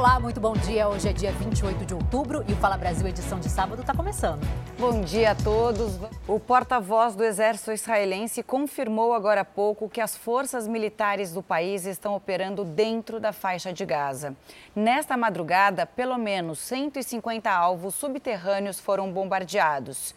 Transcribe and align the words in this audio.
Olá, 0.00 0.18
muito 0.18 0.40
bom 0.40 0.54
dia. 0.54 0.88
Hoje 0.88 1.10
é 1.10 1.12
dia 1.12 1.30
28 1.30 1.84
de 1.84 1.92
outubro 1.92 2.42
e 2.48 2.54
o 2.54 2.56
Fala 2.56 2.74
Brasil, 2.78 3.06
edição 3.06 3.38
de 3.38 3.50
sábado, 3.50 3.82
está 3.82 3.94
começando. 3.94 4.40
Bom 4.78 5.02
dia 5.02 5.32
a 5.32 5.34
todos. 5.34 6.00
O 6.26 6.40
porta-voz 6.40 7.14
do 7.14 7.22
exército 7.22 7.70
israelense 7.70 8.42
confirmou 8.42 9.12
agora 9.12 9.42
há 9.42 9.44
pouco 9.44 9.90
que 9.90 10.00
as 10.00 10.16
forças 10.16 10.66
militares 10.66 11.34
do 11.34 11.42
país 11.42 11.84
estão 11.84 12.16
operando 12.16 12.64
dentro 12.64 13.20
da 13.20 13.30
faixa 13.30 13.74
de 13.74 13.84
Gaza. 13.84 14.34
Nesta 14.74 15.18
madrugada, 15.18 15.84
pelo 15.84 16.16
menos 16.16 16.60
150 16.60 17.50
alvos 17.50 17.94
subterrâneos 17.94 18.80
foram 18.80 19.12
bombardeados. 19.12 20.14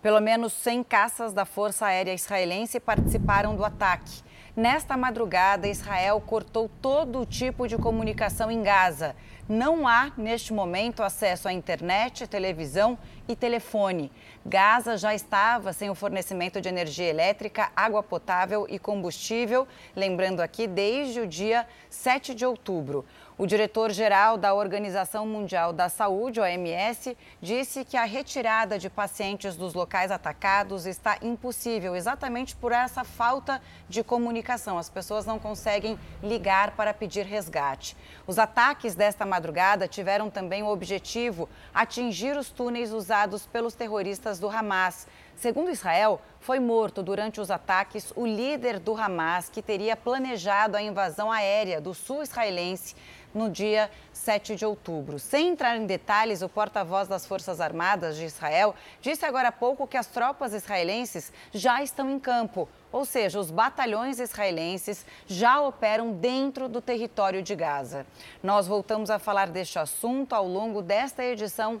Pelo 0.00 0.20
menos 0.20 0.54
100 0.54 0.84
caças 0.84 1.34
da 1.34 1.44
Força 1.44 1.84
Aérea 1.84 2.14
Israelense 2.14 2.80
participaram 2.80 3.54
do 3.54 3.62
ataque. 3.62 4.22
Nesta 4.58 4.96
madrugada, 4.96 5.68
Israel 5.68 6.20
cortou 6.20 6.68
todo 6.82 7.24
tipo 7.24 7.68
de 7.68 7.76
comunicação 7.76 8.50
em 8.50 8.60
Gaza. 8.60 9.14
Não 9.48 9.86
há, 9.86 10.10
neste 10.16 10.52
momento, 10.52 11.00
acesso 11.00 11.46
à 11.46 11.52
internet, 11.52 12.26
televisão 12.26 12.98
e 13.28 13.36
telefone. 13.36 14.10
Gaza 14.44 14.96
já 14.96 15.14
estava 15.14 15.72
sem 15.72 15.90
o 15.90 15.94
fornecimento 15.94 16.60
de 16.60 16.68
energia 16.68 17.06
elétrica, 17.06 17.70
água 17.76 18.02
potável 18.02 18.66
e 18.68 18.80
combustível, 18.80 19.64
lembrando 19.94 20.40
aqui, 20.40 20.66
desde 20.66 21.20
o 21.20 21.26
dia 21.28 21.64
7 21.88 22.34
de 22.34 22.44
outubro. 22.44 23.04
O 23.38 23.46
diretor-geral 23.46 24.36
da 24.36 24.52
Organização 24.52 25.24
Mundial 25.24 25.72
da 25.72 25.88
Saúde, 25.88 26.40
OMS, 26.40 27.16
disse 27.40 27.84
que 27.84 27.96
a 27.96 28.02
retirada 28.02 28.80
de 28.80 28.90
pacientes 28.90 29.54
dos 29.54 29.74
locais 29.74 30.10
atacados 30.10 30.86
está 30.86 31.16
impossível, 31.22 31.94
exatamente 31.94 32.56
por 32.56 32.72
essa 32.72 33.04
falta 33.04 33.62
de 33.88 34.02
comunicação. 34.02 34.76
As 34.76 34.90
pessoas 34.90 35.24
não 35.24 35.38
conseguem 35.38 35.96
ligar 36.20 36.72
para 36.72 36.92
pedir 36.92 37.24
resgate. 37.26 37.96
Os 38.26 38.40
ataques 38.40 38.96
desta 38.96 39.24
madrugada 39.24 39.86
tiveram 39.86 40.28
também 40.28 40.64
o 40.64 40.68
objetivo 40.68 41.48
atingir 41.72 42.36
os 42.36 42.50
túneis 42.50 42.92
usados 42.92 43.46
pelos 43.46 43.72
terroristas 43.72 44.40
do 44.40 44.50
Hamas. 44.50 45.06
Segundo 45.36 45.70
Israel, 45.70 46.20
foi 46.40 46.58
morto 46.58 47.00
durante 47.00 47.40
os 47.40 47.48
ataques 47.48 48.12
o 48.16 48.26
líder 48.26 48.80
do 48.80 48.96
Hamas, 48.96 49.48
que 49.48 49.62
teria 49.62 49.94
planejado 49.94 50.76
a 50.76 50.82
invasão 50.82 51.30
aérea 51.30 51.80
do 51.80 51.94
sul 51.94 52.24
israelense 52.24 52.96
no 53.34 53.50
dia 53.50 53.90
7 54.12 54.56
de 54.56 54.64
outubro. 54.64 55.18
Sem 55.18 55.48
entrar 55.48 55.76
em 55.76 55.86
detalhes, 55.86 56.42
o 56.42 56.48
porta-voz 56.48 57.08
das 57.08 57.26
Forças 57.26 57.60
Armadas 57.60 58.16
de 58.16 58.24
Israel 58.24 58.74
disse 59.00 59.24
agora 59.24 59.48
há 59.48 59.52
pouco 59.52 59.86
que 59.86 59.96
as 59.96 60.06
tropas 60.06 60.52
israelenses 60.52 61.32
já 61.52 61.82
estão 61.82 62.10
em 62.10 62.18
campo, 62.18 62.68
ou 62.90 63.04
seja, 63.04 63.38
os 63.38 63.50
batalhões 63.50 64.18
israelenses 64.18 65.04
já 65.26 65.60
operam 65.60 66.12
dentro 66.12 66.68
do 66.68 66.80
território 66.80 67.42
de 67.42 67.54
Gaza. 67.54 68.06
Nós 68.42 68.66
voltamos 68.66 69.10
a 69.10 69.18
falar 69.18 69.48
deste 69.48 69.78
assunto 69.78 70.32
ao 70.34 70.46
longo 70.46 70.82
desta 70.82 71.24
edição 71.24 71.80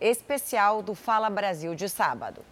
especial 0.00 0.82
do 0.82 0.94
Fala 0.94 1.30
Brasil 1.30 1.74
de 1.74 1.88
sábado. 1.88 2.42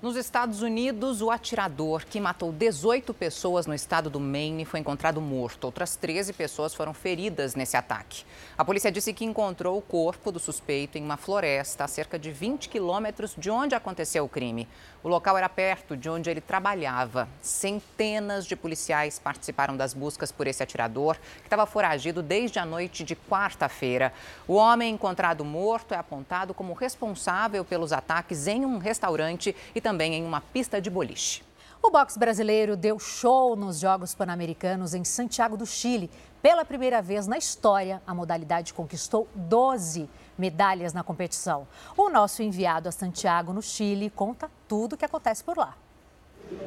Nos 0.00 0.14
Estados 0.14 0.62
Unidos, 0.62 1.20
o 1.20 1.28
atirador 1.28 2.04
que 2.04 2.20
matou 2.20 2.52
18 2.52 3.12
pessoas 3.12 3.66
no 3.66 3.74
estado 3.74 4.08
do 4.08 4.20
Maine 4.20 4.64
foi 4.64 4.78
encontrado 4.78 5.20
morto. 5.20 5.64
Outras 5.64 5.96
13 5.96 6.32
pessoas 6.34 6.72
foram 6.72 6.94
feridas 6.94 7.56
nesse 7.56 7.76
ataque. 7.76 8.24
A 8.58 8.64
polícia 8.64 8.90
disse 8.90 9.12
que 9.12 9.24
encontrou 9.24 9.78
o 9.78 9.80
corpo 9.80 10.32
do 10.32 10.40
suspeito 10.40 10.98
em 10.98 11.04
uma 11.04 11.16
floresta 11.16 11.84
a 11.84 11.86
cerca 11.86 12.18
de 12.18 12.32
20 12.32 12.68
quilômetros 12.68 13.36
de 13.38 13.48
onde 13.48 13.76
aconteceu 13.76 14.24
o 14.24 14.28
crime. 14.28 14.66
O 15.00 15.06
local 15.06 15.38
era 15.38 15.48
perto 15.48 15.96
de 15.96 16.10
onde 16.10 16.28
ele 16.28 16.40
trabalhava. 16.40 17.28
Centenas 17.40 18.44
de 18.44 18.56
policiais 18.56 19.16
participaram 19.16 19.76
das 19.76 19.94
buscas 19.94 20.32
por 20.32 20.48
esse 20.48 20.60
atirador, 20.60 21.14
que 21.36 21.46
estava 21.46 21.66
foragido 21.66 22.20
desde 22.20 22.58
a 22.58 22.64
noite 22.64 23.04
de 23.04 23.14
quarta-feira. 23.14 24.12
O 24.48 24.54
homem 24.54 24.92
encontrado 24.92 25.44
morto 25.44 25.94
é 25.94 25.96
apontado 25.96 26.52
como 26.52 26.72
responsável 26.72 27.64
pelos 27.64 27.92
ataques 27.92 28.48
em 28.48 28.66
um 28.66 28.78
restaurante 28.78 29.54
e 29.72 29.80
também 29.80 30.14
em 30.14 30.24
uma 30.24 30.40
pista 30.40 30.80
de 30.80 30.90
boliche. 30.90 31.47
O 31.80 31.90
boxe 31.90 32.18
brasileiro 32.18 32.76
deu 32.76 32.98
show 32.98 33.54
nos 33.54 33.78
Jogos 33.78 34.12
Pan-Americanos 34.12 34.94
em 34.94 35.04
Santiago 35.04 35.56
do 35.56 35.64
Chile. 35.64 36.10
Pela 36.42 36.64
primeira 36.64 37.00
vez 37.00 37.26
na 37.26 37.38
história, 37.38 38.02
a 38.04 38.12
modalidade 38.12 38.74
conquistou 38.74 39.28
12 39.34 40.10
medalhas 40.36 40.92
na 40.92 41.04
competição. 41.04 41.68
O 41.96 42.10
nosso 42.10 42.42
enviado 42.42 42.88
a 42.88 42.92
Santiago, 42.92 43.52
no 43.52 43.62
Chile, 43.62 44.10
conta 44.10 44.50
tudo 44.66 44.94
o 44.94 44.96
que 44.96 45.04
acontece 45.04 45.44
por 45.44 45.56
lá. 45.56 45.76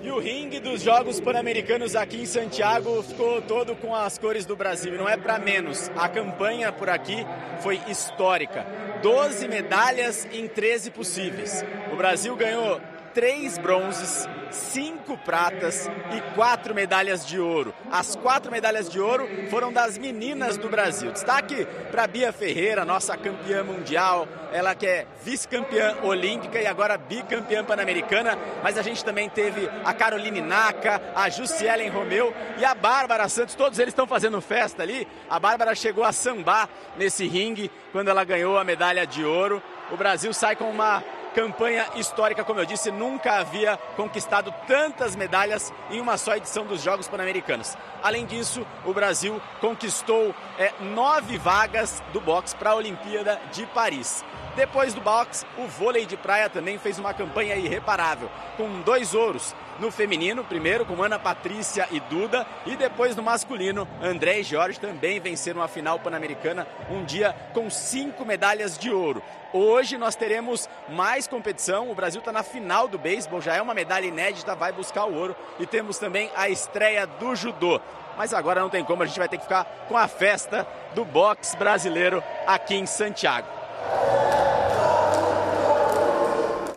E 0.01 0.09
o 0.11 0.19
ringue 0.19 0.59
dos 0.59 0.81
Jogos 0.81 1.19
Pan-Americanos 1.19 1.95
aqui 1.95 2.21
em 2.21 2.25
Santiago 2.25 3.03
ficou 3.03 3.41
todo 3.41 3.75
com 3.75 3.93
as 3.93 4.17
cores 4.17 4.45
do 4.45 4.55
Brasil. 4.55 4.97
Não 4.97 5.09
é 5.09 5.17
para 5.17 5.39
menos. 5.39 5.89
A 5.97 6.07
campanha 6.07 6.71
por 6.71 6.89
aqui 6.89 7.25
foi 7.59 7.81
histórica. 7.87 8.65
12 9.03 9.47
medalhas 9.47 10.25
em 10.31 10.47
13 10.47 10.91
possíveis. 10.91 11.65
O 11.91 11.95
Brasil 11.95 12.35
ganhou 12.35 12.79
três 13.13 13.57
bronzes, 13.57 14.27
cinco 14.49 15.17
pratas 15.17 15.89
e 16.15 16.35
quatro 16.35 16.73
medalhas 16.73 17.25
de 17.25 17.39
ouro. 17.39 17.73
As 17.91 18.15
quatro 18.15 18.51
medalhas 18.51 18.89
de 18.89 18.99
ouro 18.99 19.27
foram 19.49 19.71
das 19.71 19.97
meninas 19.97 20.57
do 20.57 20.69
Brasil. 20.69 21.11
Destaque 21.11 21.65
para 21.91 22.07
Bia 22.07 22.31
Ferreira, 22.31 22.85
nossa 22.85 23.17
campeã 23.17 23.63
mundial, 23.63 24.27
ela 24.51 24.75
que 24.75 24.85
é 24.85 25.07
vice-campeã 25.23 25.97
olímpica 26.03 26.59
e 26.59 26.67
agora 26.67 26.97
bicampeã 26.97 27.63
pan-americana. 27.63 28.37
Mas 28.63 28.77
a 28.77 28.81
gente 28.81 29.03
também 29.03 29.29
teve 29.29 29.69
a 29.85 29.93
Caroline 29.93 30.41
Naka, 30.41 31.01
a 31.15 31.29
Jussielen 31.29 31.89
Romeu 31.89 32.33
e 32.57 32.65
a 32.65 32.73
Bárbara 32.73 33.27
Santos. 33.29 33.55
Todos 33.55 33.79
eles 33.79 33.91
estão 33.91 34.07
fazendo 34.07 34.41
festa 34.41 34.83
ali. 34.83 35.07
A 35.29 35.39
Bárbara 35.39 35.75
chegou 35.75 36.03
a 36.03 36.11
sambar 36.11 36.69
nesse 36.97 37.27
ringue 37.27 37.71
quando 37.91 38.09
ela 38.09 38.23
ganhou 38.23 38.57
a 38.57 38.63
medalha 38.63 39.05
de 39.05 39.23
ouro. 39.23 39.61
O 39.91 39.97
Brasil 39.97 40.33
sai 40.33 40.55
com 40.55 40.69
uma 40.69 41.03
campanha 41.33 41.87
histórica, 41.95 42.43
como 42.43 42.59
eu 42.59 42.65
disse, 42.65 42.91
nunca 42.91 43.39
havia 43.39 43.77
conquistado 43.95 44.53
tantas 44.67 45.15
medalhas 45.15 45.73
em 45.89 45.99
uma 45.99 46.17
só 46.17 46.35
edição 46.35 46.65
dos 46.65 46.81
Jogos 46.81 47.07
Pan-Americanos. 47.07 47.77
Além 48.03 48.25
disso, 48.25 48.65
o 48.85 48.93
Brasil 48.93 49.41
conquistou 49.59 50.33
é, 50.57 50.71
nove 50.79 51.37
vagas 51.37 52.03
do 52.13 52.21
boxe 52.21 52.55
para 52.55 52.71
a 52.71 52.75
Olimpíada 52.75 53.39
de 53.51 53.65
Paris. 53.67 54.23
Depois 54.55 54.93
do 54.93 54.99
boxe, 54.99 55.45
o 55.57 55.65
vôlei 55.65 56.05
de 56.05 56.17
praia 56.17 56.49
também 56.49 56.77
fez 56.77 56.99
uma 56.99 57.13
campanha 57.13 57.55
irreparável, 57.55 58.29
com 58.57 58.81
dois 58.81 59.13
ouros. 59.13 59.55
No 59.79 59.89
feminino, 59.89 60.43
primeiro 60.43 60.85
com 60.85 61.01
Ana 61.01 61.17
Patrícia 61.17 61.87
e 61.89 62.01
Duda, 62.01 62.45
e 62.65 62.75
depois 62.75 63.15
no 63.15 63.23
masculino, 63.23 63.87
André 64.01 64.41
e 64.41 64.43
Jorge 64.43 64.79
também 64.79 65.19
venceram 65.21 65.61
a 65.61 65.69
final 65.69 65.99
pan-americana, 65.99 66.67
um 66.89 67.05
dia 67.05 67.33
com 67.53 67.69
cinco 67.69 68.25
medalhas 68.25 68.77
de 68.77 68.91
ouro. 68.91 69.23
Hoje 69.53 69.97
nós 69.97 70.15
teremos 70.15 70.69
mais 70.87 71.27
competição. 71.27 71.91
O 71.91 71.95
Brasil 71.95 72.19
está 72.19 72.31
na 72.31 72.41
final 72.41 72.87
do 72.87 72.97
beisebol, 72.97 73.41
já 73.41 73.53
é 73.55 73.61
uma 73.61 73.73
medalha 73.73 74.05
inédita, 74.05 74.55
vai 74.55 74.71
buscar 74.71 75.05
o 75.05 75.13
ouro. 75.13 75.35
E 75.59 75.65
temos 75.65 75.97
também 75.97 76.31
a 76.35 76.47
estreia 76.47 77.05
do 77.05 77.35
judô. 77.35 77.79
Mas 78.17 78.33
agora 78.33 78.61
não 78.61 78.69
tem 78.69 78.83
como, 78.83 79.03
a 79.03 79.05
gente 79.05 79.19
vai 79.19 79.27
ter 79.27 79.37
que 79.37 79.43
ficar 79.43 79.65
com 79.87 79.97
a 79.97 80.07
festa 80.07 80.65
do 80.95 81.03
boxe 81.03 81.57
brasileiro 81.57 82.23
aqui 82.47 82.75
em 82.75 82.85
Santiago. 82.85 83.47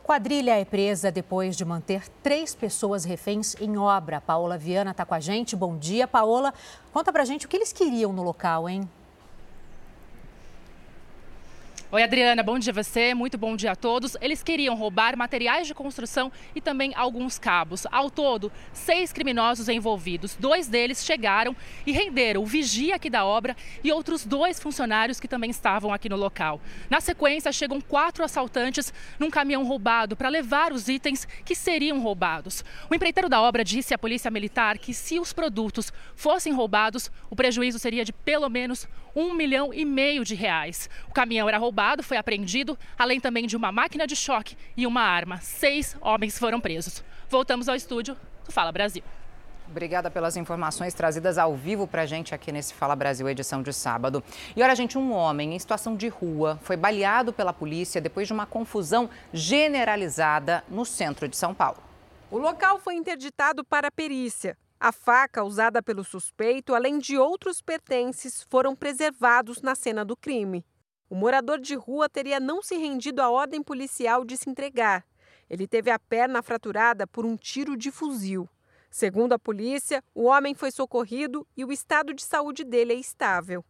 Quadrilha 0.02 0.60
é 0.60 0.64
presa 0.64 1.10
depois 1.10 1.56
de 1.56 1.64
manter 1.64 2.08
três 2.22 2.54
pessoas 2.54 3.04
reféns 3.04 3.54
em 3.60 3.78
obra. 3.78 4.20
Paola 4.20 4.58
Viana 4.58 4.90
está 4.90 5.04
com 5.04 5.14
a 5.14 5.20
gente. 5.20 5.56
Bom 5.56 5.78
dia, 5.78 6.06
Paola. 6.06 6.52
Conta 6.92 7.12
pra 7.12 7.24
gente 7.24 7.46
o 7.46 7.48
que 7.48 7.56
eles 7.56 7.72
queriam 7.72 8.12
no 8.12 8.22
local, 8.22 8.68
hein? 8.68 8.88
Oi, 11.94 12.02
Adriana, 12.02 12.42
bom 12.42 12.58
dia 12.58 12.72
a 12.72 12.74
você, 12.74 13.14
muito 13.14 13.38
bom 13.38 13.54
dia 13.54 13.70
a 13.70 13.76
todos. 13.76 14.16
Eles 14.20 14.42
queriam 14.42 14.74
roubar 14.74 15.16
materiais 15.16 15.68
de 15.68 15.72
construção 15.72 16.32
e 16.52 16.60
também 16.60 16.92
alguns 16.96 17.38
cabos. 17.38 17.86
Ao 17.88 18.10
todo, 18.10 18.50
seis 18.72 19.12
criminosos 19.12 19.68
envolvidos. 19.68 20.34
Dois 20.34 20.66
deles 20.66 21.04
chegaram 21.04 21.54
e 21.86 21.92
renderam 21.92 22.42
o 22.42 22.46
vigia 22.46 22.96
aqui 22.96 23.08
da 23.08 23.24
obra 23.24 23.56
e 23.84 23.92
outros 23.92 24.26
dois 24.26 24.58
funcionários 24.58 25.20
que 25.20 25.28
também 25.28 25.50
estavam 25.50 25.92
aqui 25.92 26.08
no 26.08 26.16
local. 26.16 26.60
Na 26.90 27.00
sequência, 27.00 27.52
chegam 27.52 27.80
quatro 27.80 28.24
assaltantes 28.24 28.92
num 29.16 29.30
caminhão 29.30 29.64
roubado 29.64 30.16
para 30.16 30.28
levar 30.28 30.72
os 30.72 30.88
itens 30.88 31.24
que 31.44 31.54
seriam 31.54 32.00
roubados. 32.00 32.64
O 32.90 32.94
empreiteiro 32.96 33.28
da 33.28 33.40
obra 33.40 33.62
disse 33.62 33.94
à 33.94 33.98
polícia 33.98 34.32
militar 34.32 34.78
que 34.78 34.92
se 34.92 35.20
os 35.20 35.32
produtos 35.32 35.92
fossem 36.16 36.52
roubados, 36.52 37.08
o 37.30 37.36
prejuízo 37.36 37.78
seria 37.78 38.04
de 38.04 38.12
pelo 38.12 38.48
menos 38.48 38.88
um 39.14 39.32
milhão 39.32 39.72
e 39.72 39.84
meio 39.84 40.24
de 40.24 40.34
reais. 40.34 40.90
O 41.08 41.12
caminhão 41.12 41.48
era 41.48 41.56
roubado, 41.56 41.83
foi 42.02 42.16
apreendido, 42.16 42.78
além 42.98 43.20
também 43.20 43.46
de 43.46 43.56
uma 43.56 43.70
máquina 43.70 44.06
de 44.06 44.16
choque 44.16 44.56
e 44.76 44.86
uma 44.86 45.02
arma. 45.02 45.38
Seis 45.40 45.96
homens 46.00 46.38
foram 46.38 46.60
presos. 46.60 47.04
Voltamos 47.28 47.68
ao 47.68 47.76
estúdio 47.76 48.16
do 48.44 48.52
Fala 48.52 48.72
Brasil. 48.72 49.02
Obrigada 49.68 50.10
pelas 50.10 50.36
informações 50.36 50.92
trazidas 50.92 51.38
ao 51.38 51.56
vivo 51.56 51.86
para 51.86 52.02
a 52.02 52.06
gente 52.06 52.34
aqui 52.34 52.52
nesse 52.52 52.74
Fala 52.74 52.94
Brasil, 52.94 53.28
edição 53.28 53.62
de 53.62 53.72
sábado. 53.72 54.22
E 54.54 54.62
olha, 54.62 54.74
gente, 54.74 54.98
um 54.98 55.12
homem 55.12 55.54
em 55.54 55.58
situação 55.58 55.96
de 55.96 56.08
rua 56.08 56.58
foi 56.62 56.76
baleado 56.76 57.32
pela 57.32 57.52
polícia 57.52 58.00
depois 58.00 58.26
de 58.26 58.32
uma 58.32 58.46
confusão 58.46 59.08
generalizada 59.32 60.62
no 60.68 60.84
centro 60.84 61.26
de 61.26 61.36
São 61.36 61.54
Paulo. 61.54 61.78
O 62.30 62.38
local 62.38 62.78
foi 62.78 62.94
interditado 62.94 63.64
para 63.64 63.90
perícia. 63.90 64.56
A 64.78 64.92
faca 64.92 65.42
usada 65.42 65.82
pelo 65.82 66.04
suspeito, 66.04 66.74
além 66.74 66.98
de 66.98 67.16
outros 67.16 67.62
pertences, 67.62 68.46
foram 68.50 68.76
preservados 68.76 69.62
na 69.62 69.74
cena 69.74 70.04
do 70.04 70.14
crime. 70.14 70.64
O 71.14 71.16
morador 71.16 71.60
de 71.60 71.76
rua 71.76 72.08
teria 72.08 72.40
não 72.40 72.60
se 72.60 72.76
rendido 72.76 73.22
à 73.22 73.30
ordem 73.30 73.62
policial 73.62 74.24
de 74.24 74.36
se 74.36 74.50
entregar. 74.50 75.06
Ele 75.48 75.64
teve 75.64 75.88
a 75.88 75.96
perna 75.96 76.42
fraturada 76.42 77.06
por 77.06 77.24
um 77.24 77.36
tiro 77.36 77.76
de 77.76 77.92
fuzil. 77.92 78.48
Segundo 78.90 79.32
a 79.32 79.38
polícia, 79.38 80.02
o 80.12 80.24
homem 80.24 80.54
foi 80.56 80.72
socorrido 80.72 81.46
e 81.56 81.64
o 81.64 81.70
estado 81.70 82.12
de 82.12 82.24
saúde 82.24 82.64
dele 82.64 82.94
é 82.94 82.96
estável. 82.96 83.64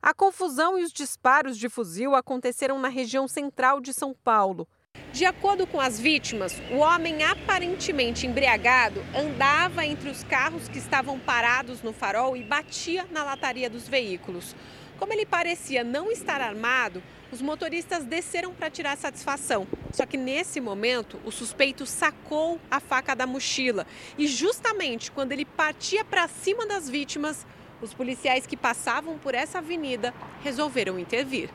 A 0.00 0.14
confusão 0.14 0.78
e 0.78 0.82
os 0.82 0.94
disparos 0.94 1.58
de 1.58 1.68
fuzil 1.68 2.14
aconteceram 2.14 2.78
na 2.78 2.88
região 2.88 3.28
central 3.28 3.78
de 3.78 3.92
São 3.92 4.14
Paulo. 4.14 4.66
De 5.12 5.26
acordo 5.26 5.66
com 5.66 5.78
as 5.78 6.00
vítimas, 6.00 6.58
o 6.70 6.78
homem 6.78 7.22
aparentemente 7.22 8.26
embriagado 8.26 9.02
andava 9.14 9.84
entre 9.84 10.08
os 10.08 10.24
carros 10.24 10.68
que 10.68 10.78
estavam 10.78 11.20
parados 11.20 11.82
no 11.82 11.92
farol 11.92 12.34
e 12.34 12.42
batia 12.42 13.06
na 13.10 13.22
lataria 13.22 13.68
dos 13.68 13.86
veículos. 13.86 14.56
Como 15.02 15.12
ele 15.12 15.26
parecia 15.26 15.82
não 15.82 16.12
estar 16.12 16.40
armado, 16.40 17.02
os 17.32 17.42
motoristas 17.42 18.04
desceram 18.04 18.54
para 18.54 18.70
tirar 18.70 18.96
satisfação. 18.96 19.66
Só 19.90 20.06
que 20.06 20.16
nesse 20.16 20.60
momento, 20.60 21.18
o 21.24 21.32
suspeito 21.32 21.84
sacou 21.84 22.60
a 22.70 22.78
faca 22.78 23.12
da 23.12 23.26
mochila 23.26 23.84
e 24.16 24.28
justamente 24.28 25.10
quando 25.10 25.32
ele 25.32 25.44
partia 25.44 26.04
para 26.04 26.28
cima 26.28 26.66
das 26.66 26.88
vítimas, 26.88 27.44
os 27.80 27.92
policiais 27.92 28.46
que 28.46 28.56
passavam 28.56 29.18
por 29.18 29.34
essa 29.34 29.58
avenida 29.58 30.14
resolveram 30.40 31.00
intervir. 31.00 31.50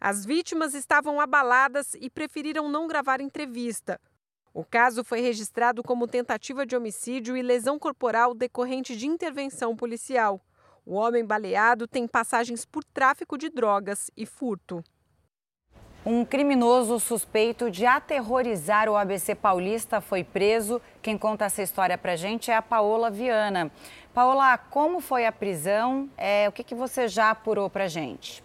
As 0.00 0.26
vítimas 0.26 0.74
estavam 0.74 1.20
abaladas 1.20 1.94
e 2.00 2.10
preferiram 2.10 2.68
não 2.68 2.88
gravar 2.88 3.20
entrevista. 3.20 4.00
O 4.52 4.64
caso 4.64 5.04
foi 5.04 5.20
registrado 5.20 5.80
como 5.80 6.08
tentativa 6.08 6.66
de 6.66 6.74
homicídio 6.74 7.36
e 7.36 7.42
lesão 7.42 7.78
corporal 7.78 8.34
decorrente 8.34 8.96
de 8.96 9.06
intervenção 9.06 9.76
policial. 9.76 10.40
O 10.86 10.96
homem 10.96 11.24
baleado 11.24 11.86
tem 11.88 12.06
passagens 12.06 12.66
por 12.66 12.84
tráfico 12.84 13.38
de 13.38 13.48
drogas 13.48 14.10
e 14.14 14.26
furto. 14.26 14.84
Um 16.04 16.22
criminoso 16.22 17.00
suspeito 17.00 17.70
de 17.70 17.86
aterrorizar 17.86 18.90
o 18.90 18.96
ABC 18.96 19.34
Paulista 19.34 20.02
foi 20.02 20.22
preso. 20.22 20.78
Quem 21.00 21.16
conta 21.16 21.46
essa 21.46 21.62
história 21.62 21.96
pra 21.96 22.14
gente 22.14 22.50
é 22.50 22.56
a 22.56 22.60
Paola 22.60 23.10
Viana. 23.10 23.72
Paola, 24.12 24.58
como 24.58 25.00
foi 25.00 25.24
a 25.24 25.32
prisão? 25.32 26.10
É, 26.18 26.46
o 26.46 26.52
que, 26.52 26.62
que 26.62 26.74
você 26.74 27.08
já 27.08 27.30
apurou 27.30 27.70
pra 27.70 27.88
gente? 27.88 28.43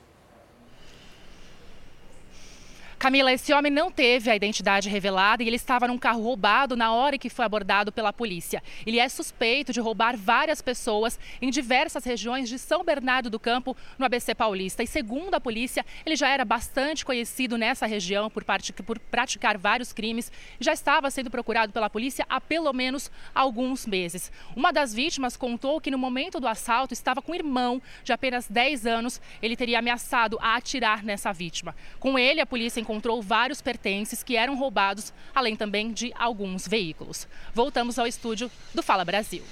Camila, 3.00 3.32
esse 3.32 3.54
homem 3.54 3.72
não 3.72 3.90
teve 3.90 4.30
a 4.30 4.36
identidade 4.36 4.90
revelada 4.90 5.42
e 5.42 5.48
ele 5.48 5.56
estava 5.56 5.88
num 5.88 5.98
carro 5.98 6.22
roubado 6.22 6.76
na 6.76 6.92
hora 6.92 7.16
em 7.16 7.20
que 7.20 7.30
foi 7.30 7.46
abordado 7.46 7.94
pela 7.94 8.12
polícia. 8.12 8.62
Ele 8.86 9.00
é 9.00 9.08
suspeito 9.08 9.72
de 9.72 9.80
roubar 9.80 10.18
várias 10.18 10.62
pessoas 10.62 11.18
em 11.42 11.50
diversas 11.50 12.04
regiões 12.04 12.50
de 12.50 12.60
São 12.60 12.84
Bernardo 12.84 13.30
do 13.30 13.40
Campo, 13.40 13.76
no 13.98 14.06
ABC 14.06 14.36
Paulista. 14.36 14.84
E 14.84 14.88
segundo 14.88 15.34
a 15.34 15.40
polícia, 15.40 15.86
ele 16.06 16.18
já 16.18 16.28
era 16.28 16.44
bastante 16.44 17.06
conhecido 17.06 17.58
nessa 17.58 17.86
região 17.86 18.30
por, 18.30 18.44
por 18.86 19.00
praticar 19.00 19.58
vários 19.58 19.94
crimes 19.94 20.30
já 20.60 20.74
estava 20.74 21.10
sendo 21.10 21.32
procurado 21.32 21.72
pela 21.72 21.90
polícia 21.90 22.26
há 22.30 22.42
pelo 22.42 22.74
menos 22.74 23.10
alguns 23.34 23.86
meses. 23.86 24.30
Uma 24.54 24.74
das 24.74 24.94
vítimas 24.94 25.38
contou 25.38 25.80
que 25.80 25.90
no 25.90 25.98
momento 25.98 26.38
do 26.38 26.50
assalto 26.50 26.94
estava 26.94 27.22
com 27.22 27.32
um 27.32 27.36
irmão 27.36 27.82
de 28.04 28.12
apenas 28.12 28.46
10 28.50 28.86
anos. 28.86 29.22
Ele 29.42 29.56
teria 29.56 29.80
ameaçado 29.80 30.38
a 30.42 30.58
atirar 30.58 31.02
nessa 31.02 31.32
vítima. 31.32 31.74
Com 31.98 32.20
ele, 32.20 32.42
a 32.42 32.46
polícia 32.46 32.89
encontrou 32.90 33.22
vários 33.22 33.62
pertences 33.62 34.24
que 34.24 34.36
eram 34.36 34.58
roubados, 34.58 35.14
além 35.36 35.56
também 35.56 35.94
de 35.94 36.12
alguns 36.18 36.68
veículos. 36.68 37.28
Voltamos 37.54 38.00
ao 38.00 38.08
estúdio 38.08 38.50
do 38.74 38.82
Fala 38.82 39.06
Brasil. 39.06 39.44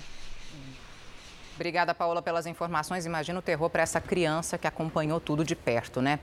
Obrigada, 1.54 1.94
Paola, 1.94 2.19
pelas 2.19 2.48
informações. 2.48 3.06
Imagina 3.06 3.38
o 3.38 3.42
terror 3.42 3.69
para 3.69 3.84
essa 3.84 4.01
criança 4.01 4.57
que 4.57 4.66
acompanhou 4.66 5.19
tudo 5.19 5.44
de 5.44 5.56
perto, 5.56 6.01
né? 6.01 6.19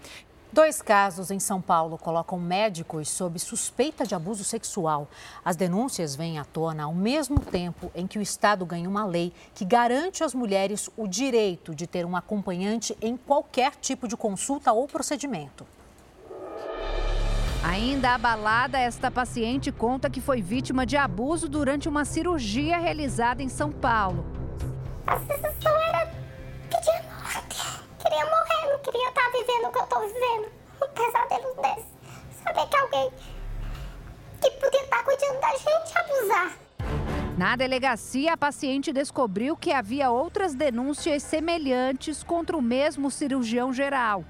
Dois 0.53 0.83
casos 0.83 1.31
em 1.31 1.39
São 1.39 1.61
Paulo 1.61 1.99
colocam 1.99 2.39
médicos 2.39 3.09
sob 3.09 3.39
suspeita 3.39 4.05
de 4.05 4.15
abuso 4.15 4.43
sexual. 4.43 5.09
As 5.45 5.55
denúncias 5.55 6.17
vêm 6.17 6.39
à 6.39 6.45
tona 6.45 6.85
ao 6.85 6.95
mesmo 6.95 7.39
tempo 7.39 7.93
em 7.95 8.09
que 8.09 8.19
o 8.19 8.23
Estado 8.23 8.67
ganha 8.67 8.89
uma 8.89 9.05
lei 9.05 9.33
que 9.55 9.65
garante 9.65 10.25
às 10.25 10.35
mulheres 10.35 10.91
o 10.97 11.07
direito 11.07 11.75
de 11.75 11.87
ter 11.87 12.05
um 12.05 12.17
acompanhante 12.17 12.97
em 13.01 13.17
qualquer 13.17 13.75
tipo 13.77 14.09
de 14.09 14.17
consulta 14.17 14.73
ou 14.73 14.87
procedimento. 14.87 15.65
Ainda 17.65 18.15
abalada, 18.15 18.79
esta 18.79 19.11
paciente 19.11 19.73
conta 19.73 20.11
que 20.11 20.21
foi 20.21 20.43
vítima 20.43 20.85
de 20.85 20.97
abuso 20.97 21.49
durante 21.49 21.89
uma 21.89 22.05
cirurgia 22.05 22.79
realizada 22.79 23.43
em 23.43 23.49
São 23.49 23.73
Paulo. 23.73 24.25
A 25.07 25.19
sensação 25.19 25.73
era 25.89 26.07
pedir 26.69 27.03
morte. 27.09 27.83
Queria 27.99 28.25
morrer, 28.27 28.73
não 28.73 28.79
queria 28.81 29.09
estar 29.09 29.31
vivendo 29.33 29.69
o 29.69 29.73
que 29.73 29.79
eu 29.79 29.85
estou 29.85 30.01
vivendo. 30.01 30.53
Um 30.83 30.89
pesadelo 30.89 31.63
desse. 31.63 31.89
Saber 32.45 32.67
que 32.69 32.77
alguém 32.77 33.11
que 34.43 34.51
podia 34.51 34.81
estar 34.83 35.03
cuidando 35.03 35.41
da 35.41 35.51
gente 35.57 35.99
abusar. 35.99 36.59
Na 37.39 37.57
delegacia, 37.57 38.35
a 38.35 38.37
paciente 38.37 38.93
descobriu 38.93 39.57
que 39.57 39.73
havia 39.73 40.11
outras 40.11 40.55
denúncias 40.55 41.23
semelhantes 41.23 42.23
contra 42.23 42.57
o 42.57 42.63
mesmo 42.63 43.11
cirurgião 43.11 43.73
geral, 43.73 44.25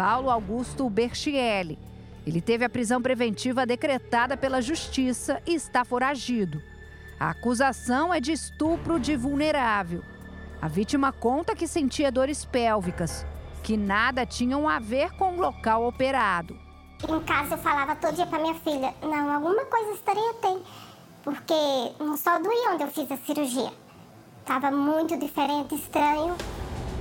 Paulo 0.00 0.30
Augusto 0.30 0.88
Berchielli. 0.88 1.78
Ele 2.26 2.40
teve 2.40 2.64
a 2.64 2.70
prisão 2.70 3.02
preventiva 3.02 3.66
decretada 3.66 4.34
pela 4.34 4.62
Justiça 4.62 5.42
e 5.46 5.52
está 5.52 5.84
foragido. 5.84 6.62
A 7.18 7.28
acusação 7.28 8.14
é 8.14 8.18
de 8.18 8.32
estupro 8.32 8.98
de 8.98 9.14
vulnerável. 9.14 10.02
A 10.58 10.68
vítima 10.68 11.12
conta 11.12 11.54
que 11.54 11.66
sentia 11.66 12.10
dores 12.10 12.46
pélvicas, 12.46 13.26
que 13.62 13.76
nada 13.76 14.24
tinham 14.24 14.66
a 14.66 14.78
ver 14.78 15.10
com 15.18 15.36
o 15.36 15.38
local 15.38 15.86
operado. 15.86 16.58
Em 17.06 17.20
casa 17.20 17.56
eu 17.56 17.58
falava 17.58 17.94
todo 17.94 18.14
dia 18.14 18.24
para 18.24 18.38
minha 18.38 18.54
filha: 18.54 18.94
não, 19.02 19.30
alguma 19.30 19.66
coisa 19.66 19.92
estranha 19.92 20.32
tem, 20.40 20.62
porque 21.22 21.52
não 21.98 22.16
só 22.16 22.38
doía 22.38 22.70
onde 22.72 22.84
eu 22.84 22.88
fiz 22.88 23.12
a 23.12 23.18
cirurgia. 23.18 23.70
Estava 24.40 24.70
muito 24.70 25.14
diferente, 25.18 25.74
estranho. 25.74 26.34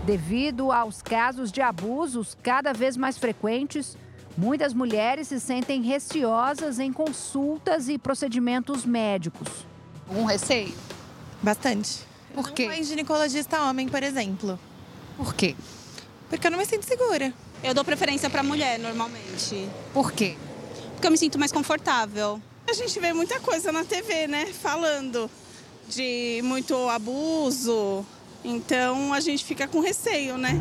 Devido 0.10 0.72
aos 0.72 1.02
casos 1.02 1.52
de 1.52 1.62
abusos 1.62 2.36
cada 2.42 2.74
vez 2.74 2.98
mais 2.98 3.18
frequentes, 3.18 3.96
Muitas 4.38 4.74
mulheres 4.74 5.28
se 5.28 5.38
sentem 5.38 5.82
receosas 5.82 6.80
em 6.80 6.94
consultas 6.94 7.90
e 7.90 7.98
procedimentos 7.98 8.86
médicos. 8.86 9.50
Um 10.10 10.24
receio? 10.24 10.74
Bastante. 11.44 12.00
Por 12.34 12.52
quê? 12.52 12.68
Não 12.68 12.72
é 12.72 12.81
ginecologista 12.81 13.62
homem, 13.64 13.90
por 13.90 14.02
exemplo. 14.02 14.57
Por 15.18 15.33
quê? 15.33 15.57
Porque 16.30 16.48
eu 16.48 16.52
não 16.52 16.57
me 16.57 16.66
sinto 16.66 16.86
segura. 16.86 17.33
Eu 17.62 17.74
dou 17.74 17.83
preferência 17.83 18.30
para 18.30 18.42
mulher, 18.42 18.80
normalmente. 18.80 19.68
Por 19.94 20.14
quê? 20.14 20.38
Porque 20.94 21.07
eu 21.07 21.12
me 21.12 21.18
sinto 21.18 21.38
mais 21.38 21.52
confortável. 21.52 22.42
A 22.66 22.72
gente 22.72 22.98
vê 22.98 23.12
muita 23.12 23.42
coisa 23.42 23.74
na 23.74 23.83
TV, 23.83 24.26
né? 24.28 24.45
Falando 24.45 25.30
de 25.90 26.40
muito 26.45 26.76
abuso. 26.88 28.06
Então 28.44 29.14
a 29.14 29.19
gente 29.19 29.44
fica 29.44 29.68
com 29.68 29.80
receio, 29.80 30.38
né? 30.38 30.52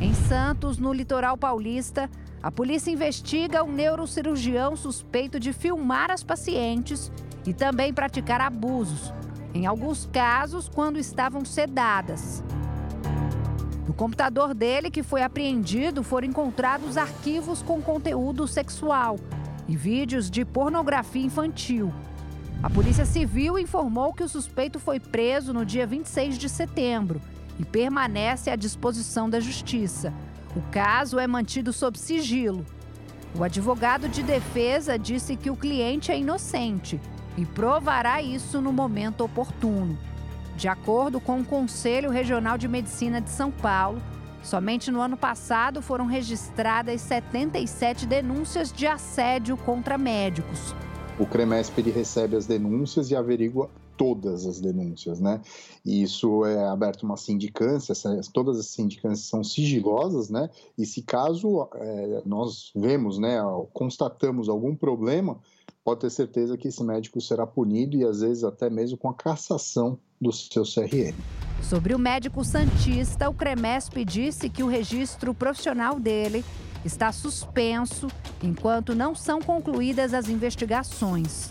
Em 0.00 0.12
Santos, 0.14 0.78
no 0.78 0.92
litoral 0.92 1.36
paulista, 1.36 2.10
a 2.42 2.50
polícia 2.50 2.90
investiga 2.90 3.62
um 3.62 3.70
neurocirurgião 3.70 4.76
suspeito 4.76 5.38
de 5.38 5.52
filmar 5.52 6.10
as 6.10 6.24
pacientes 6.24 7.10
e 7.46 7.54
também 7.54 7.94
praticar 7.94 8.40
abusos, 8.40 9.12
em 9.54 9.64
alguns 9.64 10.08
casos 10.12 10.68
quando 10.68 10.98
estavam 10.98 11.44
sedadas. 11.44 12.42
No 13.86 13.94
computador 13.94 14.54
dele, 14.54 14.90
que 14.90 15.02
foi 15.02 15.22
apreendido, 15.22 16.02
foram 16.02 16.28
encontrados 16.28 16.96
arquivos 16.96 17.62
com 17.62 17.80
conteúdo 17.80 18.46
sexual 18.48 19.16
e 19.68 19.76
vídeos 19.76 20.30
de 20.30 20.44
pornografia 20.44 21.24
infantil. 21.24 21.92
A 22.62 22.70
Polícia 22.70 23.04
Civil 23.04 23.58
informou 23.58 24.12
que 24.12 24.22
o 24.22 24.28
suspeito 24.28 24.78
foi 24.78 25.00
preso 25.00 25.52
no 25.52 25.66
dia 25.66 25.84
26 25.84 26.38
de 26.38 26.48
setembro 26.48 27.20
e 27.58 27.64
permanece 27.64 28.50
à 28.50 28.54
disposição 28.54 29.28
da 29.28 29.40
Justiça. 29.40 30.14
O 30.54 30.62
caso 30.70 31.18
é 31.18 31.26
mantido 31.26 31.72
sob 31.72 31.98
sigilo. 31.98 32.64
O 33.34 33.42
advogado 33.42 34.08
de 34.08 34.22
defesa 34.22 34.96
disse 34.96 35.34
que 35.34 35.50
o 35.50 35.56
cliente 35.56 36.12
é 36.12 36.18
inocente 36.18 37.00
e 37.36 37.44
provará 37.44 38.22
isso 38.22 38.60
no 38.60 38.72
momento 38.72 39.24
oportuno. 39.24 39.98
De 40.56 40.68
acordo 40.68 41.20
com 41.20 41.40
o 41.40 41.44
Conselho 41.44 42.10
Regional 42.10 42.56
de 42.56 42.68
Medicina 42.68 43.20
de 43.20 43.30
São 43.30 43.50
Paulo, 43.50 44.00
somente 44.40 44.88
no 44.88 45.00
ano 45.00 45.16
passado 45.16 45.82
foram 45.82 46.06
registradas 46.06 47.00
77 47.00 48.06
denúncias 48.06 48.72
de 48.72 48.86
assédio 48.86 49.56
contra 49.56 49.98
médicos. 49.98 50.76
O 51.18 51.26
CREMESP 51.26 51.82
recebe 51.90 52.36
as 52.36 52.46
denúncias 52.46 53.10
e 53.10 53.16
averigua 53.16 53.68
todas 53.96 54.46
as 54.46 54.60
denúncias, 54.60 55.20
né? 55.20 55.40
E 55.84 56.02
isso 56.02 56.44
é 56.44 56.66
aberto 56.68 57.02
uma 57.02 57.16
sindicância, 57.16 57.94
todas 58.32 58.58
as 58.58 58.66
sindicâncias 58.66 59.28
são 59.28 59.44
sigilosas, 59.44 60.30
né? 60.30 60.48
E 60.76 60.86
se 60.86 61.02
caso 61.02 61.68
é, 61.74 62.22
nós 62.24 62.72
vemos, 62.74 63.18
né, 63.18 63.38
constatamos 63.72 64.48
algum 64.48 64.74
problema, 64.74 65.38
pode 65.84 66.00
ter 66.00 66.10
certeza 66.10 66.56
que 66.56 66.68
esse 66.68 66.82
médico 66.82 67.20
será 67.20 67.46
punido 67.46 67.96
e 67.96 68.04
às 68.04 68.20
vezes 68.20 68.42
até 68.42 68.70
mesmo 68.70 68.96
com 68.96 69.08
a 69.08 69.14
cassação 69.14 69.98
do 70.20 70.32
seu 70.32 70.62
CRM. 70.64 71.14
Sobre 71.62 71.94
o 71.94 71.98
médico 71.98 72.44
Santista, 72.44 73.28
o 73.28 73.34
CREMESP 73.34 74.04
disse 74.04 74.48
que 74.48 74.62
o 74.62 74.66
registro 74.66 75.34
profissional 75.34 76.00
dele 76.00 76.44
está 76.84 77.12
suspenso 77.12 78.08
enquanto 78.42 78.94
não 78.94 79.14
são 79.14 79.40
concluídas 79.40 80.14
as 80.14 80.28
investigações. 80.28 81.50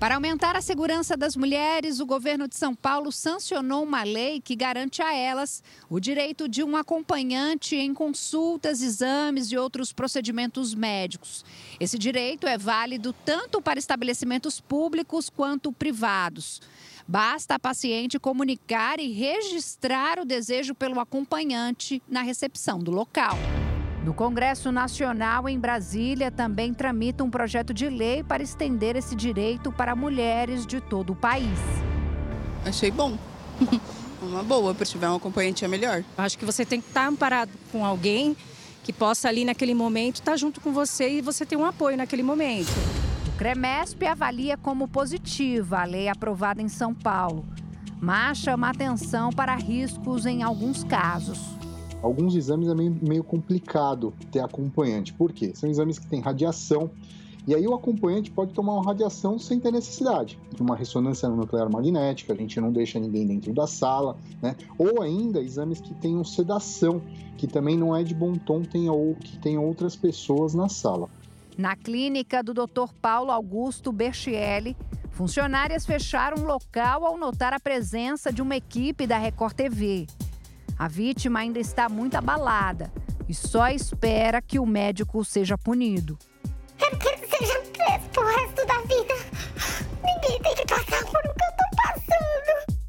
Para 0.00 0.14
aumentar 0.14 0.56
a 0.56 0.62
segurança 0.62 1.14
das 1.14 1.36
mulheres, 1.36 2.00
o 2.00 2.06
governo 2.06 2.48
de 2.48 2.56
São 2.56 2.74
Paulo 2.74 3.12
sancionou 3.12 3.82
uma 3.82 4.02
lei 4.02 4.40
que 4.40 4.56
garante 4.56 5.02
a 5.02 5.14
elas 5.14 5.62
o 5.90 6.00
direito 6.00 6.48
de 6.48 6.64
um 6.64 6.74
acompanhante 6.74 7.76
em 7.76 7.92
consultas, 7.92 8.80
exames 8.80 9.52
e 9.52 9.58
outros 9.58 9.92
procedimentos 9.92 10.74
médicos. 10.74 11.44
Esse 11.78 11.98
direito 11.98 12.46
é 12.46 12.56
válido 12.56 13.12
tanto 13.26 13.60
para 13.60 13.78
estabelecimentos 13.78 14.58
públicos 14.58 15.28
quanto 15.28 15.70
privados. 15.70 16.62
Basta 17.06 17.56
a 17.56 17.58
paciente 17.58 18.18
comunicar 18.18 18.98
e 19.00 19.12
registrar 19.12 20.18
o 20.18 20.24
desejo 20.24 20.74
pelo 20.74 20.98
acompanhante 20.98 22.02
na 22.08 22.22
recepção 22.22 22.78
do 22.78 22.90
local. 22.90 23.36
No 24.04 24.14
Congresso 24.14 24.72
Nacional, 24.72 25.46
em 25.46 25.58
Brasília, 25.58 26.30
também 26.30 26.72
tramita 26.72 27.22
um 27.22 27.30
projeto 27.30 27.74
de 27.74 27.88
lei 27.88 28.22
para 28.22 28.42
estender 28.42 28.96
esse 28.96 29.14
direito 29.14 29.70
para 29.70 29.94
mulheres 29.94 30.66
de 30.66 30.80
todo 30.80 31.12
o 31.12 31.16
país. 31.16 31.58
Achei 32.64 32.90
bom. 32.90 33.18
Uma 34.22 34.42
boa, 34.42 34.74
para 34.74 34.84
tiver 34.84 35.08
um 35.08 35.16
acompanhante 35.16 35.64
é 35.64 35.68
melhor. 35.68 36.04
Acho 36.16 36.38
que 36.38 36.44
você 36.44 36.64
tem 36.64 36.80
que 36.80 36.88
estar 36.88 37.06
amparado 37.06 37.50
com 37.72 37.84
alguém 37.84 38.36
que 38.82 38.92
possa 38.92 39.28
ali 39.28 39.44
naquele 39.44 39.74
momento 39.74 40.16
estar 40.16 40.36
junto 40.36 40.60
com 40.60 40.72
você 40.72 41.18
e 41.18 41.22
você 41.22 41.46
ter 41.46 41.56
um 41.56 41.64
apoio 41.64 41.96
naquele 41.96 42.22
momento. 42.22 42.70
O 43.28 43.38
CREMESP 43.38 44.06
avalia 44.06 44.58
como 44.58 44.88
positiva 44.88 45.80
a 45.80 45.84
lei 45.84 46.08
aprovada 46.08 46.60
em 46.60 46.68
São 46.68 46.94
Paulo, 46.94 47.46
mas 47.98 48.38
chama 48.38 48.68
atenção 48.68 49.30
para 49.30 49.54
riscos 49.54 50.26
em 50.26 50.42
alguns 50.42 50.84
casos. 50.84 51.59
Alguns 52.02 52.34
exames 52.34 52.68
é 52.68 52.74
meio, 52.74 52.96
meio 53.02 53.24
complicado 53.24 54.12
ter 54.32 54.40
acompanhante. 54.40 55.12
Por 55.12 55.32
quê? 55.32 55.52
São 55.54 55.68
exames 55.68 55.98
que 55.98 56.06
têm 56.06 56.20
radiação 56.20 56.90
e 57.46 57.54
aí 57.54 57.66
o 57.66 57.74
acompanhante 57.74 58.30
pode 58.30 58.52
tomar 58.52 58.74
uma 58.74 58.84
radiação 58.84 59.38
sem 59.38 59.58
ter 59.58 59.72
necessidade 59.72 60.38
de 60.54 60.62
uma 60.62 60.76
ressonância 60.76 61.28
nuclear 61.28 61.70
magnética, 61.70 62.32
a 62.32 62.36
gente 62.36 62.60
não 62.60 62.70
deixa 62.70 62.98
ninguém 62.98 63.26
dentro 63.26 63.52
da 63.52 63.66
sala, 63.66 64.16
né? 64.42 64.54
Ou 64.78 65.02
ainda 65.02 65.40
exames 65.40 65.80
que 65.80 65.94
tenham 65.94 66.22
sedação, 66.22 67.00
que 67.36 67.46
também 67.46 67.76
não 67.76 67.96
é 67.96 68.02
de 68.02 68.14
bom 68.14 68.34
tom 68.34 68.62
tenha, 68.62 68.92
ou, 68.92 69.14
que 69.14 69.38
tenham 69.38 69.64
outras 69.64 69.96
pessoas 69.96 70.54
na 70.54 70.68
sala. 70.68 71.08
Na 71.56 71.74
clínica 71.74 72.42
do 72.42 72.52
Dr. 72.52 72.92
Paulo 73.00 73.30
Augusto 73.30 73.90
Berchielli, 73.90 74.76
funcionárias 75.10 75.86
fecharam 75.86 76.42
o 76.42 76.46
local 76.46 77.04
ao 77.04 77.18
notar 77.18 77.52
a 77.52 77.60
presença 77.60 78.32
de 78.32 78.42
uma 78.42 78.56
equipe 78.56 79.06
da 79.06 79.18
Record 79.18 79.54
TV. 79.54 80.06
A 80.80 80.88
vítima 80.88 81.40
ainda 81.40 81.58
está 81.58 81.90
muito 81.90 82.14
abalada 82.14 82.90
e 83.28 83.34
só 83.34 83.68
espera 83.68 84.40
que 84.40 84.58
o 84.58 84.64
médico 84.64 85.22
seja 85.22 85.58
punido. 85.58 86.18
Eu 86.80 86.96
quero 86.96 87.20
que 87.20 87.36
seja 87.36 87.60
preso 87.60 88.08
pro 88.10 88.24
resto 88.24 88.66
da 88.66 88.80
vida. 88.80 89.14
Ninguém 90.02 90.40
tem 90.40 90.54
que 90.54 90.64
passar 90.64 91.04
por 91.04 91.18
o 91.18 91.34
que 91.34 91.44
eu 91.44 91.52
tô 91.58 91.64
passando. 91.82 92.79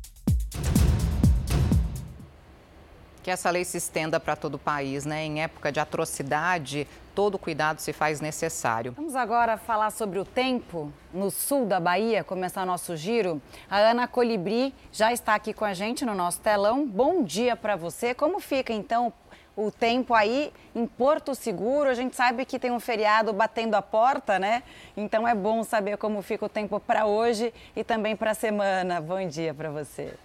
Que 3.32 3.34
essa 3.34 3.50
lei 3.50 3.64
se 3.64 3.78
estenda 3.78 4.20
para 4.20 4.36
todo 4.36 4.56
o 4.56 4.60
país, 4.60 5.06
né? 5.06 5.24
Em 5.24 5.42
época 5.42 5.72
de 5.72 5.80
atrocidade, 5.80 6.86
todo 7.16 7.40
cuidado 7.40 7.80
se 7.80 7.94
faz 7.94 8.20
necessário. 8.20 8.92
Vamos 8.92 9.16
agora 9.16 9.56
falar 9.56 9.90
sobre 9.92 10.20
o 10.20 10.26
tempo 10.26 10.92
no 11.14 11.32
sul 11.32 11.66
da 11.66 11.80
Bahia, 11.80 12.26
começar 12.26 12.66
nosso 12.66 12.94
giro. 12.98 13.42
A 13.70 13.78
Ana 13.78 14.06
Colibri 14.06 14.76
já 14.92 15.14
está 15.14 15.34
aqui 15.34 15.54
com 15.54 15.64
a 15.64 15.74
gente 15.74 16.04
no 16.04 16.14
nosso 16.14 16.42
telão. 16.42 16.86
Bom 16.86 17.24
dia 17.24 17.56
para 17.56 17.78
você. 17.78 18.14
Como 18.14 18.38
fica 18.42 18.74
então 18.74 19.14
o 19.56 19.72
tempo 19.72 20.14
aí 20.14 20.52
em 20.76 20.86
Porto 20.86 21.34
Seguro? 21.34 21.90
A 21.90 21.94
gente 21.94 22.18
sabe 22.18 22.44
que 22.44 22.60
tem 22.60 22.72
um 22.72 22.82
feriado 22.82 23.32
batendo 23.32 23.76
a 23.76 23.82
porta, 23.82 24.40
né? 24.40 24.62
Então 24.98 25.26
é 25.26 25.34
bom 25.34 25.64
saber 25.64 25.96
como 25.96 26.22
fica 26.22 26.48
o 26.48 26.50
tempo 26.50 26.82
para 26.82 27.06
hoje 27.06 27.54
e 27.78 27.82
também 27.82 28.14
para 28.14 28.32
a 28.32 28.36
semana. 28.36 29.00
Bom 29.00 29.26
dia 29.26 29.54
para 29.54 29.70
você. 29.70 30.16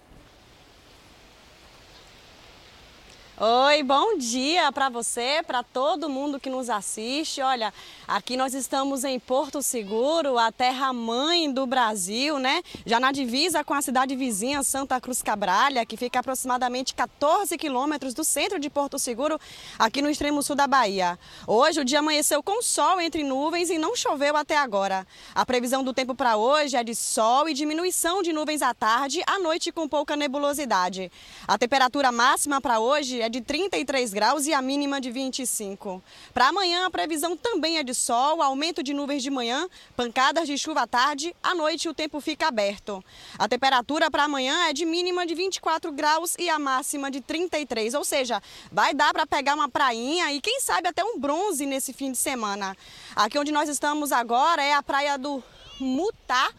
Oi, 3.39 3.83
bom 3.83 4.17
dia 4.17 4.71
para 4.71 4.89
você, 4.89 5.43
para 5.45 5.61
todo 5.61 6.09
mundo 6.09 6.39
que 6.39 6.49
nos 6.49 6.71
assiste. 6.71 7.39
Olha, 7.39 7.71
aqui 8.07 8.35
nós 8.35 8.55
estamos 8.55 9.03
em 9.03 9.19
Porto 9.19 9.61
Seguro, 9.61 10.39
a 10.39 10.51
terra 10.51 10.91
mãe 10.91 11.53
do 11.53 11.67
Brasil, 11.67 12.39
né? 12.39 12.63
Já 12.83 12.99
na 12.99 13.11
divisa 13.11 13.63
com 13.63 13.75
a 13.75 13.81
cidade 13.83 14.15
vizinha 14.15 14.63
Santa 14.63 14.99
Cruz 14.99 15.21
Cabralha, 15.21 15.85
que 15.85 15.95
fica 15.95 16.19
aproximadamente 16.19 16.95
14 16.95 17.55
quilômetros 17.59 18.15
do 18.15 18.23
centro 18.23 18.57
de 18.57 18.71
Porto 18.71 18.97
Seguro, 18.97 19.39
aqui 19.77 20.01
no 20.01 20.09
extremo 20.09 20.41
sul 20.41 20.55
da 20.55 20.65
Bahia. 20.65 21.19
Hoje 21.45 21.81
o 21.81 21.85
dia 21.85 21.99
amanheceu 21.99 22.41
com 22.41 22.59
sol 22.63 22.99
entre 22.99 23.23
nuvens 23.23 23.69
e 23.69 23.77
não 23.77 23.95
choveu 23.95 24.35
até 24.35 24.57
agora. 24.57 25.05
A 25.35 25.45
previsão 25.45 25.83
do 25.83 25.93
tempo 25.93 26.15
para 26.15 26.37
hoje 26.37 26.75
é 26.75 26.83
de 26.83 26.95
sol 26.95 27.47
e 27.47 27.53
diminuição 27.53 28.23
de 28.23 28.33
nuvens 28.33 28.63
à 28.63 28.73
tarde, 28.73 29.21
à 29.27 29.37
noite 29.37 29.71
com 29.71 29.87
pouca 29.87 30.15
nebulosidade. 30.15 31.11
A 31.47 31.55
temperatura 31.55 32.11
máxima 32.11 32.59
para 32.59 32.79
hoje 32.79 33.26
é 33.26 33.26
de 33.29 33.41
33 33.41 34.13
graus 34.13 34.45
e 34.45 34.53
a 34.53 34.61
mínima 34.61 35.01
de 35.01 35.11
25. 35.11 36.01
Para 36.33 36.47
amanhã, 36.47 36.85
a 36.85 36.89
previsão 36.89 37.35
também 37.35 37.77
é 37.77 37.83
de 37.83 37.93
sol, 37.93 38.41
aumento 38.41 38.81
de 38.81 38.93
nuvens 38.93 39.23
de 39.23 39.29
manhã, 39.29 39.67
pancadas 39.95 40.47
de 40.47 40.57
chuva 40.57 40.81
à 40.81 40.87
tarde, 40.87 41.35
à 41.41 41.53
noite 41.53 41.89
o 41.89 41.93
tempo 41.93 42.19
fica 42.21 42.47
aberto. 42.47 43.03
A 43.37 43.47
temperatura 43.47 44.09
para 44.09 44.23
amanhã 44.23 44.67
é 44.67 44.73
de 44.73 44.85
mínima 44.85 45.25
de 45.25 45.35
24 45.35 45.91
graus 45.91 46.35
e 46.37 46.49
a 46.49 46.59
máxima 46.59 47.09
de 47.11 47.21
33, 47.21 47.93
ou 47.93 48.03
seja, 48.03 48.41
vai 48.71 48.93
dar 48.93 49.13
para 49.13 49.25
pegar 49.25 49.55
uma 49.55 49.69
prainha 49.69 50.31
e 50.33 50.41
quem 50.41 50.59
sabe 50.59 50.87
até 50.87 51.03
um 51.03 51.19
bronze 51.19 51.65
nesse 51.65 51.93
fim 51.93 52.11
de 52.11 52.17
semana. 52.17 52.75
Aqui 53.15 53.37
onde 53.37 53.51
nós 53.51 53.69
estamos 53.69 54.11
agora 54.11 54.63
é 54.63 54.73
a 54.73 54.83
praia 54.83 55.17
do 55.17 55.43
Mutá 55.79 56.51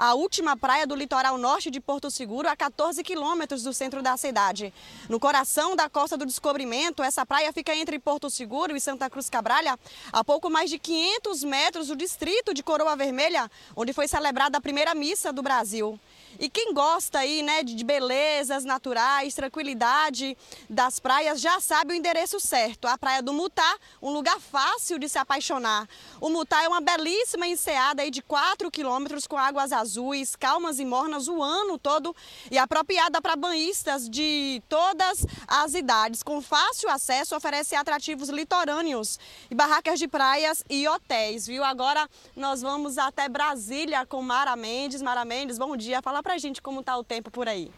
a 0.00 0.14
última 0.14 0.56
praia 0.56 0.86
do 0.86 0.94
litoral 0.94 1.36
norte 1.36 1.70
de 1.70 1.78
Porto 1.78 2.10
Seguro, 2.10 2.48
a 2.48 2.56
14 2.56 3.02
quilômetros 3.02 3.62
do 3.62 3.70
centro 3.74 4.00
da 4.00 4.16
cidade. 4.16 4.72
No 5.10 5.20
coração 5.20 5.76
da 5.76 5.90
Costa 5.90 6.16
do 6.16 6.24
Descobrimento, 6.24 7.02
essa 7.02 7.26
praia 7.26 7.52
fica 7.52 7.76
entre 7.76 7.98
Porto 7.98 8.30
Seguro 8.30 8.74
e 8.74 8.80
Santa 8.80 9.10
Cruz 9.10 9.28
Cabralha, 9.28 9.78
a 10.10 10.24
pouco 10.24 10.48
mais 10.48 10.70
de 10.70 10.78
500 10.78 11.44
metros 11.44 11.88
do 11.88 11.96
distrito 11.96 12.54
de 12.54 12.62
Coroa 12.62 12.96
Vermelha, 12.96 13.50
onde 13.76 13.92
foi 13.92 14.08
celebrada 14.08 14.56
a 14.56 14.60
primeira 14.62 14.94
missa 14.94 15.34
do 15.34 15.42
Brasil. 15.42 16.00
E 16.38 16.48
quem 16.48 16.72
gosta 16.72 17.18
aí, 17.18 17.42
né, 17.42 17.62
de 17.62 17.84
belezas 17.84 18.64
naturais, 18.64 19.34
tranquilidade 19.34 20.36
das 20.68 20.98
praias, 20.98 21.40
já 21.40 21.60
sabe 21.60 21.92
o 21.92 21.96
endereço 21.96 22.38
certo. 22.40 22.86
A 22.86 22.96
Praia 22.96 23.22
do 23.22 23.32
Mutá, 23.32 23.78
um 24.00 24.10
lugar 24.10 24.38
fácil 24.40 24.98
de 24.98 25.08
se 25.08 25.18
apaixonar. 25.18 25.88
O 26.20 26.28
Mutá 26.28 26.62
é 26.62 26.68
uma 26.68 26.80
belíssima 26.80 27.46
enseada 27.46 28.02
aí 28.02 28.10
de 28.10 28.22
4 28.22 28.70
quilômetros 28.70 29.26
com 29.26 29.36
águas 29.36 29.72
azuis, 29.72 30.36
calmas 30.36 30.78
e 30.78 30.84
mornas 30.84 31.28
o 31.28 31.42
ano 31.42 31.78
todo 31.78 32.14
e 32.50 32.58
apropriada 32.58 33.20
para 33.20 33.36
banhistas 33.36 34.08
de 34.08 34.62
todas 34.68 35.26
as 35.46 35.74
idades. 35.74 36.22
Com 36.22 36.40
fácil 36.40 36.88
acesso, 36.90 37.36
oferece 37.36 37.74
atrativos 37.74 38.28
litorâneos 38.28 39.18
e 39.50 39.54
barracas 39.54 39.98
de 39.98 40.06
praias 40.08 40.64
e 40.68 40.86
hotéis, 40.86 41.46
viu? 41.46 41.64
Agora 41.64 42.08
nós 42.36 42.62
vamos 42.62 42.98
até 42.98 43.28
Brasília 43.28 44.06
com 44.06 44.22
Mara 44.22 44.56
Mendes. 44.56 45.02
Mara 45.02 45.24
Mendes, 45.24 45.58
bom 45.58 45.76
dia. 45.76 46.02
Fala 46.02 46.19
pra 46.22 46.38
gente 46.38 46.60
como 46.60 46.82
tá 46.82 46.96
o 46.96 47.04
tempo 47.04 47.30
por 47.30 47.48
aí. 47.48 47.70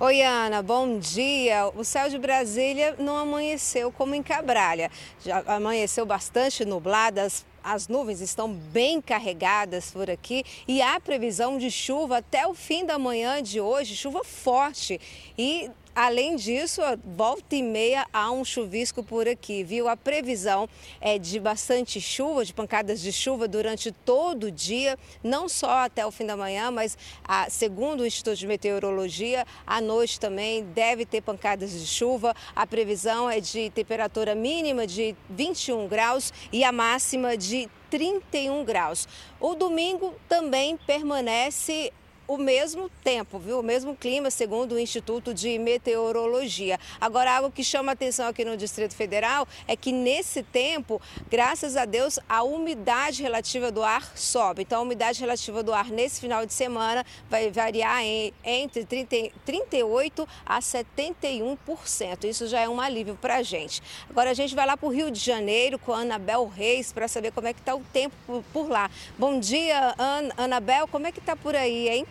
Oi, 0.00 0.20
Ana, 0.20 0.62
bom 0.62 0.98
dia. 0.98 1.70
O 1.76 1.84
céu 1.84 2.08
de 2.08 2.18
Brasília 2.18 2.96
não 2.98 3.16
amanheceu 3.16 3.92
como 3.92 4.16
em 4.16 4.22
Cabralha. 4.22 4.90
Já 5.24 5.44
amanheceu 5.46 6.04
bastante 6.04 6.64
nubladas, 6.64 7.46
as 7.62 7.86
nuvens 7.86 8.20
estão 8.20 8.52
bem 8.52 9.00
carregadas 9.00 9.92
por 9.92 10.10
aqui 10.10 10.44
e 10.66 10.82
há 10.82 10.98
previsão 10.98 11.56
de 11.56 11.70
chuva 11.70 12.18
até 12.18 12.44
o 12.48 12.52
fim 12.54 12.84
da 12.84 12.98
manhã 12.98 13.40
de 13.40 13.60
hoje, 13.60 13.94
chuva 13.94 14.24
forte. 14.24 15.00
E 15.38 15.70
Além 15.94 16.36
disso, 16.36 16.80
volta 17.04 17.54
e 17.54 17.62
meia 17.62 18.06
há 18.10 18.30
um 18.30 18.46
chuvisco 18.46 19.02
por 19.02 19.28
aqui, 19.28 19.62
viu? 19.62 19.88
A 19.88 19.96
previsão 19.96 20.66
é 20.98 21.18
de 21.18 21.38
bastante 21.38 22.00
chuva, 22.00 22.46
de 22.46 22.54
pancadas 22.54 22.98
de 22.98 23.12
chuva 23.12 23.46
durante 23.46 23.92
todo 23.92 24.44
o 24.44 24.50
dia, 24.50 24.98
não 25.22 25.50
só 25.50 25.80
até 25.80 26.06
o 26.06 26.10
fim 26.10 26.24
da 26.24 26.34
manhã, 26.34 26.70
mas 26.70 26.96
ah, 27.22 27.46
segundo 27.50 28.00
o 28.00 28.06
Instituto 28.06 28.38
de 28.38 28.46
Meteorologia, 28.46 29.46
à 29.66 29.82
noite 29.82 30.18
também 30.18 30.64
deve 30.64 31.04
ter 31.04 31.20
pancadas 31.20 31.72
de 31.72 31.86
chuva. 31.86 32.34
A 32.56 32.66
previsão 32.66 33.28
é 33.28 33.38
de 33.38 33.68
temperatura 33.68 34.34
mínima 34.34 34.86
de 34.86 35.14
21 35.28 35.88
graus 35.88 36.32
e 36.50 36.64
a 36.64 36.72
máxima 36.72 37.36
de 37.36 37.68
31 37.90 38.64
graus. 38.64 39.06
O 39.38 39.54
domingo 39.54 40.14
também 40.26 40.78
permanece 40.78 41.92
o 42.32 42.38
mesmo 42.38 42.88
tempo, 43.04 43.38
viu? 43.38 43.60
O 43.60 43.62
mesmo 43.62 43.94
clima, 43.94 44.30
segundo 44.30 44.72
o 44.72 44.78
Instituto 44.78 45.34
de 45.34 45.58
Meteorologia. 45.58 46.80
Agora, 46.98 47.36
algo 47.36 47.50
que 47.50 47.62
chama 47.62 47.92
atenção 47.92 48.26
aqui 48.26 48.42
no 48.42 48.56
Distrito 48.56 48.94
Federal 48.94 49.46
é 49.68 49.76
que 49.76 49.92
nesse 49.92 50.42
tempo, 50.42 50.98
graças 51.30 51.76
a 51.76 51.84
Deus, 51.84 52.18
a 52.26 52.42
umidade 52.42 53.22
relativa 53.22 53.70
do 53.70 53.82
ar 53.82 54.16
sobe. 54.16 54.62
Então, 54.62 54.78
a 54.78 54.82
umidade 54.82 55.20
relativa 55.20 55.62
do 55.62 55.74
ar 55.74 55.90
nesse 55.90 56.22
final 56.22 56.46
de 56.46 56.54
semana 56.54 57.04
vai 57.28 57.50
variar 57.50 58.02
em, 58.02 58.32
entre 58.42 58.86
30, 58.86 59.30
38 59.44 60.26
a 60.46 60.58
71%. 60.58 62.24
Isso 62.24 62.46
já 62.46 62.60
é 62.60 62.68
um 62.68 62.80
alívio 62.80 63.14
para 63.20 63.36
a 63.36 63.42
gente. 63.42 63.82
Agora, 64.08 64.30
a 64.30 64.34
gente 64.34 64.54
vai 64.54 64.66
lá 64.66 64.74
para 64.74 64.86
o 64.86 64.90
Rio 64.90 65.10
de 65.10 65.20
Janeiro 65.20 65.78
com 65.78 65.92
a 65.92 65.98
Anabel 65.98 66.46
Reis 66.46 66.94
para 66.94 67.06
saber 67.08 67.30
como 67.32 67.46
é 67.46 67.52
que 67.52 67.60
está 67.60 67.74
o 67.74 67.82
tempo 67.92 68.16
por 68.54 68.70
lá. 68.70 68.90
Bom 69.18 69.38
dia, 69.38 69.94
Ana, 69.98 70.32
Anabel, 70.38 70.88
como 70.88 71.06
é 71.06 71.12
que 71.12 71.18
está 71.18 71.36
por 71.36 71.54
aí, 71.54 71.90
hein? 71.90 72.06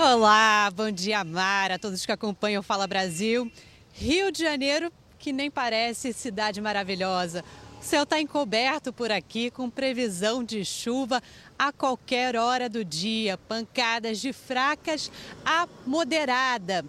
Olá, 0.00 0.70
bom 0.76 0.92
dia, 0.92 1.24
Mara, 1.24 1.74
a 1.74 1.78
todos 1.78 2.06
que 2.06 2.12
acompanham 2.12 2.60
o 2.60 2.62
Fala 2.62 2.86
Brasil. 2.86 3.50
Rio 3.92 4.30
de 4.30 4.44
Janeiro, 4.44 4.92
que 5.18 5.32
nem 5.32 5.50
parece 5.50 6.12
cidade 6.12 6.60
maravilhosa. 6.60 7.44
O 7.80 7.82
céu 7.82 8.04
está 8.04 8.20
encoberto 8.20 8.92
por 8.92 9.10
aqui, 9.10 9.50
com 9.50 9.68
previsão 9.68 10.44
de 10.44 10.64
chuva 10.64 11.20
a 11.58 11.72
qualquer 11.72 12.36
hora 12.36 12.68
do 12.68 12.84
dia, 12.84 13.36
pancadas 13.36 14.20
de 14.20 14.32
fracas 14.32 15.10
a 15.44 15.66
moderada. 15.84 16.84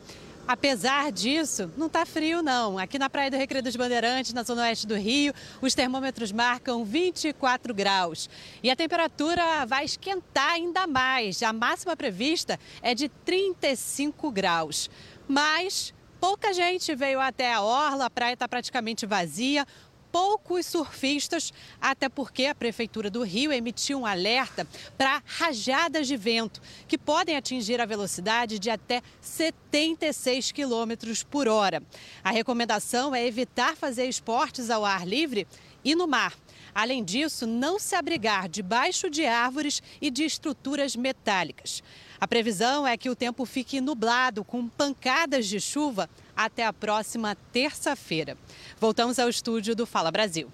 Apesar 0.52 1.12
disso, 1.12 1.72
não 1.78 1.86
está 1.86 2.08
frio 2.08 2.42
não. 2.42 2.80
Aqui 2.80 2.98
na 2.98 3.08
Praia 3.08 3.30
do 3.30 3.38
Recreio 3.38 3.64
dos 3.64 3.76
Bandeirantes, 3.76 4.34
na 4.34 4.42
zona 4.42 4.64
oeste 4.64 4.88
do 4.88 4.96
Rio, 4.96 5.32
os 5.62 5.76
termômetros 5.76 6.32
marcam 6.32 6.84
24 6.84 7.72
graus. 7.72 8.28
E 8.64 8.72
a 8.72 8.76
temperatura 8.76 9.68
vai 9.68 9.86
esquentar 9.86 10.54
ainda 10.54 10.88
mais. 10.88 11.44
A 11.44 11.54
máxima 11.54 11.96
prevista 11.96 12.60
é 12.82 12.96
de 12.96 13.10
35 13.10 14.32
graus. 14.32 14.90
Mas 15.28 15.94
pouca 16.20 16.52
gente 16.52 16.96
veio 16.96 17.20
até 17.20 17.54
a 17.54 17.62
orla, 17.62 18.06
a 18.06 18.10
praia 18.10 18.34
está 18.34 18.48
praticamente 18.48 19.06
vazia 19.06 19.68
poucos 20.12 20.66
surfistas, 20.66 21.54
até 21.80 22.10
porque 22.10 22.46
a 22.46 22.56
Prefeitura 22.56 23.10
do 23.10 23.24
Rio 23.24 23.52
emitiu 23.52 24.00
um 24.00 24.06
alerta 24.06 24.68
para 24.98 25.22
rajadas 25.26 26.08
de 26.08 26.18
vento, 26.18 26.62
que 26.88 26.98
podem 26.98 27.36
atingir 27.36 27.80
a 27.80 27.86
velocidade 27.86 28.60
de 28.60 28.70
até 28.70 29.02
76 29.22 30.52
quilômetros 30.52 31.24
por 31.24 31.48
hora. 31.48 31.82
A 32.24 32.32
recomendação 32.32 33.14
é 33.16 33.26
evitar 33.26 33.76
fazer 33.76 34.08
esportes 34.08 34.70
ao 34.70 34.86
ar 34.86 35.08
livre 35.08 35.48
e 35.84 35.96
no 35.96 36.08
mar. 36.08 36.34
Além 36.74 37.04
disso, 37.04 37.48
não 37.48 37.80
se 37.80 37.96
abrigar 37.96 38.48
debaixo 38.48 39.10
de 39.10 39.26
árvores 39.26 39.82
e 40.02 40.10
de 40.10 40.24
estruturas 40.24 40.96
metálicas. 40.96 41.84
A 42.20 42.28
previsão 42.28 42.86
é 42.86 42.98
que 42.98 43.10
o 43.10 43.16
tempo 43.16 43.46
fique 43.46 43.80
nublado, 43.80 44.44
com 44.44 44.68
pancadas 44.68 45.48
de 45.48 45.60
chuva, 45.60 46.10
até 46.46 46.66
a 46.66 46.72
próxima 46.72 47.36
terça-feira. 47.52 48.38
Voltamos 48.80 49.20
ao 49.20 49.28
estúdio 49.28 49.76
do 49.76 49.86
Fala 49.86 50.10
Brasil. 50.10 50.50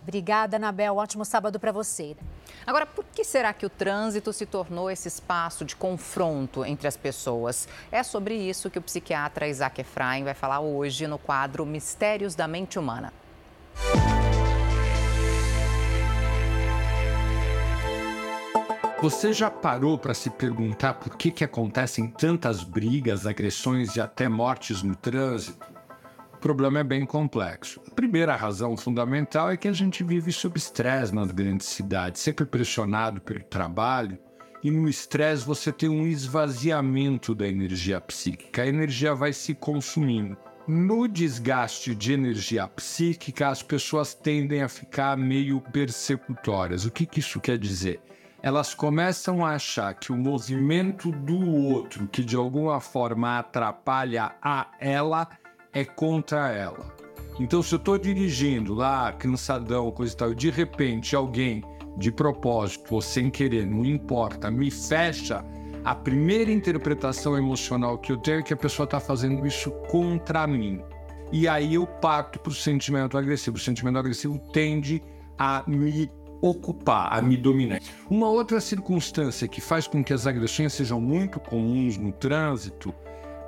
Obrigada, 0.00 0.56
Anabel. 0.56 0.96
Ótimo 0.96 1.24
sábado 1.24 1.58
para 1.58 1.72
você. 1.72 2.16
Agora, 2.64 2.86
por 2.86 3.04
que 3.04 3.24
será 3.24 3.52
que 3.52 3.66
o 3.66 3.68
trânsito 3.68 4.32
se 4.32 4.46
tornou 4.46 4.88
esse 4.88 5.08
espaço 5.08 5.64
de 5.64 5.74
confronto 5.74 6.64
entre 6.64 6.86
as 6.86 6.96
pessoas? 6.96 7.68
É 7.90 8.02
sobre 8.04 8.36
isso 8.36 8.70
que 8.70 8.78
o 8.78 8.82
psiquiatra 8.82 9.48
Isaac 9.48 9.80
Efraim 9.80 10.22
vai 10.22 10.34
falar 10.34 10.60
hoje 10.60 11.08
no 11.08 11.18
quadro 11.18 11.66
Mistérios 11.66 12.36
da 12.36 12.46
Mente 12.46 12.78
Humana. 12.78 13.12
Você 19.00 19.32
já 19.32 19.48
parou 19.48 19.96
para 19.96 20.12
se 20.12 20.28
perguntar 20.28 20.94
por 20.94 21.16
que, 21.16 21.30
que 21.30 21.44
acontecem 21.44 22.08
tantas 22.08 22.64
brigas, 22.64 23.26
agressões 23.26 23.94
e 23.94 24.00
até 24.00 24.28
mortes 24.28 24.82
no 24.82 24.96
trânsito? 24.96 25.64
O 26.34 26.38
problema 26.38 26.80
é 26.80 26.84
bem 26.84 27.06
complexo. 27.06 27.80
A 27.86 27.94
primeira 27.94 28.34
razão 28.34 28.76
fundamental 28.76 29.52
é 29.52 29.56
que 29.56 29.68
a 29.68 29.72
gente 29.72 30.02
vive 30.02 30.32
sob 30.32 30.58
estresse 30.58 31.14
nas 31.14 31.30
grandes 31.30 31.68
cidades, 31.68 32.20
sempre 32.20 32.44
pressionado 32.44 33.20
pelo 33.20 33.44
trabalho, 33.44 34.18
e 34.64 34.70
no 34.70 34.88
estresse 34.88 35.46
você 35.46 35.70
tem 35.70 35.88
um 35.88 36.04
esvaziamento 36.04 37.36
da 37.36 37.46
energia 37.46 38.00
psíquica, 38.00 38.62
a 38.62 38.66
energia 38.66 39.14
vai 39.14 39.32
se 39.32 39.54
consumindo. 39.54 40.36
No 40.66 41.06
desgaste 41.06 41.94
de 41.94 42.12
energia 42.12 42.66
psíquica, 42.66 43.48
as 43.48 43.62
pessoas 43.62 44.12
tendem 44.12 44.60
a 44.60 44.68
ficar 44.68 45.16
meio 45.16 45.60
persecutórias. 45.60 46.84
O 46.84 46.90
que, 46.90 47.06
que 47.06 47.20
isso 47.20 47.40
quer 47.40 47.56
dizer? 47.56 48.00
Elas 48.42 48.74
começam 48.74 49.44
a 49.44 49.50
achar 49.54 49.94
que 49.94 50.12
o 50.12 50.16
movimento 50.16 51.10
do 51.10 51.38
outro, 51.50 52.06
que 52.06 52.22
de 52.22 52.36
alguma 52.36 52.80
forma 52.80 53.38
atrapalha 53.38 54.32
a 54.40 54.68
ela, 54.80 55.28
é 55.72 55.84
contra 55.84 56.50
ela. 56.50 56.96
Então, 57.40 57.62
se 57.62 57.74
eu 57.74 57.78
estou 57.78 57.98
dirigindo 57.98 58.74
lá, 58.74 59.12
cansadão, 59.12 59.90
coisa 59.90 60.12
e 60.12 60.16
tal, 60.16 60.32
e 60.32 60.34
de 60.34 60.50
repente 60.50 61.14
alguém, 61.14 61.62
de 61.96 62.10
propósito 62.10 62.94
ou 62.94 63.02
sem 63.02 63.30
querer, 63.30 63.66
não 63.66 63.84
importa, 63.84 64.50
me 64.50 64.70
fecha, 64.70 65.44
a 65.84 65.94
primeira 65.94 66.50
interpretação 66.50 67.36
emocional 67.36 67.98
que 67.98 68.12
eu 68.12 68.16
tenho 68.16 68.40
é 68.40 68.42
que 68.42 68.52
a 68.52 68.56
pessoa 68.56 68.84
está 68.84 69.00
fazendo 69.00 69.46
isso 69.46 69.70
contra 69.88 70.46
mim. 70.46 70.82
E 71.32 71.46
aí 71.46 71.74
eu 71.74 71.86
parto 71.86 72.38
para 72.38 72.50
o 72.50 72.54
sentimento 72.54 73.16
agressivo. 73.16 73.56
O 73.56 73.60
sentimento 73.60 73.98
agressivo 73.98 74.38
tende 74.52 75.02
a 75.38 75.62
me 75.66 76.10
ocupar, 76.40 77.08
a 77.12 77.20
me 77.20 77.36
dominar. 77.36 77.80
Uma 78.08 78.28
outra 78.28 78.60
circunstância 78.60 79.48
que 79.48 79.60
faz 79.60 79.86
com 79.86 80.02
que 80.02 80.12
as 80.12 80.26
agressões 80.26 80.72
sejam 80.72 81.00
muito 81.00 81.40
comuns 81.40 81.96
no 81.96 82.12
trânsito 82.12 82.94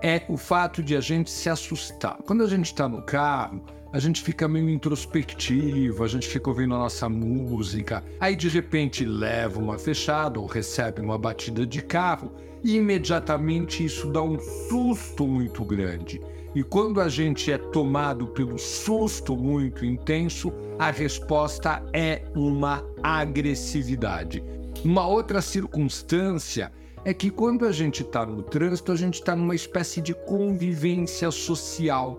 é 0.02 0.22
o 0.28 0.36
fato 0.36 0.82
de 0.82 0.96
a 0.96 1.00
gente 1.00 1.30
se 1.30 1.48
assustar. 1.48 2.16
Quando 2.26 2.42
a 2.42 2.48
gente 2.48 2.66
está 2.66 2.88
no 2.88 3.02
carro, 3.02 3.62
a 3.92 3.98
gente 3.98 4.22
fica 4.22 4.46
meio 4.46 4.70
introspectivo, 4.70 6.04
a 6.04 6.08
gente 6.08 6.28
fica 6.28 6.48
ouvindo 6.48 6.74
a 6.74 6.78
nossa 6.78 7.08
música, 7.08 8.04
aí 8.20 8.36
de 8.36 8.48
repente 8.48 9.04
leva 9.04 9.58
uma 9.58 9.78
fechada 9.78 10.38
ou 10.38 10.46
recebe 10.46 11.00
uma 11.00 11.18
batida 11.18 11.66
de 11.66 11.82
carro 11.82 12.32
e 12.62 12.76
imediatamente 12.76 13.84
isso 13.84 14.10
dá 14.10 14.22
um 14.22 14.38
susto 14.38 15.26
muito 15.26 15.64
grande. 15.64 16.20
E 16.54 16.64
quando 16.64 17.00
a 17.00 17.08
gente 17.08 17.52
é 17.52 17.56
tomado 17.56 18.26
pelo 18.26 18.58
susto 18.58 19.36
muito 19.36 19.84
intenso, 19.84 20.52
a 20.78 20.90
resposta 20.90 21.82
é 21.92 22.22
uma 22.34 22.84
agressividade. 23.02 24.42
Uma 24.84 25.06
outra 25.06 25.40
circunstância 25.40 26.72
é 27.04 27.14
que 27.14 27.30
quando 27.30 27.64
a 27.64 27.72
gente 27.72 28.02
está 28.02 28.26
no 28.26 28.42
trânsito, 28.42 28.90
a 28.90 28.96
gente 28.96 29.14
está 29.14 29.36
numa 29.36 29.54
espécie 29.54 30.00
de 30.00 30.12
convivência 30.12 31.30
social. 31.30 32.18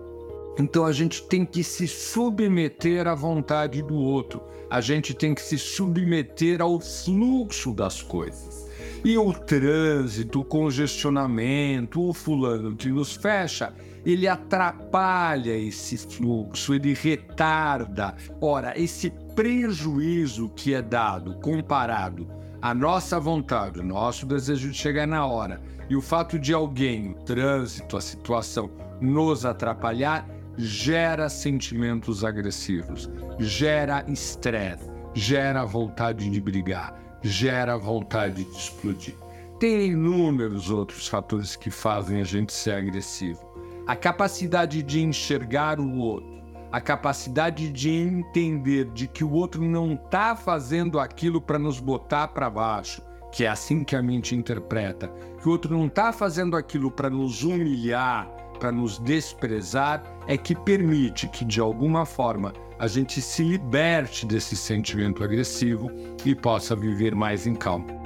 Então 0.58 0.86
a 0.86 0.92
gente 0.92 1.22
tem 1.24 1.44
que 1.44 1.62
se 1.62 1.86
submeter 1.86 3.06
à 3.06 3.14
vontade 3.14 3.82
do 3.82 3.94
outro, 3.94 4.42
a 4.70 4.80
gente 4.80 5.12
tem 5.12 5.34
que 5.34 5.42
se 5.42 5.58
submeter 5.58 6.62
ao 6.62 6.80
fluxo 6.80 7.74
das 7.74 8.00
coisas. 8.00 8.66
E 9.04 9.18
o 9.18 9.32
trânsito, 9.32 10.40
o 10.40 10.44
congestionamento, 10.44 12.08
o 12.08 12.14
fulano 12.14 12.76
que 12.76 12.88
nos 12.88 13.14
fecha, 13.14 13.74
ele 14.04 14.26
atrapalha 14.26 15.56
esse 15.56 15.96
fluxo, 15.96 16.74
ele 16.74 16.94
retarda. 16.94 18.14
Ora, 18.40 18.78
esse 18.78 19.10
prejuízo 19.34 20.48
que 20.50 20.74
é 20.74 20.82
dado 20.82 21.34
comparado 21.40 22.28
à 22.60 22.74
nossa 22.74 23.18
vontade, 23.18 23.82
nosso 23.82 24.26
desejo 24.26 24.70
de 24.70 24.76
chegar 24.76 25.06
na 25.06 25.26
hora 25.26 25.60
e 25.88 25.96
o 25.96 26.00
fato 26.00 26.38
de 26.38 26.52
alguém, 26.52 27.10
o 27.10 27.14
trânsito, 27.24 27.96
a 27.96 28.00
situação, 28.00 28.70
nos 29.00 29.44
atrapalhar, 29.44 30.28
gera 30.56 31.28
sentimentos 31.28 32.24
agressivos, 32.24 33.10
gera 33.38 34.04
estresse, 34.08 34.90
gera 35.14 35.64
vontade 35.64 36.28
de 36.28 36.40
brigar, 36.40 37.18
gera 37.22 37.76
vontade 37.76 38.44
de 38.44 38.56
explodir. 38.56 39.14
Tem 39.58 39.92
inúmeros 39.92 40.70
outros 40.70 41.06
fatores 41.06 41.56
que 41.56 41.70
fazem 41.70 42.20
a 42.20 42.24
gente 42.24 42.52
ser 42.52 42.72
agressivo 42.72 43.51
a 43.86 43.96
capacidade 43.96 44.82
de 44.82 45.02
enxergar 45.02 45.80
o 45.80 45.98
outro, 45.98 46.40
a 46.70 46.80
capacidade 46.80 47.70
de 47.70 47.90
entender 47.90 48.86
de 48.92 49.06
que 49.08 49.24
o 49.24 49.32
outro 49.32 49.62
não 49.62 49.94
está 49.94 50.36
fazendo 50.36 50.98
aquilo 50.98 51.40
para 51.40 51.58
nos 51.58 51.80
botar 51.80 52.28
para 52.28 52.48
baixo, 52.48 53.02
que 53.32 53.44
é 53.44 53.48
assim 53.48 53.82
que 53.82 53.96
a 53.96 54.02
mente 54.02 54.34
interpreta, 54.34 55.08
que 55.40 55.48
o 55.48 55.50
outro 55.50 55.76
não 55.76 55.86
está 55.86 56.12
fazendo 56.12 56.56
aquilo 56.56 56.90
para 56.90 57.10
nos 57.10 57.42
humilhar, 57.42 58.30
para 58.58 58.70
nos 58.70 58.98
desprezar, 58.98 60.02
é 60.26 60.36
que 60.36 60.54
permite 60.54 61.28
que 61.28 61.44
de 61.44 61.60
alguma 61.60 62.06
forma 62.06 62.52
a 62.78 62.86
gente 62.86 63.20
se 63.20 63.42
liberte 63.42 64.24
desse 64.24 64.56
sentimento 64.56 65.24
agressivo 65.24 65.90
e 66.24 66.34
possa 66.34 66.76
viver 66.76 67.14
mais 67.14 67.46
em 67.46 67.54
calma. 67.54 68.01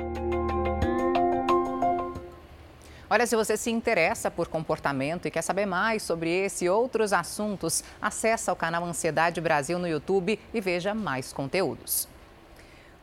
Olha, 3.09 3.25
se 3.25 3.37
você 3.37 3.57
se 3.57 3.71
interessa 3.71 4.33
por 4.33 4.49
comportamento 4.49 5.27
e 5.27 5.31
quer 5.31 5.43
saber 5.43 5.65
mais 5.65 6.03
sobre 6.03 6.29
esse 6.29 6.65
e 6.65 6.69
outros 6.69 7.13
assuntos, 7.13 7.85
acesse 8.03 8.51
o 8.51 8.57
canal 8.57 8.85
Ansiedade 8.85 9.41
Brasil 9.41 9.79
no 9.79 9.87
YouTube 9.87 10.41
e 10.53 10.61
veja 10.61 10.93
mais 10.93 11.33
conteúdos. 11.33 12.09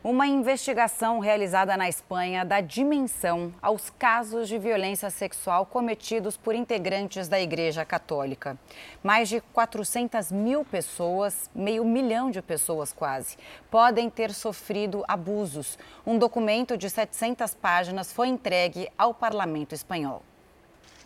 Uma 0.03 0.27
investigação 0.27 1.19
realizada 1.19 1.77
na 1.77 1.87
Espanha 1.87 2.43
dá 2.43 2.59
dimensão 2.59 3.53
aos 3.61 3.89
casos 3.89 4.49
de 4.49 4.59
violência 4.59 5.09
sexual 5.09 5.65
cometidos 5.65 6.35
por 6.35 6.53
integrantes 6.53 7.29
da 7.29 7.39
Igreja 7.39 7.85
Católica. 7.85 8.59
Mais 9.01 9.29
de 9.29 9.39
400 9.39 10.29
mil 10.29 10.65
pessoas, 10.65 11.49
meio 11.55 11.85
milhão 11.85 12.29
de 12.29 12.41
pessoas 12.41 12.91
quase, 12.91 13.37
podem 13.71 14.09
ter 14.09 14.33
sofrido 14.33 15.05
abusos. 15.07 15.79
Um 16.05 16.17
documento 16.17 16.75
de 16.77 16.89
700 16.89 17.53
páginas 17.53 18.11
foi 18.11 18.27
entregue 18.27 18.89
ao 18.97 19.13
Parlamento 19.13 19.73
espanhol. 19.73 20.21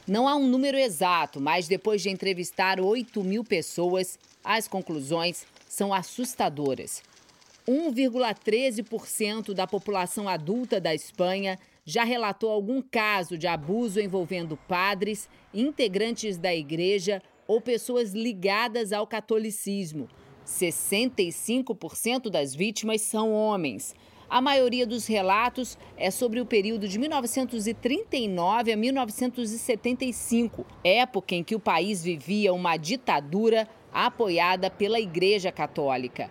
Não 0.08 0.28
há 0.28 0.36
um 0.36 0.48
número 0.48 0.76
exato, 0.76 1.40
mas 1.40 1.68
depois 1.68 2.02
de 2.02 2.10
entrevistar 2.10 2.80
8 2.80 3.24
mil 3.24 3.44
pessoas, 3.44 4.18
as 4.44 4.68
conclusões 4.68 5.46
são 5.70 5.94
assustadoras. 5.94 7.04
1,13% 7.68 9.54
da 9.54 9.68
população 9.68 10.30
adulta 10.30 10.80
da 10.80 10.96
Espanha 10.96 11.60
já 11.84 12.06
relatou 12.06 12.50
algum 12.50 12.82
caso 12.82 13.38
de 13.38 13.46
abuso 13.46 14.00
envolvendo 14.00 14.56
padres, 14.56 15.30
integrantes 15.54 16.38
da 16.38 16.56
igreja 16.56 17.22
ou 17.46 17.60
pessoas 17.60 18.14
ligadas 18.14 18.94
ao 18.94 19.06
catolicismo. 19.06 20.08
65% 20.46 22.30
das 22.30 22.56
vítimas 22.56 23.02
são 23.02 23.34
homens. 23.34 23.94
A 24.30 24.42
maioria 24.42 24.88
dos 24.88 25.06
relatos 25.06 25.78
é 25.98 26.10
sobre 26.10 26.40
o 26.40 26.46
período 26.46 26.88
de 26.88 26.98
1939 26.98 28.72
a 28.72 28.78
1975, 28.78 30.66
época 30.84 31.36
em 31.36 31.44
que 31.44 31.56
o 31.56 31.60
país 31.60 32.02
vivia 32.04 32.54
uma 32.54 32.78
ditadura 32.78 33.68
apoiada 33.94 34.70
pela 34.70 35.00
Igreja 35.00 35.52
Católica. 35.52 36.30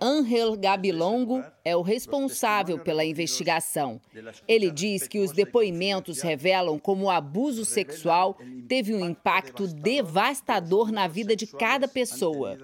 Angel 0.00 0.56
Gabilongo 0.56 1.42
é 1.64 1.76
o 1.76 1.82
responsável 1.82 2.78
pela 2.78 3.04
investigação. 3.04 4.00
Ele 4.46 4.70
diz 4.70 5.08
que 5.08 5.18
os 5.18 5.32
depoimentos 5.32 6.20
revelam 6.20 6.78
como 6.78 7.06
o 7.06 7.10
abuso 7.10 7.64
sexual 7.64 8.38
teve 8.68 8.94
um 8.94 9.08
impacto 9.08 9.66
devastador 9.66 10.92
na 10.92 11.06
vida 11.06 11.34
de 11.34 11.46
cada 11.46 11.88
pessoa. 11.88 12.58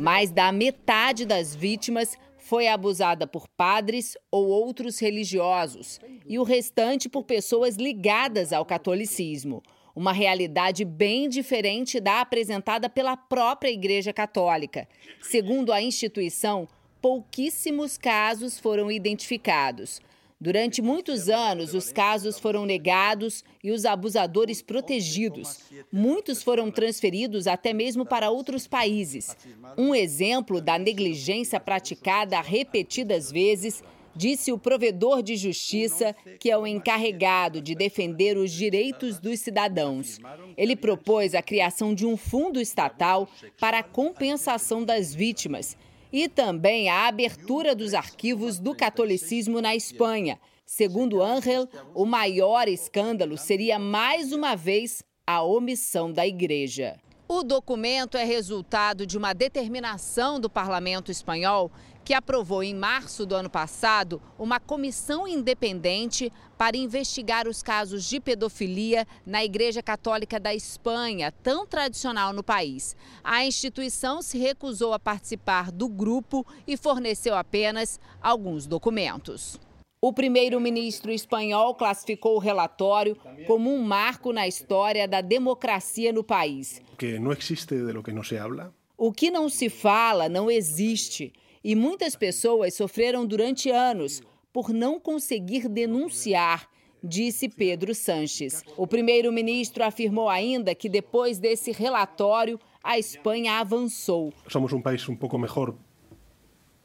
Mais 0.00 0.30
da 0.30 0.50
metade 0.50 1.24
das 1.24 1.54
vítimas 1.54 2.16
foi 2.38 2.66
abusada 2.68 3.26
por 3.26 3.48
padres 3.48 4.16
ou 4.30 4.48
outros 4.48 4.98
religiosos, 4.98 6.00
e 6.26 6.38
o 6.38 6.42
restante 6.42 7.08
por 7.08 7.24
pessoas 7.24 7.76
ligadas 7.76 8.52
ao 8.52 8.64
catolicismo 8.64 9.62
uma 9.94 10.12
realidade 10.12 10.84
bem 10.84 11.28
diferente 11.28 12.00
da 12.00 12.20
apresentada 12.20 12.88
pela 12.88 13.16
própria 13.16 13.70
Igreja 13.70 14.12
Católica. 14.12 14.88
Segundo 15.20 15.72
a 15.72 15.82
instituição, 15.82 16.68
pouquíssimos 17.00 17.98
casos 17.98 18.58
foram 18.58 18.90
identificados. 18.90 20.00
Durante 20.42 20.82
muitos 20.82 21.28
anos, 21.28 21.72
os 21.72 21.92
casos 21.92 22.36
foram 22.36 22.66
negados 22.66 23.44
e 23.62 23.70
os 23.70 23.84
abusadores 23.84 24.60
protegidos. 24.60 25.60
Muitos 25.92 26.42
foram 26.42 26.68
transferidos 26.68 27.46
até 27.46 27.72
mesmo 27.72 28.04
para 28.04 28.28
outros 28.28 28.66
países. 28.66 29.36
Um 29.78 29.94
exemplo 29.94 30.60
da 30.60 30.76
negligência 30.76 31.60
praticada 31.60 32.40
repetidas 32.40 33.30
vezes 33.30 33.84
disse 34.14 34.52
o 34.52 34.58
provedor 34.58 35.22
de 35.22 35.36
justiça, 35.36 36.14
que 36.38 36.50
é 36.50 36.56
o 36.56 36.66
encarregado 36.66 37.60
de 37.60 37.74
defender 37.74 38.36
os 38.36 38.50
direitos 38.50 39.18
dos 39.18 39.40
cidadãos. 39.40 40.18
Ele 40.56 40.76
propôs 40.76 41.34
a 41.34 41.42
criação 41.42 41.94
de 41.94 42.06
um 42.06 42.16
fundo 42.16 42.60
estatal 42.60 43.28
para 43.58 43.78
a 43.78 43.82
compensação 43.82 44.84
das 44.84 45.14
vítimas 45.14 45.76
e 46.12 46.28
também 46.28 46.88
a 46.88 47.06
abertura 47.06 47.74
dos 47.74 47.94
arquivos 47.94 48.58
do 48.58 48.74
catolicismo 48.74 49.60
na 49.60 49.74
Espanha. 49.74 50.38
Segundo 50.66 51.22
Angel, 51.22 51.68
o 51.94 52.04
maior 52.04 52.68
escândalo 52.68 53.36
seria 53.36 53.78
mais 53.78 54.32
uma 54.32 54.54
vez 54.54 55.02
a 55.26 55.42
omissão 55.42 56.12
da 56.12 56.26
igreja. 56.26 56.98
O 57.34 57.42
documento 57.42 58.18
é 58.18 58.24
resultado 58.24 59.06
de 59.06 59.16
uma 59.16 59.32
determinação 59.32 60.38
do 60.38 60.50
parlamento 60.50 61.10
espanhol 61.10 61.72
que 62.04 62.12
aprovou 62.12 62.62
em 62.62 62.74
março 62.74 63.24
do 63.24 63.34
ano 63.34 63.48
passado 63.48 64.20
uma 64.38 64.60
comissão 64.60 65.26
independente 65.26 66.30
para 66.58 66.76
investigar 66.76 67.48
os 67.48 67.62
casos 67.62 68.04
de 68.04 68.20
pedofilia 68.20 69.06
na 69.24 69.42
Igreja 69.42 69.82
Católica 69.82 70.38
da 70.38 70.54
Espanha, 70.54 71.32
tão 71.32 71.66
tradicional 71.66 72.34
no 72.34 72.42
país. 72.44 72.94
A 73.24 73.46
instituição 73.46 74.20
se 74.20 74.36
recusou 74.36 74.92
a 74.92 74.98
participar 74.98 75.72
do 75.72 75.88
grupo 75.88 76.46
e 76.66 76.76
forneceu 76.76 77.34
apenas 77.34 77.98
alguns 78.20 78.66
documentos. 78.66 79.58
O 80.04 80.12
primeiro-ministro 80.12 81.12
espanhol 81.12 81.76
classificou 81.76 82.34
o 82.34 82.40
relatório 82.40 83.16
como 83.46 83.72
um 83.72 83.80
marco 83.80 84.32
na 84.32 84.48
história 84.48 85.06
da 85.06 85.20
democracia 85.20 86.12
no 86.12 86.24
país. 86.24 86.82
Que 86.98 87.20
não 87.20 87.30
existe 87.30 87.76
de 87.76 87.92
lo 87.92 88.02
que 88.02 88.10
não 88.10 88.24
se 88.24 88.36
habla. 88.36 88.74
O 88.98 89.12
que 89.12 89.30
não 89.30 89.48
se 89.48 89.68
fala 89.68 90.28
não 90.28 90.50
existe 90.50 91.32
e 91.62 91.76
muitas 91.76 92.16
pessoas 92.16 92.74
sofreram 92.74 93.24
durante 93.24 93.70
anos 93.70 94.20
por 94.52 94.70
não 94.70 94.98
conseguir 94.98 95.68
denunciar, 95.68 96.68
disse 97.00 97.48
Pedro 97.48 97.94
Sanches. 97.94 98.64
O 98.76 98.88
primeiro-ministro 98.88 99.84
afirmou 99.84 100.28
ainda 100.28 100.74
que 100.74 100.88
depois 100.88 101.38
desse 101.38 101.70
relatório, 101.70 102.58
a 102.82 102.98
Espanha 102.98 103.60
avançou. 103.60 104.32
Somos 104.48 104.72
um 104.72 104.82
país 104.82 105.08
um 105.08 105.14
pouco 105.14 105.38
melhor 105.38 105.76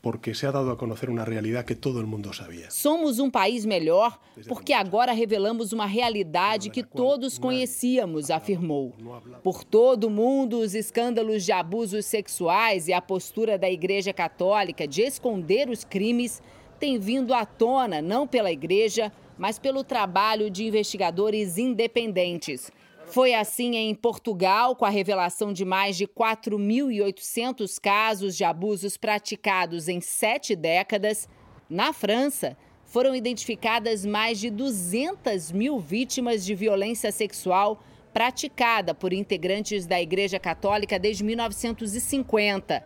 porque 0.07 0.33
se 0.33 0.45
ha 0.45 0.51
dado 0.51 0.71
a 0.71 0.77
conhecer 0.77 1.09
uma 1.09 1.25
realidade 1.25 1.67
que 1.67 1.75
todo 1.75 1.99
o 1.99 2.07
mundo 2.07 2.33
sabia. 2.33 2.71
Somos 2.71 3.19
um 3.19 3.29
país 3.29 3.65
melhor 3.65 4.17
porque 4.47 4.71
agora 4.71 5.11
revelamos 5.11 5.73
uma 5.73 5.85
realidade 5.85 6.69
que 6.69 6.81
todos 6.81 7.37
conhecíamos, 7.37 8.31
afirmou. 8.31 8.95
Por 9.43 9.65
todo 9.65 10.05
o 10.05 10.09
mundo, 10.09 10.59
os 10.59 10.73
escândalos 10.73 11.43
de 11.43 11.51
abusos 11.51 12.05
sexuais 12.05 12.87
e 12.87 12.93
a 12.93 13.01
postura 13.01 13.57
da 13.57 13.69
Igreja 13.69 14.13
Católica 14.13 14.87
de 14.87 15.01
esconder 15.01 15.69
os 15.69 15.83
crimes 15.83 16.41
têm 16.79 16.97
vindo 16.97 17.33
à 17.33 17.45
tona 17.45 18.01
não 18.01 18.25
pela 18.25 18.49
Igreja, 18.49 19.11
mas 19.37 19.59
pelo 19.59 19.83
trabalho 19.83 20.49
de 20.49 20.63
investigadores 20.63 21.57
independentes. 21.57 22.71
Foi 23.09 23.33
assim 23.33 23.75
em 23.75 23.95
Portugal, 23.95 24.75
com 24.75 24.83
a 24.83 24.89
revelação 24.89 25.53
de 25.53 25.63
mais 25.63 25.95
de 25.95 26.05
4.800 26.05 27.79
casos 27.81 28.35
de 28.35 28.43
abusos 28.43 28.97
praticados 28.97 29.87
em 29.87 30.01
sete 30.01 30.55
décadas. 30.55 31.27
Na 31.69 31.93
França, 31.93 32.57
foram 32.85 33.15
identificadas 33.15 34.05
mais 34.05 34.39
de 34.39 34.49
200 34.49 35.53
mil 35.53 35.79
vítimas 35.79 36.45
de 36.45 36.53
violência 36.53 37.11
sexual 37.11 37.81
praticada 38.13 38.93
por 38.93 39.13
integrantes 39.13 39.85
da 39.85 40.01
Igreja 40.01 40.37
Católica 40.37 40.99
desde 40.99 41.23
1950. 41.23 42.83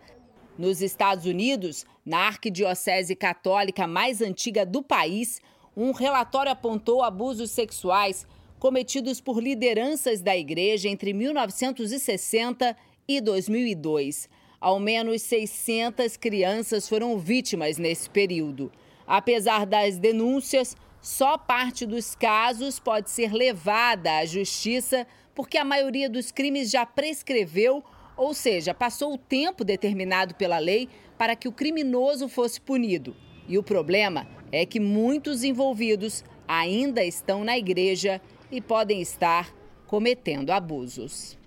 Nos 0.56 0.80
Estados 0.82 1.26
Unidos, 1.26 1.84
na 2.06 2.26
arquidiocese 2.26 3.16
católica 3.16 3.86
mais 3.88 4.20
antiga 4.20 4.64
do 4.64 4.82
país, 4.82 5.40
um 5.76 5.90
relatório 5.90 6.52
apontou 6.52 7.02
abusos 7.02 7.50
sexuais 7.50 8.26
cometidos 8.62 9.20
por 9.20 9.42
lideranças 9.42 10.20
da 10.20 10.36
igreja 10.36 10.88
entre 10.88 11.12
1960 11.12 12.76
e 13.08 13.20
2002. 13.20 14.28
Ao 14.60 14.78
menos 14.78 15.22
600 15.22 16.16
crianças 16.16 16.88
foram 16.88 17.18
vítimas 17.18 17.76
nesse 17.76 18.08
período. 18.08 18.70
Apesar 19.04 19.66
das 19.66 19.98
denúncias, 19.98 20.76
só 21.00 21.36
parte 21.36 21.84
dos 21.84 22.14
casos 22.14 22.78
pode 22.78 23.10
ser 23.10 23.32
levada 23.32 24.18
à 24.18 24.24
justiça 24.24 25.08
porque 25.34 25.58
a 25.58 25.64
maioria 25.64 26.08
dos 26.08 26.30
crimes 26.30 26.70
já 26.70 26.86
prescreveu, 26.86 27.82
ou 28.16 28.32
seja, 28.32 28.72
passou 28.72 29.14
o 29.14 29.18
tempo 29.18 29.64
determinado 29.64 30.36
pela 30.36 30.60
lei 30.60 30.88
para 31.18 31.34
que 31.34 31.48
o 31.48 31.52
criminoso 31.52 32.28
fosse 32.28 32.60
punido. 32.60 33.16
E 33.48 33.58
o 33.58 33.62
problema 33.64 34.24
é 34.52 34.64
que 34.64 34.78
muitos 34.78 35.42
envolvidos 35.42 36.22
ainda 36.46 37.04
estão 37.04 37.42
na 37.42 37.58
igreja 37.58 38.20
e 38.52 38.60
podem 38.60 39.00
estar 39.00 39.50
cometendo 39.86 40.50
abusos. 40.50 41.38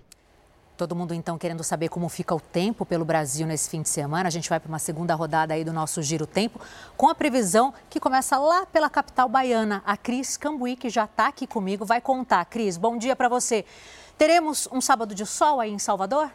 Todo 0.76 0.94
mundo 0.94 1.14
então 1.14 1.38
querendo 1.38 1.64
saber 1.64 1.88
como 1.88 2.06
fica 2.08 2.34
o 2.34 2.40
tempo 2.40 2.84
pelo 2.84 3.04
Brasil 3.04 3.46
nesse 3.46 3.70
fim 3.70 3.80
de 3.80 3.88
semana. 3.88 4.26
A 4.26 4.30
gente 4.30 4.50
vai 4.50 4.60
para 4.60 4.68
uma 4.68 4.78
segunda 4.78 5.14
rodada 5.14 5.54
aí 5.54 5.64
do 5.64 5.72
nosso 5.72 6.02
Giro 6.02 6.26
Tempo, 6.26 6.60
com 6.96 7.08
a 7.08 7.14
previsão 7.14 7.72
que 7.88 7.98
começa 7.98 8.36
lá 8.36 8.66
pela 8.66 8.90
capital 8.90 9.26
baiana. 9.26 9.82
A 9.86 9.96
Cris 9.96 10.36
Cambuí, 10.36 10.76
que 10.76 10.90
já 10.90 11.04
está 11.04 11.28
aqui 11.28 11.46
comigo, 11.46 11.86
vai 11.86 12.00
contar. 12.00 12.44
Cris, 12.44 12.76
bom 12.76 12.98
dia 12.98 13.16
para 13.16 13.28
você. 13.28 13.64
Teremos 14.18 14.68
um 14.70 14.80
sábado 14.80 15.14
de 15.14 15.24
sol 15.24 15.60
aí 15.60 15.70
em 15.70 15.78
Salvador? 15.78 16.30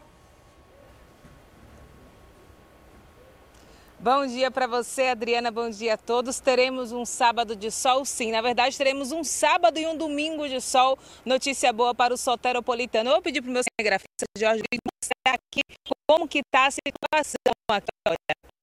Bom 4.02 4.26
dia 4.26 4.50
para 4.50 4.66
você, 4.66 5.10
Adriana. 5.10 5.52
Bom 5.52 5.70
dia 5.70 5.94
a 5.94 5.98
todos. 5.98 6.40
Teremos 6.40 6.92
um 6.92 7.06
sábado 7.06 7.56
de 7.56 7.70
sol, 7.70 8.04
sim. 8.04 8.32
Na 8.32 8.42
verdade, 8.42 8.76
teremos 8.76 9.12
um 9.12 9.24
sábado 9.24 9.78
e 9.78 9.86
um 9.86 9.96
domingo 9.96 10.50
de 10.50 10.60
sol. 10.60 10.98
Notícia 11.24 11.72
boa 11.72 11.94
para 11.94 12.12
o 12.12 12.18
soteropolitano. 12.18 13.12
Eu 13.12 13.14
vou 13.14 13.22
pedir 13.22 13.44
para 13.44 13.50
o 13.50 13.54
meu 13.54 13.62
cinegrafista 13.62 14.26
Jorge 14.36 14.64
mostrar 14.74 15.36
aqui 15.36 15.62
como 16.10 16.28
que 16.28 16.40
está 16.40 16.66
a 16.66 16.72
situação. 16.72 17.54
Olha, 17.70 17.86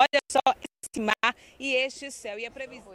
olha 0.02 0.20
só, 0.28 0.40
esse 0.58 1.00
mar 1.00 1.36
e 1.56 1.72
este 1.72 2.10
céu. 2.10 2.36
E 2.36 2.44
a 2.44 2.50
previsão 2.50 2.92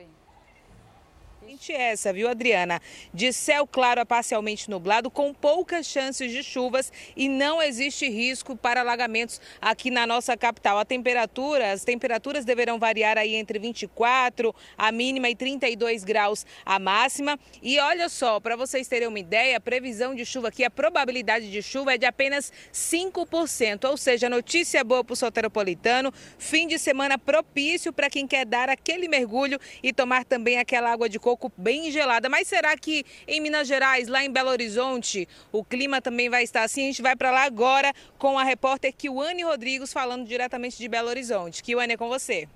essa, 1.93 2.11
viu, 2.11 2.27
Adriana? 2.27 2.81
De 3.13 3.31
céu 3.31 3.67
claro 3.67 4.01
a 4.01 4.05
parcialmente 4.05 4.69
nublado, 4.69 5.09
com 5.09 5.33
poucas 5.33 5.85
chances 5.85 6.31
de 6.31 6.43
chuvas 6.43 6.91
e 7.15 7.29
não 7.29 7.61
existe 7.61 8.09
risco 8.09 8.55
para 8.55 8.81
alagamentos 8.81 9.39
aqui 9.61 9.91
na 9.91 10.07
nossa 10.07 10.35
capital. 10.35 10.77
A 10.77 10.85
temperatura, 10.85 11.71
as 11.71 11.83
temperaturas 11.83 12.43
deverão 12.43 12.79
variar 12.79 13.17
aí 13.17 13.35
entre 13.35 13.59
24 13.59 14.53
a 14.77 14.91
mínima 14.91 15.29
e 15.29 15.35
32 15.35 16.03
graus 16.03 16.45
a 16.65 16.79
máxima. 16.79 17.39
E 17.61 17.79
olha 17.79 18.09
só, 18.09 18.39
para 18.39 18.55
vocês 18.55 18.87
terem 18.87 19.07
uma 19.07 19.19
ideia, 19.19 19.57
a 19.57 19.61
previsão 19.61 20.15
de 20.15 20.25
chuva 20.25 20.47
aqui, 20.47 20.63
a 20.63 20.71
probabilidade 20.71 21.51
de 21.51 21.61
chuva 21.61 21.93
é 21.93 21.97
de 21.97 22.05
apenas 22.05 22.51
5%, 22.73 23.89
ou 23.89 23.97
seja, 23.97 24.29
notícia 24.29 24.83
boa 24.83 25.03
para 25.03 25.13
o 25.13 25.15
soteropolitano, 25.15 26.11
fim 26.37 26.67
de 26.67 26.79
semana 26.79 27.17
propício 27.17 27.93
para 27.93 28.09
quem 28.09 28.27
quer 28.27 28.45
dar 28.45 28.69
aquele 28.69 29.07
mergulho 29.07 29.59
e 29.81 29.93
tomar 29.93 30.25
também 30.25 30.57
aquela 30.57 30.91
água 30.91 31.07
de 31.07 31.19
coco 31.19 31.32
pouco 31.35 31.51
bem 31.57 31.91
gelada. 31.91 32.29
Mas 32.29 32.47
será 32.47 32.77
que 32.77 33.03
em 33.27 33.41
Minas 33.41 33.67
Gerais, 33.67 34.07
lá 34.07 34.23
em 34.23 34.31
Belo 34.31 34.49
Horizonte, 34.49 35.27
o 35.51 35.63
clima 35.63 35.99
também 36.01 36.29
vai 36.29 36.43
estar 36.43 36.63
assim? 36.63 36.83
A 36.83 36.85
gente 36.85 37.01
vai 37.01 37.15
para 37.15 37.31
lá 37.31 37.43
agora 37.43 37.91
com 38.19 38.37
a 38.37 38.43
repórter 38.43 38.93
Kiwane 38.93 39.43
Rodrigues 39.43 39.91
falando 39.91 40.27
diretamente 40.27 40.77
de 40.77 40.87
Belo 40.87 41.09
Horizonte. 41.09 41.63
Kiwane, 41.63 41.93
é 41.93 41.97
com 41.97 42.07
você. 42.07 42.47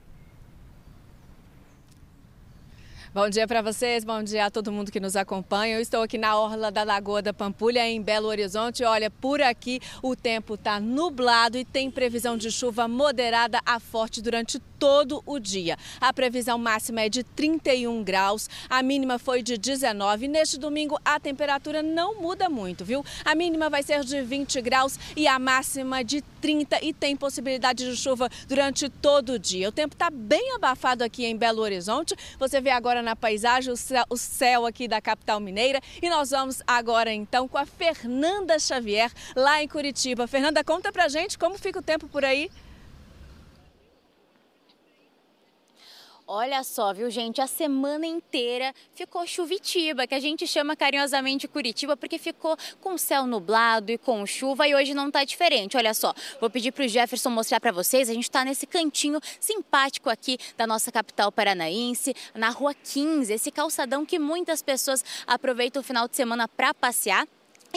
Bom 3.13 3.29
dia 3.29 3.47
para 3.47 3.63
vocês, 3.63 4.03
bom 4.03 4.21
dia 4.21 4.45
a 4.45 4.51
todo 4.51 4.71
mundo 4.71 4.91
que 4.91 4.99
nos 4.99 5.15
acompanha. 5.15 5.77
Eu 5.77 5.81
estou 5.81 6.03
aqui 6.03 6.19
na 6.19 6.37
orla 6.37 6.69
da 6.69 6.83
Lagoa 6.83 7.19
da 7.19 7.33
Pampulha, 7.33 7.87
em 7.87 7.99
Belo 7.99 8.27
Horizonte. 8.27 8.83
Olha, 8.83 9.09
por 9.09 9.41
aqui 9.41 9.79
o 10.03 10.15
tempo 10.15 10.53
está 10.53 10.79
nublado 10.79 11.57
e 11.57 11.65
tem 11.65 11.89
previsão 11.89 12.37
de 12.37 12.51
chuva 12.51 12.87
moderada 12.87 13.59
a 13.65 13.79
forte 13.79 14.21
durante 14.21 14.59
todo 14.79 15.23
o 15.25 15.39
dia. 15.39 15.77
A 15.99 16.11
previsão 16.13 16.57
máxima 16.57 17.01
é 17.01 17.09
de 17.09 17.23
31 17.23 18.03
graus, 18.03 18.49
a 18.69 18.81
mínima 18.81 19.19
foi 19.19 19.41
de 19.41 19.57
19. 19.57 20.27
Neste 20.27 20.57
domingo 20.57 20.99
a 21.03 21.19
temperatura 21.19 21.81
não 21.81 22.21
muda 22.21 22.49
muito, 22.49 22.85
viu? 22.85 23.03
A 23.23 23.35
mínima 23.35 23.69
vai 23.69 23.83
ser 23.83 24.03
de 24.03 24.21
20 24.21 24.61
graus 24.61 24.99
e 25.15 25.27
a 25.27 25.39
máxima 25.39 26.03
de 26.03 26.21
30 26.41 26.83
e 26.83 26.93
tem 26.93 27.15
possibilidade 27.15 27.89
de 27.89 27.95
chuva 27.97 28.29
durante 28.47 28.89
todo 28.89 29.33
o 29.33 29.39
dia. 29.39 29.69
O 29.69 29.71
tempo 29.71 29.95
está 29.95 30.09
bem 30.09 30.53
abafado 30.55 31.03
aqui 31.03 31.25
em 31.25 31.35
Belo 31.35 31.61
Horizonte. 31.61 32.15
Você 32.39 32.61
vê 32.61 32.69
agora 32.69 33.01
na 33.01 33.15
paisagem 33.15 33.73
o 33.73 34.17
céu, 34.17 34.65
aqui 34.65 34.87
da 34.87 35.01
capital 35.01 35.39
mineira 35.39 35.81
e 36.01 36.09
nós 36.09 36.31
vamos 36.31 36.61
agora 36.65 37.11
então 37.11 37.47
com 37.47 37.57
a 37.57 37.65
Fernanda 37.65 38.59
Xavier 38.59 39.11
lá 39.35 39.61
em 39.61 39.67
Curitiba. 39.67 40.27
Fernanda, 40.27 40.63
conta 40.63 40.91
pra 40.91 41.07
gente 41.07 41.37
como 41.37 41.57
fica 41.57 41.79
o 41.79 41.83
tempo 41.83 42.07
por 42.07 42.23
aí. 42.23 42.49
Olha 46.29 46.61
só, 46.61 46.93
viu, 46.93 47.09
gente? 47.09 47.39
A 47.39 47.47
semana 47.47 48.05
inteira 48.05 48.75
ficou 48.93 49.25
chuvitiba, 49.25 50.05
que 50.05 50.13
a 50.13 50.19
gente 50.19 50.45
chama 50.45 50.75
carinhosamente 50.75 51.47
Curitiba, 51.47 51.95
porque 51.95 52.17
ficou 52.17 52.57
com 52.81 52.97
céu 52.97 53.25
nublado 53.25 53.93
e 53.93 53.97
com 53.97 54.25
chuva 54.25 54.67
e 54.67 54.75
hoje 54.75 54.93
não 54.93 55.09
tá 55.09 55.23
diferente. 55.23 55.77
Olha 55.77 55.93
só, 55.93 56.13
vou 56.41 56.49
pedir 56.49 56.73
para 56.73 56.83
o 56.83 56.87
Jefferson 56.87 57.29
mostrar 57.29 57.61
para 57.61 57.71
vocês. 57.71 58.09
A 58.09 58.13
gente 58.13 58.23
está 58.23 58.43
nesse 58.43 58.67
cantinho 58.67 59.21
simpático 59.39 60.09
aqui 60.09 60.37
da 60.57 60.67
nossa 60.67 60.91
capital 60.91 61.31
paranaense, 61.31 62.13
na 62.35 62.49
Rua 62.49 62.73
15, 62.73 63.31
esse 63.31 63.49
calçadão 63.49 64.05
que 64.05 64.19
muitas 64.19 64.61
pessoas 64.61 65.05
aproveitam 65.25 65.79
o 65.79 65.83
final 65.83 66.09
de 66.09 66.17
semana 66.17 66.45
para 66.45 66.73
passear 66.73 67.25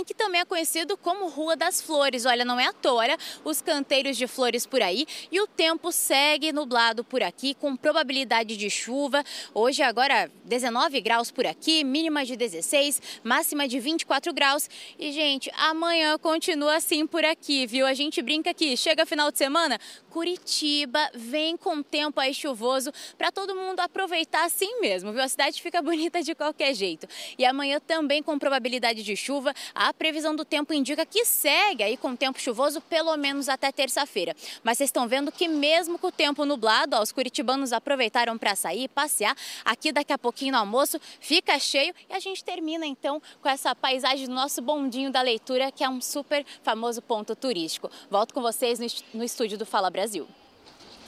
que 0.05 0.15
também 0.15 0.41
é 0.41 0.45
conhecido 0.45 0.97
como 0.97 1.29
Rua 1.29 1.57
das 1.57 1.81
Flores. 1.81 2.25
Olha, 2.25 2.45
não 2.45 2.59
é 2.59 2.67
à 2.67 2.73
toa, 2.73 3.01
os 3.45 3.63
canteiros 3.63 4.17
de 4.17 4.27
flores 4.27 4.67
por 4.67 4.83
aí 4.83 5.07
e 5.31 5.41
o 5.41 5.47
tempo 5.47 5.91
segue 5.91 6.53
nublado 6.53 7.03
por 7.03 7.23
aqui, 7.23 7.55
com 7.55 7.75
probabilidade 7.77 8.57
de 8.57 8.69
chuva. 8.71 9.25
Hoje, 9.55 9.83
agora, 9.83 10.31
19 10.45 11.01
graus 11.01 11.31
por 11.31 11.47
aqui, 11.47 11.83
mínima 11.83 12.25
de 12.25 12.37
16, 12.37 13.01
máxima 13.25 13.67
de 13.67 13.81
24 13.81 14.33
graus. 14.33 14.69
E, 14.99 15.13
gente, 15.13 15.51
amanhã 15.57 16.19
continua 16.19 16.77
assim 16.77 17.07
por 17.07 17.25
aqui, 17.25 17.67
viu? 17.67 17.87
A 17.87 17.95
gente 17.95 18.21
brinca 18.23 18.53
que 18.53 18.77
chega 18.77 19.07
final 19.07 19.31
de 19.31 19.39
semana, 19.39 19.79
Curitiba 20.11 21.11
vem 21.15 21.57
com 21.57 21.83
tempo 21.83 22.21
aí 22.21 22.35
chuvoso 22.35 22.93
para 23.17 23.31
todo 23.31 23.55
mundo 23.55 23.81
aproveitar 23.81 24.45
assim 24.45 24.81
mesmo, 24.81 25.13
viu? 25.13 25.23
A 25.23 25.29
cidade 25.29 25.63
fica 25.63 25.81
bonita 25.81 26.23
de 26.23 26.35
qualquer 26.35 26.75
jeito. 26.75 27.07
E 27.39 27.45
amanhã 27.45 27.81
também 27.81 28.23
com 28.23 28.39
probabilidade 28.39 29.03
de 29.03 29.17
chuva. 29.17 29.55
A 29.75 29.90
previsão 29.93 30.35
do 30.35 30.45
tempo 30.45 30.73
indica 30.73 31.05
que 31.07 31.25
segue 31.25 31.83
aí 31.83 31.97
com 31.97 32.15
tempo 32.17 32.41
chuvoso 32.41 32.81
pelo 32.81 33.17
menos 33.17 33.49
até 33.49 33.71
terça-feira. 33.73 34.35
Mas 34.63 34.79
vocês 34.79 34.89
estão 34.89 35.09
vendo 35.09 35.31
que 35.33 35.49
mesmo 35.49 35.99
com 35.99 36.09
o 36.09 36.13
tempo 36.13 36.45
nublado, 36.45 36.97
ó, 36.97 37.03
os 37.03 37.13
curitibanos 37.13 37.73
aproveitaram 37.73 38.37
para 38.39 38.55
sair, 38.55 38.89
passear. 38.89 39.37
Aqui 39.65 39.93
daqui 39.93 40.13
a 40.13 40.19
pouquinho 40.19 40.53
no 40.53 40.59
almoço 40.59 41.01
fica 41.21 41.59
cheio 41.59 41.95
e 42.09 42.15
a 42.15 42.19
gente 42.19 42.45
termina 42.45 42.87
então 42.87 43.21
com 43.41 43.49
essa 43.49 43.75
paisagem 43.75 44.27
do 44.27 44.35
nosso 44.35 44.61
bondinho 44.63 45.11
da 45.11 45.23
leitura, 45.23 45.71
que 45.71 45.85
é 45.85 45.89
um 45.89 46.01
super 46.01 46.45
famoso 46.63 47.03
ponto 47.03 47.35
turístico. 47.35 47.91
Volto 48.11 48.35
com 48.35 48.43
vocês 48.43 48.79
no 49.13 49.25
estúdio 49.25 49.59
do 49.59 49.67
Fala 49.67 49.91
Brasil. 49.91 50.27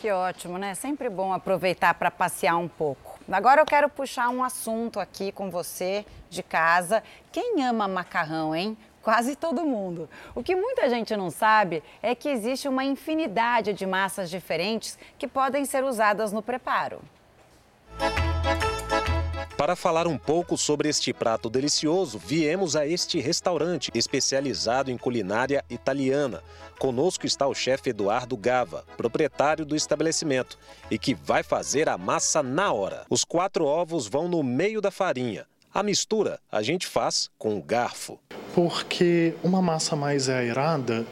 Que 0.03 0.11
ótimo, 0.11 0.59
né? 0.59 0.75
Sempre 0.75 1.09
bom 1.09 1.33
aproveitar 1.33 1.95
para 1.95 2.11
passear 2.11 2.57
um 2.57 2.67
pouco. 2.67 3.21
Agora 3.31 3.61
eu 3.61 3.65
quero 3.65 3.89
puxar 3.89 4.31
um 4.31 4.43
assunto 4.43 4.99
aqui 4.99 5.31
com 5.31 5.49
você 5.49 6.05
de 6.29 6.43
casa. 6.43 7.05
Quem 7.31 7.65
ama 7.65 7.87
macarrão, 7.87 8.53
hein? 8.53 8.77
Quase 9.01 9.37
todo 9.37 9.65
mundo. 9.65 10.11
O 10.35 10.43
que 10.43 10.57
muita 10.57 10.91
gente 10.91 11.17
não 11.17 11.31
sabe 11.31 11.85
é 12.03 12.17
que 12.17 12.29
existe 12.29 12.67
uma 12.67 12.83
infinidade 12.83 13.73
de 13.73 13.87
massas 13.87 14.29
diferentes 14.29 14.99
que 15.17 15.29
podem 15.29 15.65
ser 15.65 15.85
usadas 15.85 16.33
no 16.33 16.43
preparo. 16.43 17.01
Para 19.63 19.77
falar 19.77 20.09
um 20.09 20.19
pouco 20.19 20.59
sobre 20.59 20.89
este 20.89 21.13
prato 21.13 21.49
delicioso, 21.49 22.19
viemos 22.19 22.75
a 22.75 22.85
este 22.85 23.21
restaurante 23.21 23.93
especializado 23.95 24.91
em 24.91 24.99
culinária 24.99 25.65
italiana. 25.71 26.43
Conosco 26.81 27.27
está 27.27 27.47
o 27.47 27.55
chefe 27.55 27.91
Eduardo 27.91 28.37
Gava, 28.37 28.85
proprietário 28.97 29.65
do 29.65 29.77
estabelecimento, 29.77 30.59
e 30.91 30.99
que 30.99 31.15
vai 31.15 31.45
fazer 31.45 31.89
a 31.89 31.97
massa 31.97 32.43
na 32.43 32.73
hora. 32.73 33.07
Os 33.09 33.23
quatro 33.23 33.65
ovos 33.65 34.09
vão 34.09 34.27
no 34.27 34.43
meio 34.43 34.81
da 34.81 34.91
farinha. 34.91 35.47
A 35.73 35.81
mistura 35.81 36.41
a 36.51 36.61
gente 36.61 36.89
faz 36.89 37.31
com 37.39 37.57
o 37.57 37.63
garfo. 37.63 38.19
Porque 38.53 39.33
uma 39.45 39.63
massa 39.63 39.95
mais 39.95 40.29
aerada, 40.29 41.07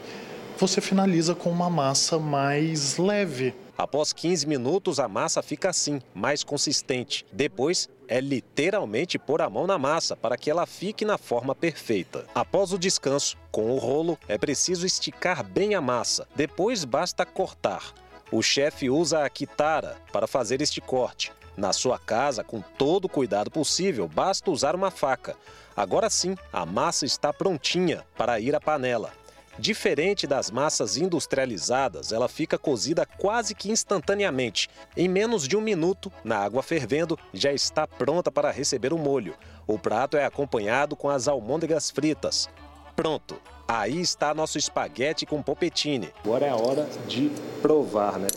você 0.57 0.81
finaliza 0.81 1.33
com 1.33 1.49
uma 1.49 1.69
massa 1.69 2.19
mais 2.19 2.97
leve. 2.97 3.55
Após 3.77 4.13
15 4.13 4.45
minutos, 4.45 4.99
a 4.99 5.07
massa 5.07 5.41
fica 5.41 5.69
assim, 5.69 5.99
mais 6.13 6.43
consistente. 6.43 7.25
Depois, 7.31 7.89
é 8.11 8.19
literalmente 8.19 9.17
pôr 9.17 9.41
a 9.41 9.49
mão 9.49 9.65
na 9.65 9.77
massa 9.77 10.17
para 10.17 10.35
que 10.35 10.51
ela 10.51 10.65
fique 10.65 11.05
na 11.05 11.17
forma 11.17 11.55
perfeita. 11.55 12.25
Após 12.35 12.73
o 12.73 12.77
descanso, 12.77 13.37
com 13.49 13.71
o 13.71 13.77
rolo, 13.77 14.19
é 14.27 14.37
preciso 14.37 14.85
esticar 14.85 15.41
bem 15.45 15.75
a 15.75 15.79
massa. 15.79 16.27
Depois 16.35 16.83
basta 16.83 17.25
cortar. 17.25 17.93
O 18.29 18.41
chefe 18.41 18.89
usa 18.89 19.23
a 19.23 19.29
kitara 19.29 19.95
para 20.11 20.27
fazer 20.27 20.61
este 20.61 20.81
corte. 20.81 21.31
Na 21.55 21.71
sua 21.71 21.97
casa, 21.97 22.43
com 22.43 22.59
todo 22.59 23.05
o 23.05 23.09
cuidado 23.09 23.49
possível, 23.49 24.09
basta 24.09 24.51
usar 24.51 24.75
uma 24.75 24.91
faca. 24.91 25.37
Agora 25.73 26.09
sim, 26.09 26.35
a 26.51 26.65
massa 26.65 27.05
está 27.05 27.31
prontinha 27.31 28.03
para 28.17 28.41
ir 28.41 28.53
à 28.53 28.59
panela. 28.59 29.13
Diferente 29.59 30.25
das 30.25 30.49
massas 30.49 30.97
industrializadas, 30.97 32.11
ela 32.11 32.27
fica 32.27 32.57
cozida 32.57 33.05
quase 33.05 33.53
que 33.53 33.71
instantaneamente. 33.71 34.69
Em 34.95 35.07
menos 35.07 35.47
de 35.47 35.57
um 35.57 35.61
minuto, 35.61 36.11
na 36.23 36.37
água 36.37 36.63
fervendo, 36.63 37.17
já 37.33 37.51
está 37.51 37.85
pronta 37.85 38.31
para 38.31 38.51
receber 38.51 38.93
o 38.93 38.97
molho. 38.97 39.35
O 39.67 39.77
prato 39.77 40.17
é 40.17 40.25
acompanhado 40.25 40.95
com 40.95 41.09
as 41.09 41.27
almôndegas 41.27 41.91
fritas. 41.91 42.49
Pronto! 42.95 43.39
Aí 43.67 44.01
está 44.01 44.33
nosso 44.33 44.57
espaguete 44.57 45.25
com 45.25 45.41
popetine. 45.41 46.09
Agora 46.25 46.45
é 46.45 46.49
a 46.49 46.55
hora 46.57 46.89
de 47.07 47.31
provar, 47.61 48.19
né? 48.19 48.27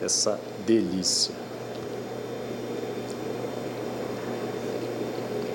Essa 0.00 0.38
delícia. 0.64 1.43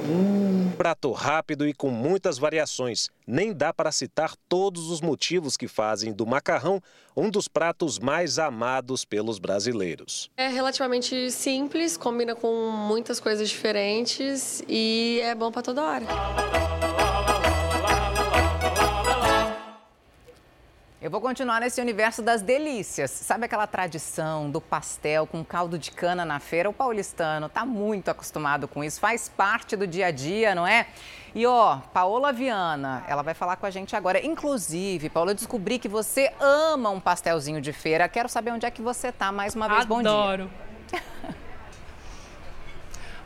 Hum. 0.09 0.71
Prato 0.77 1.11
rápido 1.11 1.67
e 1.67 1.73
com 1.73 1.89
muitas 1.89 2.37
variações. 2.37 3.09
Nem 3.27 3.53
dá 3.53 3.73
para 3.73 3.91
citar 3.91 4.33
todos 4.47 4.89
os 4.89 5.01
motivos 5.01 5.57
que 5.57 5.67
fazem 5.67 6.13
do 6.13 6.25
macarrão 6.25 6.81
um 7.15 7.29
dos 7.29 7.47
pratos 7.47 7.99
mais 7.99 8.39
amados 8.39 9.03
pelos 9.03 9.39
brasileiros. 9.39 10.31
É 10.37 10.47
relativamente 10.47 11.29
simples, 11.31 11.97
combina 11.97 12.35
com 12.35 12.71
muitas 12.71 13.19
coisas 13.19 13.49
diferentes 13.49 14.63
e 14.67 15.19
é 15.21 15.35
bom 15.35 15.51
para 15.51 15.61
toda 15.61 15.83
hora. 15.83 16.68
Eu 21.01 21.09
vou 21.09 21.21
continuar 21.21 21.62
nesse 21.62 21.79
universo 21.79 22.21
das 22.21 22.41
delícias. 22.41 23.09
Sabe 23.09 23.45
aquela 23.45 23.65
tradição 23.65 24.51
do 24.51 24.59
pastel 24.59 25.25
com 25.25 25.45
caldo 25.45 25.79
de 25.79 25.91
cana 25.91 26.25
na 26.25 26.41
feira? 26.41 26.69
O 26.69 26.73
paulistano 26.73 27.45
está 27.45 27.65
muito 27.65 28.12
acostumado 28.12 28.67
com 28.67 28.83
isso, 28.83 28.99
faz 28.99 29.29
parte 29.29 29.77
do 29.77 29.88
dia 29.88 30.07
a 30.07 30.12
dia, 30.12 30.53
não 30.53 30.67
é? 30.67 30.88
E 31.33 31.45
ó, 31.45 31.77
Paola 31.93 32.33
Viana, 32.33 33.05
ela 33.07 33.21
vai 33.21 33.33
falar 33.33 33.55
com 33.55 33.65
a 33.65 33.69
gente 33.69 33.95
agora. 33.95 34.25
Inclusive, 34.25 35.09
Paola, 35.09 35.31
eu 35.31 35.35
descobri 35.35 35.79
que 35.79 35.88
você 35.88 36.33
ama 36.38 36.89
um 36.89 36.99
pastelzinho 36.99 37.62
de 37.62 37.71
feira. 37.71 38.09
Quero 38.09 38.27
saber 38.27 38.51
onde 38.51 38.65
é 38.65 38.71
que 38.71 38.81
você 38.81 39.09
tá. 39.09 39.31
Mais 39.31 39.55
uma 39.55 39.69
vez, 39.69 39.81
Adoro. 39.83 40.03
bom 40.03 40.97
dia. 40.97 41.33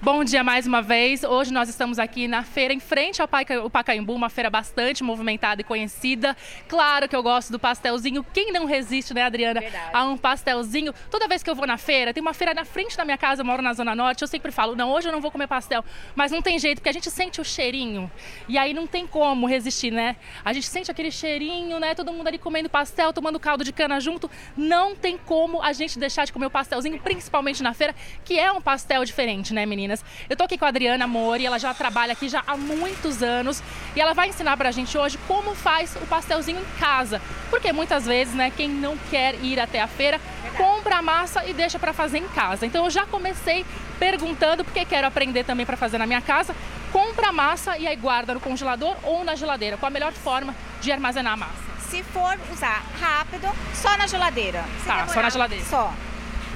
Bom 0.03 0.21
dia 0.25 0.43
mais 0.43 0.67
uma 0.67 0.81
vez. 0.81 1.23
Hoje 1.23 1.53
nós 1.53 1.69
estamos 1.69 1.97
aqui 1.97 2.27
na 2.27 2.43
feira 2.43 2.73
em 2.73 2.79
frente 2.81 3.21
ao 3.21 3.27
Pacaembu, 3.69 4.13
uma 4.13 4.29
feira 4.29 4.49
bastante 4.49 5.01
movimentada 5.01 5.61
e 5.61 5.63
conhecida. 5.63 6.35
Claro 6.67 7.07
que 7.07 7.15
eu 7.15 7.23
gosto 7.23 7.53
do 7.53 7.57
pastelzinho. 7.57 8.21
Quem 8.33 8.51
não 8.51 8.65
resiste, 8.65 9.13
né, 9.13 9.23
Adriana, 9.23 9.61
Verdade. 9.61 9.91
a 9.93 10.03
um 10.03 10.17
pastelzinho? 10.17 10.93
Toda 11.09 11.25
vez 11.25 11.41
que 11.41 11.49
eu 11.49 11.55
vou 11.55 11.65
na 11.65 11.77
feira, 11.77 12.13
tem 12.13 12.19
uma 12.19 12.33
feira 12.33 12.53
na 12.53 12.65
frente 12.65 12.97
da 12.97 13.05
minha 13.05 13.17
casa, 13.17 13.43
eu 13.43 13.45
moro 13.45 13.61
na 13.61 13.71
Zona 13.71 13.95
Norte, 13.95 14.23
eu 14.23 14.27
sempre 14.27 14.51
falo, 14.51 14.75
não, 14.75 14.91
hoje 14.91 15.07
eu 15.07 15.11
não 15.13 15.21
vou 15.21 15.31
comer 15.31 15.47
pastel. 15.47 15.85
Mas 16.13 16.33
não 16.33 16.41
tem 16.41 16.59
jeito, 16.59 16.79
porque 16.79 16.89
a 16.89 16.93
gente 16.93 17.09
sente 17.09 17.39
o 17.39 17.45
cheirinho. 17.45 18.11
E 18.49 18.57
aí 18.57 18.73
não 18.73 18.85
tem 18.85 19.07
como 19.07 19.47
resistir, 19.47 19.91
né? 19.91 20.17
A 20.43 20.51
gente 20.51 20.67
sente 20.67 20.91
aquele 20.91 21.11
cheirinho, 21.11 21.79
né? 21.79 21.95
Todo 21.95 22.11
mundo 22.11 22.27
ali 22.27 22.37
comendo 22.37 22.69
pastel, 22.69 23.13
tomando 23.13 23.39
caldo 23.39 23.63
de 23.63 23.71
cana 23.71 24.01
junto. 24.01 24.29
Não 24.57 24.97
tem 24.97 25.17
como 25.17 25.61
a 25.61 25.71
gente 25.71 25.97
deixar 25.97 26.25
de 26.25 26.33
comer 26.33 26.47
o 26.47 26.51
pastelzinho, 26.51 26.99
principalmente 26.99 27.63
na 27.63 27.73
feira, 27.73 27.95
que 28.25 28.37
é 28.37 28.51
um 28.51 28.59
pastel 28.59 29.05
diferente, 29.05 29.53
né, 29.53 29.65
meninas? 29.65 29.92
Eu 30.29 30.37
tô 30.37 30.43
aqui 30.45 30.57
com 30.57 30.65
a 30.65 30.69
Adriana 30.69 31.05
Mori, 31.05 31.45
ela 31.45 31.59
já 31.59 31.73
trabalha 31.73 32.13
aqui 32.13 32.29
já 32.29 32.43
há 32.47 32.55
muitos 32.55 33.21
anos 33.21 33.61
e 33.95 34.01
ela 34.01 34.13
vai 34.13 34.29
ensinar 34.29 34.55
pra 34.55 34.71
gente 34.71 34.97
hoje 34.97 35.19
como 35.27 35.53
faz 35.53 35.95
o 35.95 36.05
pastelzinho 36.07 36.61
em 36.61 36.79
casa. 36.79 37.21
Porque 37.49 37.73
muitas 37.73 38.05
vezes, 38.05 38.33
né, 38.33 38.51
quem 38.55 38.69
não 38.69 38.97
quer 39.09 39.35
ir 39.43 39.59
até 39.59 39.81
a 39.81 39.87
feira, 39.87 40.19
compra 40.57 40.97
a 40.97 41.01
massa 41.01 41.45
e 41.45 41.53
deixa 41.53 41.77
para 41.77 41.93
fazer 41.93 42.19
em 42.19 42.27
casa. 42.29 42.65
Então 42.65 42.85
eu 42.85 42.89
já 42.89 43.05
comecei 43.05 43.65
perguntando 43.99 44.63
porque 44.63 44.85
quero 44.85 45.07
aprender 45.07 45.43
também 45.43 45.65
para 45.65 45.77
fazer 45.77 45.97
na 45.97 46.05
minha 46.05 46.21
casa. 46.21 46.55
Compra 46.91 47.29
a 47.29 47.33
massa 47.33 47.77
e 47.77 47.87
aí 47.87 47.95
guarda 47.95 48.33
no 48.33 48.39
congelador 48.39 48.95
ou 49.03 49.23
na 49.23 49.35
geladeira. 49.35 49.77
Qual 49.77 49.87
a 49.87 49.91
melhor 49.91 50.13
forma 50.13 50.55
de 50.79 50.91
armazenar 50.91 51.33
a 51.33 51.37
massa? 51.37 51.73
Se 51.89 52.03
for 52.03 52.37
usar 52.51 52.83
rápido, 52.99 53.47
só 53.73 53.95
na 53.97 54.07
geladeira. 54.07 54.63
Se 54.79 54.85
tá, 54.85 54.93
demorar, 54.95 55.13
só 55.13 55.21
na 55.21 55.29
geladeira. 55.29 55.65
Só. 55.65 55.93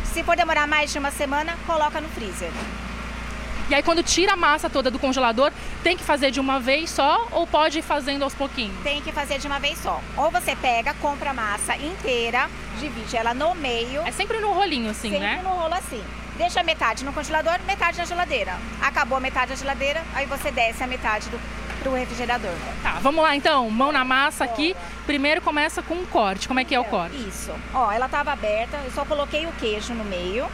Se 0.06 0.24
for 0.24 0.36
demorar 0.36 0.68
mais 0.68 0.92
de 0.92 0.98
uma 0.98 1.12
semana, 1.12 1.56
coloca 1.66 2.02
no 2.02 2.10
freezer. 2.10 2.52
E 3.70 3.76
aí 3.76 3.84
quando 3.84 4.02
tira 4.02 4.34
a 4.34 4.36
massa 4.38 4.70
toda 4.70 4.90
do 4.90 4.98
congelador, 4.98 5.52
tem 5.84 5.98
que 5.98 6.04
fazer 6.04 6.32
de 6.32 6.40
uma 6.40 6.58
vez 6.60 6.90
só 6.90 7.28
ou 7.32 7.46
pode 7.46 7.80
ir 7.80 7.82
fazendo 7.82 8.24
aos 8.24 8.34
pouquinhos? 8.34 8.74
Tem 8.82 9.02
que 9.02 9.12
fazer 9.12 9.40
de 9.40 9.48
uma 9.48 9.60
vez 9.60 9.78
só. 9.80 10.02
Ou 10.16 10.32
você 10.32 10.56
pega, 10.56 10.94
compra 10.96 11.32
a 11.32 11.34
massa 11.34 11.76
inteira, 11.76 12.50
divide 12.80 13.18
ela 13.18 13.34
no 13.34 13.54
meio. 13.56 14.02
É 14.08 14.12
sempre 14.12 14.40
no 14.40 14.54
rolinho 14.54 14.90
assim, 14.90 15.12
sempre 15.12 15.20
né? 15.20 15.36
Sempre 15.36 15.50
no 15.50 15.56
rolo 15.56 15.74
assim. 15.74 16.04
Deixa 16.38 16.64
metade 16.64 17.04
no 17.04 17.12
congelador, 17.12 17.60
metade 17.66 17.98
na 17.98 18.06
geladeira. 18.06 18.56
Acabou 18.82 19.18
a 19.18 19.22
metade 19.22 19.50
da 19.50 19.56
geladeira, 19.56 20.02
aí 20.14 20.26
você 20.26 20.50
desce 20.52 20.84
a 20.84 20.88
metade 20.88 21.30
do 21.30 21.40
pro 21.82 21.94
refrigerador. 21.94 22.54
Tá, 22.82 23.00
vamos 23.02 23.24
lá 23.24 23.36
então, 23.36 23.70
mão 23.70 23.92
na 23.92 24.04
massa 24.04 24.44
aqui. 24.44 24.76
Primeiro 25.06 25.42
começa 25.42 25.82
com 25.82 25.96
um 25.96 26.06
corte. 26.06 26.48
Como 26.48 26.60
é 26.60 26.64
que 26.64 26.74
é 26.74 26.80
o 26.80 26.84
corte? 26.86 27.16
Isso. 27.28 27.52
Ó, 27.74 27.92
ela 27.92 28.08
tava 28.08 28.32
aberta, 28.32 28.78
eu 28.84 28.92
só 28.92 29.06
coloquei 29.06 29.46
o 29.46 29.52
queijo 29.54 29.94
no 29.94 30.04
meio. 30.04 30.48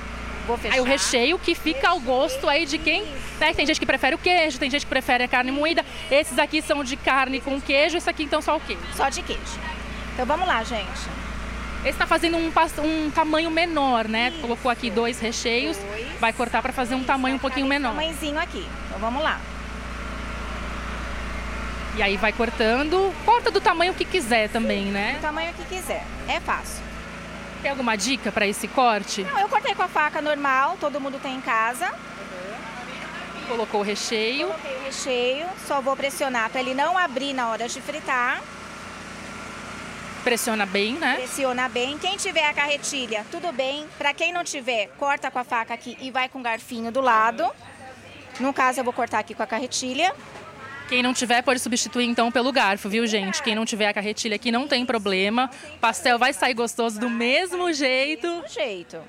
Aí 0.71 0.79
o 0.79 0.83
recheio 0.83 1.39
que 1.39 1.55
fica 1.55 1.89
ao 1.89 1.99
gosto 1.99 2.49
aí 2.49 2.65
de 2.65 2.77
quem. 2.77 3.03
Né? 3.39 3.53
Tem 3.53 3.65
gente 3.65 3.79
que 3.79 3.85
prefere 3.85 4.15
o 4.15 4.17
queijo, 4.17 4.59
tem 4.59 4.69
gente 4.69 4.85
que 4.85 4.89
prefere 4.89 5.23
a 5.23 5.27
carne 5.27 5.51
moída. 5.51 5.85
Esses 6.11 6.37
aqui 6.37 6.61
são 6.61 6.83
de 6.83 6.97
carne 6.97 7.39
com 7.39 7.59
queijo, 7.61 7.97
esse 7.97 8.09
aqui 8.09 8.23
então 8.23 8.41
só 8.41 8.57
o 8.57 8.59
queijo. 8.59 8.81
Só 8.95 9.09
de 9.09 9.21
queijo. 9.21 9.59
Então 10.13 10.25
vamos 10.25 10.47
lá, 10.47 10.63
gente. 10.63 11.23
Esse 11.79 11.91
está 11.91 12.07
fazendo 12.07 12.37
um, 12.37 12.47
um, 12.47 13.11
tamanho 13.11 13.51
menor, 13.51 14.07
né? 14.07 14.29
Isso. 14.29 14.39
Colocou 14.39 14.71
aqui 14.71 14.89
dois 14.89 15.19
recheios, 15.19 15.77
dois. 15.77 16.07
vai 16.19 16.31
cortar 16.31 16.61
para 16.61 16.71
fazer 16.71 16.95
um 16.95 17.03
tamanho 17.03 17.35
um 17.35 17.39
pouquinho 17.39 17.67
menor. 17.67 17.89
Um 17.89 17.95
tamanhozinho 17.95 18.39
aqui. 18.39 18.65
Então 18.87 18.99
vamos 18.99 19.21
lá. 19.21 19.41
E 21.95 22.01
aí 22.01 22.17
vai 22.17 22.31
cortando, 22.31 23.13
corta 23.25 23.51
do 23.51 23.61
tamanho 23.61 23.93
que 23.93 24.05
quiser 24.05 24.49
também, 24.49 24.85
né? 24.85 25.13
Do 25.15 25.21
tamanho 25.21 25.53
que 25.53 25.63
quiser. 25.65 26.05
É 26.27 26.39
fácil. 26.39 26.92
Tem 27.63 27.71
alguma 27.71 27.95
dica 27.95 28.29
para 28.29 28.45
esse 28.45 28.67
corte? 28.67 29.23
Não, 29.23 29.39
eu 29.39 29.47
cortei 29.47 29.73
com 29.73 29.83
a 29.83 29.87
faca 29.87 30.21
normal, 30.21 30.75
todo 30.81 30.99
mundo 30.99 31.17
tem 31.17 31.37
em 31.37 31.41
casa. 31.41 31.85
Uhum. 31.87 33.47
Colocou 33.47 33.79
o 33.79 33.83
recheio. 33.83 34.47
Coloquei 34.47 34.75
o 34.75 34.83
recheio, 34.83 35.47
só 35.65 35.79
vou 35.79 35.95
pressionar 35.95 36.49
para 36.49 36.59
ele 36.59 36.73
não 36.73 36.97
abrir 36.97 37.33
na 37.33 37.47
hora 37.47 37.69
de 37.69 37.79
fritar. 37.79 38.41
Pressiona 40.25 40.65
bem, 40.65 40.95
né? 40.95 41.15
Pressiona 41.15 41.69
bem. 41.69 41.97
Quem 41.97 42.17
tiver 42.17 42.45
a 42.45 42.53
carretilha, 42.53 43.25
tudo 43.31 43.49
bem. 43.53 43.87
Para 43.97 44.13
quem 44.13 44.33
não 44.33 44.43
tiver, 44.43 44.87
corta 44.97 45.31
com 45.31 45.39
a 45.39 45.45
faca 45.45 45.73
aqui 45.73 45.97
e 46.01 46.11
vai 46.11 46.27
com 46.27 46.39
o 46.39 46.43
garfinho 46.43 46.91
do 46.91 46.99
lado. 46.99 47.49
No 48.41 48.53
caso, 48.53 48.81
eu 48.81 48.83
vou 48.83 48.91
cortar 48.91 49.19
aqui 49.19 49.33
com 49.33 49.43
a 49.43 49.47
carretilha. 49.47 50.13
Quem 50.93 51.01
não 51.01 51.11
tiver 51.11 51.41
pode 51.41 51.59
substituir 51.59 52.05
então 52.05 52.31
pelo 52.31 52.51
garfo, 52.51 52.87
viu, 52.87 53.07
gente? 53.07 53.41
Quem 53.41 53.55
não 53.55 53.65
tiver 53.65 53.87
a 53.87 53.93
carretilha 53.95 54.35
aqui 54.35 54.51
não 54.51 54.67
tem 54.67 54.85
problema. 54.85 55.49
O 55.75 55.79
pastel 55.79 56.19
vai 56.19 56.31
sair 56.33 56.53
gostoso 56.53 56.99
do 56.99 57.09
mesmo 57.09 57.73
jeito. 57.73 58.27
Do 58.41 58.47
jeito. 58.47 59.01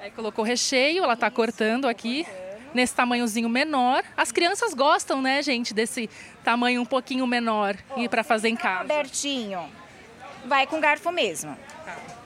Aí 0.00 0.10
colocou 0.10 0.44
recheio, 0.44 1.04
ela 1.04 1.14
tá 1.14 1.30
cortando 1.30 1.86
aqui 1.86 2.26
nesse 2.74 2.96
tamanhozinho 2.96 3.48
menor. 3.48 4.02
As 4.16 4.32
crianças 4.32 4.74
gostam, 4.74 5.22
né, 5.22 5.40
gente, 5.40 5.72
desse 5.72 6.10
tamanho 6.42 6.82
um 6.82 6.84
pouquinho 6.84 7.28
menor 7.28 7.76
e 7.96 8.08
para 8.08 8.24
fazer 8.24 8.48
em 8.48 8.56
casa. 8.56 8.80
Abertinho. 8.80 9.60
Vai 10.46 10.66
com 10.66 10.80
garfo 10.80 11.12
mesmo. 11.12 11.56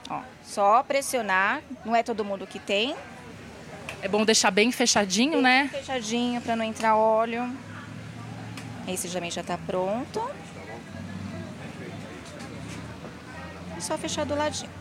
Ó, 0.09 0.21
só 0.43 0.81
pressionar, 0.81 1.61
não 1.85 1.95
é 1.95 2.01
todo 2.01 2.25
mundo 2.25 2.47
que 2.47 2.57
tem. 2.57 2.95
É 4.01 4.07
bom 4.07 4.25
deixar 4.25 4.49
bem 4.49 4.71
fechadinho, 4.71 5.33
bem 5.33 5.41
né? 5.43 5.69
Fechadinho 5.71 6.41
para 6.41 6.55
não 6.55 6.65
entrar 6.65 6.95
óleo. 6.95 7.47
Esse 8.87 9.09
também 9.09 9.29
já 9.29 9.41
está 9.41 9.57
pronto. 9.57 10.21
É 13.75 13.79
só 13.79 13.97
fechar 13.97 14.25
do 14.25 14.35
ladinho. 14.35 14.71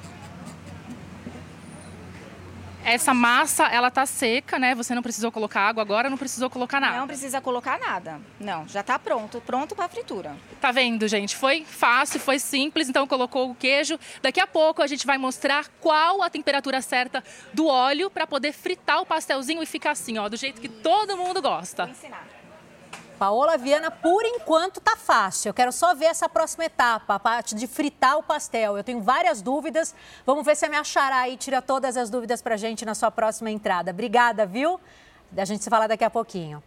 Essa 2.85 3.13
massa, 3.13 3.65
ela 3.65 3.91
tá 3.91 4.07
seca, 4.07 4.61
né? 4.61 4.73
Você 4.77 4.95
não 4.95 5.03
precisou 5.03 5.33
colocar 5.33 5.63
água 5.63 5.83
agora, 5.83 6.09
não 6.09 6.17
precisou 6.17 6.49
colocar 6.49 6.81
nada. 6.81 6.97
Não 6.99 7.09
precisa 7.09 7.41
colocar 7.41 7.81
nada. 7.81 8.21
Não, 8.39 8.67
já 8.69 8.81
tá 8.81 8.97
pronto, 8.97 9.41
pronto 9.41 9.75
para 9.75 9.89
fritura. 9.89 10.37
Tá 10.61 10.71
vendo, 10.71 11.09
gente? 11.09 11.35
Foi 11.35 11.65
fácil, 11.65 12.21
foi 12.21 12.39
simples, 12.39 12.89
então 12.89 13.05
colocou 13.05 13.51
o 13.51 13.57
queijo. 13.57 13.99
Daqui 14.23 14.39
a 14.39 14.47
pouco 14.47 14.83
a 14.83 14.87
gente 14.87 15.05
vai 15.05 15.19
mostrar 15.19 15.67
qual 15.81 16.23
a 16.23 16.31
temperatura 16.31 16.81
certa 16.81 17.25
do 17.53 17.67
óleo 17.67 18.09
para 18.09 18.25
poder 18.25 18.53
fritar 18.53 19.03
o 19.03 19.07
pastelzinho 19.07 19.61
e 19.61 19.67
ficar 19.67 19.91
assim, 19.91 20.17
ó, 20.19 20.29
do 20.29 20.37
jeito 20.37 20.61
que 20.61 20.69
todo 20.69 21.17
mundo 21.17 21.43
gosta. 21.43 21.87
Vou 21.87 21.93
ensinar. 21.93 22.36
Paola 23.19 23.57
Viana, 23.57 23.91
por 23.91 24.25
enquanto 24.25 24.81
tá 24.81 24.95
fácil. 24.97 25.49
Eu 25.49 25.55
quero 25.55 25.73
só 25.73 25.95
ver 25.95 26.07
essa 26.07 26.29
próxima 26.29 26.67
etapa, 26.67 27.15
a 27.15 27.19
parte 27.19 27.55
de 27.55 27.67
fritar 27.67 28.19
o 28.19 28.23
pastel. 28.23 28.77
Eu 28.77 28.85
tenho 28.85 29.01
várias 29.01 29.41
dúvidas. 29.41 29.95
Vamos 30.25 30.45
ver 30.45 30.55
se 30.55 30.67
a 30.67 30.69
minha 30.69 30.85
xará 30.85 31.21
aí 31.21 31.37
tira 31.37 31.63
todas 31.63 31.97
as 31.97 32.11
dúvidas 32.11 32.43
pra 32.43 32.57
gente 32.57 32.85
na 32.85 32.95
sua 32.95 33.11
próxima 33.11 33.51
entrada. 33.51 33.91
Obrigada, 33.91 34.45
viu? 34.45 34.79
A 35.37 35.45
gente 35.45 35.65
se 35.65 35.71
fala 35.71 35.89
daqui 35.89 36.05
a 36.05 36.11
pouquinho. 36.11 36.63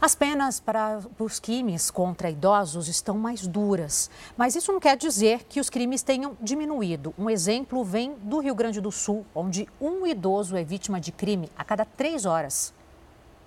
As 0.00 0.14
penas 0.14 0.58
para 0.58 0.98
os 1.18 1.38
crimes 1.38 1.90
contra 1.90 2.30
idosos 2.30 2.88
estão 2.88 3.18
mais 3.18 3.46
duras, 3.46 4.10
mas 4.34 4.54
isso 4.54 4.72
não 4.72 4.80
quer 4.80 4.96
dizer 4.96 5.44
que 5.44 5.60
os 5.60 5.68
crimes 5.68 6.02
tenham 6.02 6.34
diminuído. 6.40 7.14
Um 7.18 7.28
exemplo 7.28 7.84
vem 7.84 8.14
do 8.14 8.38
Rio 8.38 8.54
Grande 8.54 8.80
do 8.80 8.90
Sul, 8.90 9.26
onde 9.34 9.68
um 9.78 10.06
idoso 10.06 10.56
é 10.56 10.64
vítima 10.64 10.98
de 10.98 11.12
crime 11.12 11.50
a 11.54 11.62
cada 11.64 11.84
três 11.84 12.24
horas. 12.24 12.72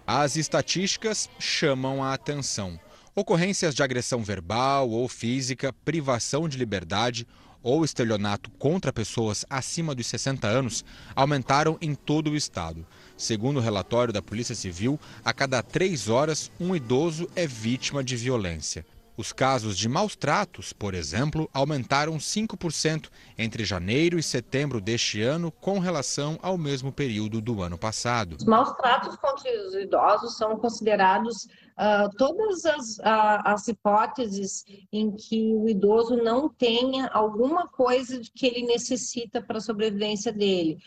As 0.06 0.36
estatísticas 0.36 1.30
chamam 1.40 2.04
a 2.04 2.14
atenção. 2.14 2.78
Ocorrências 3.16 3.74
de 3.74 3.82
agressão 3.82 4.22
verbal 4.22 4.90
ou 4.90 5.08
física, 5.08 5.72
privação 5.72 6.50
de 6.50 6.58
liberdade 6.58 7.26
ou 7.62 7.86
estelionato 7.86 8.52
contra 8.52 8.92
pessoas 8.92 9.46
acima 9.50 9.96
dos 9.96 10.08
60 10.08 10.46
anos 10.46 10.84
aumentaram 11.16 11.78
em 11.80 11.96
todo 11.96 12.32
o 12.32 12.36
estado. 12.36 12.86
Segundo 13.16 13.58
o 13.58 13.62
relatório 13.62 14.14
da 14.14 14.22
Polícia 14.22 14.54
Civil, 14.54 15.00
a 15.24 15.32
cada 15.32 15.64
três 15.64 16.10
horas, 16.10 16.52
um 16.60 16.76
idoso 16.76 17.30
é 17.34 17.48
vítima 17.48 18.04
de 18.04 18.18
violência. 18.18 18.86
Os 19.16 19.32
casos 19.32 19.78
de 19.78 19.88
maus 19.88 20.16
tratos, 20.16 20.74
por 20.74 20.96
exemplo, 20.96 21.48
aumentaram 21.54 22.18
5% 22.18 23.10
entre 23.38 23.64
janeiro 23.64 24.18
e 24.18 24.24
setembro 24.24 24.82
deste 24.82 25.22
ano 25.22 25.52
com 25.52 25.78
relação 25.78 26.40
ao 26.42 26.58
mesmo 26.58 26.92
período 26.92 27.40
do 27.40 27.62
ano 27.62 27.78
passado. 27.78 28.38
Os 28.40 28.46
maus 28.46 28.72
tratos 28.74 29.16
contra 29.18 29.52
os 29.68 29.76
idosos 29.76 30.36
são 30.36 30.58
considerados 30.58 31.46
uh, 31.78 32.10
todas 32.18 32.66
as, 32.66 32.98
uh, 32.98 33.42
as 33.46 33.68
hipóteses 33.68 34.66
em 34.92 35.12
que 35.16 35.54
o 35.54 35.70
idoso 35.70 36.18
não 36.18 36.50
tenha 36.50 37.08
alguma 37.10 37.68
coisa 37.68 38.20
que 38.34 38.48
ele 38.48 38.64
necessita 38.66 39.44
para 39.44 39.60
a 39.60 39.62
sobrevivência 39.62 40.34
dele. 40.34 40.80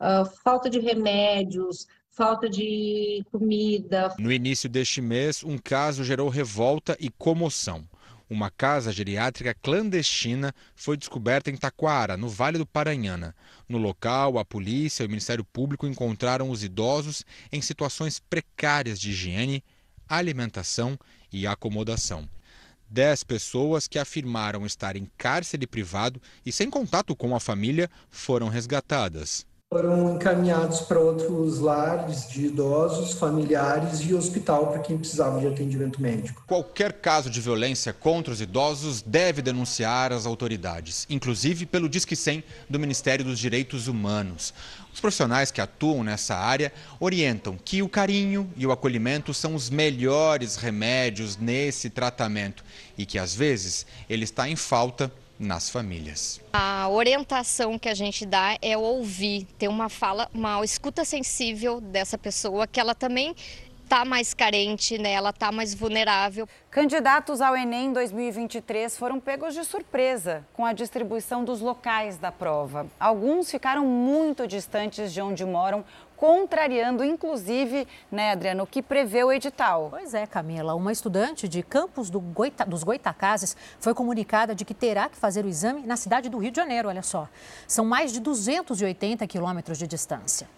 Uh, 0.00 0.24
falta 0.42 0.70
de 0.70 0.78
remédios, 0.78 1.86
falta 2.16 2.48
de 2.48 3.22
comida. 3.30 4.14
No 4.18 4.32
início 4.32 4.68
deste 4.68 5.02
mês, 5.02 5.44
um 5.44 5.58
caso 5.58 6.02
gerou 6.02 6.30
revolta 6.30 6.96
e 6.98 7.10
comoção. 7.10 7.86
Uma 8.28 8.50
casa 8.50 8.90
geriátrica 8.90 9.54
clandestina 9.54 10.52
foi 10.74 10.96
descoberta 10.96 11.50
em 11.50 11.56
Taquara, 11.56 12.16
no 12.16 12.28
Vale 12.28 12.58
do 12.58 12.66
Paranhana. 12.66 13.36
No 13.68 13.78
local, 13.78 14.38
a 14.38 14.44
polícia 14.44 15.04
e 15.04 15.06
o 15.06 15.10
Ministério 15.10 15.44
Público 15.44 15.86
encontraram 15.86 16.50
os 16.50 16.64
idosos 16.64 17.24
em 17.52 17.60
situações 17.60 18.18
precárias 18.18 18.98
de 18.98 19.10
higiene, 19.10 19.62
alimentação 20.08 20.98
e 21.30 21.46
acomodação. 21.46 22.28
Dez 22.88 23.22
pessoas 23.22 23.86
que 23.86 23.98
afirmaram 23.98 24.64
estar 24.64 24.96
em 24.96 25.08
cárcere 25.18 25.66
privado 25.66 26.20
e 26.44 26.50
sem 26.50 26.70
contato 26.70 27.14
com 27.14 27.36
a 27.36 27.40
família 27.40 27.90
foram 28.10 28.48
resgatadas. 28.48 29.46
Foram 29.68 30.14
encaminhados 30.14 30.82
para 30.82 31.00
outros 31.00 31.58
lares 31.58 32.28
de 32.28 32.46
idosos, 32.46 33.18
familiares 33.18 33.98
e 34.08 34.14
hospital 34.14 34.68
para 34.68 34.78
quem 34.78 34.96
precisava 34.96 35.40
de 35.40 35.48
atendimento 35.48 36.00
médico. 36.00 36.44
Qualquer 36.46 36.92
caso 36.92 37.28
de 37.28 37.40
violência 37.40 37.92
contra 37.92 38.32
os 38.32 38.40
idosos 38.40 39.02
deve 39.02 39.42
denunciar 39.42 40.12
as 40.12 40.24
autoridades, 40.24 41.04
inclusive 41.10 41.66
pelo 41.66 41.88
Disque 41.88 42.14
100 42.14 42.44
do 42.70 42.78
Ministério 42.78 43.24
dos 43.24 43.40
Direitos 43.40 43.88
Humanos. 43.88 44.54
Os 44.94 45.00
profissionais 45.00 45.50
que 45.50 45.60
atuam 45.60 46.04
nessa 46.04 46.36
área 46.36 46.72
orientam 47.00 47.58
que 47.62 47.82
o 47.82 47.88
carinho 47.88 48.48
e 48.56 48.64
o 48.68 48.70
acolhimento 48.72 49.34
são 49.34 49.56
os 49.56 49.68
melhores 49.68 50.54
remédios 50.54 51.36
nesse 51.36 51.90
tratamento 51.90 52.64
e 52.96 53.04
que 53.04 53.18
às 53.18 53.34
vezes 53.34 53.84
ele 54.08 54.22
está 54.22 54.48
em 54.48 54.54
falta 54.54 55.10
nas 55.38 55.68
famílias. 55.68 56.40
A 56.52 56.88
orientação 56.88 57.78
que 57.78 57.88
a 57.88 57.94
gente 57.94 58.24
dá 58.24 58.56
é 58.62 58.76
ouvir, 58.76 59.44
ter 59.58 59.68
uma 59.68 59.88
fala, 59.88 60.28
uma 60.32 60.64
escuta 60.64 61.04
sensível 61.04 61.80
dessa 61.80 62.16
pessoa 62.16 62.66
que 62.66 62.80
ela 62.80 62.94
também 62.94 63.34
está 63.86 64.04
mais 64.04 64.34
carente, 64.34 64.98
né? 64.98 65.12
ela 65.12 65.30
está 65.30 65.52
mais 65.52 65.72
vulnerável. 65.72 66.48
Candidatos 66.70 67.40
ao 67.40 67.56
Enem 67.56 67.92
2023 67.92 68.98
foram 68.98 69.20
pegos 69.20 69.54
de 69.54 69.64
surpresa 69.64 70.44
com 70.52 70.64
a 70.64 70.72
distribuição 70.72 71.44
dos 71.44 71.60
locais 71.60 72.18
da 72.18 72.32
prova. 72.32 72.86
Alguns 72.98 73.48
ficaram 73.48 73.86
muito 73.86 74.46
distantes 74.46 75.12
de 75.12 75.20
onde 75.22 75.44
moram 75.44 75.84
contrariando, 76.16 77.04
inclusive, 77.04 77.86
né, 78.10 78.32
Adriana, 78.32 78.62
o 78.62 78.66
que 78.66 78.82
prevê 78.82 79.22
o 79.22 79.32
edital. 79.32 79.88
Pois 79.90 80.14
é, 80.14 80.26
Camila. 80.26 80.74
Uma 80.74 80.92
estudante 80.92 81.46
de 81.46 81.62
Campos 81.62 82.10
do 82.10 82.18
Goita, 82.20 82.64
dos 82.64 82.82
Goitacazes 82.82 83.56
foi 83.78 83.94
comunicada 83.94 84.54
de 84.54 84.64
que 84.64 84.74
terá 84.74 85.08
que 85.08 85.16
fazer 85.16 85.44
o 85.44 85.48
exame 85.48 85.86
na 85.86 85.96
cidade 85.96 86.28
do 86.28 86.38
Rio 86.38 86.50
de 86.50 86.56
Janeiro, 86.56 86.88
olha 86.88 87.02
só. 87.02 87.28
São 87.68 87.84
mais 87.84 88.12
de 88.12 88.20
280 88.20 89.26
quilômetros 89.26 89.78
de 89.78 89.86
distância. 89.86 90.48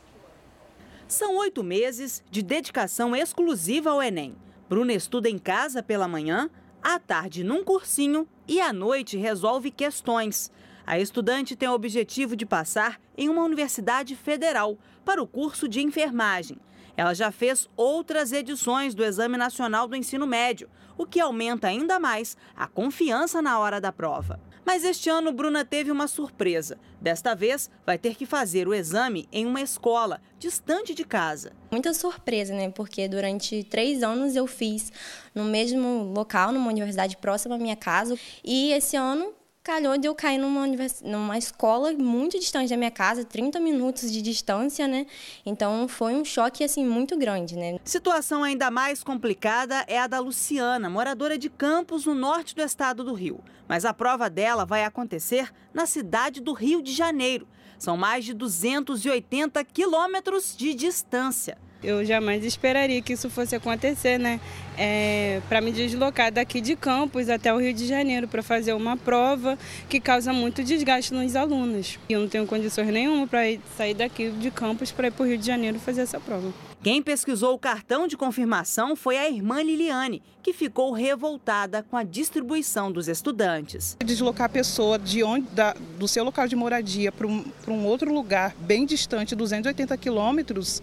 São 1.08 1.38
oito 1.38 1.64
meses 1.64 2.22
de 2.30 2.42
dedicação 2.42 3.16
exclusiva 3.16 3.90
ao 3.90 4.02
Enem. 4.02 4.36
Bruna 4.68 4.92
estuda 4.92 5.28
em 5.28 5.38
casa 5.38 5.82
pela 5.82 6.06
manhã, 6.06 6.50
à 6.82 6.98
tarde 6.98 7.42
num 7.42 7.64
cursinho 7.64 8.28
e 8.46 8.60
à 8.60 8.72
noite 8.72 9.16
resolve 9.16 9.70
questões. 9.70 10.52
A 10.86 10.98
estudante 10.98 11.56
tem 11.56 11.68
o 11.68 11.74
objetivo 11.74 12.34
de 12.36 12.46
passar 12.46 13.00
em 13.16 13.28
uma 13.28 13.42
universidade 13.42 14.16
federal 14.16 14.78
para 15.08 15.22
o 15.22 15.26
curso 15.26 15.66
de 15.66 15.80
enfermagem. 15.80 16.58
Ela 16.94 17.14
já 17.14 17.32
fez 17.32 17.66
outras 17.74 18.30
edições 18.30 18.94
do 18.94 19.02
Exame 19.02 19.38
Nacional 19.38 19.88
do 19.88 19.96
Ensino 19.96 20.26
Médio, 20.26 20.68
o 20.98 21.06
que 21.06 21.18
aumenta 21.18 21.66
ainda 21.66 21.98
mais 21.98 22.36
a 22.54 22.66
confiança 22.66 23.40
na 23.40 23.58
hora 23.58 23.80
da 23.80 23.90
prova. 23.90 24.38
Mas 24.66 24.84
este 24.84 25.08
ano, 25.08 25.32
Bruna 25.32 25.64
teve 25.64 25.90
uma 25.90 26.06
surpresa. 26.06 26.76
Desta 27.00 27.34
vez, 27.34 27.70
vai 27.86 27.96
ter 27.96 28.16
que 28.16 28.26
fazer 28.26 28.68
o 28.68 28.74
exame 28.74 29.26
em 29.32 29.46
uma 29.46 29.62
escola, 29.62 30.20
distante 30.38 30.94
de 30.94 31.06
casa. 31.06 31.52
Muita 31.70 31.94
surpresa, 31.94 32.52
né? 32.52 32.68
Porque 32.68 33.08
durante 33.08 33.64
três 33.64 34.02
anos 34.02 34.36
eu 34.36 34.46
fiz 34.46 34.92
no 35.34 35.44
mesmo 35.44 36.12
local, 36.14 36.52
numa 36.52 36.68
universidade 36.68 37.16
próxima 37.16 37.54
à 37.54 37.58
minha 37.58 37.76
casa. 37.76 38.14
E 38.44 38.72
esse 38.72 38.94
ano 38.94 39.32
calhou 39.68 39.98
de 39.98 40.08
eu 40.08 40.14
cair 40.14 40.38
numa, 40.38 40.62
univers... 40.62 41.02
numa 41.02 41.36
escola 41.36 41.92
muito 41.92 42.38
distante 42.38 42.70
da 42.70 42.76
minha 42.78 42.90
casa, 42.90 43.22
30 43.22 43.60
minutos 43.60 44.10
de 44.10 44.22
distância, 44.22 44.88
né? 44.88 45.04
Então 45.44 45.86
foi 45.86 46.14
um 46.14 46.24
choque 46.24 46.64
assim 46.64 46.86
muito 46.86 47.18
grande, 47.18 47.54
né? 47.54 47.78
Situação 47.84 48.42
ainda 48.42 48.70
mais 48.70 49.04
complicada 49.04 49.84
é 49.86 49.98
a 49.98 50.06
da 50.06 50.20
Luciana, 50.20 50.88
moradora 50.88 51.36
de 51.36 51.50
Campos, 51.50 52.06
no 52.06 52.14
norte 52.14 52.54
do 52.54 52.62
estado 52.62 53.04
do 53.04 53.12
Rio. 53.12 53.44
Mas 53.68 53.84
a 53.84 53.92
prova 53.92 54.30
dela 54.30 54.64
vai 54.64 54.84
acontecer 54.84 55.52
na 55.74 55.84
cidade 55.84 56.40
do 56.40 56.54
Rio 56.54 56.80
de 56.80 56.94
Janeiro. 56.94 57.46
São 57.78 57.94
mais 57.94 58.24
de 58.24 58.32
280 58.32 59.62
quilômetros 59.64 60.56
de 60.56 60.72
distância. 60.72 61.58
Eu 61.82 62.04
jamais 62.04 62.44
esperaria 62.44 63.00
que 63.00 63.12
isso 63.12 63.30
fosse 63.30 63.54
acontecer, 63.54 64.18
né? 64.18 64.40
É, 64.76 65.40
para 65.48 65.60
me 65.60 65.70
deslocar 65.70 66.32
daqui 66.32 66.60
de 66.60 66.74
Campos 66.76 67.28
até 67.28 67.52
o 67.52 67.58
Rio 67.58 67.72
de 67.72 67.86
Janeiro 67.86 68.26
para 68.26 68.42
fazer 68.42 68.72
uma 68.72 68.96
prova 68.96 69.58
que 69.88 70.00
causa 70.00 70.32
muito 70.32 70.62
desgaste 70.62 71.14
nos 71.14 71.36
alunos. 71.36 71.98
E 72.08 72.12
eu 72.12 72.20
não 72.20 72.28
tenho 72.28 72.46
condições 72.46 72.88
nenhuma 72.88 73.26
para 73.26 73.40
sair 73.76 73.94
daqui 73.94 74.30
de 74.30 74.50
Campos 74.50 74.90
para 74.90 75.08
ir 75.08 75.10
para 75.12 75.22
o 75.24 75.26
Rio 75.26 75.38
de 75.38 75.46
Janeiro 75.46 75.78
fazer 75.78 76.02
essa 76.02 76.18
prova. 76.20 76.52
Quem 76.80 77.02
pesquisou 77.02 77.54
o 77.54 77.58
cartão 77.58 78.06
de 78.06 78.16
confirmação 78.16 78.94
foi 78.94 79.18
a 79.18 79.28
irmã 79.28 79.60
Liliane, 79.60 80.22
que 80.40 80.52
ficou 80.52 80.92
revoltada 80.92 81.82
com 81.82 81.96
a 81.96 82.04
distribuição 82.04 82.92
dos 82.92 83.08
estudantes. 83.08 83.96
Deslocar 84.04 84.46
a 84.46 84.48
pessoa 84.48 84.96
de 84.96 85.24
onde, 85.24 85.48
da, 85.50 85.74
do 85.98 86.06
seu 86.06 86.22
local 86.22 86.46
de 86.46 86.54
moradia 86.54 87.10
para 87.10 87.26
um, 87.26 87.44
um 87.66 87.84
outro 87.84 88.14
lugar 88.14 88.54
bem 88.60 88.86
distante, 88.86 89.34
280 89.34 89.96
quilômetros, 89.98 90.80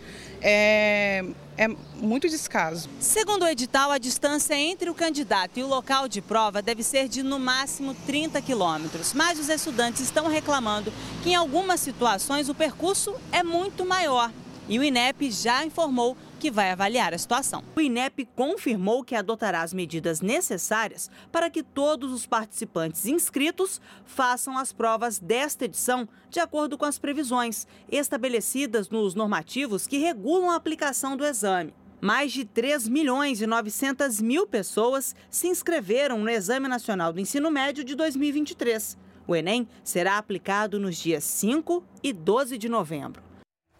é, 0.48 1.26
é 1.58 1.68
muito 1.96 2.30
descaso. 2.30 2.88
Segundo 3.00 3.44
o 3.44 3.48
edital, 3.48 3.90
a 3.90 3.98
distância 3.98 4.54
entre 4.54 4.92
o 4.92 4.94
candidato 4.94 5.60
e 5.60 5.64
o 5.64 5.68
local 5.68 6.08
de 6.08 6.22
prova 6.22 6.62
deve 6.62 6.84
ser 6.84 7.08
de 7.08 7.24
no 7.24 7.40
máximo 7.40 7.96
30 8.06 8.40
quilômetros. 8.44 9.12
Mas 9.12 9.40
os 9.40 9.50
estudantes 9.50 10.02
estão 10.02 10.28
reclamando 10.28 10.94
que 11.24 11.32
em 11.32 11.36
algumas 11.36 11.80
situações 11.80 12.48
o 12.48 12.54
percurso 12.54 13.16
é 13.32 13.42
muito 13.42 13.84
maior 13.84 14.32
e 14.70 14.78
o 14.78 14.84
INEP 14.84 15.32
já 15.32 15.66
informou 15.66 16.16
que 16.46 16.52
vai 16.52 16.70
avaliar 16.70 17.12
a 17.12 17.18
situação. 17.18 17.64
O 17.76 17.82
INEP 17.82 18.24
confirmou 18.36 19.04
que 19.04 19.16
adotará 19.16 19.64
as 19.64 19.74
medidas 19.74 20.22
necessárias 20.22 21.10
para 21.32 21.50
que 21.50 21.64
todos 21.64 22.14
os 22.14 22.28
participantes 22.28 23.08
inscritos 23.08 23.82
façam 24.06 24.56
as 24.56 24.72
provas 24.72 25.18
desta 25.18 25.66
edição 25.66 26.08
de 26.30 26.40
acordo 26.40 26.78
com 26.78 26.86
as 26.86 27.00
previsões 27.00 27.66
estabelecidas 27.92 28.90
nos 28.90 29.16
normativos 29.16 29.88
que 29.88 29.98
regulam 29.98 30.52
a 30.52 30.56
aplicação 30.56 31.18
do 31.18 31.26
exame. 31.26 31.74
Mais 32.00 32.32
de 32.32 32.46
3 32.46 32.88
milhões 32.90 33.42
e 33.42 33.48
900 33.48 34.22
mil 34.22 34.46
pessoas 34.46 35.16
se 35.32 35.48
inscreveram 35.48 36.20
no 36.20 36.30
Exame 36.30 36.68
Nacional 36.68 37.12
do 37.12 37.20
Ensino 37.20 37.50
Médio 37.50 37.84
de 37.84 37.96
2023. 37.96 38.96
O 39.26 39.36
Enem 39.36 39.68
será 39.84 40.20
aplicado 40.20 40.80
nos 40.80 40.96
dias 40.96 41.24
5 41.24 41.84
e 42.04 42.14
12 42.14 42.56
de 42.60 42.70
novembro. 42.70 43.25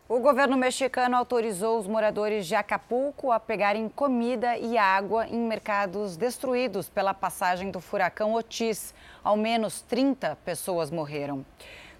O 0.08 0.20
governo 0.20 0.56
mexicano 0.56 1.18
autorizou 1.18 1.80
os 1.80 1.88
moradores 1.88 2.46
de 2.46 2.54
Acapulco 2.54 3.32
a 3.32 3.40
pegarem 3.40 3.90
comida 3.90 4.56
e 4.56 4.78
água 4.78 5.28
em 5.28 5.40
mercados 5.40 6.16
destruídos 6.16 6.88
pela 6.88 7.12
passagem 7.12 7.72
do 7.72 7.80
furacão 7.80 8.36
Otis. 8.36 8.94
Ao 9.24 9.36
menos 9.36 9.82
30 9.82 10.38
pessoas 10.46 10.92
morreram. 10.92 11.44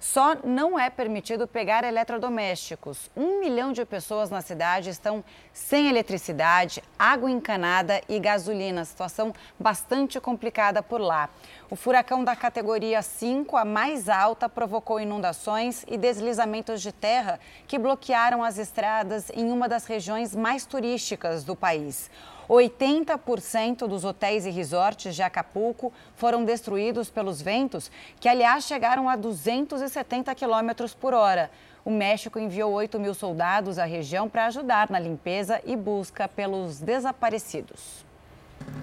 Só 0.06 0.36
não 0.44 0.80
é 0.80 0.88
permitido 0.88 1.48
pegar 1.48 1.84
eletrodomésticos. 1.84 3.10
Um 3.18 3.40
milhão 3.40 3.74
de 3.74 3.84
pessoas 3.84 4.30
na 4.30 4.40
cidade 4.40 4.92
estão 4.92 5.24
sem 5.52 5.90
eletricidade, 5.90 6.84
água 6.98 7.30
encanada 7.30 8.00
e 8.08 8.20
gasolina. 8.20 8.86
Situação 8.86 9.34
bastante 9.60 10.20
complicada 10.20 10.84
por 10.84 11.02
lá. 11.02 11.28
O 11.72 11.76
furacão 11.76 12.24
da 12.24 12.36
categoria 12.36 13.02
5, 13.02 13.58
a 13.58 13.66
mais 13.66 14.08
alta, 14.08 14.48
provocou 14.48 15.00
inundações 15.00 15.84
e 15.88 15.98
deslizamentos 15.98 16.84
de 16.84 16.92
terra 16.92 17.40
que 17.68 17.80
bloquearam 17.80 18.44
as 18.44 18.60
estradas 18.60 19.32
em 19.32 19.52
uma 19.52 19.68
das 19.68 19.88
regiões 19.88 20.36
mais 20.36 20.68
turísticas 20.68 21.44
do 21.44 21.56
país. 21.56 22.12
80% 22.50 23.88
dos 23.88 24.04
hotéis 24.04 24.46
e 24.46 24.50
resorts 24.50 25.16
de 25.16 25.24
Acapulco 25.24 25.92
foram 26.16 26.44
destruídos 26.44 27.10
pelos 27.10 27.42
ventos, 27.42 27.92
que, 28.20 28.30
aliás, 28.30 28.66
chegaram 28.66 29.10
a 29.10 29.16
270 29.16 30.34
km 30.36 30.94
por 31.00 31.14
hora. 31.14 31.50
O 31.84 31.92
México 31.92 32.40
enviou 32.40 32.74
8 32.74 33.00
mil 33.00 33.14
soldados 33.14 33.78
à 33.78 33.86
região 33.86 34.28
para 34.28 34.48
ajudar 34.48 34.90
na 34.90 35.00
limpeza 35.00 35.62
e 35.66 35.76
busca 35.76 36.28
pelos 36.28 36.80
desaparecidos. 36.80 38.06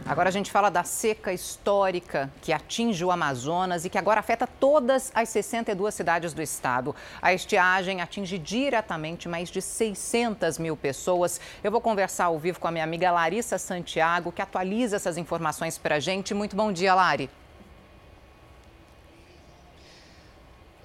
Agora 0.04 0.28
a 0.28 0.32
gente 0.32 0.50
fala 0.50 0.68
da 0.68 0.84
seca 0.84 1.32
histórica 1.32 2.30
que 2.42 2.52
atinge 2.52 3.04
o 3.04 3.10
Amazonas 3.10 3.84
e 3.84 3.90
que 3.90 3.96
agora 3.96 4.20
afeta 4.20 4.46
todas 4.46 5.12
as 5.14 5.28
62 5.28 5.94
cidades 5.94 6.34
do 6.34 6.42
estado. 6.42 6.94
A 7.20 7.32
estiagem 7.32 8.00
atinge 8.00 8.36
diretamente 8.36 9.28
mais 9.28 9.48
de 9.48 9.62
600 9.62 10.58
mil 10.58 10.76
pessoas. 10.76 11.40
Eu 11.62 11.70
vou 11.70 11.80
conversar 11.80 12.26
ao 12.26 12.38
vivo 12.38 12.58
com 12.58 12.68
a 12.68 12.72
minha 12.72 12.84
amiga 12.84 13.10
Larissa 13.10 13.58
Santiago, 13.58 14.32
que 14.32 14.42
atualiza 14.42 14.96
essas 14.96 15.16
informações 15.16 15.78
para 15.78 15.94
a 15.94 16.00
gente. 16.00 16.34
Muito 16.34 16.56
bom 16.56 16.72
dia, 16.72 16.94
Lari. 16.94 17.30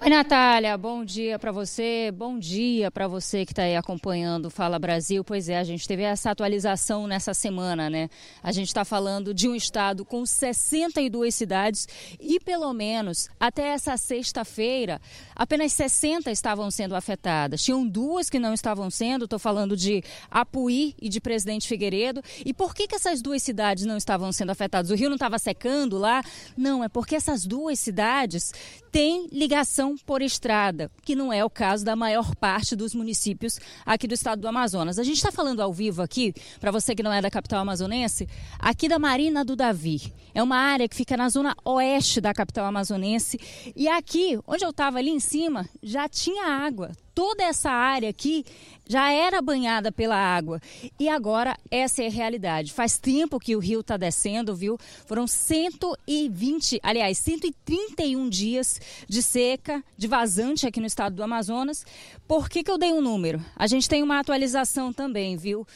Oi, 0.00 0.10
Natália, 0.10 0.78
bom 0.78 1.04
dia 1.04 1.40
para 1.40 1.50
você, 1.50 2.12
bom 2.14 2.38
dia 2.38 2.88
para 2.88 3.08
você 3.08 3.44
que 3.44 3.50
está 3.50 3.64
aí 3.64 3.74
acompanhando 3.74 4.46
o 4.46 4.50
Fala 4.50 4.78
Brasil. 4.78 5.24
Pois 5.24 5.48
é, 5.48 5.58
a 5.58 5.64
gente 5.64 5.88
teve 5.88 6.04
essa 6.04 6.30
atualização 6.30 7.08
nessa 7.08 7.34
semana, 7.34 7.90
né? 7.90 8.08
A 8.40 8.52
gente 8.52 8.68
está 8.68 8.84
falando 8.84 9.34
de 9.34 9.48
um 9.48 9.56
estado 9.56 10.04
com 10.04 10.24
62 10.24 11.34
cidades 11.34 11.88
e, 12.20 12.38
pelo 12.38 12.72
menos, 12.72 13.28
até 13.40 13.70
essa 13.70 13.96
sexta-feira, 13.96 15.00
apenas 15.34 15.72
60 15.72 16.30
estavam 16.30 16.70
sendo 16.70 16.94
afetadas. 16.94 17.60
Tinham 17.60 17.84
duas 17.84 18.30
que 18.30 18.38
não 18.38 18.54
estavam 18.54 18.88
sendo, 18.90 19.24
estou 19.24 19.38
falando 19.38 19.76
de 19.76 20.04
Apuí 20.30 20.94
e 21.02 21.08
de 21.08 21.20
Presidente 21.20 21.66
Figueiredo. 21.66 22.22
E 22.46 22.54
por 22.54 22.72
que, 22.72 22.86
que 22.86 22.94
essas 22.94 23.20
duas 23.20 23.42
cidades 23.42 23.84
não 23.84 23.96
estavam 23.96 24.30
sendo 24.30 24.50
afetadas? 24.50 24.92
O 24.92 24.94
rio 24.94 25.08
não 25.08 25.16
estava 25.16 25.40
secando 25.40 25.98
lá? 25.98 26.22
Não, 26.56 26.84
é 26.84 26.88
porque 26.88 27.16
essas 27.16 27.44
duas 27.44 27.80
cidades 27.80 28.52
têm 28.92 29.26
ligação 29.32 29.87
por 29.96 30.22
estrada, 30.22 30.90
que 31.02 31.14
não 31.14 31.32
é 31.32 31.44
o 31.44 31.50
caso 31.50 31.84
da 31.84 31.94
maior 31.94 32.34
parte 32.36 32.74
dos 32.74 32.94
municípios 32.94 33.58
aqui 33.84 34.06
do 34.06 34.14
estado 34.14 34.40
do 34.40 34.48
Amazonas. 34.48 34.98
A 34.98 35.02
gente 35.02 35.16
está 35.16 35.30
falando 35.30 35.60
ao 35.60 35.72
vivo 35.72 36.02
aqui, 36.02 36.34
para 36.60 36.70
você 36.70 36.94
que 36.94 37.02
não 37.02 37.12
é 37.12 37.20
da 37.20 37.30
capital 37.30 37.60
amazonense, 37.60 38.28
aqui 38.58 38.88
da 38.88 38.98
Marina 38.98 39.44
do 39.44 39.56
Davi. 39.56 40.12
É 40.34 40.42
uma 40.42 40.56
área 40.56 40.88
que 40.88 40.96
fica 40.96 41.16
na 41.16 41.28
zona 41.28 41.56
oeste 41.64 42.20
da 42.20 42.32
capital 42.32 42.66
amazonense. 42.66 43.38
E 43.74 43.88
aqui, 43.88 44.38
onde 44.46 44.64
eu 44.64 44.70
estava 44.70 44.98
ali 44.98 45.10
em 45.10 45.20
cima, 45.20 45.68
já 45.82 46.08
tinha 46.08 46.46
água 46.46 46.92
toda 47.18 47.42
essa 47.42 47.68
área 47.68 48.08
aqui 48.08 48.44
já 48.88 49.12
era 49.12 49.42
banhada 49.42 49.92
pela 49.92 50.16
água. 50.16 50.60
E 50.98 51.08
agora 51.08 51.56
essa 51.70 52.02
é 52.02 52.06
a 52.06 52.10
realidade. 52.10 52.72
Faz 52.72 52.98
tempo 52.98 53.38
que 53.38 53.54
o 53.54 53.60
rio 53.60 53.80
está 53.80 53.96
descendo, 53.96 54.56
viu? 54.56 54.78
Foram 55.06 55.26
120, 55.26 56.80
aliás, 56.82 57.18
131 57.18 58.28
dias 58.28 58.80
de 59.06 59.22
seca, 59.22 59.84
de 59.96 60.08
vazante 60.08 60.66
aqui 60.66 60.80
no 60.80 60.86
estado 60.86 61.14
do 61.14 61.22
Amazonas. 61.22 61.84
Por 62.26 62.48
que, 62.48 62.64
que 62.64 62.70
eu 62.70 62.78
dei 62.78 62.92
um 62.92 63.02
número? 63.02 63.44
A 63.54 63.66
gente 63.66 63.88
tem 63.88 64.02
uma 64.02 64.18
atualização 64.18 64.92
também, 64.92 65.36
viu? 65.36 65.66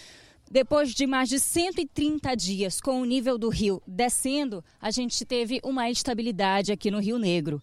Depois 0.51 0.93
de 0.93 1.07
mais 1.07 1.29
de 1.29 1.39
130 1.39 2.35
dias 2.35 2.81
com 2.81 3.01
o 3.01 3.07
nível 3.07 3.39
do 3.39 3.49
rio 3.49 3.83
descendo, 3.87 4.63
a 4.81 4.91
gente 4.91 5.25
teve 5.25 5.61
uma 5.65 5.91
estabilidade 5.91 6.73
aqui 6.73 6.91
no 6.91 7.01
Rio 7.01 7.19
Negro 7.19 7.63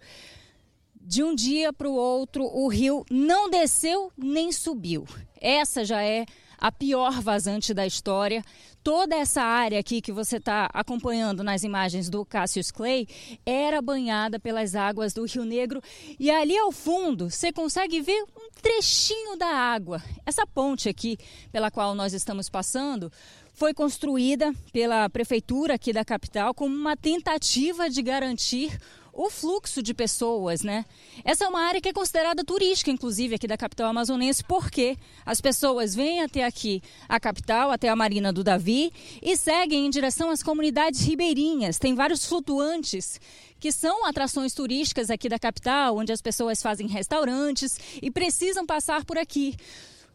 de 1.10 1.24
um 1.24 1.34
dia 1.34 1.74
para 1.74 1.89
o 1.89 1.95
outro, 1.95 2.43
o 2.43 2.68
rio 2.68 3.03
não 3.10 3.49
desceu 3.49 4.12
nem 4.16 4.51
subiu. 4.51 5.07
Essa 5.41 5.84
já 5.84 6.03
é 6.03 6.24
a 6.55 6.72
pior 6.72 7.20
vazante 7.20 7.74
da 7.74 7.84
história. 7.84 8.43
Toda 8.84 9.16
essa 9.16 9.41
área 9.41 9.80
aqui 9.80 10.03
que 10.03 10.12
você 10.12 10.38
está 10.38 10.70
acompanhando 10.72 11.43
nas 11.43 11.64
imagens 11.64 12.12
do 12.12 12.24
Cassius 12.24 12.70
Clay 12.70 13.07
era 13.43 13.82
banhada 13.82 14.39
pelas 14.39 14.76
águas 14.76 15.12
do 15.12 15.26
Rio 15.26 15.45
Negro. 15.45 15.82
E 16.20 16.30
ali 16.30 16.55
ao 16.55 16.72
fundo 16.72 17.32
você 17.32 17.51
consegue 17.51 18.01
ver 18.01 18.22
um 18.38 18.51
trechinho 18.62 19.36
da 19.36 19.47
água. 19.47 20.03
Essa 20.28 20.45
ponte 20.45 20.88
aqui 20.88 21.18
pela 21.51 21.72
qual 21.72 21.95
nós 21.95 22.14
estamos 22.14 22.51
passando 22.51 23.12
foi 23.51 23.74
construída 23.74 24.53
pela 24.72 25.10
prefeitura 25.10 25.74
aqui 25.74 25.91
da 25.91 26.05
capital 26.05 26.53
como 26.53 26.76
uma 26.76 26.95
tentativa 26.95 27.89
de 27.89 28.03
garantir 28.03 28.80
o 29.22 29.30
fluxo 29.30 29.84
de 29.84 29.93
pessoas, 29.93 30.61
né? 30.61 30.86
Essa 31.26 31.43
é 31.43 31.47
uma 31.49 31.59
área 31.59 31.82
que 31.82 31.89
é 31.89 31.93
considerada 31.93 32.41
turística, 32.41 32.89
inclusive, 32.89 33.36
aqui 33.36 33.47
da 33.47 33.57
capital 33.57 33.89
amazonense, 33.89 34.41
porque 34.41 34.97
as 35.26 35.41
pessoas 35.41 35.93
vêm 35.93 36.22
até 36.22 36.45
aqui, 36.45 36.82
a 37.05 37.20
capital, 37.20 37.70
até 37.70 37.89
a 37.89 37.97
Marina 37.97 38.32
do 38.32 38.45
Davi, 38.45 38.93
e 39.22 39.36
seguem 39.36 39.86
em 39.86 39.89
direção 39.89 40.30
às 40.30 40.41
comunidades 40.41 41.01
ribeirinhas. 41.01 41.78
Tem 41.78 41.93
vários 41.93 42.26
flutuantes 42.26 43.20
que 43.59 43.74
são 43.74 44.05
atrações 44.05 44.53
turísticas 44.53 45.09
aqui 45.09 45.28
da 45.28 45.38
capital, 45.38 45.97
onde 45.97 46.13
as 46.13 46.22
pessoas 46.22 46.61
fazem 46.61 46.88
restaurantes 46.88 47.78
e 48.01 48.09
precisam 48.09 48.65
passar 48.65 49.03
por 49.03 49.17
aqui. 49.17 49.53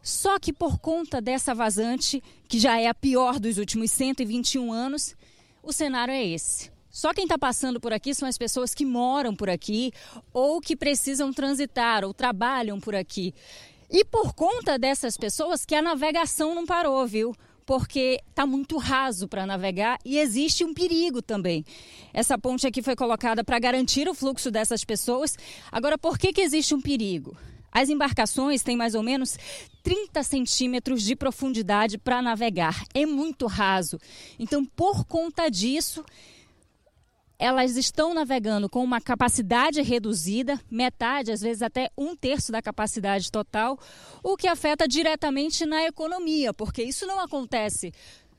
Só 0.03 0.39
que 0.39 0.51
por 0.51 0.79
conta 0.79 1.21
dessa 1.21 1.55
vazante, 1.55 2.23
que 2.49 2.59
já 2.59 2.81
é 2.81 2.87
a 2.87 2.95
pior 2.95 3.39
dos 3.39 3.59
últimos 3.59 3.91
121 3.91 4.73
anos, 4.73 5.15
o 5.63 5.75
cenário 5.75 6.15
é 6.15 6.25
esse. 6.25 6.73
Só 6.95 7.13
quem 7.13 7.25
está 7.25 7.37
passando 7.37 7.81
por 7.81 7.93
aqui 7.93 8.15
são 8.15 8.29
as 8.29 8.39
pessoas 8.39 8.73
que 8.73 8.87
moram 8.87 9.35
por 9.35 9.51
aqui 9.51 9.91
ou 10.33 10.61
que 10.61 10.77
precisam 10.77 11.33
transitar 11.33 12.05
ou 12.05 12.15
trabalham 12.15 12.79
por 12.79 12.95
aqui. 12.95 13.35
E 13.91 14.05
por 14.05 14.33
conta 14.33 14.79
dessas 14.79 15.17
pessoas 15.17 15.67
que 15.67 15.75
a 15.75 15.83
navegação 15.83 16.55
não 16.55 16.65
parou, 16.65 17.05
viu? 17.05 17.35
porque 17.67 18.21
está 18.29 18.47
muito 18.47 18.77
raso 18.77 19.27
para 19.27 19.47
navegar 19.47 19.99
e 20.05 20.19
existe 20.19 20.63
um 20.63 20.73
perigo 20.75 21.21
também. 21.23 21.65
Essa 22.13 22.39
ponte 22.39 22.67
aqui 22.67 22.83
foi 22.83 22.95
colocada 22.95 23.43
para 23.43 23.59
garantir 23.59 24.07
o 24.07 24.15
fluxo 24.15 24.51
dessas 24.51 24.85
pessoas. 24.85 25.37
Agora, 25.73 25.97
por 25.97 26.17
que, 26.17 26.31
que 26.31 26.43
existe 26.43 26.75
um 26.75 26.81
perigo? 26.81 27.35
As 27.73 27.89
embarcações 27.89 28.63
têm 28.63 28.77
mais 28.77 28.95
ou 28.95 29.03
menos 29.03 29.37
30 29.83 30.23
centímetros 30.23 31.03
de 31.03 31.17
profundidade 31.17 31.97
para 31.97 32.21
navegar. 32.21 32.85
É 32.95 33.07
muito 33.07 33.47
raso. 33.47 33.99
Então, 34.39 34.65
por 34.65 35.07
conta 35.07 35.49
disso, 35.49 36.05
elas 37.39 37.77
estão 37.77 38.15
navegando 38.15 38.69
com 38.69 38.83
uma 38.83 39.01
capacidade 39.01 39.83
reduzida, 39.83 40.61
metade, 40.71 41.33
às 41.33 41.41
vezes 41.41 41.63
até 41.63 41.91
um 41.97 42.15
terço 42.15 42.53
da 42.53 42.63
capacidade 42.63 43.31
total, 43.31 43.79
o 44.23 44.37
que 44.37 44.47
afeta 44.47 44.87
diretamente 44.87 45.67
na 45.67 45.85
economia, 45.85 46.55
porque 46.55 46.83
isso 46.83 47.07
não 47.07 47.21
acontece 47.21 47.93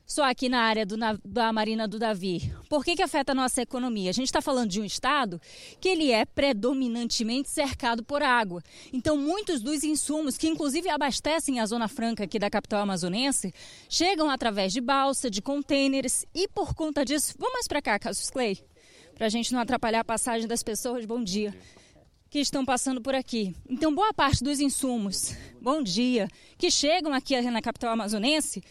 só 0.05 0.23
aqui 0.23 0.47
na 0.47 0.61
área 0.61 0.85
do, 0.85 0.95
da 1.25 1.51
Marina 1.51 1.87
do 1.87 1.97
Davi. 1.97 2.53
Por 2.69 2.85
que, 2.85 2.95
que 2.95 3.01
afeta 3.01 3.31
a 3.31 3.35
nossa 3.35 3.61
economia? 3.61 4.11
A 4.11 4.13
gente 4.13 4.27
está 4.27 4.41
falando 4.41 4.69
de 4.69 4.79
um 4.79 4.85
estado 4.85 5.41
que 5.79 5.89
ele 5.89 6.11
é 6.11 6.25
predominantemente 6.25 7.49
cercado 7.49 8.03
por 8.03 8.21
água. 8.21 8.61
Então, 8.93 9.17
muitos 9.17 9.61
dos 9.61 9.83
insumos 9.83 10.37
que 10.37 10.47
inclusive 10.47 10.89
abastecem 10.89 11.59
a 11.59 11.65
Zona 11.65 11.87
Franca 11.87 12.23
aqui 12.23 12.37
da 12.37 12.51
capital 12.51 12.81
amazonense 12.81 13.51
chegam 13.89 14.29
através 14.29 14.71
de 14.71 14.79
balsa, 14.79 15.29
de 15.29 15.41
contêineres 15.41 16.25
e 16.33 16.47
por 16.47 16.75
conta 16.75 17.03
disso... 17.03 17.33
Vamos 17.39 17.53
mais 17.53 17.67
para 17.67 17.81
cá, 17.81 17.97
Cassius 17.97 18.29
Clay 18.29 18.59
para 19.15 19.27
a 19.27 19.29
gente 19.29 19.53
não 19.53 19.61
atrapalhar 19.61 20.01
a 20.01 20.05
passagem 20.05 20.47
das 20.47 20.61
pessoas. 20.61 21.05
Bom 21.05 21.23
dia. 21.23 21.55
Que 22.29 22.39
estão 22.39 22.65
passando 22.65 23.01
por 23.01 23.15
aqui. 23.15 23.55
Então, 23.67 23.95
boa 23.95 24.13
parte 24.13 24.43
dos 24.43 24.59
insumos, 24.59 25.33
bom 25.61 25.81
dia, 25.81 26.27
que 26.57 26.69
chegam 26.69 27.13
aqui 27.13 27.39
na 27.41 27.61
capital 27.61 27.93
amazonense, 27.93 28.61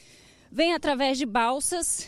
vem 0.52 0.74
através 0.74 1.16
de 1.16 1.24
balsas 1.24 2.06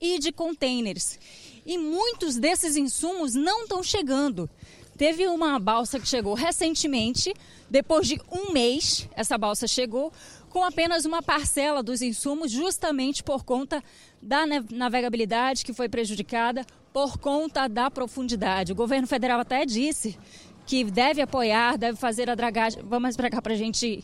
e 0.00 0.18
de 0.18 0.32
contêineres. 0.32 1.20
E 1.64 1.78
muitos 1.78 2.36
desses 2.36 2.76
insumos 2.76 3.34
não 3.34 3.62
estão 3.62 3.84
chegando. 3.84 4.50
Teve 4.96 5.28
uma 5.28 5.60
balsa 5.60 6.00
que 6.00 6.08
chegou 6.08 6.34
recentemente, 6.34 7.32
depois 7.70 8.08
de 8.08 8.20
um 8.32 8.52
mês, 8.52 9.08
essa 9.14 9.38
balsa 9.38 9.68
chegou 9.68 10.12
com 10.56 10.64
apenas 10.64 11.04
uma 11.04 11.20
parcela 11.20 11.82
dos 11.82 12.00
insumos, 12.00 12.50
justamente 12.50 13.22
por 13.22 13.44
conta 13.44 13.84
da 14.22 14.46
navegabilidade 14.70 15.62
que 15.62 15.74
foi 15.74 15.86
prejudicada, 15.86 16.64
por 16.94 17.18
conta 17.18 17.68
da 17.68 17.90
profundidade. 17.90 18.72
O 18.72 18.74
governo 18.74 19.06
federal 19.06 19.38
até 19.38 19.66
disse 19.66 20.18
que 20.64 20.82
deve 20.82 21.20
apoiar, 21.20 21.76
deve 21.76 21.98
fazer 21.98 22.30
a 22.30 22.34
dragagem. 22.34 22.82
Vamos 22.82 23.18
para 23.18 23.28
cá 23.28 23.42
para 23.42 23.52
a 23.52 23.56
gente 23.56 24.02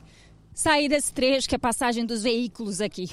sair 0.53 0.90
desse 0.90 1.11
trecho 1.14 1.48
que 1.48 1.55
é 1.55 1.57
a 1.57 1.59
passagem 1.59 2.05
dos 2.05 2.22
veículos 2.22 2.82
aqui. 2.82 3.09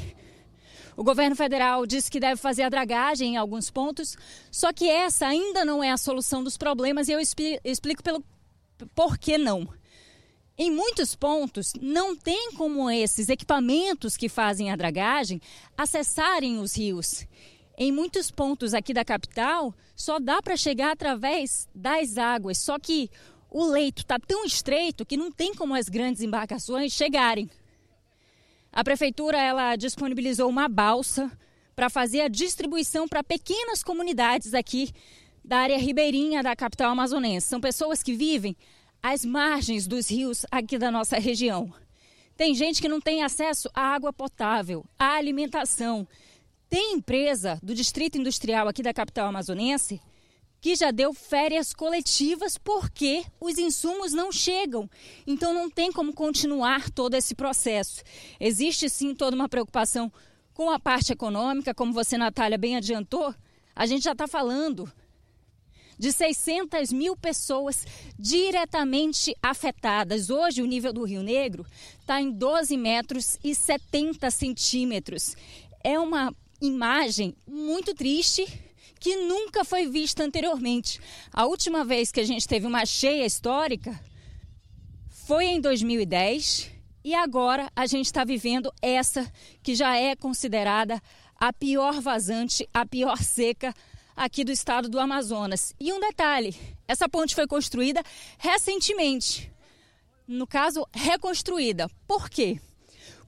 O 0.98 1.04
governo 1.06 1.34
federal 1.34 1.86
disse 1.86 2.12
que 2.12 2.20
deve 2.20 2.36
fazer 2.36 2.64
a 2.64 2.70
dragagem 2.70 3.36
em 3.36 3.38
alguns 3.38 3.72
pontos, 3.72 4.18
só 4.52 4.74
que 4.74 4.90
essa 4.90 5.26
ainda 5.26 5.64
não 5.64 5.82
é 5.82 5.92
a 5.92 5.98
solução 5.98 6.44
dos 6.44 6.58
problemas 6.58 7.08
e 7.08 7.14
eu 7.14 7.22
explico 7.22 8.04
pelo 8.04 8.22
por 8.94 9.18
que 9.18 9.38
não. 9.38 9.66
Em 10.62 10.70
muitos 10.70 11.16
pontos, 11.16 11.72
não 11.82 12.16
tem 12.16 12.51
como 12.51 12.91
esses 12.91 13.30
equipamentos 13.30 14.18
que 14.18 14.28
fazem 14.28 14.70
a 14.70 14.76
dragagem 14.76 15.41
acessarem 15.78 16.60
os 16.60 16.76
rios 16.76 17.26
em 17.80 17.93
muitos 17.93 18.30
pontos 18.30 18.74
aqui 18.74 18.93
da 18.93 19.05
capital, 19.05 19.74
só 19.95 20.20
dá 20.20 20.41
para 20.41 20.57
chegar 20.57 20.91
através 20.91 21.66
das 21.74 22.18
águas. 22.18 22.57
Só 22.57 22.78
que 22.78 23.10
o 23.49 23.64
leito 23.64 24.01
está 24.01 24.20
tão 24.20 24.43
estreito 24.43 25.05
que 25.05 25.16
não 25.16 25.32
tem 25.32 25.55
como 25.55 25.74
as 25.74 25.88
grandes 25.88 26.22
embarcações 26.22 26.91
chegarem. 26.91 27.49
A 28.70 28.84
prefeitura 28.84 29.41
ela 29.41 29.78
disponibilizou 29.78 30.49
uma 30.49 30.68
balsa 30.68 31.32
para 31.74 31.89
fazer 31.89 32.20
a 32.20 32.28
distribuição 32.28 33.07
para 33.07 33.24
pequenas 33.24 33.82
comunidades 33.82 34.53
aqui 34.53 34.91
da 35.43 35.60
área 35.60 35.78
ribeirinha 35.78 36.43
da 36.43 36.53
capital 36.57 36.91
amazonense. 36.91 37.47
São 37.47 37.62
pessoas 37.62 38.03
que 38.03 38.14
vivem 38.14 38.57
às 39.02 39.26
margens 39.26 39.88
dos 39.88 40.10
rios 40.10 40.45
aqui 40.52 40.78
da 40.78 40.91
nossa 40.91 41.18
região. 41.18 41.74
Tem 42.36 42.54
gente 42.56 42.82
que 42.82 42.88
não 42.88 43.02
tem 43.02 43.24
acesso 43.24 43.70
à 43.74 43.93
água 43.93 44.14
potável, 44.14 44.86
à 44.97 45.16
alimentação, 45.16 46.08
tem 46.70 46.93
empresa 46.93 47.60
do 47.64 47.74
Distrito 47.74 48.20
Industrial 48.20 48.68
aqui 48.68 48.84
da 48.84 48.93
capital 48.93 49.28
amazonense 49.28 50.00
que 50.62 50.76
já 50.76 50.91
deu 50.91 51.14
férias 51.14 51.74
coletivas 51.74 52.58
porque 52.58 53.26
os 53.39 53.58
insumos 53.58 54.14
não 54.14 54.32
chegam. 54.32 54.88
Então 55.26 55.54
não 55.54 55.70
tem 55.70 55.91
como 55.91 56.14
continuar 56.14 56.89
todo 56.91 57.16
esse 57.16 57.34
processo. 57.34 58.04
Existe 58.39 58.88
sim 58.88 59.16
toda 59.16 59.36
uma 59.36 59.50
preocupação 59.50 60.12
com 60.54 60.70
a 60.70 60.80
parte 60.80 61.12
econômica, 61.14 61.74
como 61.74 61.93
você, 61.93 62.18
Natália, 62.18 62.58
bem 62.58 62.76
adiantou. 62.76 63.34
A 63.76 63.86
gente 63.86 64.04
já 64.04 64.12
está 64.12 64.28
falando 64.28 64.91
de 66.00 66.14
600 66.14 66.93
mil 66.93 67.16
pessoas 67.18 67.86
diretamente 68.18 69.36
afetadas. 69.43 70.30
Hoje, 70.30 70.62
o 70.62 70.66
nível 70.66 70.93
do 70.93 71.04
Rio 71.04 71.22
Negro 71.22 71.66
está 72.00 72.22
em 72.22 72.32
12 72.32 72.78
metros 72.78 73.38
e 73.43 73.54
70 73.54 74.32
centímetros. 74.32 75.36
É 75.84 76.00
uma 76.00 76.34
imagem 76.62 77.36
muito 77.45 77.93
triste 77.93 78.47
que 79.00 79.18
nunca 79.18 79.66
foi 79.66 79.88
vista 79.88 80.24
anteriormente. 80.24 81.00
A 81.32 81.45
última 81.45 81.84
vez 81.84 82.12
que 82.12 82.20
a 82.20 82.26
gente 82.26 82.47
teve 82.47 82.66
uma 82.66 82.86
cheia 82.86 83.26
histórica 83.26 84.00
foi 85.10 85.45
em 85.45 85.62
2010 85.62 86.72
e 87.04 87.14
agora 87.14 87.72
a 87.76 87.86
gente 87.86 88.08
está 88.08 88.24
vivendo 88.24 88.74
essa 88.82 89.32
que 89.64 89.76
já 89.76 89.95
é 89.95 90.16
considerada 90.16 91.02
a 91.36 91.54
pior 91.54 92.02
vazante, 92.02 92.68
a 92.74 92.86
pior 92.86 93.18
seca 93.24 93.74
aqui 94.20 94.43
do 94.43 94.51
estado 94.51 94.89
do 94.89 94.99
Amazonas. 94.99 95.74
E 95.80 95.93
um 95.93 95.99
detalhe: 95.99 96.53
essa 96.88 97.07
ponte 97.07 97.34
foi 97.34 97.47
construída 97.47 98.03
recentemente. 98.38 99.49
No 100.28 100.45
caso, 100.45 100.86
reconstruída. 100.93 101.89
Por 102.05 102.30
quê? 102.30 102.59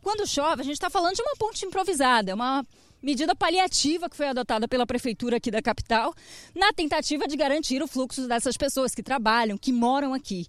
Quando 0.01 0.27
chove, 0.27 0.61
a 0.61 0.65
gente 0.65 0.73
está 0.73 0.89
falando 0.89 1.15
de 1.15 1.21
uma 1.21 1.35
ponte 1.35 1.65
improvisada, 1.65 2.35
uma 2.35 2.65
medida 3.01 3.33
paliativa 3.35 4.09
que 4.09 4.15
foi 4.15 4.27
adotada 4.27 4.67
pela 4.67 4.85
prefeitura 4.85 5.37
aqui 5.37 5.49
da 5.49 5.61
capital, 5.61 6.13
na 6.53 6.71
tentativa 6.71 7.27
de 7.27 7.35
garantir 7.35 7.81
o 7.81 7.87
fluxo 7.87 8.27
dessas 8.27 8.55
pessoas 8.57 8.93
que 8.93 9.01
trabalham, 9.01 9.57
que 9.57 9.71
moram 9.71 10.13
aqui. 10.13 10.45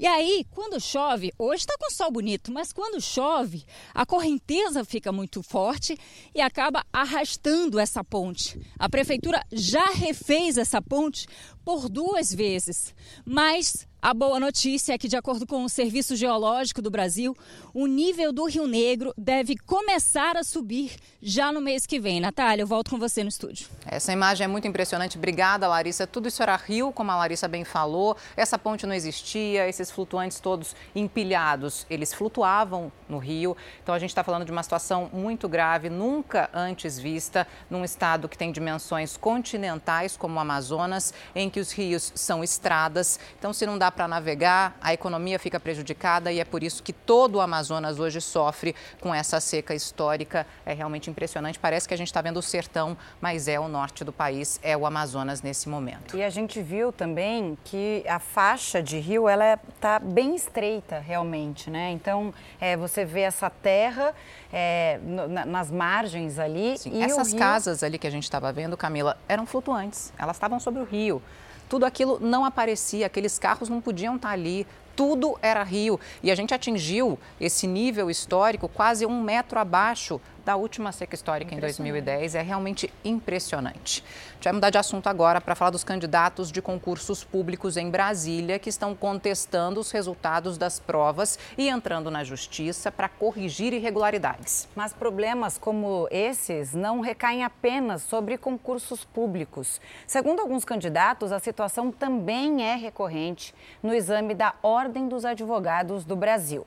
E 0.00 0.06
aí, 0.06 0.46
quando 0.50 0.80
chove, 0.80 1.30
hoje 1.38 1.60
está 1.60 1.74
com 1.78 1.90
sol 1.90 2.10
bonito, 2.10 2.50
mas 2.50 2.72
quando 2.72 3.02
chove, 3.02 3.66
a 3.92 4.06
correnteza 4.06 4.82
fica 4.82 5.12
muito 5.12 5.42
forte 5.42 5.94
e 6.34 6.40
acaba 6.40 6.82
arrastando 6.90 7.78
essa 7.78 8.02
ponte. 8.02 8.58
A 8.78 8.88
prefeitura 8.88 9.44
já 9.52 9.84
refez 9.90 10.56
essa 10.56 10.80
ponte 10.80 11.26
por 11.62 11.90
duas 11.90 12.34
vezes, 12.34 12.94
mas 13.26 13.86
a 14.02 14.14
boa 14.14 14.40
notícia 14.40 14.94
é 14.94 14.98
que, 14.98 15.08
de 15.08 15.16
acordo 15.16 15.46
com 15.46 15.62
o 15.62 15.68
Serviço 15.68 16.16
Geológico 16.16 16.80
do 16.80 16.90
Brasil, 16.90 17.36
o 17.74 17.86
nível 17.86 18.32
do 18.32 18.46
Rio 18.46 18.66
Negro 18.66 19.12
deve 19.16 19.58
começar 19.58 20.38
a 20.38 20.42
subir 20.42 20.96
já 21.20 21.52
no 21.52 21.60
mês 21.60 21.84
que 21.84 22.00
vem. 22.00 22.18
Natália, 22.18 22.62
eu 22.62 22.66
volto 22.66 22.90
com 22.90 22.98
você 22.98 23.22
no 23.22 23.28
estúdio. 23.28 23.68
Essa 23.84 24.10
imagem 24.10 24.46
é 24.46 24.48
muito 24.48 24.66
impressionante. 24.66 25.18
Obrigada, 25.18 25.68
Larissa. 25.68 26.06
Tudo 26.06 26.28
isso 26.28 26.42
era 26.42 26.56
rio, 26.56 26.92
como 26.92 27.10
a 27.10 27.16
Larissa 27.16 27.46
bem 27.46 27.62
falou. 27.62 28.16
Essa 28.34 28.58
ponte 28.58 28.86
não 28.86 28.94
existia, 28.94 29.68
esses 29.68 29.90
flutuantes 29.90 30.40
todos 30.40 30.74
empilhados, 30.94 31.86
eles 31.90 32.14
flutuavam 32.14 32.90
no 33.06 33.18
rio. 33.18 33.54
Então, 33.82 33.94
a 33.94 33.98
gente 33.98 34.10
está 34.10 34.24
falando 34.24 34.46
de 34.46 34.52
uma 34.52 34.62
situação 34.62 35.10
muito 35.12 35.46
grave, 35.46 35.90
nunca 35.90 36.48
antes 36.54 36.98
vista, 36.98 37.46
num 37.68 37.84
estado 37.84 38.30
que 38.30 38.38
tem 38.38 38.50
dimensões 38.50 39.18
continentais, 39.18 40.16
como 40.16 40.36
o 40.36 40.40
Amazonas, 40.40 41.12
em 41.34 41.50
que 41.50 41.60
os 41.60 41.70
rios 41.70 42.12
são 42.14 42.42
estradas. 42.42 43.20
Então, 43.38 43.52
se 43.52 43.66
não 43.66 43.76
dá 43.76 43.89
para 43.90 44.06
navegar, 44.06 44.76
a 44.80 44.92
economia 44.92 45.38
fica 45.38 45.58
prejudicada 45.58 46.32
e 46.32 46.40
é 46.40 46.44
por 46.44 46.62
isso 46.62 46.82
que 46.82 46.92
todo 46.92 47.36
o 47.36 47.40
Amazonas 47.40 47.98
hoje 47.98 48.20
sofre 48.20 48.74
com 49.00 49.14
essa 49.14 49.40
seca 49.40 49.74
histórica. 49.74 50.46
É 50.64 50.72
realmente 50.72 51.10
impressionante. 51.10 51.58
Parece 51.58 51.86
que 51.88 51.94
a 51.94 51.96
gente 51.96 52.08
está 52.08 52.20
vendo 52.20 52.38
o 52.38 52.42
sertão, 52.42 52.96
mas 53.20 53.48
é 53.48 53.58
o 53.58 53.68
norte 53.68 54.04
do 54.04 54.12
país, 54.12 54.60
é 54.62 54.76
o 54.76 54.86
Amazonas 54.86 55.42
nesse 55.42 55.68
momento. 55.68 56.16
E 56.16 56.22
a 56.22 56.30
gente 56.30 56.62
viu 56.62 56.92
também 56.92 57.56
que 57.64 58.04
a 58.08 58.18
faixa 58.18 58.82
de 58.82 58.98
rio 58.98 59.28
ela 59.28 59.58
está 59.74 59.98
bem 59.98 60.34
estreita 60.34 60.98
realmente, 60.98 61.70
né? 61.70 61.90
Então 61.90 62.32
é, 62.60 62.76
você 62.76 63.04
vê 63.04 63.20
essa 63.20 63.50
terra 63.50 64.14
é, 64.52 64.98
na, 65.02 65.44
nas 65.44 65.70
margens 65.70 66.38
ali. 66.38 66.78
Sim, 66.78 67.02
essas 67.02 67.30
rio... 67.30 67.38
casas 67.38 67.82
ali 67.82 67.98
que 67.98 68.06
a 68.06 68.10
gente 68.10 68.24
estava 68.24 68.52
vendo, 68.52 68.76
Camila, 68.76 69.16
eram 69.28 69.46
flutuantes. 69.46 70.12
Elas 70.18 70.36
estavam 70.36 70.60
sobre 70.60 70.80
o 70.80 70.84
rio 70.84 71.22
tudo 71.70 71.86
aquilo 71.86 72.18
não 72.20 72.44
aparecia, 72.44 73.06
aqueles 73.06 73.38
carros 73.38 73.68
não 73.68 73.80
podiam 73.80 74.16
estar 74.16 74.30
ali, 74.30 74.66
tudo 74.96 75.38
era 75.40 75.62
rio. 75.62 76.00
E 76.20 76.28
a 76.28 76.34
gente 76.34 76.52
atingiu 76.52 77.16
esse 77.40 77.64
nível 77.64 78.10
histórico 78.10 78.68
quase 78.68 79.06
um 79.06 79.22
metro 79.22 79.58
abaixo 79.58 80.20
da 80.50 80.56
última 80.56 80.90
seca 80.90 81.14
histórica 81.14 81.54
em 81.54 81.60
2010. 81.60 82.34
É 82.34 82.42
realmente 82.42 82.92
impressionante. 83.04 84.02
A 84.30 84.34
gente 84.34 84.44
vai 84.44 84.52
mudar 84.52 84.70
de 84.70 84.78
assunto 84.78 85.06
agora 85.06 85.40
para 85.40 85.54
falar 85.54 85.70
dos 85.70 85.84
candidatos 85.84 86.50
de 86.50 86.60
concursos 86.60 87.22
públicos 87.22 87.76
em 87.76 87.88
Brasília 87.88 88.58
que 88.58 88.68
estão 88.68 88.92
contestando 88.92 89.78
os 89.78 89.92
resultados 89.92 90.58
das 90.58 90.80
provas 90.80 91.38
e 91.56 91.68
entrando 91.68 92.10
na 92.10 92.24
justiça 92.24 92.90
para 92.90 93.08
corrigir 93.08 93.72
irregularidades. 93.72 94.66
Mas 94.74 94.92
problemas 94.92 95.56
como 95.56 96.08
esses 96.10 96.74
não 96.74 96.98
recaem 96.98 97.44
apenas 97.44 98.02
sobre 98.02 98.36
concursos 98.36 99.04
públicos. 99.04 99.80
Segundo 100.04 100.40
alguns 100.40 100.64
candidatos, 100.64 101.30
a 101.30 101.38
situação 101.38 101.92
também 101.92 102.64
é 102.64 102.74
recorrente 102.74 103.54
no 103.80 103.94
exame 103.94 104.34
da 104.34 104.52
Ordem 104.64 105.06
dos 105.06 105.24
Advogados 105.24 106.04
do 106.04 106.16
Brasil. 106.16 106.66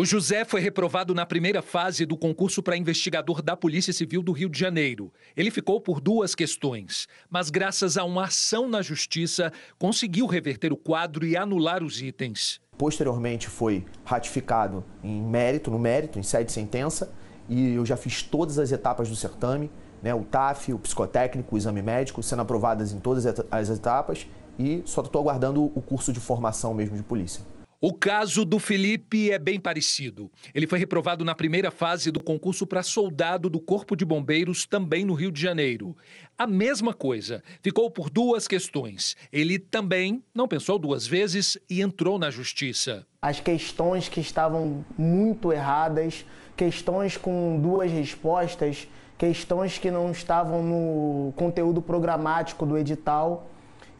O 0.00 0.04
José 0.04 0.44
foi 0.44 0.60
reprovado 0.60 1.12
na 1.12 1.26
primeira 1.26 1.60
fase 1.60 2.06
do 2.06 2.16
concurso 2.16 2.62
para 2.62 2.76
investigador 2.76 3.42
da 3.42 3.56
Polícia 3.56 3.92
Civil 3.92 4.22
do 4.22 4.30
Rio 4.30 4.48
de 4.48 4.56
Janeiro. 4.56 5.12
Ele 5.36 5.50
ficou 5.50 5.80
por 5.80 6.00
duas 6.00 6.36
questões, 6.36 7.08
mas 7.28 7.50
graças 7.50 7.98
a 7.98 8.04
uma 8.04 8.26
ação 8.26 8.68
na 8.68 8.80
justiça, 8.80 9.52
conseguiu 9.76 10.26
reverter 10.26 10.72
o 10.72 10.76
quadro 10.76 11.26
e 11.26 11.36
anular 11.36 11.82
os 11.82 12.00
itens. 12.00 12.60
Posteriormente 12.78 13.48
foi 13.48 13.84
ratificado 14.04 14.84
em 15.02 15.20
mérito, 15.20 15.68
no 15.68 15.80
mérito, 15.80 16.16
em 16.16 16.22
sede 16.22 16.52
sentença, 16.52 17.12
e 17.48 17.74
eu 17.74 17.84
já 17.84 17.96
fiz 17.96 18.22
todas 18.22 18.60
as 18.60 18.70
etapas 18.70 19.08
do 19.08 19.16
certame, 19.16 19.68
né, 20.00 20.14
o 20.14 20.22
TAF, 20.22 20.72
o 20.72 20.78
psicotécnico, 20.78 21.56
o 21.56 21.58
exame 21.58 21.82
médico, 21.82 22.22
sendo 22.22 22.42
aprovadas 22.42 22.92
em 22.92 23.00
todas 23.00 23.26
as 23.50 23.68
etapas, 23.68 24.28
e 24.56 24.80
só 24.84 25.00
estou 25.00 25.20
aguardando 25.20 25.64
o 25.64 25.82
curso 25.82 26.12
de 26.12 26.20
formação 26.20 26.72
mesmo 26.72 26.96
de 26.96 27.02
polícia. 27.02 27.42
O 27.80 27.94
caso 27.94 28.44
do 28.44 28.58
Felipe 28.58 29.30
é 29.30 29.38
bem 29.38 29.60
parecido. 29.60 30.28
Ele 30.52 30.66
foi 30.66 30.80
reprovado 30.80 31.24
na 31.24 31.32
primeira 31.32 31.70
fase 31.70 32.10
do 32.10 32.20
concurso 32.20 32.66
para 32.66 32.82
soldado 32.82 33.48
do 33.48 33.60
Corpo 33.60 33.94
de 33.94 34.04
Bombeiros, 34.04 34.66
também 34.66 35.04
no 35.04 35.14
Rio 35.14 35.30
de 35.30 35.40
Janeiro. 35.40 35.96
A 36.36 36.44
mesma 36.44 36.92
coisa, 36.92 37.40
ficou 37.62 37.88
por 37.88 38.10
duas 38.10 38.48
questões. 38.48 39.16
Ele 39.32 39.60
também 39.60 40.20
não 40.34 40.48
pensou 40.48 40.76
duas 40.76 41.06
vezes 41.06 41.56
e 41.70 41.80
entrou 41.80 42.18
na 42.18 42.30
justiça. 42.30 43.06
As 43.22 43.38
questões 43.38 44.08
que 44.08 44.18
estavam 44.18 44.84
muito 44.98 45.52
erradas, 45.52 46.24
questões 46.56 47.16
com 47.16 47.60
duas 47.62 47.92
respostas, 47.92 48.88
questões 49.16 49.78
que 49.78 49.88
não 49.88 50.10
estavam 50.10 50.64
no 50.64 51.32
conteúdo 51.36 51.80
programático 51.80 52.66
do 52.66 52.76
edital. 52.76 53.48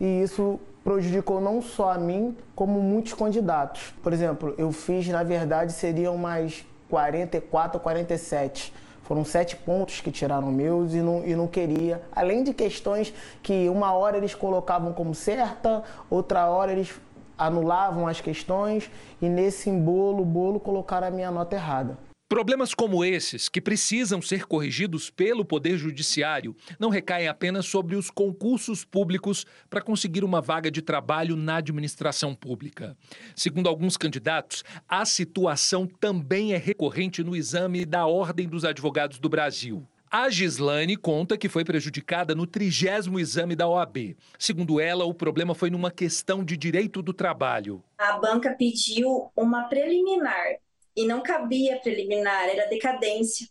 E 0.01 0.21
isso 0.21 0.59
prejudicou 0.89 1.39
não 1.39 1.61
só 1.61 1.93
a 1.93 1.99
mim, 1.99 2.35
como 2.57 2.81
muitos 2.81 3.13
candidatos. 3.13 3.93
Por 4.03 4.11
exemplo, 4.11 4.55
eu 4.57 4.73
fiz, 4.73 5.07
na 5.09 5.23
verdade, 5.23 5.71
seriam 5.75 6.17
mais 6.17 6.65
44 6.89 7.77
ou 7.77 7.83
47. 7.83 8.73
Foram 9.03 9.23
sete 9.23 9.55
pontos 9.55 10.01
que 10.01 10.11
tiraram 10.11 10.51
meus 10.51 10.95
e 10.95 11.03
não, 11.03 11.27
e 11.27 11.37
não 11.37 11.47
queria. 11.47 12.01
Além 12.11 12.43
de 12.43 12.55
questões 12.55 13.13
que 13.43 13.69
uma 13.69 13.93
hora 13.93 14.17
eles 14.17 14.35
colocavam 14.35 14.95
como 14.95 15.15
certa, 15.15 15.83
outra 16.09 16.47
hora 16.47 16.73
eles 16.73 16.95
anulavam 17.37 18.09
as 18.09 18.23
questões 18.23 18.91
e 19.21 19.29
nesse 19.29 19.69
embolo, 19.69 20.25
bolo, 20.25 20.59
colocaram 20.59 21.09
a 21.09 21.11
minha 21.11 21.31
nota 21.31 21.55
errada. 21.55 22.08
Problemas 22.29 22.75
como 22.75 23.03
esses, 23.03 23.49
que 23.49 23.59
precisam 23.59 24.21
ser 24.21 24.45
corrigidos 24.45 25.09
pelo 25.09 25.47
Poder 25.47 25.79
Judiciário, 25.79 26.55
não 26.79 26.91
recaem 26.91 27.27
apenas 27.27 27.65
sobre 27.65 27.97
os 27.97 28.11
concursos 28.11 28.85
públicos 28.85 29.47
para 29.71 29.81
conseguir 29.81 30.23
uma 30.23 30.43
vaga 30.43 30.71
de 30.71 30.83
trabalho 30.83 31.37
na 31.37 31.57
administração 31.57 32.35
pública. 32.35 32.95
Segundo 33.35 33.67
alguns 33.67 33.97
candidatos, 33.97 34.63
a 34.87 35.07
situação 35.07 35.87
também 35.87 36.53
é 36.53 36.59
recorrente 36.59 37.25
no 37.25 37.35
exame 37.35 37.87
da 37.87 38.07
Ordem 38.07 38.47
dos 38.47 38.63
Advogados 38.63 39.19
do 39.19 39.31
Brasil. 39.31 39.89
A 40.11 40.29
Gislane 40.29 40.99
conta 40.99 41.39
que 41.39 41.49
foi 41.49 41.65
prejudicada 41.65 42.35
no 42.35 42.47
trigésimo 42.47 43.19
exame 43.19 43.57
da 43.57 43.67
OAB. 43.67 44.17
Segundo 44.39 44.79
ela, 44.79 45.07
o 45.07 45.15
problema 45.15 45.55
foi 45.55 45.71
numa 45.71 45.91
questão 45.91 46.45
de 46.45 46.59
direito 46.59 47.01
do 47.01 47.15
trabalho. 47.15 47.83
A 47.97 48.19
banca 48.19 48.55
pediu 48.55 49.31
uma 49.35 49.65
preliminar 49.65 50.59
e 50.99 51.07
não 51.07 51.23
cabia 51.23 51.79
preliminar, 51.79 52.49
era 52.49 52.69
decadência. 52.69 53.47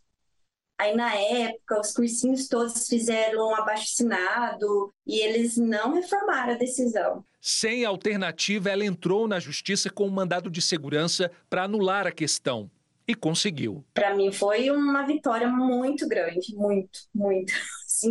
Aí, 0.78 0.94
na 0.94 1.16
época, 1.16 1.80
os 1.80 1.94
cursinhos 1.94 2.50
todos 2.50 2.88
fizeram 2.90 3.50
um 3.50 3.56
abaixo-assinado 3.56 4.94
e 5.06 5.22
eles 5.22 5.56
não 5.56 5.94
reformaram 5.94 6.54
a 6.54 6.58
decisão. 6.58 7.24
Sem 7.40 7.86
alternativa, 7.86 8.70
ela 8.70 8.84
entrou 8.84 9.30
na 9.30 9.40
justiça 9.40 9.90
com 9.90 10.06
um 10.06 10.12
mandado 10.12 10.52
de 10.52 10.62
segurança 10.62 11.32
para 11.50 11.64
anular 11.64 12.06
a 12.06 12.12
questão 12.12 12.70
e 13.08 13.16
conseguiu. 13.16 13.82
Para 13.94 14.14
mim 14.14 14.30
foi 14.30 14.70
uma 14.70 15.08
vitória 15.08 15.48
muito 15.48 16.06
grande, 16.06 16.54
muito, 16.54 17.00
muito. 17.16 17.54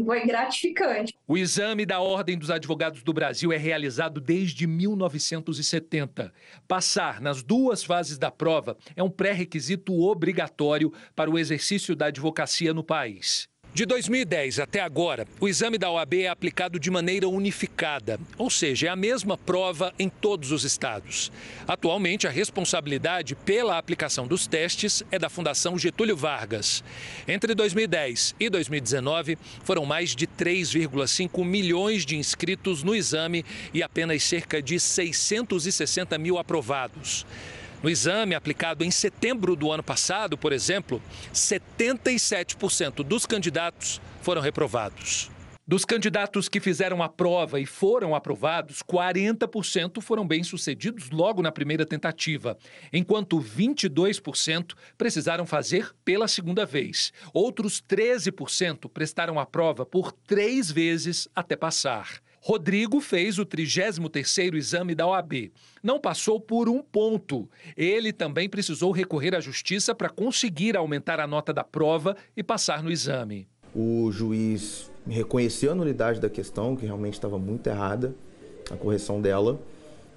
Foi 0.04 0.26
gratificante. 0.26 1.14
O 1.28 1.36
exame 1.36 1.86
da 1.86 2.00
Ordem 2.00 2.36
dos 2.36 2.50
Advogados 2.50 3.02
do 3.02 3.12
Brasil 3.12 3.52
é 3.52 3.56
realizado 3.56 4.20
desde 4.20 4.66
1970. 4.66 6.32
Passar 6.66 7.20
nas 7.20 7.42
duas 7.42 7.84
fases 7.84 8.18
da 8.18 8.30
prova 8.30 8.76
é 8.94 9.02
um 9.02 9.10
pré-requisito 9.10 9.92
obrigatório 10.00 10.92
para 11.14 11.30
o 11.30 11.38
exercício 11.38 11.94
da 11.94 12.06
advocacia 12.06 12.74
no 12.74 12.82
país. 12.82 13.48
De 13.76 13.84
2010 13.84 14.58
até 14.58 14.80
agora, 14.80 15.28
o 15.38 15.46
exame 15.46 15.76
da 15.76 15.90
OAB 15.90 16.14
é 16.14 16.28
aplicado 16.28 16.80
de 16.80 16.90
maneira 16.90 17.28
unificada, 17.28 18.18
ou 18.38 18.48
seja, 18.48 18.86
é 18.86 18.88
a 18.88 18.96
mesma 18.96 19.36
prova 19.36 19.92
em 19.98 20.08
todos 20.08 20.50
os 20.50 20.64
estados. 20.64 21.30
Atualmente, 21.68 22.26
a 22.26 22.30
responsabilidade 22.30 23.34
pela 23.34 23.76
aplicação 23.76 24.26
dos 24.26 24.46
testes 24.46 25.02
é 25.10 25.18
da 25.18 25.28
Fundação 25.28 25.78
Getúlio 25.78 26.16
Vargas. 26.16 26.82
Entre 27.28 27.54
2010 27.54 28.34
e 28.40 28.48
2019, 28.48 29.36
foram 29.62 29.84
mais 29.84 30.16
de 30.16 30.26
3,5 30.26 31.44
milhões 31.44 32.06
de 32.06 32.16
inscritos 32.16 32.82
no 32.82 32.94
exame 32.94 33.44
e 33.74 33.82
apenas 33.82 34.22
cerca 34.22 34.62
de 34.62 34.80
660 34.80 36.16
mil 36.16 36.38
aprovados. 36.38 37.26
No 37.86 37.90
exame 37.90 38.34
aplicado 38.34 38.82
em 38.82 38.90
setembro 38.90 39.54
do 39.54 39.70
ano 39.70 39.80
passado, 39.80 40.36
por 40.36 40.52
exemplo, 40.52 41.00
77% 41.32 43.04
dos 43.04 43.24
candidatos 43.24 44.00
foram 44.22 44.42
reprovados. 44.42 45.30
Dos 45.64 45.84
candidatos 45.84 46.48
que 46.48 46.58
fizeram 46.58 47.00
a 47.00 47.08
prova 47.08 47.60
e 47.60 47.64
foram 47.64 48.12
aprovados, 48.12 48.82
40% 48.82 50.00
foram 50.00 50.26
bem-sucedidos 50.26 51.10
logo 51.10 51.40
na 51.40 51.52
primeira 51.52 51.86
tentativa, 51.86 52.58
enquanto 52.92 53.40
22% 53.40 54.74
precisaram 54.98 55.46
fazer 55.46 55.94
pela 56.04 56.26
segunda 56.26 56.66
vez. 56.66 57.12
Outros 57.32 57.80
13% 57.80 58.90
prestaram 58.90 59.38
a 59.38 59.46
prova 59.46 59.86
por 59.86 60.10
três 60.10 60.72
vezes 60.72 61.28
até 61.36 61.54
passar. 61.54 62.20
Rodrigo 62.46 63.00
fez 63.00 63.40
o 63.40 63.44
33º 63.44 64.54
exame 64.54 64.94
da 64.94 65.04
OAB. 65.04 65.50
Não 65.82 65.98
passou 65.98 66.40
por 66.40 66.68
um 66.68 66.80
ponto. 66.80 67.50
Ele 67.76 68.12
também 68.12 68.48
precisou 68.48 68.92
recorrer 68.92 69.34
à 69.34 69.40
justiça 69.40 69.92
para 69.96 70.08
conseguir 70.08 70.76
aumentar 70.76 71.18
a 71.18 71.26
nota 71.26 71.52
da 71.52 71.64
prova 71.64 72.16
e 72.36 72.44
passar 72.44 72.84
no 72.84 72.92
exame. 72.92 73.48
O 73.74 74.12
juiz 74.12 74.88
reconheceu 75.08 75.72
a 75.72 75.74
nulidade 75.74 76.20
da 76.20 76.30
questão, 76.30 76.76
que 76.76 76.86
realmente 76.86 77.14
estava 77.14 77.36
muito 77.36 77.66
errada, 77.66 78.14
a 78.70 78.76
correção 78.76 79.20
dela. 79.20 79.60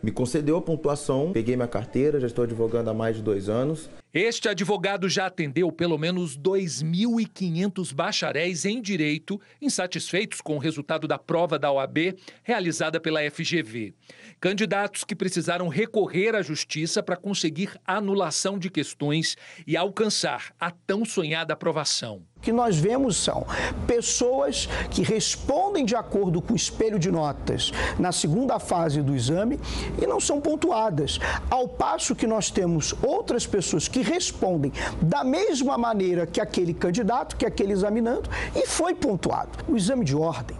Me 0.04 0.12
concedeu 0.12 0.56
a 0.56 0.62
pontuação, 0.62 1.32
peguei 1.34 1.56
minha 1.56 1.68
carteira, 1.68 2.20
já 2.20 2.28
estou 2.28 2.44
advogando 2.44 2.92
há 2.92 2.94
mais 2.94 3.16
de 3.16 3.24
dois 3.24 3.50
anos. 3.50 3.90
Este 4.12 4.50
advogado 4.50 5.08
já 5.08 5.28
atendeu 5.28 5.72
pelo 5.72 5.96
menos 5.96 6.36
2.500 6.36 7.94
bacharéis 7.94 8.66
em 8.66 8.82
direito 8.82 9.40
insatisfeitos 9.62 10.42
com 10.42 10.56
o 10.56 10.60
resultado 10.60 11.08
da 11.08 11.20
prova 11.20 11.60
da 11.60 11.72
OAB 11.72 12.18
realizada 12.44 13.00
pela 13.00 13.20
FGV. 13.30 13.94
Candidatos 14.42 15.04
que 15.04 15.16
precisaram 15.16 15.68
recorrer 15.68 16.34
à 16.34 16.42
justiça 16.42 17.04
para 17.04 17.16
conseguir 17.16 17.80
anulação 17.86 18.58
de 18.58 18.72
questões 18.72 19.38
e 19.68 19.78
alcançar 19.78 20.56
a 20.60 20.72
tão 20.72 21.06
sonhada 21.06 21.54
aprovação. 21.54 22.24
O 22.40 22.42
que 22.42 22.54
nós 22.54 22.78
vemos 22.78 23.18
são 23.18 23.46
pessoas 23.86 24.70
que 24.90 25.02
respondem 25.02 25.84
de 25.84 25.94
acordo 25.94 26.42
com 26.42 26.54
o 26.54 26.56
espelho 26.56 26.98
de 26.98 27.12
notas 27.12 27.74
na 28.00 28.14
segunda 28.14 28.58
fase 28.60 29.02
do 29.02 29.14
exame 29.14 29.60
e 30.02 30.08
não 30.08 30.22
são 30.22 30.40
pontuadas. 30.40 31.20
Ao 31.50 31.68
passo 31.68 32.16
que 32.16 32.26
nós 32.26 32.50
temos 32.50 32.96
outras 33.04 33.46
pessoas 33.46 33.90
que 33.90 33.99
respondem 34.02 34.72
da 35.02 35.24
mesma 35.24 35.78
maneira 35.78 36.26
que 36.26 36.42
aquele 36.42 36.74
candidato, 36.74 37.36
que 37.36 37.46
aquele 37.46 37.74
examinando, 37.74 38.30
e 38.56 38.68
foi 38.68 38.94
pontuado. 38.96 39.50
O 39.68 39.76
exame 39.76 40.06
de 40.06 40.16
ordem, 40.16 40.58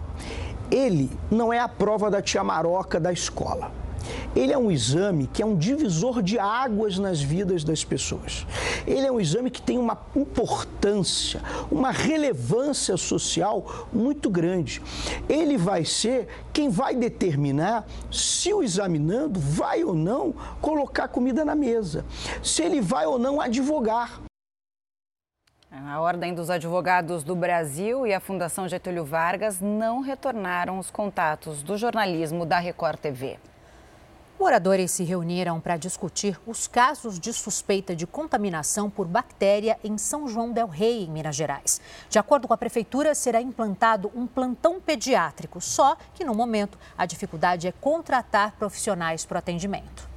ele 0.70 1.10
não 1.30 1.52
é 1.52 1.58
a 1.58 1.68
prova 1.68 2.10
da 2.10 2.22
tia 2.22 2.44
Maroca 2.44 3.00
da 3.00 3.12
escola. 3.12 3.79
Ele 4.34 4.52
é 4.52 4.58
um 4.58 4.70
exame 4.70 5.26
que 5.26 5.42
é 5.42 5.46
um 5.46 5.56
divisor 5.56 6.22
de 6.22 6.38
águas 6.38 6.98
nas 6.98 7.20
vidas 7.20 7.64
das 7.64 7.84
pessoas. 7.84 8.46
Ele 8.86 9.06
é 9.06 9.12
um 9.12 9.20
exame 9.20 9.50
que 9.50 9.60
tem 9.60 9.78
uma 9.78 9.98
importância, 10.14 11.40
uma 11.70 11.90
relevância 11.90 12.96
social 12.96 13.88
muito 13.92 14.30
grande. 14.30 14.80
Ele 15.28 15.56
vai 15.56 15.84
ser 15.84 16.28
quem 16.52 16.68
vai 16.68 16.94
determinar 16.94 17.86
se 18.10 18.52
o 18.52 18.62
examinando 18.62 19.40
vai 19.40 19.84
ou 19.84 19.94
não 19.94 20.32
colocar 20.60 21.08
comida 21.08 21.44
na 21.44 21.54
mesa, 21.54 22.04
se 22.42 22.62
ele 22.62 22.80
vai 22.80 23.06
ou 23.06 23.18
não 23.18 23.40
advogar. 23.40 24.20
A 25.72 26.00
Ordem 26.00 26.34
dos 26.34 26.50
Advogados 26.50 27.22
do 27.22 27.36
Brasil 27.36 28.04
e 28.04 28.12
a 28.12 28.18
Fundação 28.18 28.68
Getúlio 28.68 29.04
Vargas 29.04 29.60
não 29.60 30.00
retornaram 30.00 30.78
os 30.78 30.90
contatos 30.90 31.62
do 31.62 31.76
jornalismo 31.76 32.44
da 32.44 32.58
Record 32.58 32.98
TV. 32.98 33.38
Moradores 34.40 34.92
se 34.92 35.04
reuniram 35.04 35.60
para 35.60 35.76
discutir 35.76 36.40
os 36.46 36.66
casos 36.66 37.20
de 37.20 37.30
suspeita 37.30 37.94
de 37.94 38.06
contaminação 38.06 38.88
por 38.88 39.06
bactéria 39.06 39.78
em 39.84 39.98
São 39.98 40.26
João 40.26 40.50
del 40.50 40.66
Rei, 40.66 41.04
em 41.04 41.10
Minas 41.10 41.36
Gerais. 41.36 41.78
De 42.08 42.18
acordo 42.18 42.48
com 42.48 42.54
a 42.54 42.56
prefeitura, 42.56 43.14
será 43.14 43.42
implantado 43.42 44.10
um 44.14 44.26
plantão 44.26 44.80
pediátrico, 44.80 45.60
só 45.60 45.94
que 46.14 46.24
no 46.24 46.34
momento 46.34 46.78
a 46.96 47.04
dificuldade 47.04 47.68
é 47.68 47.72
contratar 47.72 48.52
profissionais 48.52 49.26
para 49.26 49.34
o 49.34 49.38
atendimento. 49.40 50.09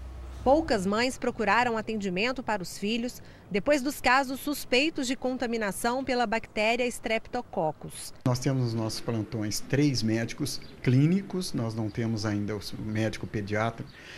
Poucas 0.44 0.86
mães 0.86 1.18
procuraram 1.18 1.78
atendimento 1.78 2.44
para 2.44 2.62
os 2.62 2.78
filhos 2.78 3.22
depois 3.50 3.82
dos 3.82 4.02
casos 4.02 4.42
suspeitos 4.42 5.08
de 5.08 5.16
contaminação 5.16 6.04
pela 6.04 6.28
bactéria 6.28 6.86
Streptococcus. 6.86 8.14
Nós 8.26 8.40
temos 8.40 8.64
nos 8.64 8.74
nossos 8.74 9.00
plantões 9.00 9.62
três 9.62 10.04
médicos 10.04 10.60
clínicos, 10.82 11.54
nós 11.54 11.74
não 11.74 11.90
temos 11.90 12.26
ainda 12.26 12.58
o 12.58 12.62
médico 12.82 13.26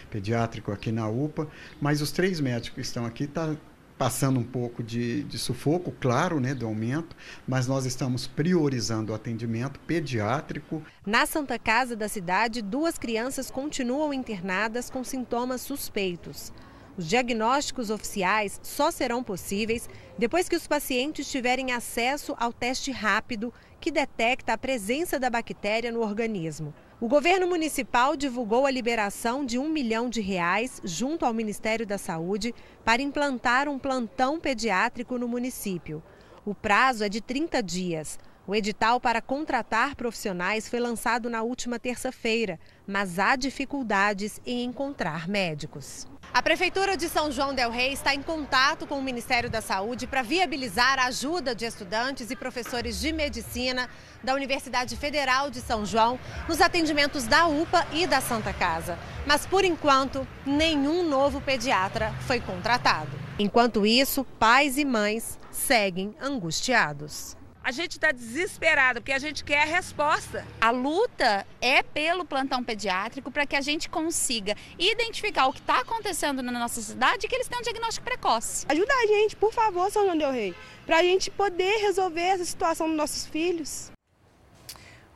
pediátrico 0.09 0.71
aqui 0.71 0.91
na 0.91 1.07
UPA, 1.07 1.47
mas 1.79 2.01
os 2.01 2.11
três 2.11 2.39
médicos 2.39 2.73
que 2.73 2.81
estão 2.81 3.05
aqui 3.05 3.25
estão 3.25 3.53
tá 3.53 3.61
passando 3.97 4.39
um 4.39 4.43
pouco 4.43 4.83
de, 4.83 5.23
de, 5.23 5.37
sufoco, 5.37 5.93
claro, 5.99 6.39
né, 6.39 6.53
do 6.53 6.65
aumento, 6.65 7.15
mas 7.47 7.67
nós 7.67 7.85
estamos 7.85 8.27
priorizando 8.27 9.11
o 9.11 9.15
atendimento 9.15 9.79
pediátrico. 9.81 10.83
Na 11.05 11.25
Santa 11.25 11.57
Casa 11.57 11.95
da 11.95 12.09
cidade, 12.09 12.61
duas 12.61 12.97
crianças 12.97 13.49
continuam 13.49 14.13
internadas 14.13 14.89
com 14.89 15.03
sintomas 15.03 15.61
suspeitos. 15.61 16.51
Os 16.97 17.07
diagnósticos 17.07 17.89
oficiais 17.89 18.59
só 18.63 18.89
serão 18.89 19.21
possíveis 19.21 19.89
depois 20.17 20.47
que 20.47 20.55
os 20.55 20.65
pacientes 20.65 21.29
tiverem 21.29 21.71
acesso 21.71 22.33
ao 22.37 22.53
teste 22.53 22.91
rápido 22.91 23.53
que 23.81 23.91
detecta 23.91 24.53
a 24.53 24.57
presença 24.57 25.19
da 25.19 25.29
bactéria 25.29 25.91
no 25.91 26.01
organismo. 26.01 26.73
O 27.01 27.09
governo 27.09 27.45
municipal 27.45 28.15
divulgou 28.15 28.65
a 28.65 28.71
liberação 28.71 29.45
de 29.45 29.59
um 29.59 29.67
milhão 29.67 30.09
de 30.09 30.21
reais 30.21 30.79
junto 30.81 31.25
ao 31.25 31.33
Ministério 31.33 31.85
da 31.85 31.97
Saúde 31.97 32.55
para 32.85 33.01
implantar 33.01 33.67
um 33.67 33.77
plantão 33.77 34.39
pediátrico 34.39 35.17
no 35.17 35.27
município. 35.27 36.01
O 36.45 36.55
prazo 36.55 37.03
é 37.03 37.09
de 37.09 37.19
30 37.19 37.61
dias. 37.61 38.17
O 38.47 38.55
edital 38.55 38.97
para 39.01 39.21
contratar 39.21 39.93
profissionais 39.95 40.69
foi 40.69 40.79
lançado 40.79 41.29
na 41.29 41.43
última 41.43 41.77
terça-feira, 41.77 42.57
mas 42.87 43.19
há 43.19 43.35
dificuldades 43.35 44.39
em 44.45 44.63
encontrar 44.63 45.27
médicos. 45.27 46.07
A 46.35 46.41
Prefeitura 46.41 46.97
de 46.97 47.07
São 47.07 47.31
João 47.31 47.55
Del 47.55 47.71
Rei 47.71 47.93
está 47.93 48.13
em 48.13 48.21
contato 48.21 48.85
com 48.85 48.99
o 48.99 49.01
Ministério 49.01 49.49
da 49.49 49.61
Saúde 49.61 50.05
para 50.05 50.21
viabilizar 50.21 50.99
a 50.99 51.05
ajuda 51.05 51.55
de 51.55 51.63
estudantes 51.63 52.29
e 52.29 52.35
professores 52.35 52.99
de 52.99 53.13
medicina 53.13 53.89
da 54.21 54.33
Universidade 54.33 54.97
Federal 54.97 55.49
de 55.49 55.61
São 55.61 55.85
João 55.85 56.19
nos 56.45 56.59
atendimentos 56.59 57.25
da 57.25 57.47
UPA 57.47 57.87
e 57.93 58.05
da 58.05 58.19
Santa 58.19 58.51
Casa. 58.51 58.99
Mas, 59.25 59.45
por 59.45 59.63
enquanto, 59.63 60.27
nenhum 60.45 61.07
novo 61.07 61.39
pediatra 61.39 62.13
foi 62.27 62.41
contratado. 62.41 63.17
Enquanto 63.39 63.85
isso, 63.85 64.25
pais 64.37 64.77
e 64.77 64.83
mães 64.83 65.39
seguem 65.49 66.13
angustiados. 66.21 67.37
A 67.65 67.71
gente 67.71 67.93
está 67.93 68.11
desesperado 68.11 69.01
porque 69.01 69.11
a 69.11 69.17
gente 69.17 69.43
quer 69.43 69.63
a 69.63 69.65
resposta. 69.65 70.45
A 70.61 70.69
luta 70.69 71.47
é 71.59 71.81
pelo 71.81 72.23
plantão 72.23 72.63
pediátrico 72.63 73.31
para 73.31 73.43
que 73.47 73.55
a 73.55 73.61
gente 73.61 73.89
consiga 73.89 74.55
identificar 74.77 75.47
o 75.47 75.51
que 75.51 75.61
está 75.61 75.79
acontecendo 75.79 76.43
na 76.43 76.51
nossa 76.51 76.79
cidade 76.79 77.25
e 77.25 77.27
que 77.27 77.33
eles 77.33 77.47
tenham 77.47 77.61
um 77.61 77.63
diagnóstico 77.63 78.05
precoce. 78.05 78.67
Ajuda 78.69 78.93
a 78.93 79.07
gente, 79.07 79.35
por 79.35 79.51
favor, 79.51 79.89
São 79.89 80.03
João 80.05 80.15
Del 80.15 80.31
Rei, 80.31 80.53
para 80.85 80.99
a 80.99 81.01
gente 81.01 81.31
poder 81.31 81.81
resolver 81.81 82.21
essa 82.21 82.45
situação 82.45 82.87
dos 82.87 82.95
nossos 82.95 83.25
filhos. 83.25 83.91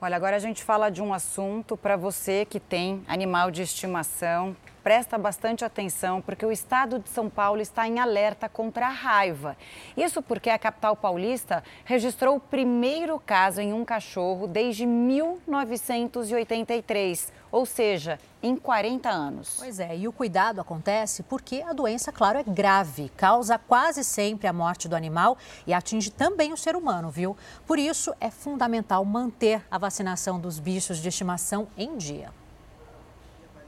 Olha, 0.01 0.15
agora 0.15 0.35
a 0.35 0.39
gente 0.39 0.63
fala 0.63 0.89
de 0.89 1.03
um 1.03 1.13
assunto 1.13 1.77
para 1.77 1.95
você 1.95 2.45
que 2.45 2.59
tem 2.59 3.03
animal 3.07 3.51
de 3.51 3.61
estimação, 3.61 4.57
presta 4.83 5.17
bastante 5.17 5.65
atenção 5.65 6.21
porque 6.21 6.45
o 6.45 6.51
estado 6.51 6.99
de 6.99 7.09
São 7.09 7.27
Paulo 7.29 7.61
está 7.61 7.87
em 7.87 7.99
alerta 7.99 8.49
contra 8.49 8.87
a 8.87 8.91
raiva. 8.91 9.55
Isso 9.95 10.21
porque 10.21 10.49
a 10.49 10.57
capital 10.57 10.95
paulista 10.95 11.63
registrou 11.85 12.37
o 12.37 12.39
primeiro 12.39 13.19
caso 13.19 13.61
em 13.61 13.73
um 13.73 13.85
cachorro 13.85 14.47
desde 14.47 14.85
1983, 14.85 17.31
ou 17.51 17.65
seja, 17.65 18.19
em 18.41 18.55
40 18.55 19.09
anos. 19.09 19.57
Pois 19.59 19.79
é, 19.79 19.97
e 19.97 20.07
o 20.07 20.11
cuidado 20.11 20.61
acontece 20.61 21.23
porque 21.23 21.61
a 21.61 21.73
doença, 21.73 22.11
claro, 22.11 22.39
é 22.39 22.43
grave, 22.43 23.09
causa 23.17 23.57
quase 23.57 24.03
sempre 24.03 24.47
a 24.47 24.53
morte 24.53 24.87
do 24.87 24.95
animal 24.95 25.37
e 25.67 25.73
atinge 25.73 26.09
também 26.09 26.53
o 26.53 26.57
ser 26.57 26.75
humano, 26.75 27.09
viu? 27.09 27.35
Por 27.67 27.79
isso 27.79 28.13
é 28.19 28.29
fundamental 28.29 29.03
manter 29.03 29.65
a 29.69 29.77
vacinação 29.77 30.39
dos 30.39 30.59
bichos 30.59 30.99
de 30.99 31.09
estimação 31.09 31.67
em 31.77 31.97
dia. 31.97 32.31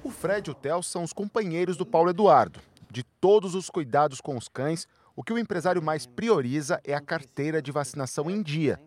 O 0.04 0.10
Fred 0.10 0.50
e 0.50 0.52
o 0.52 0.56
Theo 0.56 0.82
são 0.82 1.04
os 1.04 1.14
companheiros 1.14 1.78
do 1.78 1.86
Paulo 1.86 2.10
Eduardo. 2.10 2.60
De 2.90 3.04
todos 3.04 3.54
os 3.54 3.70
cuidados 3.70 4.20
com 4.20 4.36
os 4.36 4.48
cães, 4.48 4.88
o 5.16 5.24
que 5.24 5.32
o 5.32 5.38
empresário 5.38 5.82
mais 5.82 6.08
prioriza 6.08 6.82
é 6.84 6.96
a 6.96 7.00
carteira 7.00 7.62
de 7.62 7.72
vacinação 7.72 8.30
em 8.30 8.42
dia, 8.42 8.80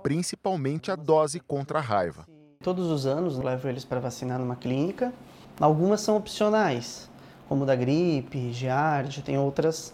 principalmente 0.00 0.92
a 0.92 0.96
dose 0.96 1.40
contra 1.40 1.78
a 1.78 1.82
raiva. 1.82 2.24
Todos 2.62 2.86
os 2.86 3.04
anos 3.04 3.36
levo 3.38 3.68
eles 3.68 3.84
para 3.84 3.98
vacinar 3.98 4.38
numa 4.38 4.54
clínica. 4.54 5.12
Algumas 5.58 6.02
são 6.02 6.16
opcionais, 6.16 7.10
como 7.48 7.66
da 7.66 7.74
gripe, 7.74 8.52
giardia, 8.52 9.24
tem 9.24 9.36
outras 9.36 9.92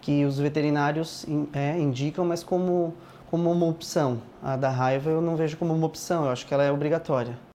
que 0.00 0.24
os 0.24 0.38
veterinários 0.38 1.26
é, 1.52 1.78
indicam, 1.78 2.24
mas 2.24 2.42
como, 2.42 2.94
como 3.30 3.52
uma 3.52 3.66
opção. 3.66 4.22
A 4.42 4.56
da 4.56 4.70
raiva 4.70 5.10
eu 5.10 5.20
não 5.20 5.36
vejo 5.36 5.58
como 5.58 5.74
uma 5.74 5.86
opção, 5.86 6.24
eu 6.24 6.30
acho 6.30 6.46
que 6.46 6.54
ela 6.54 6.64
é 6.64 6.72
obrigatória. 6.72 7.45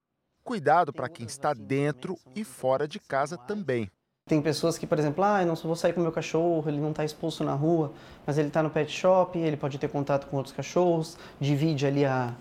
Cuidado 0.52 0.92
para 0.92 1.08
quem 1.08 1.26
está 1.26 1.54
dentro 1.54 2.18
e 2.36 2.44
fora 2.44 2.86
de 2.86 3.00
casa 3.00 3.38
também. 3.38 3.90
Tem 4.28 4.42
pessoas 4.42 4.78
que, 4.78 4.86
por 4.86 5.00
exemplo, 5.00 5.24
ah, 5.24 5.42
eu 5.42 5.48
não 5.48 5.56
vou 5.56 5.78
sair 5.78 5.94
com 5.94 6.02
meu 6.02 6.12
cachorro, 6.12 6.68
ele 6.68 6.78
não 6.78 6.90
está 6.90 7.06
expulso 7.06 7.42
na 7.42 7.54
rua, 7.54 7.94
mas 8.28 8.38
ele 8.38 8.50
está 8.50 8.62
no 8.62 8.70
pet 8.70 8.92
shop, 8.92 9.40
ele 9.40 9.56
pode 9.56 9.78
ter 9.78 9.88
contato 9.88 10.28
com 10.28 10.36
outros 10.36 10.54
cachorros, 10.54 11.18
divide 11.40 11.88
ali 11.88 12.04
a, 12.04 12.34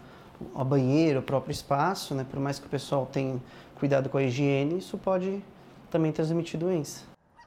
a 0.56 0.64
banheiro, 0.64 1.20
o 1.20 1.22
próprio 1.22 1.52
espaço, 1.52 2.12
né? 2.12 2.26
Por 2.28 2.40
mais 2.40 2.58
que 2.58 2.66
o 2.66 2.68
pessoal 2.68 3.06
tenha 3.06 3.40
cuidado 3.78 4.08
com 4.08 4.18
a 4.18 4.24
higiene, 4.24 4.78
isso 4.78 4.98
pode 4.98 5.40
também 5.88 6.11
transmitir 6.11 6.58
doença. 6.58 7.04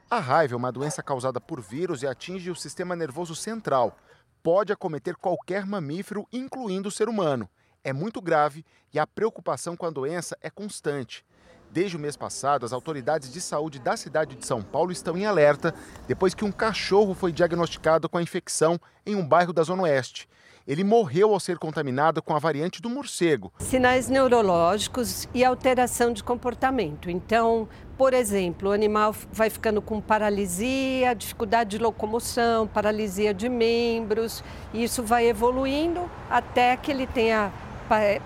A 0.09 0.19
raiva 0.19 0.53
é 0.53 0.57
uma 0.57 0.71
doença 0.71 1.03
causada 1.03 1.41
por 1.41 1.59
vírus 1.59 2.03
e 2.03 2.07
atinge 2.07 2.49
o 2.49 2.55
sistema 2.55 2.95
nervoso 2.95 3.35
central. 3.35 3.97
Pode 4.41 4.71
acometer 4.71 5.17
qualquer 5.17 5.65
mamífero, 5.65 6.25
incluindo 6.31 6.87
o 6.87 6.91
ser 6.91 7.09
humano. 7.09 7.49
É 7.83 7.91
muito 7.91 8.21
grave 8.21 8.63
e 8.93 8.99
a 8.99 9.05
preocupação 9.05 9.75
com 9.75 9.85
a 9.85 9.89
doença 9.89 10.37
é 10.41 10.49
constante. 10.49 11.25
Desde 11.69 11.97
o 11.97 11.99
mês 11.99 12.15
passado, 12.15 12.65
as 12.65 12.71
autoridades 12.71 13.33
de 13.33 13.41
saúde 13.41 13.79
da 13.79 13.97
cidade 13.97 14.35
de 14.35 14.45
São 14.45 14.61
Paulo 14.61 14.91
estão 14.91 15.17
em 15.17 15.25
alerta 15.25 15.73
depois 16.07 16.33
que 16.33 16.45
um 16.45 16.51
cachorro 16.51 17.13
foi 17.13 17.31
diagnosticado 17.31 18.07
com 18.07 18.17
a 18.17 18.21
infecção 18.21 18.79
em 19.05 19.15
um 19.15 19.27
bairro 19.27 19.51
da 19.51 19.63
Zona 19.63 19.83
Oeste. 19.83 20.29
Ele 20.65 20.83
morreu 20.83 21.33
ao 21.33 21.39
ser 21.41 21.57
contaminado 21.57 22.21
com 22.21 22.33
a 22.33 22.39
variante 22.39 22.81
do 22.81 22.89
morcego. 22.89 23.51
Sinais 23.59 24.07
neurológicos 24.07 25.27
e 25.33 25.43
alteração 25.43 26.13
de 26.13 26.23
comportamento. 26.23 27.09
Então, 27.09 27.67
por 27.97 28.13
exemplo, 28.13 28.69
o 28.69 28.71
animal 28.71 29.13
vai 29.31 29.49
ficando 29.49 29.81
com 29.81 29.99
paralisia, 29.99 31.13
dificuldade 31.13 31.71
de 31.71 31.79
locomoção, 31.79 32.65
paralisia 32.65 33.33
de 33.33 33.49
membros, 33.49 34.41
e 34.73 34.83
isso 34.83 35.03
vai 35.03 35.27
evoluindo 35.27 36.09
até 36.29 36.77
que 36.77 36.91
ele 36.91 37.07
tenha 37.07 37.51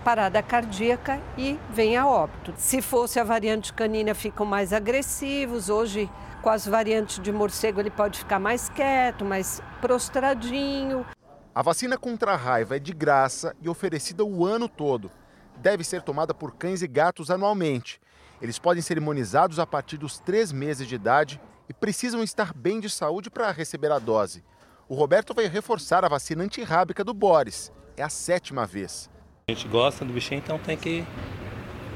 parada 0.04 0.42
cardíaca 0.42 1.22
e 1.38 1.60
vem 1.70 1.98
a 1.98 2.08
óbito. 2.08 2.54
Se 2.58 2.82
fosse 2.82 3.20
a 3.20 3.24
variante 3.24 3.74
canina, 3.74 4.14
ficam 4.14 4.46
mais 4.46 4.72
agressivos. 4.72 5.70
Hoje, 5.70 6.10
com 6.42 6.50
as 6.50 6.66
variantes 6.66 7.20
de 7.20 7.32
morcego, 7.32 7.80
ele 7.80 7.90
pode 7.90 8.20
ficar 8.20 8.40
mais 8.40 8.70
quieto, 8.70 9.26
mais 9.26 9.62
prostradinho. 9.82 11.06
A 11.54 11.62
vacina 11.62 11.98
contra 11.98 12.34
a 12.34 12.36
raiva 12.36 12.76
é 12.76 12.80
de 12.80 12.94
graça 12.94 13.56
e 13.62 13.68
oferecida 13.68 14.24
o 14.24 14.46
ano 14.46 14.70
todo. 14.70 15.12
Deve 15.58 15.84
ser 15.84 16.04
tomada 16.04 16.34
por 16.34 16.56
cães 16.56 16.82
e 16.82 16.88
gatos 16.88 17.32
anualmente. 17.32 18.00
Eles 18.42 18.60
podem 18.60 18.82
ser 18.82 18.98
imunizados 18.98 19.58
a 19.58 19.66
partir 19.66 19.98
dos 19.98 20.20
três 20.20 20.52
meses 20.52 20.88
de 20.88 20.96
idade 20.96 21.42
e 21.68 21.74
precisam 21.74 22.22
estar 22.22 22.54
bem 22.54 22.80
de 22.80 22.90
saúde 22.90 23.30
para 23.30 23.52
receber 23.52 23.92
a 23.92 23.98
dose. 23.98 24.44
O 24.88 24.96
Roberto 24.96 25.34
vai 25.34 25.48
reforçar 25.48 26.06
a 26.06 26.08
vacina 26.08 26.44
antirrábica 26.44 27.04
do 27.04 27.14
Boris. 27.14 27.72
É 27.98 28.04
a 28.04 28.10
sétima 28.10 28.66
vez. 28.66 29.10
A 29.50 29.54
gente 29.54 29.70
gosta 29.70 30.04
do 30.04 30.12
bichinho, 30.12 30.40
então 30.40 30.60
tem 30.60 30.76
que 30.76 31.06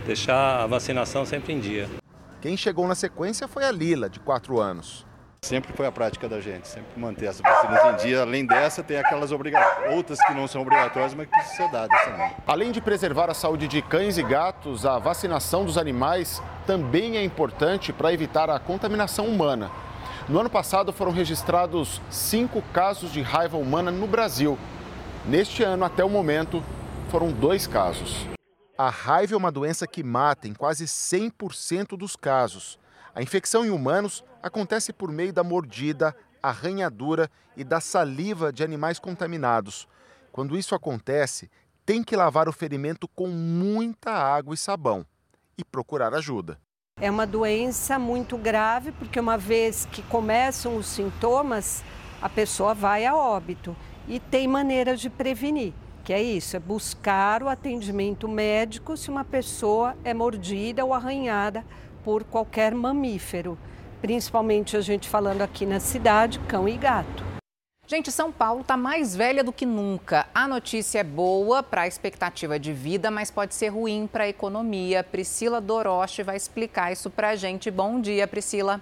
deixar 0.05 0.63
a 0.63 0.67
vacinação 0.67 1.25
sempre 1.25 1.51
em 1.51 1.59
dia. 1.59 1.85
Quem 2.39 2.55
chegou 2.55 2.87
na 2.87 2.95
sequência 2.95 3.45
foi 3.45 3.65
a 3.65 3.71
Lila, 3.73 4.09
de 4.09 4.21
4 4.21 4.57
anos. 4.57 5.05
Sempre 5.43 5.73
foi 5.73 5.85
a 5.85 5.91
prática 5.91 6.29
da 6.29 6.39
gente, 6.39 6.65
sempre 6.65 6.97
manter 6.97 7.27
as 7.27 7.41
vacinas 7.41 7.83
em 7.83 8.07
dia. 8.07 8.21
Além 8.21 8.45
dessa, 8.45 8.81
tem 8.81 8.95
aquelas 8.95 9.33
outras 9.33 10.23
que 10.25 10.33
não 10.33 10.47
são 10.47 10.61
obrigatórias, 10.61 11.13
mas 11.13 11.27
que 11.27 11.33
precisam 11.33 11.65
ser 11.65 11.71
dadas 11.73 12.01
também. 12.05 12.31
Além 12.47 12.71
de 12.71 12.79
preservar 12.79 13.29
a 13.29 13.33
saúde 13.33 13.67
de 13.67 13.81
cães 13.81 14.17
e 14.17 14.23
gatos, 14.23 14.85
a 14.85 14.97
vacinação 14.97 15.65
dos 15.65 15.77
animais 15.77 16.41
também 16.65 17.17
é 17.17 17.23
importante 17.25 17.91
para 17.91 18.13
evitar 18.13 18.49
a 18.49 18.59
contaminação 18.59 19.25
humana. 19.25 19.69
No 20.29 20.39
ano 20.39 20.49
passado 20.49 20.93
foram 20.93 21.11
registrados 21.11 22.01
cinco 22.09 22.61
casos 22.71 23.11
de 23.11 23.21
raiva 23.21 23.57
humana 23.57 23.91
no 23.91 24.07
Brasil. 24.07 24.57
Neste 25.25 25.63
ano, 25.63 25.83
até 25.83 26.01
o 26.01 26.09
momento, 26.09 26.63
foram 27.11 27.29
dois 27.29 27.67
casos. 27.67 28.25
A 28.77 28.89
raiva 28.89 29.33
é 29.33 29.37
uma 29.37 29.51
doença 29.51 29.85
que 29.85 30.01
mata 30.01 30.47
em 30.47 30.53
quase 30.53 30.85
100% 30.85 31.97
dos 31.97 32.15
casos. 32.15 32.79
A 33.13 33.21
infecção 33.21 33.65
em 33.65 33.69
humanos 33.69 34.23
acontece 34.41 34.93
por 34.93 35.11
meio 35.11 35.33
da 35.33 35.43
mordida, 35.43 36.15
arranhadura 36.41 37.29
e 37.57 37.65
da 37.65 37.81
saliva 37.81 38.53
de 38.53 38.63
animais 38.63 38.97
contaminados. 38.97 39.89
Quando 40.31 40.57
isso 40.57 40.73
acontece, 40.73 41.51
tem 41.85 42.01
que 42.01 42.15
lavar 42.15 42.47
o 42.47 42.53
ferimento 42.53 43.09
com 43.09 43.27
muita 43.27 44.11
água 44.11 44.55
e 44.55 44.57
sabão 44.57 45.05
e 45.57 45.65
procurar 45.65 46.13
ajuda. 46.13 46.57
É 47.01 47.11
uma 47.11 47.27
doença 47.27 47.99
muito 47.99 48.37
grave, 48.37 48.93
porque 48.93 49.19
uma 49.19 49.37
vez 49.37 49.85
que 49.91 50.01
começam 50.03 50.77
os 50.77 50.85
sintomas, 50.85 51.83
a 52.21 52.29
pessoa 52.29 52.73
vai 52.73 53.05
a 53.05 53.13
óbito 53.13 53.75
e 54.07 54.17
tem 54.17 54.47
maneiras 54.47 55.01
de 55.01 55.09
prevenir 55.09 55.73
que 56.03 56.13
é 56.13 56.21
isso, 56.21 56.55
é 56.55 56.59
buscar 56.59 57.43
o 57.43 57.49
atendimento 57.49 58.27
médico 58.27 58.97
se 58.97 59.09
uma 59.09 59.23
pessoa 59.23 59.95
é 60.03 60.13
mordida 60.13 60.83
ou 60.83 60.93
arranhada 60.93 61.63
por 62.03 62.23
qualquer 62.23 62.73
mamífero, 62.73 63.57
principalmente 64.01 64.75
a 64.75 64.81
gente 64.81 65.07
falando 65.07 65.41
aqui 65.41 65.65
na 65.65 65.79
cidade, 65.79 66.39
cão 66.47 66.67
e 66.67 66.77
gato. 66.77 67.31
Gente, 67.87 68.09
São 68.09 68.31
Paulo 68.31 68.61
está 68.61 68.77
mais 68.77 69.13
velha 69.15 69.43
do 69.43 69.51
que 69.51 69.65
nunca. 69.65 70.25
A 70.33 70.47
notícia 70.47 70.99
é 70.99 71.03
boa 71.03 71.61
para 71.61 71.81
a 71.81 71.87
expectativa 71.87 72.57
de 72.57 72.71
vida, 72.71 73.11
mas 73.11 73.29
pode 73.29 73.53
ser 73.53 73.67
ruim 73.67 74.07
para 74.09 74.23
a 74.23 74.29
economia. 74.29 75.03
Priscila 75.03 75.59
Doroche 75.59 76.23
vai 76.23 76.37
explicar 76.37 76.93
isso 76.93 77.09
para 77.09 77.31
a 77.31 77.35
gente. 77.35 77.69
Bom 77.69 77.99
dia, 77.99 78.25
Priscila. 78.27 78.81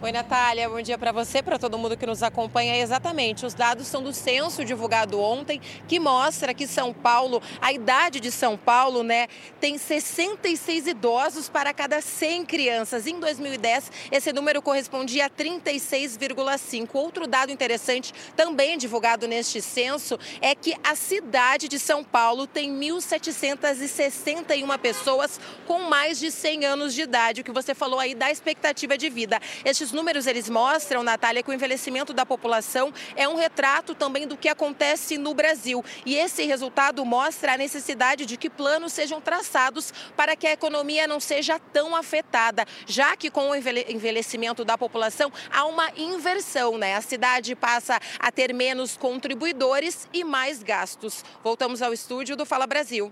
Oi, 0.00 0.12
Natália. 0.12 0.68
Bom 0.68 0.80
dia 0.80 0.96
para 0.96 1.10
você, 1.10 1.42
para 1.42 1.58
todo 1.58 1.76
mundo 1.76 1.96
que 1.96 2.06
nos 2.06 2.22
acompanha. 2.22 2.76
Exatamente, 2.76 3.44
os 3.44 3.52
dados 3.52 3.88
são 3.88 4.00
do 4.00 4.12
censo 4.12 4.64
divulgado 4.64 5.20
ontem, 5.20 5.60
que 5.88 5.98
mostra 5.98 6.54
que 6.54 6.68
São 6.68 6.94
Paulo, 6.94 7.42
a 7.60 7.72
idade 7.72 8.20
de 8.20 8.30
São 8.30 8.56
Paulo, 8.56 9.02
né, 9.02 9.26
tem 9.60 9.76
66 9.76 10.86
idosos 10.86 11.48
para 11.48 11.74
cada 11.74 12.00
100 12.00 12.46
crianças. 12.46 13.08
Em 13.08 13.18
2010, 13.18 13.90
esse 14.12 14.32
número 14.32 14.62
correspondia 14.62 15.26
a 15.26 15.30
36,5. 15.30 16.90
Outro 16.92 17.26
dado 17.26 17.50
interessante, 17.50 18.14
também 18.36 18.78
divulgado 18.78 19.26
neste 19.26 19.60
censo, 19.60 20.16
é 20.40 20.54
que 20.54 20.76
a 20.84 20.94
cidade 20.94 21.66
de 21.66 21.80
São 21.80 22.04
Paulo 22.04 22.46
tem 22.46 22.72
1.761 22.72 24.78
pessoas 24.78 25.40
com 25.66 25.80
mais 25.80 26.20
de 26.20 26.30
100 26.30 26.66
anos 26.66 26.94
de 26.94 27.02
idade, 27.02 27.40
o 27.40 27.44
que 27.44 27.50
você 27.50 27.74
falou 27.74 27.98
aí 27.98 28.14
da 28.14 28.30
expectativa 28.30 28.96
de 28.96 29.10
vida. 29.10 29.40
Estes 29.64 29.87
esses 29.88 29.92
números 29.92 30.26
eles 30.26 30.50
mostram, 30.50 31.02
Natália, 31.02 31.42
que 31.42 31.50
o 31.50 31.54
envelhecimento 31.54 32.12
da 32.12 32.26
população 32.26 32.92
é 33.16 33.26
um 33.26 33.36
retrato 33.36 33.94
também 33.94 34.26
do 34.26 34.36
que 34.36 34.46
acontece 34.46 35.16
no 35.16 35.32
Brasil. 35.32 35.82
E 36.04 36.14
esse 36.14 36.44
resultado 36.44 37.02
mostra 37.06 37.54
a 37.54 37.56
necessidade 37.56 38.26
de 38.26 38.36
que 38.36 38.50
planos 38.50 38.92
sejam 38.92 39.18
traçados 39.18 39.90
para 40.14 40.36
que 40.36 40.46
a 40.46 40.52
economia 40.52 41.06
não 41.06 41.18
seja 41.18 41.58
tão 41.72 41.96
afetada, 41.96 42.66
já 42.86 43.16
que 43.16 43.30
com 43.30 43.48
o 43.48 43.54
envelhecimento 43.54 44.62
da 44.62 44.76
população 44.76 45.32
há 45.50 45.64
uma 45.64 45.90
inversão, 45.96 46.76
né? 46.76 46.94
A 46.94 47.00
cidade 47.00 47.54
passa 47.54 47.98
a 48.18 48.30
ter 48.30 48.52
menos 48.52 48.94
contribuidores 48.94 50.06
e 50.12 50.22
mais 50.22 50.62
gastos. 50.62 51.24
Voltamos 51.42 51.80
ao 51.80 51.94
estúdio 51.94 52.36
do 52.36 52.44
Fala 52.44 52.66
Brasil. 52.66 53.10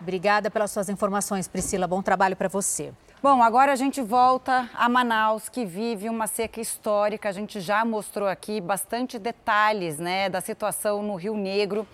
Obrigada 0.00 0.50
pelas 0.52 0.70
suas 0.70 0.88
informações, 0.88 1.48
Priscila. 1.48 1.88
Bom 1.88 2.00
trabalho 2.00 2.36
para 2.36 2.48
você. 2.48 2.92
Bom, 3.22 3.42
agora 3.42 3.72
a 3.72 3.76
gente 3.76 4.00
volta 4.00 4.70
a 4.74 4.88
Manaus, 4.88 5.50
que 5.50 5.62
vive 5.62 6.08
uma 6.08 6.26
seca 6.26 6.58
histórica. 6.58 7.28
A 7.28 7.32
gente 7.32 7.60
já 7.60 7.84
mostrou 7.84 8.26
aqui 8.26 8.62
bastante 8.62 9.18
detalhes 9.18 9.98
né, 9.98 10.30
da 10.30 10.40
situação 10.40 11.02
no 11.02 11.16
Rio 11.16 11.36
Negro. 11.36 11.86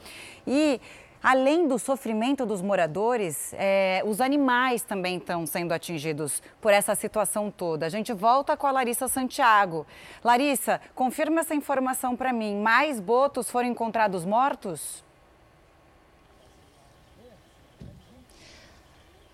E 0.46 0.80
Além 1.22 1.66
do 1.66 1.76
sofrimento 1.76 2.46
dos 2.46 2.62
moradores, 2.62 3.52
é, 3.54 4.00
os 4.04 4.20
animais 4.20 4.82
também 4.82 5.16
estão 5.16 5.44
sendo 5.44 5.72
atingidos 5.72 6.40
por 6.60 6.72
essa 6.72 6.94
situação 6.94 7.50
toda. 7.50 7.84
A 7.84 7.88
gente 7.88 8.12
volta 8.12 8.56
com 8.56 8.64
a 8.64 8.70
Larissa 8.70 9.08
Santiago. 9.08 9.84
Larissa, 10.22 10.80
confirma 10.94 11.40
essa 11.40 11.54
informação 11.54 12.14
para 12.14 12.32
mim. 12.32 12.60
Mais 12.60 13.00
botos 13.00 13.50
foram 13.50 13.68
encontrados 13.68 14.24
mortos? 14.24 15.04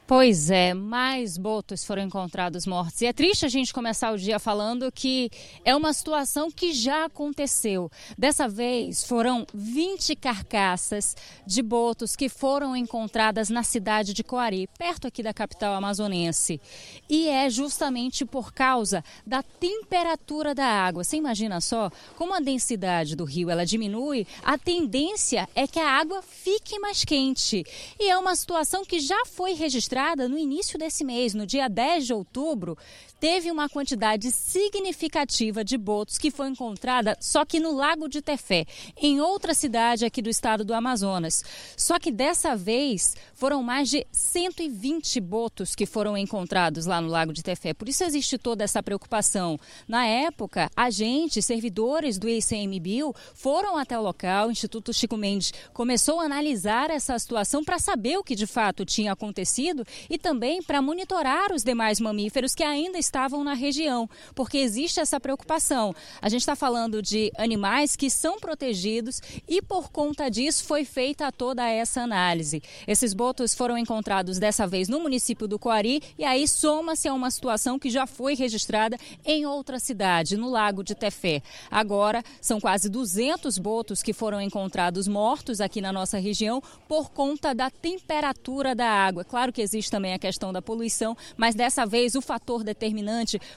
Pois 0.05 0.50
é, 0.50 0.74
mais 0.74 1.38
botos 1.38 1.84
foram 1.84 2.03
encontrados 2.03 2.66
mortos. 2.66 3.00
E 3.00 3.07
é 3.07 3.12
triste 3.12 3.46
a 3.46 3.48
gente 3.48 3.72
começar 3.72 4.12
o 4.12 4.18
dia 4.18 4.40
falando 4.40 4.90
que 4.90 5.30
é 5.64 5.76
uma 5.76 5.92
situação 5.92 6.50
que 6.50 6.72
já 6.72 7.05
aconteceu. 7.05 7.88
Dessa 8.18 8.48
vez 8.48 9.05
foram 9.05 9.46
20 9.55 10.16
carcaças 10.16 11.16
de 11.46 11.62
botos 11.62 12.16
que 12.16 12.28
foram 12.28 12.76
encontradas 12.76 13.48
na 13.48 13.62
cidade 13.62 14.12
de 14.12 14.24
Coari, 14.24 14.68
perto 14.76 15.07
aqui 15.07 15.22
da 15.22 15.32
capital 15.32 15.72
amazonense. 15.72 16.61
E 17.09 17.28
é 17.28 17.48
justamente 17.48 18.24
por 18.24 18.53
causa 18.53 19.05
da 19.24 19.40
temperatura 19.40 20.53
da 20.53 20.66
água. 20.66 21.05
Você 21.05 21.16
imagina 21.16 21.61
só, 21.61 21.90
como 22.16 22.34
a 22.34 22.40
densidade 22.40 23.14
do 23.14 23.24
rio 23.24 23.48
ela 23.48 23.64
diminui, 23.64 24.26
a 24.42 24.59
tendência 24.59 25.48
é 25.55 25.64
que 25.68 25.78
a 25.78 25.88
água 25.88 26.22
fique 26.22 26.76
mais 26.80 27.05
quente. 27.05 27.64
E 28.00 28.11
é 28.11 28.18
uma 28.18 28.34
situação 28.34 28.84
que 28.84 28.98
já 28.98 29.24
foi 29.26 29.53
registrada 29.53 29.92
no 30.28 30.38
início 30.38 30.78
desse 30.78 31.05
mês, 31.05 31.34
no 31.34 31.46
dia 31.46 31.68
10 31.68 32.07
de 32.07 32.12
outubro, 32.12 32.76
teve 33.22 33.52
uma 33.52 33.68
quantidade 33.68 34.32
significativa 34.32 35.62
de 35.62 35.78
botos 35.78 36.18
que 36.18 36.28
foi 36.28 36.48
encontrada 36.48 37.16
só 37.20 37.44
que 37.44 37.60
no 37.60 37.72
Lago 37.72 38.08
de 38.08 38.20
Tefé, 38.20 38.66
em 38.96 39.20
outra 39.20 39.54
cidade 39.54 40.04
aqui 40.04 40.20
do 40.20 40.28
estado 40.28 40.64
do 40.64 40.74
Amazonas. 40.74 41.44
Só 41.76 42.00
que 42.00 42.10
dessa 42.10 42.56
vez 42.56 43.14
foram 43.32 43.62
mais 43.62 43.88
de 43.88 44.04
120 44.10 45.20
botos 45.20 45.76
que 45.76 45.86
foram 45.86 46.18
encontrados 46.18 46.84
lá 46.84 47.00
no 47.00 47.06
Lago 47.06 47.32
de 47.32 47.44
Tefé. 47.44 47.72
Por 47.72 47.88
isso 47.88 48.02
existe 48.02 48.36
toda 48.38 48.64
essa 48.64 48.82
preocupação. 48.82 49.56
Na 49.86 50.04
época, 50.04 50.68
agentes, 50.74 51.46
servidores 51.46 52.18
do 52.18 52.28
ICMBio 52.28 53.14
foram 53.34 53.76
até 53.76 53.96
o 53.96 54.02
local, 54.02 54.48
o 54.48 54.50
Instituto 54.50 54.92
Chico 54.92 55.16
Mendes 55.16 55.52
começou 55.72 56.18
a 56.18 56.24
analisar 56.24 56.90
essa 56.90 57.16
situação 57.20 57.62
para 57.62 57.78
saber 57.78 58.16
o 58.18 58.24
que 58.24 58.34
de 58.34 58.48
fato 58.48 58.84
tinha 58.84 59.12
acontecido 59.12 59.86
e 60.10 60.18
também 60.18 60.60
para 60.60 60.82
monitorar 60.82 61.52
os 61.52 61.62
demais 61.62 62.00
mamíferos 62.00 62.52
que 62.52 62.64
ainda 62.64 62.98
estavam 63.12 63.44
na 63.44 63.52
região, 63.52 64.08
porque 64.34 64.56
existe 64.56 64.98
essa 64.98 65.20
preocupação. 65.20 65.94
A 66.22 66.30
gente 66.30 66.40
está 66.40 66.56
falando 66.56 67.02
de 67.02 67.30
animais 67.36 67.94
que 67.94 68.08
são 68.08 68.38
protegidos 68.38 69.20
e 69.46 69.60
por 69.60 69.92
conta 69.92 70.30
disso 70.30 70.64
foi 70.64 70.82
feita 70.86 71.30
toda 71.30 71.68
essa 71.68 72.00
análise. 72.00 72.62
Esses 72.88 73.12
botos 73.12 73.54
foram 73.54 73.76
encontrados 73.76 74.38
dessa 74.38 74.66
vez 74.66 74.88
no 74.88 74.98
município 74.98 75.46
do 75.46 75.58
Coari 75.58 76.02
e 76.18 76.24
aí 76.24 76.48
soma-se 76.48 77.06
a 77.06 77.12
uma 77.12 77.30
situação 77.30 77.78
que 77.78 77.90
já 77.90 78.06
foi 78.06 78.34
registrada 78.34 78.96
em 79.26 79.44
outra 79.44 79.78
cidade, 79.78 80.38
no 80.38 80.48
Lago 80.48 80.82
de 80.82 80.94
Tefé. 80.94 81.42
Agora 81.70 82.24
são 82.40 82.58
quase 82.58 82.88
200 82.88 83.58
botos 83.58 84.02
que 84.02 84.14
foram 84.14 84.40
encontrados 84.40 85.06
mortos 85.06 85.60
aqui 85.60 85.82
na 85.82 85.92
nossa 85.92 86.18
região 86.18 86.62
por 86.88 87.10
conta 87.10 87.54
da 87.54 87.68
temperatura 87.68 88.74
da 88.74 88.88
água. 88.88 89.22
Claro 89.22 89.52
que 89.52 89.60
existe 89.60 89.90
também 89.90 90.14
a 90.14 90.18
questão 90.18 90.50
da 90.50 90.62
poluição, 90.62 91.14
mas 91.36 91.54
dessa 91.54 91.84
vez 91.84 92.14
o 92.14 92.22
fator 92.22 92.64
determinante 92.64 93.01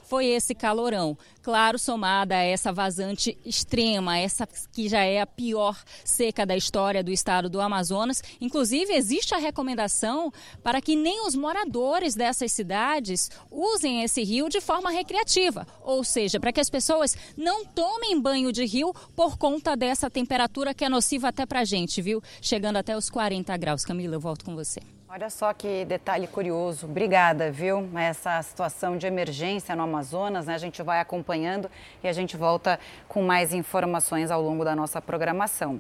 foi 0.04 0.26
esse 0.26 0.54
calorão. 0.54 1.18
Claro, 1.41 1.78
somada 1.78 2.36
a 2.36 2.43
essa 2.43 2.74
vazante 2.74 3.38
extrema, 3.46 4.18
essa 4.18 4.48
que 4.74 4.89
já 4.89 5.04
é 5.04 5.22
a 5.22 5.28
pior 5.28 5.78
seca 6.04 6.46
da 6.46 6.58
história 6.58 7.04
do 7.04 7.12
estado 7.12 7.48
do 7.50 7.62
Amazonas. 7.62 8.24
Inclusive, 8.41 8.93
existe 8.93 9.36
a 9.36 9.38
recomendação 9.38 10.34
para 10.64 10.82
que 10.82 10.96
nem 10.96 11.26
os 11.28 11.36
moradores 11.36 12.16
dessas 12.16 12.52
cidades 12.52 13.30
usem 13.52 14.02
esse 14.02 14.24
rio 14.24 14.50
de 14.50 14.60
forma 14.60 14.89
recreativa, 14.89 15.68
ou 15.82 16.04
seja, 16.04 16.39
para 16.39 16.52
que 16.52 16.60
as 16.60 16.70
pessoas 16.70 17.16
não 17.38 17.64
tomem 17.64 18.20
banho 18.20 18.52
de 18.52 18.66
rio 18.66 18.93
por 19.16 19.38
conta 19.38 19.76
dessa 19.76 20.10
temperatura 20.10 20.74
que 20.74 20.84
é 20.84 20.89
nociva 20.89 21.28
até 21.28 21.46
para 21.46 21.60
a 21.60 21.66
gente, 21.66 22.02
viu? 22.02 22.24
Chegando 22.41 22.78
até 22.78 22.98
os 22.98 23.10
40 23.10 23.56
graus. 23.58 23.86
Camila, 23.86 24.16
eu 24.16 24.20
volto 24.20 24.43
com 24.43 24.56
você. 24.56 24.95
Olha 25.08 25.30
só 25.30 25.53
que 25.53 25.86
detalhe 25.86 26.26
curioso. 26.26 26.88
Obrigada, 26.88 27.51
viu? 27.51 27.88
Essa 27.95 28.41
situação 28.41 28.97
de 28.97 29.06
emergência 29.06 29.76
no 29.76 29.84
Amazonas, 29.84 30.47
né? 30.47 30.56
A 30.56 30.58
gente 30.58 30.82
vai 30.82 30.99
acompanhando 30.99 31.70
e 32.03 32.08
a 32.08 32.12
gente 32.12 32.36
volta 32.36 32.80
com 33.08 33.22
mais 33.22 33.53
informações 33.53 34.32
ao 34.32 34.41
longo 34.41 34.66
da 34.66 34.76
nossa 34.76 34.99
programação. 34.99 35.80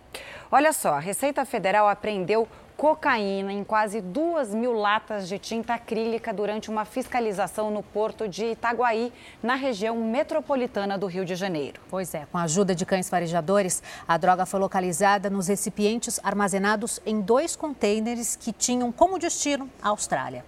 Olha 0.51 0.71
só, 0.71 0.93
a 0.93 0.99
Receita 0.99 1.43
Federal 1.43 1.89
apreendeu 1.89 2.47
cocaína 2.77 3.51
em 3.51 3.63
quase 3.63 4.01
duas 4.01 4.53
mil 4.53 4.73
latas 4.73 5.27
de 5.27 5.39
tinta 5.39 5.73
acrílica 5.73 6.33
durante 6.33 6.69
uma 6.69 6.85
fiscalização 6.85 7.71
no 7.71 7.81
porto 7.81 8.27
de 8.27 8.45
Itaguaí, 8.51 9.11
na 9.41 9.55
região 9.55 9.95
metropolitana 9.97 10.97
do 10.97 11.07
Rio 11.07 11.25
de 11.25 11.35
Janeiro. 11.35 11.81
Pois 11.89 12.13
é, 12.13 12.25
com 12.31 12.37
a 12.37 12.43
ajuda 12.43 12.75
de 12.75 12.85
cães 12.85 13.09
farejadores, 13.09 13.81
a 14.07 14.17
droga 14.17 14.45
foi 14.45 14.59
localizada 14.59 15.29
nos 15.29 15.47
recipientes 15.47 16.19
armazenados 16.23 16.99
em 17.05 17.21
dois 17.21 17.55
contêineres 17.55 18.35
que 18.35 18.51
tinham 18.51 18.91
como 18.91 19.17
destino 19.17 19.69
a 19.81 19.89
Austrália. 19.89 20.45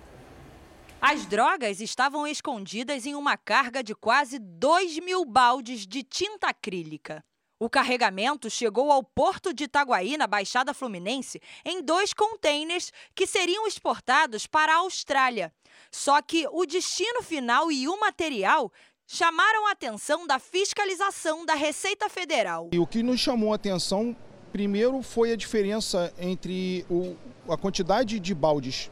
As 1.00 1.26
drogas 1.26 1.80
estavam 1.80 2.26
escondidas 2.26 3.06
em 3.06 3.14
uma 3.14 3.38
carga 3.38 3.84
de 3.84 3.94
quase 3.94 4.40
2 4.40 5.00
mil 5.00 5.24
baldes 5.24 5.86
de 5.86 6.02
tinta 6.02 6.50
acrílica. 6.50 7.24
O 7.60 7.68
carregamento 7.68 8.52
chegou 8.52 8.92
ao 8.92 9.04
porto 9.04 9.52
de 9.52 9.64
Itaguaí, 9.64 10.16
na 10.16 10.28
Baixada 10.28 10.76
Fluminense, 10.76 11.42
em 11.66 11.82
dois 11.82 12.14
contêineres 12.14 12.94
que 13.16 13.26
seriam 13.26 13.66
exportados 13.66 14.46
para 14.46 14.74
a 14.74 14.78
Austrália. 14.78 15.52
Só 15.90 16.22
que 16.22 16.48
o 16.52 16.68
destino 16.68 17.24
final 17.24 17.72
e 17.72 17.88
o 17.88 18.00
material 18.00 18.72
chamaram 19.08 19.66
a 19.68 19.72
atenção 19.72 20.28
da 20.28 20.38
fiscalização 20.38 21.48
da 21.48 21.56
Receita 21.56 22.08
Federal. 22.10 22.70
E 22.72 22.78
o 22.78 22.86
que 22.86 23.02
nos 23.02 23.20
chamou 23.20 23.54
a 23.54 23.56
atenção, 23.56 24.16
primeiro, 24.52 25.02
foi 25.02 25.32
a 25.32 25.36
diferença 25.36 26.14
entre 26.20 26.86
o, 26.88 27.16
a 27.52 27.58
quantidade 27.58 28.20
de 28.20 28.36
baldes 28.36 28.92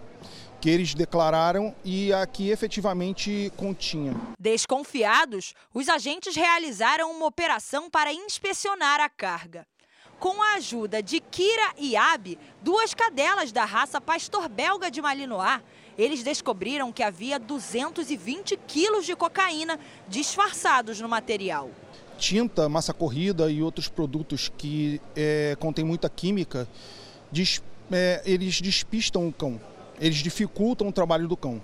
que 0.59 0.69
eles 0.69 0.93
declararam 0.93 1.75
e 1.83 2.11
a 2.13 2.25
que 2.25 2.49
efetivamente 2.49 3.51
continha. 3.55 4.15
Desconfiados, 4.39 5.53
os 5.73 5.89
agentes 5.89 6.35
realizaram 6.35 7.11
uma 7.11 7.25
operação 7.25 7.89
para 7.89 8.13
inspecionar 8.13 8.99
a 8.99 9.09
carga. 9.09 9.65
Com 10.19 10.41
a 10.41 10.53
ajuda 10.55 11.03
de 11.03 11.19
Kira 11.19 11.73
e 11.77 11.95
Abi, 11.95 12.39
duas 12.61 12.93
cadelas 12.93 13.51
da 13.51 13.65
raça 13.65 13.99
pastor 13.99 14.47
belga 14.47 14.89
de 14.89 15.01
Malinois, 15.01 15.61
eles 15.97 16.23
descobriram 16.23 16.91
que 16.91 17.03
havia 17.03 17.37
220 17.37 18.57
quilos 18.67 19.05
de 19.05 19.15
cocaína 19.15 19.79
disfarçados 20.07 20.99
no 21.01 21.09
material. 21.09 21.69
Tinta, 22.17 22.69
massa 22.69 22.93
corrida 22.93 23.51
e 23.51 23.61
outros 23.61 23.89
produtos 23.89 24.49
que 24.57 25.01
é, 25.15 25.55
contêm 25.59 25.83
muita 25.83 26.09
química, 26.09 26.67
des, 27.31 27.61
é, 27.91 28.21
eles 28.25 28.61
despistam 28.61 29.27
o 29.27 29.33
cão 29.33 29.59
eles 29.99 30.17
dificultam 30.17 30.87
o 30.87 30.91
trabalho 30.91 31.27
do 31.27 31.37
cão. 31.37 31.61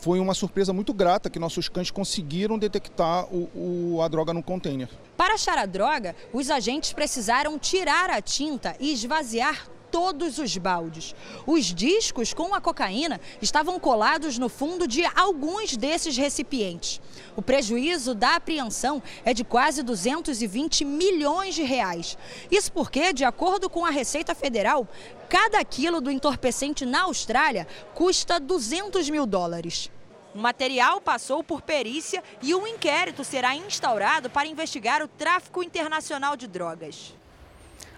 Foi 0.00 0.20
uma 0.20 0.34
surpresa 0.34 0.72
muito 0.72 0.94
grata 0.94 1.28
que 1.28 1.38
nossos 1.38 1.68
cães 1.68 1.90
conseguiram 1.90 2.56
detectar 2.56 3.26
o, 3.34 3.96
o, 3.96 4.02
a 4.02 4.06
droga 4.06 4.32
no 4.32 4.42
container. 4.42 4.88
Para 5.16 5.34
achar 5.34 5.58
a 5.58 5.66
droga, 5.66 6.14
os 6.32 6.50
agentes 6.50 6.92
precisaram 6.92 7.58
tirar 7.58 8.08
a 8.08 8.20
tinta 8.22 8.76
e 8.78 8.92
esvaziar 8.92 9.68
todos 9.90 10.38
os 10.38 10.56
baldes. 10.56 11.14
Os 11.46 11.66
discos 11.66 12.32
com 12.32 12.54
a 12.54 12.60
cocaína 12.60 13.20
estavam 13.40 13.78
colados 13.78 14.38
no 14.38 14.48
fundo 14.48 14.86
de 14.86 15.04
alguns 15.16 15.76
desses 15.76 16.16
recipientes. 16.16 17.00
O 17.36 17.42
prejuízo 17.42 18.14
da 18.14 18.36
apreensão 18.36 19.02
é 19.24 19.32
de 19.32 19.44
quase 19.44 19.82
220 19.82 20.84
milhões 20.84 21.54
de 21.54 21.62
reais. 21.62 22.16
Isso 22.50 22.72
porque, 22.72 23.12
de 23.12 23.24
acordo 23.24 23.70
com 23.70 23.84
a 23.84 23.90
Receita 23.90 24.34
Federal, 24.34 24.88
cada 25.28 25.64
quilo 25.64 26.00
do 26.00 26.10
entorpecente 26.10 26.84
na 26.84 27.02
Austrália 27.02 27.66
custa 27.94 28.40
200 28.40 29.08
mil 29.10 29.26
dólares. 29.26 29.90
O 30.34 30.38
material 30.38 31.00
passou 31.00 31.42
por 31.42 31.62
perícia 31.62 32.22
e 32.42 32.54
um 32.54 32.66
inquérito 32.66 33.24
será 33.24 33.56
instaurado 33.56 34.28
para 34.28 34.46
investigar 34.46 35.02
o 35.02 35.08
tráfico 35.08 35.62
internacional 35.62 36.36
de 36.36 36.46
drogas. 36.46 37.14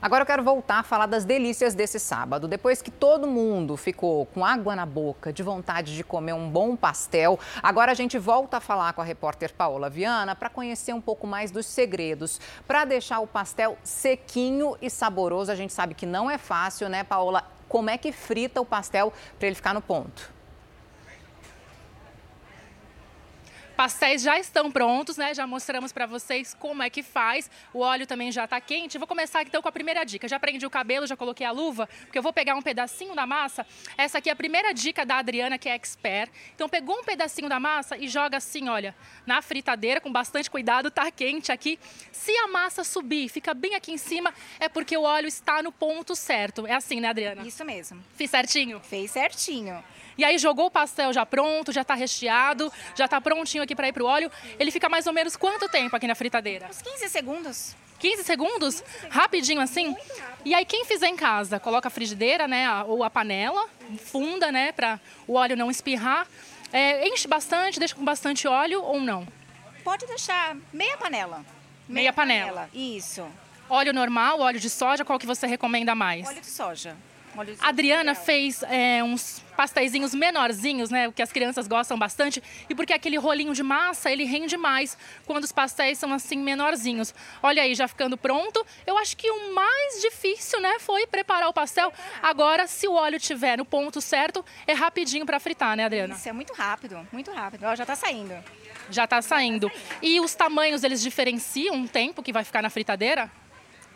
Agora 0.03 0.23
eu 0.23 0.27
quero 0.27 0.43
voltar 0.43 0.79
a 0.79 0.83
falar 0.83 1.05
das 1.05 1.27
delícias 1.27 1.75
desse 1.75 1.99
sábado. 2.01 2.49
Depois 2.49 2.81
que 2.81 2.91
todo 2.91 3.27
mundo 3.27 3.77
ficou 3.77 4.25
com 4.25 4.43
água 4.43 4.75
na 4.75 4.87
boca, 4.87 5.31
de 5.31 5.43
vontade 5.43 5.95
de 5.95 6.03
comer 6.03 6.33
um 6.33 6.49
bom 6.49 6.75
pastel, 6.75 7.39
agora 7.63 7.93
a 7.93 7.95
gente 7.95 8.19
volta 8.19 8.57
a 8.57 8.61
falar 8.61 8.95
com 8.95 9.03
a 9.03 9.05
repórter 9.05 9.53
Paola 9.53 9.91
Viana 9.91 10.35
para 10.35 10.49
conhecer 10.49 10.95
um 10.95 11.03
pouco 11.03 11.27
mais 11.27 11.51
dos 11.51 11.67
segredos. 11.67 12.41
Para 12.67 12.87
deixar 12.87 13.21
o 13.21 13.27
pastel 13.27 13.77
sequinho 13.85 14.75
e 14.81 14.89
saboroso, 14.89 15.53
a 15.53 15.55
gente 15.55 15.75
sabe 15.75 15.93
que 15.93 16.07
não 16.07 16.31
é 16.31 16.39
fácil, 16.39 16.89
né, 16.89 17.05
Paola? 17.05 17.45
Como 17.69 17.91
é 17.91 17.99
que 17.99 18.11
frita 18.11 18.59
o 18.59 18.65
pastel 18.65 19.13
para 19.39 19.49
ele 19.49 19.55
ficar 19.55 19.75
no 19.75 19.83
ponto? 19.83 20.40
Pastéis 23.81 24.21
já 24.21 24.39
estão 24.39 24.71
prontos, 24.71 25.17
né? 25.17 25.33
Já 25.33 25.47
mostramos 25.47 25.91
para 25.91 26.05
vocês 26.05 26.53
como 26.53 26.83
é 26.83 26.91
que 26.91 27.03
faz. 27.03 27.51
O 27.73 27.79
óleo 27.79 28.07
também 28.07 28.31
já 28.31 28.45
está 28.45 28.61
quente. 28.61 28.99
vou 28.99 29.07
começar 29.07 29.41
então 29.41 29.63
com 29.63 29.69
a 29.71 29.73
primeira 29.73 30.05
dica. 30.05 30.29
Já 30.29 30.39
prendi 30.39 30.67
o 30.67 30.69
cabelo, 30.69 31.07
já 31.07 31.17
coloquei 31.17 31.47
a 31.47 31.51
luva, 31.51 31.89
porque 32.03 32.19
eu 32.19 32.23
vou 32.23 32.31
pegar 32.31 32.55
um 32.57 32.61
pedacinho 32.61 33.15
da 33.15 33.27
massa. 33.27 33.67
Essa 33.97 34.19
aqui 34.19 34.29
é 34.29 34.35
a 34.35 34.37
primeira 34.37 34.75
dica 34.75 35.07
da 35.07 35.17
Adriana, 35.17 35.57
que 35.57 35.67
é 35.67 35.75
expert. 35.75 36.31
Então 36.55 36.69
pegou 36.69 36.95
um 36.95 37.05
pedacinho 37.05 37.49
da 37.49 37.59
massa 37.59 37.97
e 37.97 38.07
joga 38.07 38.37
assim, 38.37 38.69
olha, 38.69 38.95
na 39.25 39.41
fritadeira 39.41 39.99
com 39.99 40.13
bastante 40.13 40.51
cuidado, 40.51 40.91
tá 40.91 41.11
quente 41.11 41.51
aqui. 41.51 41.79
Se 42.13 42.37
a 42.37 42.49
massa 42.49 42.85
subir, 42.85 43.31
fica 43.31 43.55
bem 43.55 43.77
aqui 43.77 43.93
em 43.93 43.97
cima, 43.97 44.35
é 44.59 44.69
porque 44.69 44.95
o 44.95 45.05
óleo 45.05 45.27
está 45.27 45.63
no 45.63 45.73
ponto 45.73 46.15
certo. 46.15 46.67
É 46.67 46.75
assim, 46.75 47.01
né, 47.01 47.09
Adriana? 47.09 47.47
Isso 47.47 47.65
mesmo. 47.65 48.05
Fiz 48.15 48.31
certinho? 48.31 48.79
Fez 48.81 49.11
certinho. 49.11 49.83
E 50.21 50.25
aí 50.25 50.37
jogou 50.37 50.67
o 50.67 50.71
pastel 50.71 51.15
já 51.15 51.25
pronto, 51.25 51.73
já 51.73 51.81
está 51.81 51.95
recheado, 51.95 52.71
já 52.95 53.07
está 53.07 53.19
prontinho 53.23 53.65
aqui 53.65 53.75
para 53.75 53.89
ir 53.89 53.93
para 53.95 54.03
o 54.03 54.07
óleo. 54.07 54.31
Ele 54.59 54.71
fica 54.71 54.87
mais 54.87 55.07
ou 55.07 55.15
menos 55.15 55.35
quanto 55.35 55.67
tempo 55.67 55.97
aqui 55.97 56.07
na 56.07 56.15
fritadeira? 56.15 56.69
Uns 56.69 56.83
15 56.83 57.09
segundos. 57.09 57.75
15 57.99 58.25
segundos? 58.25 58.83
15 58.83 58.83
segundos. 58.83 58.85
Rapidinho 59.09 59.63
assim? 59.63 59.97
E 60.45 60.55
aí 60.55 60.67
quem 60.67 60.85
fizer 60.85 61.09
em 61.09 61.17
casa, 61.17 61.59
coloca 61.59 61.89
a 61.89 61.91
frigideira, 61.91 62.47
né, 62.47 62.67
ou 62.85 63.03
a 63.03 63.09
panela, 63.09 63.67
funda, 63.97 64.53
né, 64.53 64.73
para 64.73 65.01
o 65.27 65.37
óleo 65.37 65.57
não 65.57 65.71
espirrar. 65.71 66.27
É, 66.71 67.09
enche 67.09 67.27
bastante, 67.27 67.79
deixa 67.79 67.95
com 67.95 68.05
bastante 68.05 68.47
óleo 68.47 68.83
ou 68.83 69.01
não? 69.01 69.27
Pode 69.83 70.05
deixar 70.05 70.55
meia 70.71 70.99
panela. 70.99 71.37
Meia, 71.37 71.47
meia 71.89 72.13
panela. 72.13 72.69
panela. 72.69 72.71
Isso. 72.75 73.27
Óleo 73.71 73.95
normal, 73.95 74.41
óleo 74.41 74.61
de 74.61 74.69
soja, 74.69 75.03
qual 75.03 75.19
que 75.19 75.27
você 75.27 75.47
recomenda 75.47 75.95
mais? 75.95 76.29
Óleo 76.29 76.41
de 76.43 76.47
soja. 76.47 76.95
A 77.61 77.69
Adriana 77.69 78.15
fez 78.15 78.63
é, 78.65 79.03
uns 79.03 79.43
pastéisinhos 79.57 80.15
menorzinhos, 80.15 80.91
né? 80.91 81.09
O 81.09 81.13
que 81.13 81.23
as 81.23 81.31
crianças 81.31 81.69
gostam 81.69 81.99
bastante. 81.99 82.43
E 82.69 82.75
porque 82.75 82.93
aquele 82.93 83.19
rolinho 83.19 83.53
de 83.53 83.63
massa, 83.63 84.11
ele 84.11 84.25
rende 84.25 84.57
mais 84.57 84.97
quando 85.27 85.45
os 85.45 85.53
pastéis 85.53 85.99
são 85.99 86.13
assim 86.13 86.39
menorzinhos. 86.39 87.15
Olha 87.43 87.63
aí, 87.63 87.75
já 87.75 87.87
ficando 87.87 88.17
pronto. 88.17 88.65
Eu 88.87 88.97
acho 88.99 89.17
que 89.17 89.31
o 89.31 89.55
mais 89.55 90.01
difícil, 90.01 90.61
né, 90.61 90.79
foi 90.79 91.07
preparar 91.07 91.49
o 91.49 91.53
pastel. 91.53 91.93
Agora, 92.23 92.67
se 92.67 92.89
o 92.89 92.95
óleo 92.95 93.21
tiver 93.21 93.59
no 93.59 93.65
ponto 93.65 94.01
certo, 94.01 94.45
é 94.67 94.73
rapidinho 94.73 95.27
para 95.27 95.39
fritar, 95.39 95.77
né, 95.77 95.85
Adriana? 95.85 96.15
Isso, 96.15 96.29
é 96.29 96.33
muito 96.33 96.53
rápido, 96.55 97.07
muito 97.13 97.31
rápido. 97.31 97.65
Ó, 97.65 97.77
já 97.77 97.85
tá 97.85 97.95
saindo. 97.95 98.35
Já 98.91 99.07
tá 99.07 99.21
saindo. 99.23 99.71
E 100.03 100.21
os 100.21 100.35
tamanhos, 100.35 100.83
eles 100.83 101.01
diferenciam 101.03 101.83
o 101.83 101.89
tempo 101.89 102.23
que 102.23 102.33
vai 102.33 102.45
ficar 102.45 102.63
na 102.63 102.71
fritadeira? 102.71 103.31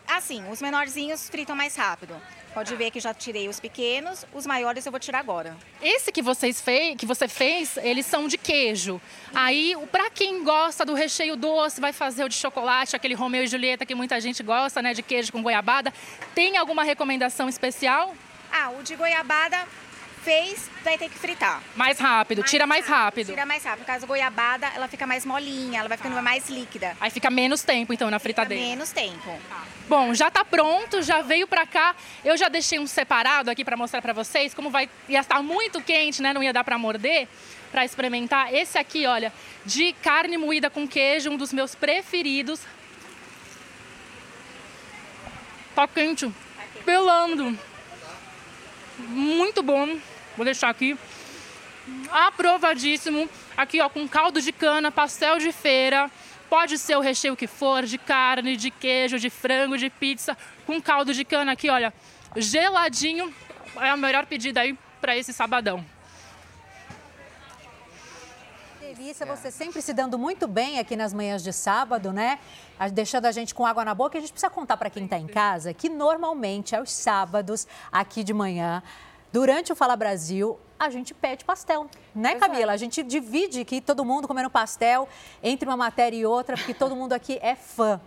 Assim, 0.07 0.47
os 0.49 0.61
menorzinhos 0.61 1.27
fritam 1.27 1.55
mais 1.55 1.75
rápido. 1.75 2.15
Pode 2.55 2.73
ver 2.77 2.89
que 2.89 3.01
já 3.01 3.13
tirei 3.13 3.49
os 3.49 3.59
pequenos, 3.59 4.25
os 4.33 4.45
maiores 4.45 4.85
eu 4.85 4.91
vou 4.91 4.97
tirar 4.97 5.19
agora. 5.19 5.57
Esse 5.81 6.09
que 6.09 6.21
vocês 6.21 6.61
fez, 6.61 6.95
que 6.95 7.05
você 7.05 7.27
fez, 7.27 7.75
eles 7.75 8.05
são 8.05 8.29
de 8.29 8.37
queijo. 8.37 9.01
Aí, 9.33 9.75
para 9.91 10.09
quem 10.09 10.41
gosta 10.41 10.85
do 10.85 10.93
recheio 10.93 11.35
doce, 11.35 11.81
vai 11.81 11.91
fazer 11.91 12.23
o 12.23 12.29
de 12.29 12.35
chocolate, 12.35 12.95
aquele 12.95 13.13
Romeu 13.13 13.43
e 13.43 13.47
Julieta 13.47 13.85
que 13.85 13.93
muita 13.93 14.21
gente 14.21 14.41
gosta, 14.41 14.81
né, 14.81 14.93
de 14.93 15.03
queijo 15.03 15.33
com 15.33 15.43
goiabada. 15.43 15.93
Tem 16.33 16.55
alguma 16.55 16.85
recomendação 16.85 17.49
especial? 17.49 18.15
Ah, 18.49 18.69
o 18.69 18.83
de 18.83 18.95
goiabada 18.95 19.57
fez, 20.25 20.69
vai 20.83 20.97
ter 20.97 21.07
que 21.07 21.19
fritar. 21.19 21.61
Mais 21.75 21.99
rápido, 21.99 22.39
mais 22.39 22.49
tira 22.49 22.65
mais 22.65 22.87
rápido. 22.87 23.27
Tira 23.27 23.45
mais 23.45 23.63
rápido. 23.63 23.81
Por 23.81 23.85
causa 23.85 24.01
da 24.01 24.07
goiabada, 24.07 24.67
ela 24.75 24.87
fica 24.87 25.05
mais 25.05 25.23
molinha, 25.23 25.79
ela 25.79 25.87
vai 25.87 25.97
ficando 25.97 26.19
mais 26.21 26.49
líquida. 26.49 26.97
Aí 26.99 27.11
fica 27.11 27.29
menos 27.29 27.61
tempo, 27.61 27.93
então, 27.93 28.09
na 28.09 28.17
fritadeira. 28.17 28.61
Fica 28.61 28.75
menos 28.75 28.91
tempo. 28.91 29.39
Bom, 29.87 30.15
já 30.15 30.31
tá 30.31 30.43
pronto, 30.43 31.03
já 31.03 31.21
veio 31.21 31.47
pra 31.47 31.67
cá. 31.67 31.95
Eu 32.23 32.35
já 32.35 32.49
deixei 32.49 32.79
um 32.79 32.87
separado 32.87 33.51
aqui 33.51 33.63
para 33.63 33.77
mostrar 33.77 34.01
para 34.01 34.13
vocês 34.13 34.51
como 34.51 34.71
vai 34.71 34.89
ia 35.07 35.19
estar 35.19 35.43
muito 35.43 35.79
quente, 35.79 36.23
né? 36.23 36.33
Não 36.33 36.41
ia 36.41 36.51
dar 36.51 36.63
para 36.63 36.77
morder 36.79 37.27
para 37.71 37.85
experimentar. 37.85 38.51
Esse 38.51 38.79
aqui, 38.79 39.05
olha, 39.05 39.31
de 39.63 39.93
carne 40.01 40.37
moída 40.37 40.71
com 40.71 40.87
queijo, 40.87 41.29
um 41.29 41.37
dos 41.37 41.53
meus 41.53 41.75
preferidos. 41.75 42.59
Tá 45.75 45.87
quente, 45.87 46.33
pelando. 46.83 47.57
Muito 48.97 49.61
bom. 49.61 49.99
Vou 50.35 50.45
deixar 50.45 50.69
aqui. 50.69 50.97
Aprovadíssimo. 52.11 53.29
Aqui, 53.55 53.79
ó, 53.79 53.89
com 53.89 54.07
caldo 54.07 54.41
de 54.41 54.51
cana, 54.51 54.91
pastel 54.91 55.37
de 55.37 55.51
feira. 55.51 56.09
Pode 56.49 56.77
ser 56.77 56.95
o 56.95 57.01
recheio 57.01 57.35
que 57.35 57.47
for, 57.47 57.83
de 57.83 57.97
carne, 57.97 58.55
de 58.55 58.69
queijo, 58.69 59.19
de 59.19 59.29
frango, 59.29 59.77
de 59.77 59.89
pizza, 59.89 60.37
com 60.65 60.81
caldo 60.81 61.13
de 61.13 61.25
cana 61.25 61.51
aqui, 61.53 61.69
olha, 61.69 61.93
geladinho. 62.35 63.33
É 63.77 63.89
a 63.89 63.97
melhor 63.97 64.25
pedida 64.25 64.61
aí 64.61 64.77
para 65.01 65.17
esse 65.17 65.33
sabadão. 65.33 65.83
delícia, 68.95 69.25
você 69.25 69.51
sempre 69.51 69.81
se 69.81 69.93
dando 69.93 70.17
muito 70.17 70.47
bem 70.47 70.79
aqui 70.79 70.95
nas 70.95 71.13
manhãs 71.13 71.43
de 71.43 71.51
sábado, 71.51 72.13
né? 72.13 72.39
Deixando 72.93 73.25
a 73.25 73.31
gente 73.31 73.53
com 73.53 73.65
água 73.65 73.83
na 73.83 73.93
boca. 73.93 74.17
A 74.17 74.21
gente 74.21 74.31
precisa 74.31 74.49
contar 74.49 74.77
para 74.77 74.89
quem 74.89 75.03
está 75.03 75.17
em 75.17 75.27
casa 75.27 75.73
que 75.73 75.89
normalmente 75.89 76.75
aos 76.75 76.91
sábados, 76.91 77.67
aqui 77.91 78.23
de 78.23 78.33
manhã, 78.33 78.81
Durante 79.35 79.73
o 79.73 79.75
Fala 79.75 79.97
Brasil, 79.97 80.57
a 80.79 80.89
gente 80.89 81.13
pede 81.13 81.43
pastel, 81.43 81.89
né, 82.15 82.35
Camila? 82.35 82.71
A 82.71 82.77
gente 82.77 83.03
divide 83.03 83.59
aqui 83.59 83.81
todo 83.81 84.05
mundo 84.05 84.29
comendo 84.29 84.49
pastel 84.49 85.09
entre 85.43 85.67
uma 85.67 85.75
matéria 85.75 86.15
e 86.15 86.25
outra, 86.25 86.55
porque 86.55 86.73
todo 86.73 86.95
mundo 86.95 87.11
aqui 87.11 87.37
é 87.41 87.53
fã. 87.53 87.99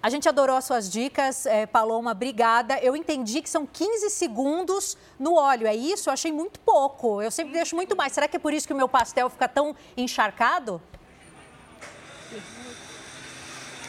A 0.00 0.08
gente 0.08 0.28
adorou 0.28 0.56
as 0.56 0.64
suas 0.64 0.88
dicas, 0.88 1.46
é, 1.46 1.66
Paloma, 1.66 2.12
obrigada. 2.12 2.78
Eu 2.78 2.94
entendi 2.94 3.42
que 3.42 3.50
são 3.50 3.66
15 3.66 4.08
segundos 4.10 4.96
no 5.18 5.34
óleo, 5.34 5.66
é 5.66 5.74
isso? 5.74 6.10
Eu 6.10 6.12
achei 6.12 6.30
muito 6.30 6.60
pouco. 6.60 7.20
Eu 7.20 7.32
sempre 7.32 7.54
deixo 7.54 7.74
muito 7.74 7.96
mais. 7.96 8.12
Será 8.12 8.28
que 8.28 8.36
é 8.36 8.38
por 8.38 8.54
isso 8.54 8.64
que 8.64 8.72
o 8.72 8.76
meu 8.76 8.88
pastel 8.88 9.28
fica 9.28 9.48
tão 9.48 9.74
encharcado? 9.96 10.80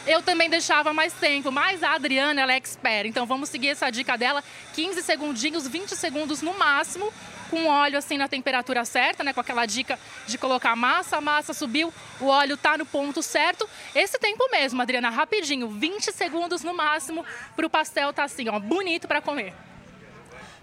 Eu 0.06 0.22
também 0.22 0.48
deixava 0.48 0.92
mais 0.92 1.12
tempo, 1.12 1.52
mas 1.52 1.82
a 1.82 1.92
Adriana, 1.92 2.40
ela 2.40 2.52
é 2.52 2.56
expert. 2.56 3.06
Então 3.06 3.26
vamos 3.26 3.48
seguir 3.48 3.68
essa 3.68 3.90
dica 3.90 4.16
dela, 4.16 4.42
15 4.74 5.02
segundinhos, 5.02 5.68
20 5.68 5.90
segundos 5.90 6.40
no 6.40 6.54
máximo, 6.54 7.12
com 7.50 7.66
óleo 7.66 7.98
assim 7.98 8.16
na 8.16 8.26
temperatura 8.26 8.84
certa, 8.84 9.22
né? 9.22 9.32
Com 9.32 9.40
aquela 9.40 9.66
dica 9.66 9.98
de 10.26 10.38
colocar 10.38 10.74
massa, 10.74 11.18
a 11.18 11.20
massa 11.20 11.52
subiu, 11.52 11.92
o 12.18 12.26
óleo 12.26 12.56
tá 12.56 12.78
no 12.78 12.86
ponto 12.86 13.22
certo. 13.22 13.68
Esse 13.94 14.18
tempo 14.18 14.48
mesmo, 14.50 14.80
Adriana, 14.80 15.10
rapidinho, 15.10 15.68
20 15.68 16.12
segundos 16.12 16.62
no 16.62 16.72
máximo 16.72 17.24
para 17.54 17.66
o 17.66 17.70
pastel 17.70 18.12
tá 18.12 18.24
assim, 18.24 18.48
ó, 18.48 18.58
bonito 18.58 19.06
para 19.06 19.20
comer. 19.20 19.52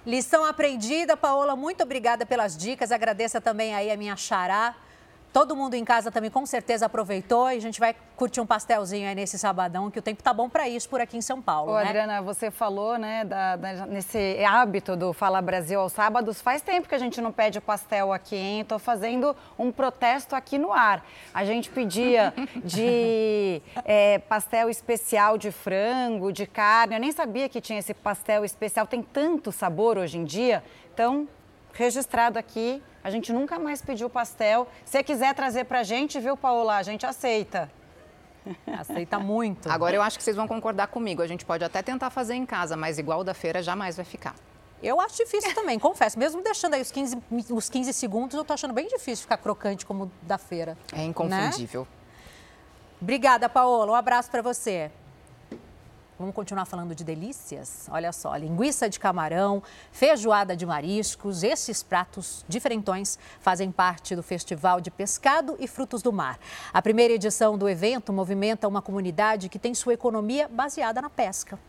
Lição 0.05 0.45
aprendida, 0.45 1.17
Paola, 1.17 1.55
muito 1.55 1.83
obrigada 1.83 2.25
pelas 2.25 2.57
dicas. 2.57 2.91
Agradeça 2.91 3.41
também 3.41 3.75
aí 3.75 3.91
a 3.91 3.97
minha 3.97 4.15
xará, 4.15 4.73
Todo 5.33 5.55
mundo 5.55 5.75
em 5.75 5.85
casa 5.85 6.11
também 6.11 6.31
com 6.31 6.45
certeza 6.45 6.85
aproveitou 6.85 7.51
e 7.51 7.57
a 7.57 7.61
gente 7.61 7.79
vai 7.79 7.95
curtir 8.15 8.41
um 8.41 8.45
pastelzinho 8.45 9.07
aí 9.07 9.13
nesse 9.13 9.37
sabadão, 9.37 9.91
que 9.91 9.99
o 9.99 10.01
tempo 10.01 10.23
tá 10.23 10.33
bom 10.33 10.49
para 10.49 10.67
isso 10.67 10.89
por 10.89 10.99
aqui 10.99 11.15
em 11.15 11.21
São 11.21 11.39
Paulo, 11.39 11.73
Ô, 11.73 11.77
né? 11.77 11.83
Adriana, 11.83 12.21
você 12.21 12.49
falou, 12.49 12.97
né, 12.97 13.23
da, 13.23 13.55
da, 13.55 13.85
nesse 13.85 14.43
hábito 14.43 14.95
do 14.95 15.13
Fala 15.13 15.39
Brasil 15.41 15.79
aos 15.79 15.93
sábados. 15.93 16.41
Faz 16.41 16.61
tempo 16.61 16.89
que 16.89 16.95
a 16.95 16.97
gente 16.97 17.21
não 17.21 17.31
pede 17.31 17.59
o 17.59 17.61
pastel 17.61 18.11
aqui, 18.11 18.35
hein? 18.35 18.65
Tô 18.65 18.79
fazendo 18.79 19.35
um 19.59 19.71
protesto 19.71 20.35
aqui 20.35 20.57
no 20.57 20.73
ar. 20.73 21.05
A 21.33 21.45
gente 21.45 21.69
pedia 21.69 22.33
de 22.63 23.61
é, 23.85 24.17
pastel 24.19 24.69
especial 24.69 25.37
de 25.37 25.51
frango, 25.51 26.31
de 26.31 26.47
carne. 26.47 26.95
Eu 26.95 26.99
nem 26.99 27.11
sabia 27.11 27.47
que 27.47 27.61
tinha 27.61 27.77
esse 27.77 27.93
pastel 27.93 28.43
especial. 28.43 28.87
Tem 28.87 29.03
tanto 29.03 29.51
sabor 29.51 29.97
hoje 29.97 30.17
em 30.17 30.23
dia. 30.23 30.63
Então, 30.93 31.27
registrado 31.77 32.39
aqui. 32.39 32.81
A 33.03 33.09
gente 33.09 33.31
nunca 33.31 33.57
mais 33.59 33.81
pediu 33.81 34.09
pastel. 34.09 34.67
Se 34.83 35.01
quiser 35.03 35.33
trazer 35.33 35.65
pra 35.65 35.83
gente, 35.83 36.19
viu, 36.19 36.35
Paola? 36.35 36.77
A 36.77 36.83
gente 36.83 37.05
aceita. 37.05 37.71
Aceita 38.79 39.19
muito. 39.19 39.69
Agora 39.69 39.95
eu 39.95 40.01
acho 40.01 40.17
que 40.17 40.23
vocês 40.23 40.35
vão 40.35 40.47
concordar 40.47 40.87
comigo. 40.87 41.21
A 41.21 41.27
gente 41.27 41.45
pode 41.45 41.63
até 41.63 41.81
tentar 41.81 42.09
fazer 42.09 42.33
em 42.33 42.45
casa, 42.45 42.77
mas 42.77 42.97
igual 42.97 43.23
da 43.23 43.33
feira 43.33 43.61
jamais 43.61 43.95
vai 43.95 44.05
ficar. 44.05 44.35
Eu 44.81 45.01
acho 45.01 45.17
difícil 45.17 45.53
também, 45.53 45.77
confesso. 45.77 46.17
Mesmo 46.17 46.41
deixando 46.41 46.75
aí 46.75 46.81
os 46.81 46.91
15, 46.91 47.17
os 47.51 47.69
15 47.69 47.93
segundos, 47.93 48.37
eu 48.37 48.45
tô 48.45 48.53
achando 48.53 48.73
bem 48.73 48.87
difícil 48.87 49.23
ficar 49.23 49.37
crocante 49.37 49.85
como 49.85 50.11
da 50.21 50.37
feira. 50.37 50.77
É 50.93 51.03
inconfundível. 51.03 51.81
Né? 51.81 51.87
Obrigada, 53.01 53.49
Paola. 53.49 53.91
Um 53.91 53.95
abraço 53.95 54.29
para 54.29 54.41
você. 54.41 54.91
Vamos 56.19 56.33
continuar 56.33 56.65
falando 56.65 56.95
de 56.95 57.03
delícias? 57.03 57.87
Olha 57.91 58.11
só, 58.11 58.35
linguiça 58.35 58.89
de 58.89 58.99
camarão, 58.99 59.61
feijoada 59.91 60.55
de 60.55 60.65
mariscos, 60.65 61.43
esses 61.43 61.83
pratos 61.83 62.43
diferentões 62.49 63.19
fazem 63.39 63.71
parte 63.71 64.15
do 64.15 64.23
Festival 64.23 64.81
de 64.81 64.89
Pescado 64.89 65.55
e 65.59 65.67
Frutos 65.67 66.01
do 66.01 66.11
Mar. 66.11 66.39
A 66.73 66.81
primeira 66.81 67.13
edição 67.13 67.55
do 67.55 67.69
evento 67.69 68.11
movimenta 68.11 68.67
uma 68.67 68.81
comunidade 68.81 69.47
que 69.47 69.59
tem 69.59 69.75
sua 69.75 69.93
economia 69.93 70.47
baseada 70.47 70.99
na 71.03 71.09
pesca. 71.09 71.59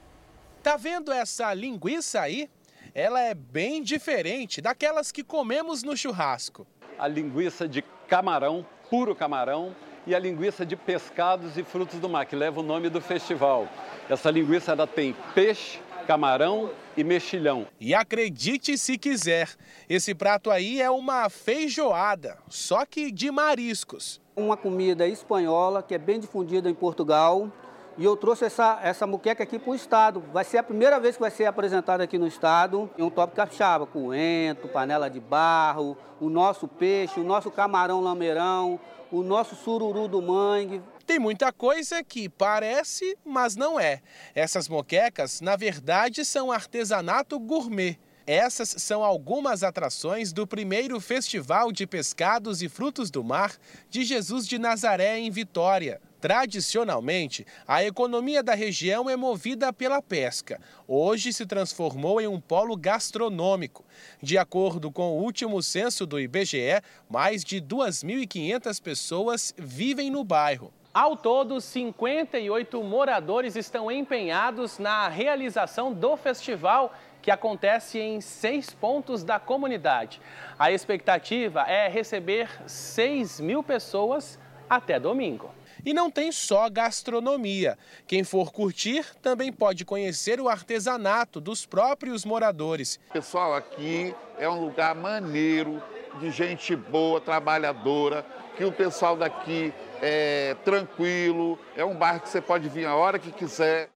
Tá 0.63 0.79
vendo 0.79 1.13
essa 1.13 1.53
linguiça 1.53 2.23
aí? 2.23 2.49
Ela 2.95 3.21
é 3.21 3.35
bem 3.35 3.83
diferente 3.83 4.63
daquelas 4.63 5.13
que 5.13 5.23
comemos 5.23 5.83
no 5.83 5.95
churrasco. 5.95 6.67
A 6.99 7.07
linguiça 7.07 7.69
de 7.69 7.83
camarão, 8.09 8.65
puro 8.89 9.15
camarão, 9.15 9.77
e 10.09 10.15
a 10.15 10.19
linguiça 10.19 10.65
de 10.65 10.75
pescados 10.75 11.59
e 11.59 11.63
frutos 11.63 12.01
do 12.01 12.09
mar, 12.09 12.25
que 12.25 12.35
leva 12.35 12.61
o 12.61 12.63
nome 12.63 12.89
do 12.89 12.99
festival. 12.99 13.69
Essa 14.09 14.31
linguiça 14.31 14.73
ela 14.73 14.87
tem 14.87 15.15
peixe, 15.35 15.81
camarão 16.07 16.71
e 16.97 17.05
mexilhão. 17.05 17.67
E 17.79 17.95
acredite 17.95 18.79
se 18.79 18.97
quiser, 18.97 19.51
esse 19.87 20.15
prato 20.15 20.51
aí 20.51 20.81
é 20.81 20.91
uma 20.91 21.29
feijoada, 21.29 22.39
só 22.49 22.87
que 22.87 23.13
de 23.13 23.31
mariscos. 23.31 24.19
Uma 24.35 24.57
comida 24.57 25.07
espanhola 25.07 25.83
que 25.83 25.95
é 25.95 25.99
bem 25.99 26.19
difundida 26.19 26.71
em 26.71 26.75
Portugal. 26.75 27.53
E 27.99 28.05
eu 28.05 28.17
trouxe 28.17 28.45
essa, 28.45 28.79
essa 28.81 29.09
muqueca 29.09 29.43
aqui 29.43 29.59
para 29.59 29.73
o 29.73 29.75
estado. 29.75 30.23
Vai 30.33 30.45
ser 30.45 30.59
a 30.59 30.63
primeira 30.63 31.01
vez 31.01 31.17
que 31.17 31.21
vai 31.21 31.33
ser 31.33 31.47
apresentada 31.47 32.05
aqui 32.05 32.17
no 32.17 32.29
estado. 32.29 32.89
Em 32.97 33.03
um 33.03 33.11
top 33.11 33.35
capixaba, 33.35 33.89
coentro, 33.89 34.69
panela 34.69 35.11
de 35.11 35.19
barro, 35.19 35.99
o 36.21 36.31
nosso 36.31 36.69
peixe, 36.69 37.19
o 37.19 37.25
nosso 37.25 37.51
camarão 37.51 38.01
lameirão, 38.01 38.79
o 39.11 39.21
nosso 39.25 39.57
sururu 39.57 40.07
do 40.07 40.23
mangue. 40.23 40.81
Tem 41.05 41.19
muita 41.19 41.53
coisa 41.53 42.05
que 42.05 42.29
parece, 42.29 43.19
mas 43.25 43.57
não 43.57 43.81
é. 43.81 44.01
Essas 44.33 44.69
moquecas, 44.69 45.41
na 45.41 45.57
verdade, 45.57 46.25
são 46.25 46.53
artesanato 46.53 47.37
gourmet. 47.37 47.99
Essas 48.25 48.77
são 48.79 49.03
algumas 49.03 49.65
atrações 49.65 50.33
do 50.33 50.47
primeiro 50.47 51.01
Festival 51.01 51.73
de 51.73 51.85
Pescados 51.85 52.63
e 52.63 52.69
Frutos 52.69 53.11
do 53.11 53.25
Mar 53.25 53.57
de 53.91 54.05
Jesus 54.05 54.47
de 54.47 54.57
Nazaré, 54.57 55.19
em 55.19 55.31
Vitória. 55.33 56.01
Tradicionalmente, 56.21 57.47
a 57.67 57.85
economia 57.85 58.43
da 58.43 58.55
região 58.55 59.09
é 59.09 59.15
movida 59.15 59.73
pela 59.73 60.03
pesca. 60.03 60.61
Hoje 60.87 61.33
se 61.33 61.47
transformou 61.47 62.21
em 62.21 62.27
um 62.27 62.41
polo 62.41 62.77
gastronômico. 62.77 63.85
De 64.21 64.37
acordo 64.37 64.91
com 64.91 65.13
o 65.13 65.23
último 65.23 65.63
censo 65.63 66.05
do 66.05 66.19
IBGE, 66.19 66.83
mais 67.09 67.45
de 67.45 67.61
2.500 67.61 68.83
pessoas 68.83 69.55
vivem 69.57 70.11
no 70.11 70.25
bairro. 70.25 70.73
Ao 70.93 71.15
todo, 71.15 71.61
58 71.61 72.83
moradores 72.83 73.55
estão 73.55 73.89
empenhados 73.89 74.81
na 74.81 75.07
realização 75.07 75.93
do 75.93 76.17
festival 76.17 76.93
que 77.23 77.31
acontece 77.31 78.01
em 78.01 78.21
seis 78.21 78.71
pontos 78.71 79.23
da 79.23 79.39
comunidade. 79.39 80.21
A 80.59 80.73
expectativa 80.73 81.61
é 81.63 81.89
receber 81.89 82.49
6 82.67 83.39
mil 83.39 83.63
pessoas 83.63 84.37
até 84.69 84.99
domingo. 84.99 85.58
E 85.89 85.95
não 85.95 86.11
tem 86.11 86.31
só 86.31 86.69
gastronomia. 86.69 87.79
Quem 88.07 88.23
for 88.23 88.53
curtir 88.53 89.07
também 89.23 89.51
pode 89.51 89.87
conhecer 89.87 90.39
o 90.39 90.47
artesanato 90.47 91.41
dos 91.41 91.65
próprios 91.65 92.27
moradores. 92.27 93.01
Pessoal, 93.11 93.55
aqui 93.55 94.15
é 94.39 94.47
um 94.47 94.61
lugar 94.61 94.95
maneiro, 94.95 95.83
de 96.21 96.31
gente 96.31 96.77
boa, 96.77 97.23
trabalhadora, 97.23 98.23
que 98.55 98.67
o 98.67 98.71
pessoal 98.71 99.17
daqui 99.17 99.73
é 100.03 100.55
tranquilo, 100.63 101.59
é 101.75 101.83
um 101.83 101.97
bairro 101.97 102.21
que 102.21 102.29
você 102.29 102.43
pode 102.43 102.69
vir 102.69 102.85
a 102.85 102.95
hora 102.95 103.19
que 103.19 103.33
quiser. 103.33 103.89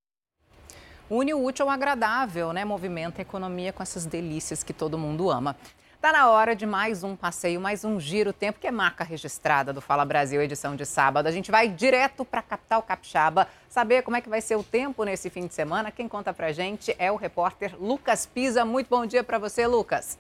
Une 1.11 1.35
o 1.35 1.45
útil 1.45 1.67
ao 1.67 1.71
agradável, 1.71 2.55
né? 2.55 2.65
Movimenta 2.65 3.21
a 3.21 3.23
economia 3.23 3.71
com 3.71 3.83
essas 3.83 4.07
delícias 4.07 4.65
que 4.65 4.73
todo 4.73 4.97
mundo 4.97 5.31
ama. 5.31 5.55
Está 6.03 6.13
na 6.13 6.29
hora 6.31 6.57
de 6.57 6.67
mais 6.67 7.05
um 7.05 7.15
passeio, 7.15 7.61
mais 7.61 7.85
um 7.85 8.01
giro 8.01 8.33
tempo, 8.33 8.59
que 8.59 8.67
é 8.67 8.73
marca 8.73 9.05
registrada 9.05 9.73
do 9.73 9.81
Fala 9.81 10.05
Brasil, 10.05 10.43
edição 10.43 10.75
de 10.75 10.85
sábado. 10.85 11.29
A 11.29 11.31
gente 11.31 11.49
vai 11.49 11.69
direto 11.69 12.25
para 12.25 12.41
a 12.41 12.43
capital 12.43 12.83
capixaba, 12.83 13.47
saber 13.69 14.03
como 14.03 14.17
é 14.17 14.21
que 14.21 14.29
vai 14.29 14.41
ser 14.41 14.57
o 14.57 14.65
tempo 14.65 15.05
nesse 15.05 15.31
fim 15.31 15.47
de 15.47 15.55
semana. 15.55 15.93
Quem 15.93 16.09
conta 16.09 16.35
para 16.35 16.51
gente 16.51 16.93
é 16.99 17.13
o 17.13 17.15
repórter 17.15 17.77
Lucas 17.81 18.27
Pisa. 18.27 18.65
Muito 18.65 18.89
bom 18.89 19.07
dia 19.07 19.23
para 19.23 19.39
você, 19.39 19.65
Lucas. 19.65 20.19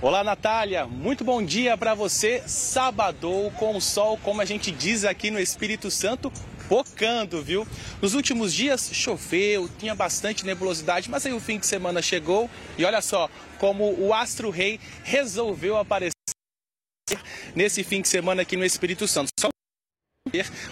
Olá, 0.00 0.24
Natália. 0.24 0.86
Muito 0.86 1.22
bom 1.22 1.44
dia 1.44 1.76
para 1.76 1.92
você. 1.92 2.42
Sabadou 2.46 3.50
com 3.50 3.78
sol, 3.82 4.18
como 4.24 4.40
a 4.40 4.46
gente 4.46 4.70
diz 4.70 5.04
aqui 5.04 5.30
no 5.30 5.38
Espírito 5.38 5.90
Santo, 5.90 6.32
focando, 6.70 7.42
viu? 7.42 7.66
Nos 8.00 8.14
últimos 8.14 8.54
dias 8.54 8.90
choveu, 8.92 9.68
tinha 9.76 9.92
bastante 9.92 10.46
nebulosidade, 10.46 11.10
mas 11.10 11.26
aí 11.26 11.32
o 11.32 11.40
fim 11.40 11.58
de 11.58 11.66
semana 11.66 12.00
chegou 12.00 12.48
e 12.78 12.84
olha 12.84 13.02
só 13.02 13.28
como 13.58 13.92
o 13.98 14.14
Astro 14.14 14.50
Rei 14.50 14.78
resolveu 15.02 15.76
aparecer 15.76 16.12
nesse 17.56 17.82
fim 17.82 18.00
de 18.00 18.08
semana 18.08 18.42
aqui 18.42 18.56
no 18.56 18.64
Espírito 18.64 19.08
Santo. 19.08 19.30
Só 19.40 19.48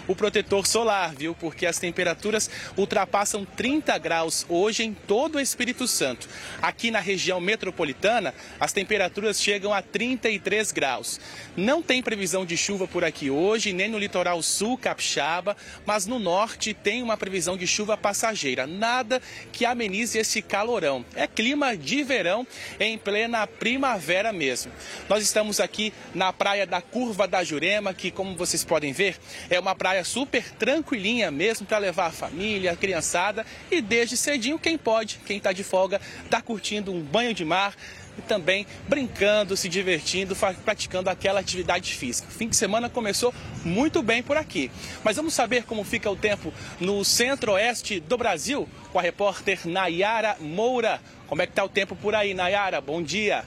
o 0.07 0.15
protetor 0.15 0.65
solar, 0.65 1.13
viu? 1.13 1.33
Porque 1.33 1.65
as 1.65 1.79
temperaturas 1.79 2.49
ultrapassam 2.77 3.43
30 3.43 3.97
graus 3.97 4.45
hoje 4.47 4.83
em 4.83 4.93
todo 4.93 5.35
o 5.35 5.39
Espírito 5.39 5.87
Santo. 5.87 6.29
Aqui 6.61 6.91
na 6.91 6.99
região 6.99 7.41
metropolitana, 7.41 8.33
as 8.59 8.71
temperaturas 8.71 9.41
chegam 9.41 9.73
a 9.73 9.81
33 9.81 10.71
graus. 10.71 11.19
Não 11.57 11.81
tem 11.81 12.01
previsão 12.01 12.45
de 12.45 12.55
chuva 12.55 12.87
por 12.87 13.03
aqui 13.03 13.29
hoje, 13.29 13.73
nem 13.73 13.89
no 13.89 13.97
litoral 13.97 14.41
sul 14.41 14.77
capixaba, 14.77 15.57
mas 15.85 16.05
no 16.05 16.19
norte 16.19 16.73
tem 16.73 17.01
uma 17.01 17.17
previsão 17.17 17.57
de 17.57 17.67
chuva 17.67 17.97
passageira. 17.97 18.65
Nada 18.65 19.21
que 19.51 19.65
amenize 19.65 20.17
esse 20.17 20.41
calorão. 20.41 21.03
É 21.15 21.27
clima 21.27 21.75
de 21.75 22.03
verão 22.03 22.45
em 22.79 22.97
plena 22.97 23.45
primavera 23.45 24.31
mesmo. 24.31 24.71
Nós 25.09 25.23
estamos 25.23 25.59
aqui 25.59 25.91
na 26.13 26.31
praia 26.31 26.65
da 26.65 26.81
Curva 26.81 27.27
da 27.27 27.43
Jurema, 27.43 27.93
que 27.93 28.11
como 28.11 28.35
vocês 28.35 28.63
podem 28.63 28.93
ver, 28.93 29.17
é 29.49 29.59
uma 29.59 29.75
praia 29.75 30.03
super 30.03 30.43
tranquilinha 30.53 31.31
mesmo 31.31 31.65
para 31.65 31.77
levar 31.77 32.07
a 32.07 32.11
família, 32.11 32.71
a 32.71 32.75
criançada 32.75 33.45
e 33.69 33.81
desde 33.81 34.17
cedinho 34.17 34.59
quem 34.59 34.77
pode, 34.77 35.19
quem 35.25 35.37
está 35.37 35.51
de 35.51 35.63
folga, 35.63 36.01
está 36.23 36.41
curtindo 36.41 36.91
um 36.91 37.01
banho 37.01 37.33
de 37.33 37.45
mar 37.45 37.75
e 38.17 38.21
também 38.21 38.67
brincando, 38.87 39.55
se 39.55 39.69
divertindo, 39.69 40.35
praticando 40.63 41.09
aquela 41.09 41.39
atividade 41.39 41.93
física. 41.93 42.29
Fim 42.29 42.49
de 42.49 42.55
semana 42.55 42.89
começou 42.89 43.33
muito 43.63 44.03
bem 44.03 44.21
por 44.21 44.37
aqui. 44.37 44.69
Mas 45.03 45.15
vamos 45.15 45.33
saber 45.33 45.63
como 45.63 45.83
fica 45.83 46.09
o 46.09 46.15
tempo 46.15 46.53
no 46.79 47.03
centro-oeste 47.03 47.99
do 47.99 48.17
Brasil 48.17 48.67
com 48.91 48.99
a 48.99 49.01
repórter 49.01 49.61
Nayara 49.65 50.35
Moura. 50.39 51.01
Como 51.27 51.41
é 51.41 51.45
que 51.45 51.51
está 51.51 51.63
o 51.63 51.69
tempo 51.69 51.95
por 51.95 52.13
aí, 52.13 52.33
Nayara? 52.33 52.81
Bom 52.81 53.01
dia. 53.01 53.45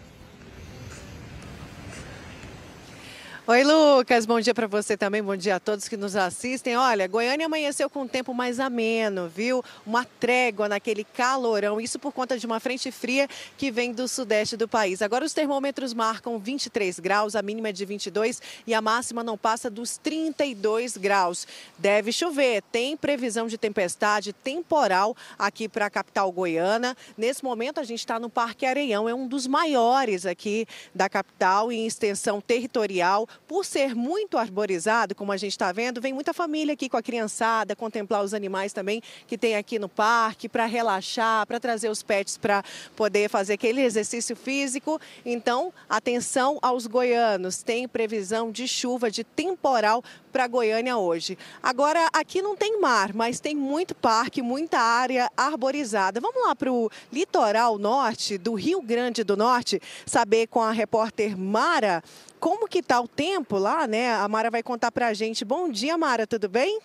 Oi, 3.44 3.64
Lucas. 3.64 4.24
Bom 4.24 4.38
dia 4.38 4.54
para 4.54 4.68
você 4.68 4.96
também. 4.96 5.20
Bom 5.20 5.34
dia 5.34 5.56
a 5.56 5.60
todos 5.60 5.88
que 5.88 5.96
nos 5.96 6.14
assistem. 6.14 6.76
Olha, 6.76 7.08
Goiânia 7.08 7.46
amanheceu 7.46 7.90
com 7.90 8.02
um 8.02 8.06
tempo 8.06 8.32
mais 8.32 8.60
ameno, 8.60 9.28
viu? 9.28 9.64
Uma 9.84 10.04
trégua 10.04 10.68
naquele 10.68 11.02
calorão. 11.02 11.80
Isso 11.80 11.98
por 11.98 12.12
conta 12.12 12.38
de 12.38 12.46
uma 12.46 12.60
frente 12.60 12.92
fria 12.92 13.28
que 13.58 13.68
vem 13.72 13.92
do 13.92 14.06
sudeste 14.06 14.56
do 14.56 14.68
país. 14.68 15.02
Agora 15.02 15.24
os 15.24 15.34
termômetros 15.34 15.92
marcam 15.92 16.38
23 16.38 17.00
graus, 17.00 17.34
a 17.34 17.42
mínima 17.42 17.70
é 17.70 17.72
de 17.72 17.84
22 17.84 18.40
e 18.64 18.72
a 18.72 18.80
máxima 18.80 19.24
não 19.24 19.36
passa 19.36 19.68
dos 19.68 19.96
32 19.96 20.96
graus. 20.96 21.44
Deve 21.76 22.12
chover. 22.12 22.62
Tem 22.70 22.96
previsão 22.96 23.48
de 23.48 23.58
tempestade 23.58 24.32
temporal 24.32 25.16
aqui 25.36 25.68
para 25.68 25.86
a 25.86 25.90
capital 25.90 26.30
goiana. 26.30 26.96
Nesse 27.18 27.42
momento 27.42 27.80
a 27.80 27.84
gente 27.84 27.98
está 27.98 28.20
no 28.20 28.30
Parque 28.30 28.64
Areião, 28.64 29.08
é 29.08 29.14
um 29.14 29.26
dos 29.26 29.48
maiores 29.48 30.26
aqui 30.26 30.64
da 30.94 31.08
capital 31.08 31.72
em 31.72 31.88
extensão 31.88 32.40
territorial 32.40 33.26
por 33.46 33.64
ser 33.64 33.94
muito 33.94 34.38
arborizado, 34.38 35.14
como 35.14 35.32
a 35.32 35.36
gente 35.36 35.52
está 35.52 35.72
vendo, 35.72 36.00
vem 36.00 36.12
muita 36.12 36.32
família 36.32 36.74
aqui 36.74 36.88
com 36.88 36.96
a 36.96 37.02
criançada, 37.02 37.76
contemplar 37.76 38.24
os 38.24 38.34
animais 38.34 38.72
também 38.72 39.02
que 39.26 39.36
tem 39.36 39.56
aqui 39.56 39.78
no 39.78 39.88
parque, 39.88 40.48
para 40.48 40.66
relaxar, 40.66 41.46
para 41.46 41.60
trazer 41.60 41.88
os 41.88 42.02
pets 42.02 42.36
para 42.36 42.62
poder 42.96 43.28
fazer 43.28 43.54
aquele 43.54 43.82
exercício 43.82 44.34
físico. 44.34 45.00
Então, 45.24 45.72
atenção 45.88 46.58
aos 46.62 46.86
goianos, 46.86 47.62
tem 47.62 47.86
previsão 47.88 48.50
de 48.50 48.66
chuva, 48.66 49.10
de 49.10 49.24
temporal 49.24 50.02
para 50.32 50.46
Goiânia 50.46 50.96
hoje. 50.96 51.36
Agora, 51.62 52.08
aqui 52.12 52.40
não 52.40 52.56
tem 52.56 52.80
mar, 52.80 53.12
mas 53.12 53.38
tem 53.38 53.54
muito 53.54 53.94
parque, 53.94 54.40
muita 54.40 54.78
área 54.78 55.30
arborizada. 55.36 56.20
Vamos 56.20 56.42
lá 56.42 56.56
para 56.56 56.72
o 56.72 56.90
litoral 57.12 57.78
norte 57.78 58.38
do 58.38 58.54
Rio 58.54 58.80
Grande 58.80 59.22
do 59.22 59.36
Norte, 59.36 59.80
saber 60.06 60.46
com 60.46 60.60
a 60.60 60.72
repórter 60.72 61.36
Mara 61.36 62.02
como 62.42 62.66
que 62.66 62.80
está 62.80 63.00
o 63.00 63.06
tempo 63.06 63.56
lá, 63.56 63.86
né? 63.86 64.12
A 64.14 64.26
Mara 64.26 64.50
vai 64.50 64.64
contar 64.64 64.90
para 64.90 65.06
a 65.06 65.14
gente. 65.14 65.44
Bom 65.44 65.68
dia, 65.68 65.96
Mara, 65.96 66.26
tudo 66.26 66.48
bem? 66.48 66.80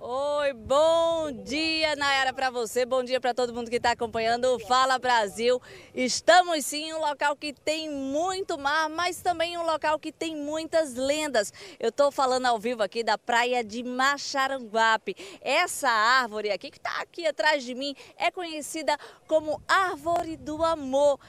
Oi, 0.00 0.52
bom 0.54 1.30
dia, 1.44 1.94
Nayara, 1.94 2.32
para 2.32 2.50
você, 2.50 2.84
bom 2.84 3.04
dia 3.04 3.20
para 3.20 3.32
todo 3.32 3.54
mundo 3.54 3.70
que 3.70 3.76
está 3.76 3.92
acompanhando 3.92 4.46
o 4.46 4.58
Fala 4.58 4.98
Brasil. 4.98 5.62
Estamos 5.94 6.66
sim 6.66 6.88
em 6.88 6.94
um 6.94 6.98
local 6.98 7.36
que 7.36 7.52
tem 7.52 7.88
muito 7.88 8.58
mar, 8.58 8.88
mas 8.88 9.22
também 9.22 9.56
um 9.56 9.62
local 9.62 10.00
que 10.00 10.10
tem 10.10 10.34
muitas 10.34 10.94
lendas. 10.94 11.52
Eu 11.78 11.90
estou 11.90 12.10
falando 12.10 12.46
ao 12.46 12.58
vivo 12.58 12.82
aqui 12.82 13.04
da 13.04 13.16
praia 13.16 13.62
de 13.62 13.84
Macharanguape. 13.84 15.14
Essa 15.40 15.88
árvore 15.88 16.50
aqui, 16.50 16.72
que 16.72 16.78
está 16.78 17.00
aqui 17.00 17.24
atrás 17.24 17.62
de 17.62 17.72
mim, 17.72 17.94
é 18.16 18.32
conhecida 18.32 18.98
como 19.28 19.62
Árvore 19.68 20.36
do 20.36 20.64
Amor. 20.64 21.20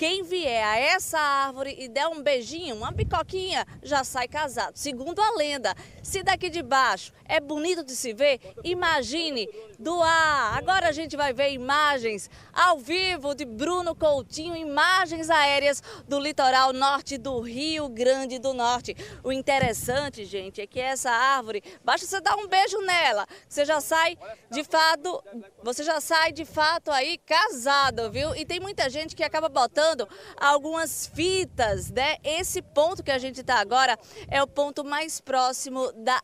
Quem 0.00 0.22
vier 0.22 0.64
a 0.64 0.78
essa 0.78 1.18
árvore 1.18 1.76
e 1.78 1.86
der 1.86 2.08
um 2.08 2.22
beijinho, 2.22 2.74
uma 2.74 2.90
picoquinha, 2.90 3.66
já 3.82 4.02
sai 4.02 4.26
casado. 4.26 4.74
Segundo 4.74 5.20
a 5.20 5.32
lenda, 5.32 5.74
se 6.02 6.22
daqui 6.22 6.48
de 6.48 6.62
baixo 6.62 7.12
é 7.26 7.38
bonito 7.38 7.84
de 7.84 7.94
se 7.94 8.14
ver, 8.14 8.40
imagine 8.64 9.46
do 9.78 10.02
ar. 10.02 10.56
Agora 10.56 10.88
a 10.88 10.92
gente 10.92 11.18
vai 11.18 11.34
ver 11.34 11.52
imagens 11.52 12.30
ao 12.50 12.78
vivo 12.78 13.34
de 13.34 13.44
Bruno 13.44 13.94
Coutinho, 13.94 14.56
imagens 14.56 15.28
aéreas 15.28 15.82
do 16.08 16.18
litoral 16.18 16.72
norte 16.72 17.18
do 17.18 17.38
Rio 17.38 17.86
Grande 17.90 18.38
do 18.38 18.54
Norte. 18.54 18.96
O 19.22 19.30
interessante, 19.30 20.24
gente, 20.24 20.62
é 20.62 20.66
que 20.66 20.80
essa 20.80 21.10
árvore, 21.10 21.62
basta 21.84 22.06
você 22.06 22.22
dar 22.22 22.36
um 22.36 22.48
beijo 22.48 22.78
nela, 22.80 23.26
você 23.46 23.66
já 23.66 23.82
sai 23.82 24.16
de 24.50 24.64
fato, 24.64 25.22
você 25.62 25.84
já 25.84 26.00
sai 26.00 26.32
de 26.32 26.46
fato 26.46 26.90
aí 26.90 27.18
casado, 27.18 28.10
viu? 28.10 28.34
E 28.34 28.46
tem 28.46 28.58
muita 28.58 28.88
gente 28.88 29.14
que 29.14 29.22
acaba 29.22 29.50
botando 29.50 29.89
algumas 30.36 31.06
fitas, 31.06 31.90
né? 31.90 32.16
Esse 32.22 32.62
ponto 32.62 33.02
que 33.02 33.10
a 33.10 33.18
gente 33.18 33.40
está 33.40 33.60
agora 33.60 33.98
é 34.28 34.42
o 34.42 34.46
ponto 34.46 34.84
mais 34.84 35.20
próximo 35.20 35.92
da 35.92 36.20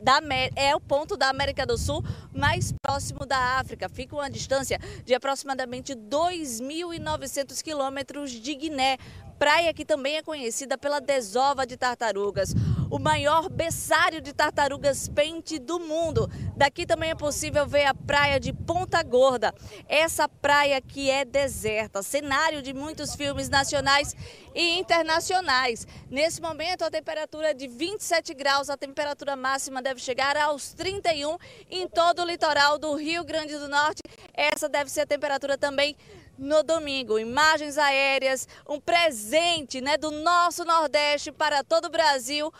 da, 0.00 0.20
é 0.54 0.74
o 0.74 0.80
ponto 0.80 1.16
da 1.16 1.28
América 1.28 1.66
do 1.66 1.76
Sul 1.76 2.04
mais 2.32 2.72
próximo 2.82 3.26
da 3.26 3.58
África. 3.58 3.88
Fica 3.88 4.14
uma 4.14 4.30
distância 4.30 4.78
de 5.04 5.14
aproximadamente 5.14 5.94
2.900 5.94 7.62
quilômetros 7.62 8.30
de 8.30 8.54
Guiné, 8.54 8.96
praia 9.38 9.72
que 9.72 9.84
também 9.84 10.16
é 10.16 10.22
conhecida 10.22 10.76
pela 10.76 11.00
desova 11.00 11.66
de 11.66 11.76
tartarugas 11.76 12.54
o 12.90 12.98
maior 12.98 13.48
berçário 13.48 14.20
de 14.20 14.32
tartarugas 14.32 15.08
pente 15.08 15.58
do 15.58 15.78
mundo. 15.78 16.28
Daqui 16.56 16.86
também 16.86 17.10
é 17.10 17.14
possível 17.14 17.66
ver 17.66 17.84
a 17.84 17.94
praia 17.94 18.40
de 18.40 18.52
Ponta 18.52 19.02
Gorda, 19.02 19.54
essa 19.88 20.28
praia 20.28 20.80
que 20.80 21.10
é 21.10 21.24
deserta, 21.24 22.02
cenário 22.02 22.62
de 22.62 22.72
muitos 22.72 23.14
filmes 23.14 23.48
nacionais 23.48 24.14
e 24.54 24.78
internacionais. 24.78 25.86
Nesse 26.10 26.40
momento, 26.40 26.82
a 26.82 26.90
temperatura 26.90 27.50
é 27.50 27.54
de 27.54 27.68
27 27.68 28.34
graus, 28.34 28.70
a 28.70 28.76
temperatura 28.76 29.36
máxima 29.36 29.82
deve 29.82 30.00
chegar 30.00 30.36
aos 30.36 30.72
31 30.72 31.36
em 31.70 31.86
todo 31.86 32.22
o 32.22 32.24
litoral 32.24 32.78
do 32.78 32.94
Rio 32.94 33.24
Grande 33.24 33.56
do 33.56 33.68
Norte. 33.68 34.02
Essa 34.32 34.68
deve 34.68 34.90
ser 34.90 35.02
a 35.02 35.06
temperatura 35.06 35.58
também 35.58 35.96
no 36.38 36.62
domingo. 36.62 37.18
Imagens 37.18 37.76
aéreas, 37.76 38.46
um 38.68 38.80
presente 38.80 39.80
né, 39.80 39.96
do 39.96 40.10
nosso 40.10 40.64
Nordeste 40.64 41.32
para 41.32 41.64
todo 41.64 41.86
o 41.86 41.90
Brasil 41.90 42.52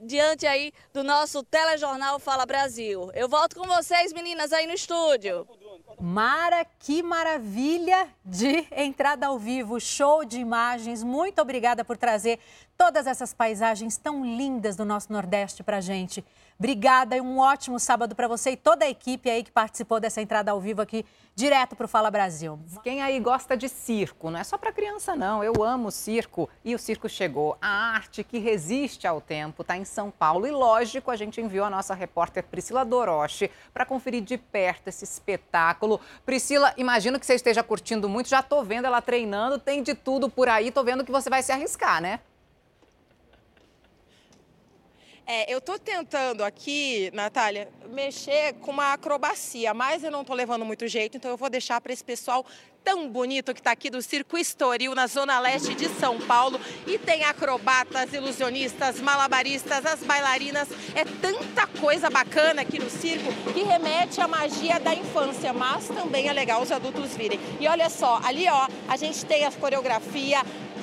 diante 0.00 0.46
aí 0.46 0.72
do 0.92 1.02
nosso 1.02 1.42
telejornal 1.42 2.18
Fala 2.18 2.46
Brasil. 2.46 3.10
Eu 3.14 3.28
volto 3.28 3.56
com 3.56 3.66
vocês, 3.66 4.12
meninas, 4.12 4.52
aí 4.52 4.66
no 4.66 4.74
estúdio. 4.74 5.46
Mara, 6.00 6.64
que 6.64 7.02
maravilha 7.02 8.08
de 8.24 8.66
entrada 8.72 9.26
ao 9.26 9.38
vivo, 9.38 9.80
show 9.80 10.24
de 10.24 10.38
imagens. 10.38 11.02
Muito 11.02 11.40
obrigada 11.40 11.84
por 11.84 11.96
trazer 11.96 12.38
todas 12.76 13.06
essas 13.06 13.32
paisagens 13.32 13.96
tão 13.96 14.24
lindas 14.24 14.74
do 14.76 14.84
nosso 14.84 15.12
Nordeste 15.12 15.62
para 15.62 15.80
gente. 15.80 16.24
Obrigada 16.62 17.16
e 17.16 17.20
um 17.20 17.40
ótimo 17.40 17.80
sábado 17.80 18.14
para 18.14 18.28
você 18.28 18.52
e 18.52 18.56
toda 18.56 18.84
a 18.84 18.88
equipe 18.88 19.28
aí 19.28 19.42
que 19.42 19.50
participou 19.50 19.98
dessa 19.98 20.22
entrada 20.22 20.52
ao 20.52 20.60
vivo 20.60 20.80
aqui, 20.80 21.04
direto 21.34 21.74
para 21.74 21.86
o 21.86 21.88
Fala 21.88 22.08
Brasil. 22.08 22.56
Quem 22.84 23.02
aí 23.02 23.18
gosta 23.18 23.56
de 23.56 23.68
circo, 23.68 24.30
não 24.30 24.38
é 24.38 24.44
só 24.44 24.56
para 24.56 24.70
criança 24.70 25.16
não, 25.16 25.42
eu 25.42 25.64
amo 25.64 25.90
circo 25.90 26.48
e 26.64 26.72
o 26.72 26.78
circo 26.78 27.08
chegou. 27.08 27.58
A 27.60 27.96
arte 27.96 28.22
que 28.22 28.38
resiste 28.38 29.08
ao 29.08 29.20
tempo 29.20 29.62
está 29.62 29.76
em 29.76 29.84
São 29.84 30.08
Paulo 30.08 30.46
e 30.46 30.52
lógico, 30.52 31.10
a 31.10 31.16
gente 31.16 31.40
enviou 31.40 31.66
a 31.66 31.70
nossa 31.70 31.94
repórter 31.94 32.44
Priscila 32.44 32.84
Doroche 32.84 33.50
para 33.74 33.84
conferir 33.84 34.22
de 34.22 34.38
perto 34.38 34.86
esse 34.86 35.02
espetáculo. 35.02 36.00
Priscila, 36.24 36.72
imagino 36.76 37.18
que 37.18 37.26
você 37.26 37.34
esteja 37.34 37.64
curtindo 37.64 38.08
muito, 38.08 38.28
já 38.28 38.38
estou 38.38 38.62
vendo 38.62 38.84
ela 38.84 39.02
treinando, 39.02 39.58
tem 39.58 39.82
de 39.82 39.94
tudo 39.94 40.30
por 40.30 40.48
aí, 40.48 40.68
estou 40.68 40.84
vendo 40.84 41.04
que 41.04 41.10
você 41.10 41.28
vai 41.28 41.42
se 41.42 41.50
arriscar, 41.50 42.00
né? 42.00 42.20
É, 45.24 45.52
eu 45.52 45.58
estou 45.58 45.78
tentando 45.78 46.42
aqui, 46.42 47.10
Natália, 47.14 47.68
mexer 47.90 48.54
com 48.54 48.72
uma 48.72 48.92
acrobacia, 48.92 49.72
mas 49.72 50.02
eu 50.02 50.10
não 50.10 50.22
estou 50.22 50.34
levando 50.34 50.64
muito 50.64 50.88
jeito, 50.88 51.16
então 51.16 51.30
eu 51.30 51.36
vou 51.36 51.48
deixar 51.48 51.80
para 51.80 51.92
esse 51.92 52.02
pessoal 52.02 52.44
tão 52.82 53.08
bonito 53.08 53.54
que 53.54 53.60
está 53.60 53.70
aqui 53.70 53.88
do 53.88 54.02
Circo 54.02 54.36
Estoril, 54.36 54.94
na 54.94 55.06
zona 55.06 55.38
leste 55.38 55.74
de 55.74 55.88
São 55.88 56.18
Paulo. 56.20 56.60
E 56.86 56.98
tem 56.98 57.24
acrobatas, 57.24 58.12
ilusionistas, 58.12 59.00
malabaristas, 59.00 59.86
as 59.86 60.02
bailarinas. 60.02 60.68
É 60.94 61.04
tanta 61.04 61.66
coisa 61.66 62.10
bacana 62.10 62.62
aqui 62.62 62.78
no 62.78 62.90
circo 62.90 63.32
que 63.52 63.62
remete 63.62 64.20
à 64.20 64.26
magia 64.26 64.80
da 64.80 64.92
infância, 64.94 65.52
mas 65.52 65.86
também 65.86 66.28
é 66.28 66.32
legal 66.32 66.60
os 66.60 66.72
adultos 66.72 67.16
virem. 67.16 67.38
E 67.60 67.68
olha 67.68 67.88
só, 67.88 68.20
ali 68.24 68.48
ó, 68.48 68.66
a 68.88 68.96
gente 68.96 69.24
tem 69.24 69.44
a 69.44 69.52
coreografia, 69.52 70.42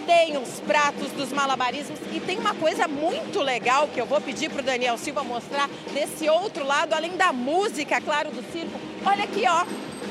tem 0.10 0.36
os 0.38 0.60
pratos 0.62 1.12
dos 1.12 1.32
malabarismos 1.32 2.00
e 2.12 2.20
tem 2.20 2.40
uma 2.40 2.56
coisa 2.56 2.88
muito 2.88 3.44
legal 3.44 3.88
que 3.88 4.02
eu 4.02 4.08
vou 4.08 4.20
pedir 4.20 4.50
para 4.50 4.62
o 4.62 4.66
Daniel 4.66 4.98
Silva 4.98 5.24
mostrar 5.24 5.70
desse 5.94 6.28
outro 6.28 6.66
lado, 6.66 6.94
além 6.94 7.16
da 7.16 7.32
música, 7.32 8.02
claro, 8.02 8.32
do 8.32 8.42
circo. 8.52 8.80
Olha 9.06 9.26
aqui, 9.26 9.44
ó, 9.48 9.64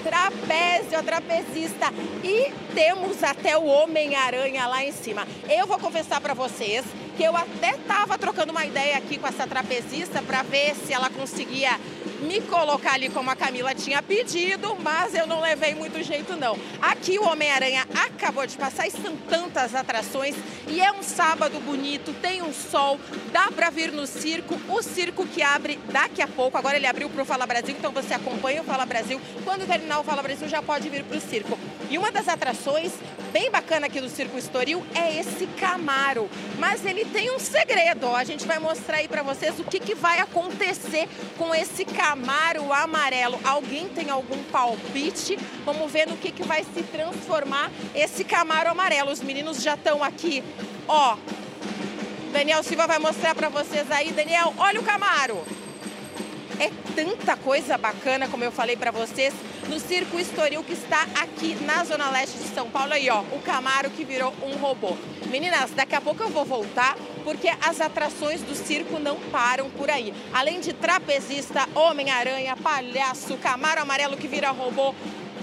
trapézio, 0.04 0.96
a 0.96 1.02
trapezista. 1.02 1.92
E 2.22 2.52
temos 2.72 3.24
até 3.24 3.58
o 3.58 3.64
Homem-Aranha 3.64 4.68
lá 4.68 4.84
em 4.84 4.92
cima. 4.92 5.26
Eu 5.48 5.66
vou 5.66 5.80
confessar 5.80 6.20
para 6.20 6.32
vocês 6.32 6.84
que 7.16 7.24
eu 7.24 7.36
até 7.36 7.70
estava 7.70 8.16
trocando 8.16 8.52
uma 8.52 8.64
ideia 8.64 8.96
aqui 8.96 9.18
com 9.18 9.26
essa 9.26 9.48
trapezista 9.48 10.22
para 10.22 10.42
ver 10.44 10.76
se 10.76 10.92
ela 10.92 11.10
conseguia 11.10 11.72
me 12.20 12.40
colocar 12.42 12.94
ali 12.94 13.08
como 13.08 13.30
a 13.30 13.36
Camila 13.36 13.74
tinha 13.74 14.02
pedido, 14.02 14.76
mas 14.82 15.14
eu 15.14 15.26
não 15.26 15.40
levei 15.40 15.74
muito 15.74 16.02
jeito 16.02 16.36
não. 16.36 16.58
Aqui 16.80 17.18
o 17.18 17.24
Homem-Aranha 17.24 17.86
acabou 18.06 18.46
de 18.46 18.56
passar 18.56 18.86
e 18.86 18.90
são 18.90 19.16
tantas 19.28 19.74
atrações. 19.74 20.34
E 20.66 20.80
é 20.80 20.92
um 20.92 21.02
sábado 21.02 21.58
bonito, 21.60 22.12
tem 22.14 22.42
um 22.42 22.52
sol, 22.52 22.98
dá 23.32 23.50
para 23.50 23.70
vir 23.70 23.92
no 23.92 24.06
circo, 24.06 24.58
o 24.68 24.82
circo 24.82 25.26
que 25.26 25.42
abre 25.42 25.78
daqui 25.90 26.20
a 26.20 26.28
pouco, 26.28 26.58
agora 26.58 26.76
ele 26.76 26.86
abriu 26.86 27.08
para 27.08 27.22
o 27.22 27.24
Fala 27.24 27.46
Brasil, 27.46 27.74
então 27.78 27.92
você 27.92 28.14
acompanha 28.14 28.62
o 28.62 28.64
Fala 28.64 28.84
Brasil, 28.84 29.20
quando 29.44 29.66
terminar 29.66 30.00
o 30.00 30.04
Fala 30.04 30.22
Brasil 30.22 30.48
já 30.48 30.62
pode 30.62 30.88
vir 30.88 31.04
para 31.04 31.16
o 31.16 31.20
circo. 31.20 31.58
E 31.90 31.96
uma 31.96 32.12
das 32.12 32.28
atrações 32.28 32.92
bem 33.32 33.50
bacana 33.50 33.86
aqui 33.86 34.00
do 34.00 34.08
Circo 34.10 34.36
Estoril 34.36 34.84
é 34.94 35.18
esse 35.18 35.46
Camaro, 35.58 36.28
mas 36.58 36.84
ele 36.84 37.04
tem 37.06 37.30
um 37.34 37.38
segredo, 37.38 38.14
a 38.14 38.24
gente 38.24 38.46
vai 38.46 38.58
mostrar 38.58 38.98
aí 38.98 39.08
para 39.08 39.22
vocês 39.22 39.58
o 39.58 39.64
que, 39.64 39.80
que 39.80 39.94
vai 39.94 40.18
acontecer 40.20 41.08
com 41.38 41.54
esse 41.54 41.84
Camaro 41.84 42.07
Camaro 42.08 42.72
amarelo. 42.72 43.38
Alguém 43.44 43.86
tem 43.86 44.08
algum 44.08 44.42
palpite? 44.44 45.36
Vamos 45.62 45.92
ver 45.92 46.06
no 46.06 46.16
que, 46.16 46.32
que 46.32 46.42
vai 46.42 46.64
se 46.64 46.82
transformar 46.84 47.70
esse 47.94 48.24
Camaro 48.24 48.70
amarelo. 48.70 49.10
Os 49.10 49.20
meninos 49.20 49.62
já 49.62 49.74
estão 49.74 50.02
aqui, 50.02 50.42
ó. 50.88 51.18
Daniel 52.32 52.62
Silva 52.62 52.86
vai 52.86 52.98
mostrar 52.98 53.34
para 53.34 53.50
vocês 53.50 53.90
aí. 53.90 54.10
Daniel, 54.10 54.54
olha 54.56 54.80
o 54.80 54.84
Camaro. 54.84 55.44
É 56.60 56.70
tanta 56.94 57.36
coisa 57.36 57.78
bacana, 57.78 58.26
como 58.26 58.42
eu 58.42 58.50
falei 58.50 58.76
para 58.76 58.90
vocês, 58.90 59.32
no 59.68 59.78
Circo 59.78 60.18
Estoril 60.18 60.64
que 60.64 60.72
está 60.72 61.02
aqui 61.14 61.54
na 61.64 61.84
Zona 61.84 62.10
Leste 62.10 62.36
de 62.38 62.48
São 62.48 62.68
Paulo. 62.68 62.92
Aí, 62.94 63.08
ó, 63.08 63.20
o 63.20 63.40
Camaro 63.42 63.90
que 63.90 64.04
virou 64.04 64.34
um 64.42 64.56
robô. 64.56 64.96
Meninas, 65.30 65.70
daqui 65.70 65.94
a 65.94 66.00
pouco 66.00 66.22
eu 66.22 66.28
vou 66.28 66.44
voltar 66.44 66.96
porque 67.22 67.48
as 67.60 67.80
atrações 67.80 68.40
do 68.40 68.54
circo 68.54 68.98
não 68.98 69.16
param 69.30 69.70
por 69.70 69.90
aí. 69.90 70.12
Além 70.32 70.60
de 70.60 70.72
trapezista, 70.72 71.68
Homem-Aranha, 71.74 72.56
palhaço, 72.56 73.36
Camaro 73.36 73.82
Amarelo 73.82 74.16
que 74.16 74.26
vira 74.26 74.50
robô, 74.50 74.94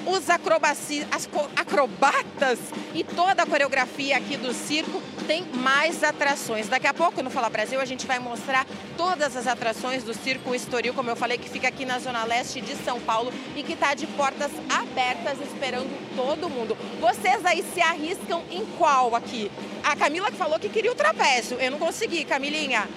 os 0.06 0.30
acrobatas 0.30 2.60
e 2.94 3.04
toda 3.04 3.44
a 3.44 3.46
coreografia 3.46 4.18
aqui 4.18 4.38
do 4.38 4.54
circo 4.54 5.02
tem 5.26 5.44
mais 5.56 6.04
atrações. 6.04 6.68
Daqui 6.68 6.88
a 6.88 6.94
pouco 6.94 7.24
no 7.24 7.30
Fala 7.30 7.50
Brasil 7.50 7.80
a 7.80 7.86
gente 7.86 8.06
vai 8.06 8.20
mostrar 8.20 8.66
todas 8.96 9.36
as 9.36 9.48
atrações 9.48 10.04
do 10.04 10.14
Circo 10.14 10.54
Estoril, 10.54 10.94
como 10.94 11.10
eu 11.10 11.16
falei, 11.16 11.38
que 11.38 11.50
fica 11.50 11.68
aqui 11.68 11.86
na 11.86 12.00
zona 12.00 12.24
leste 12.24 12.62
de 12.62 12.76
São 12.76 13.00
Paulo 13.00 13.32
e 13.56 13.64
que 13.64 13.74
está 13.74 13.94
de 13.94 14.08
portas 14.08 14.52
abertas 14.70 15.40
esperando 15.42 15.90
todo 16.16 16.50
mundo. 16.50 16.78
Vocês 17.00 17.46
aí 17.46 17.64
se 17.74 17.82
arriscam 17.82 18.44
em 18.52 18.66
qual 18.78 19.16
aqui? 19.16 19.52
A 19.84 19.96
Camila 19.96 20.32
que 20.32 20.38
falou 20.38 20.60
que 20.60 20.70
queria 20.70 20.92
o 20.92 20.96
trapézio. 20.96 21.58
Eu 21.60 21.72
não 21.72 21.80
consegui, 21.80 22.24
Camilinha. 22.24 22.88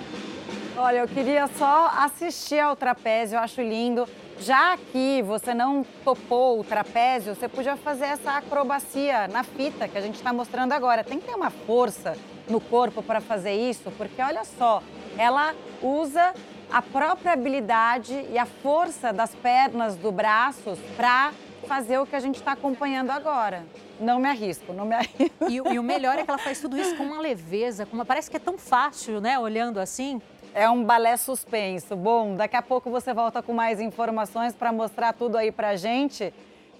Olha, 0.76 0.98
eu 0.98 1.08
queria 1.08 1.48
só 1.58 1.90
assistir 1.98 2.60
ao 2.60 2.76
trapézio, 2.76 3.36
eu 3.36 3.40
acho 3.40 3.60
lindo. 3.60 4.08
Já 4.40 4.76
que 4.92 5.20
você 5.22 5.52
não 5.52 5.84
topou 6.04 6.60
o 6.60 6.64
trapézio, 6.64 7.34
você 7.34 7.48
podia 7.48 7.76
fazer 7.76 8.06
essa 8.06 8.32
acrobacia 8.32 9.26
na 9.28 9.42
fita 9.42 9.88
que 9.88 9.98
a 9.98 10.00
gente 10.00 10.14
está 10.14 10.32
mostrando 10.32 10.72
agora. 10.72 11.02
Tem 11.02 11.18
que 11.18 11.26
ter 11.26 11.34
uma 11.34 11.50
força 11.50 12.16
no 12.48 12.60
corpo 12.60 13.02
para 13.02 13.20
fazer 13.20 13.52
isso, 13.52 13.90
porque 13.98 14.22
olha 14.22 14.44
só, 14.44 14.82
ela 15.16 15.54
usa 15.82 16.32
a 16.70 16.80
própria 16.80 17.32
habilidade 17.32 18.26
e 18.30 18.38
a 18.38 18.46
força 18.46 19.12
das 19.12 19.34
pernas, 19.34 19.96
do 19.96 20.12
braços, 20.12 20.78
para 20.96 21.32
fazer 21.66 21.98
o 21.98 22.06
que 22.06 22.14
a 22.14 22.20
gente 22.20 22.36
está 22.36 22.52
acompanhando 22.52 23.10
agora. 23.10 23.66
Não 24.00 24.20
me 24.20 24.28
arrisco, 24.28 24.72
não 24.72 24.86
me 24.86 24.94
arrisco. 24.94 25.48
E, 25.48 25.56
e, 25.56 25.78
o 25.78 25.82
melhor 25.82 26.16
é 26.18 26.24
que 26.24 26.30
ela 26.30 26.38
faz 26.38 26.60
tudo 26.60 26.78
isso 26.78 26.96
com 26.96 27.04
uma 27.04 27.20
leveza, 27.20 27.84
com 27.84 27.94
uma, 27.94 28.04
parece 28.04 28.30
que 28.30 28.36
é 28.36 28.40
tão 28.40 28.56
fácil, 28.56 29.20
né, 29.20 29.38
olhando 29.38 29.80
assim. 29.80 30.22
É 30.54 30.68
um 30.68 30.82
balé 30.82 31.16
suspenso. 31.16 31.94
Bom, 31.94 32.34
daqui 32.34 32.56
a 32.56 32.62
pouco 32.62 32.90
você 32.90 33.12
volta 33.12 33.42
com 33.42 33.52
mais 33.52 33.80
informações 33.80 34.54
para 34.54 34.72
mostrar 34.72 35.12
tudo 35.12 35.36
aí 35.36 35.52
para 35.52 35.76
gente, 35.76 36.32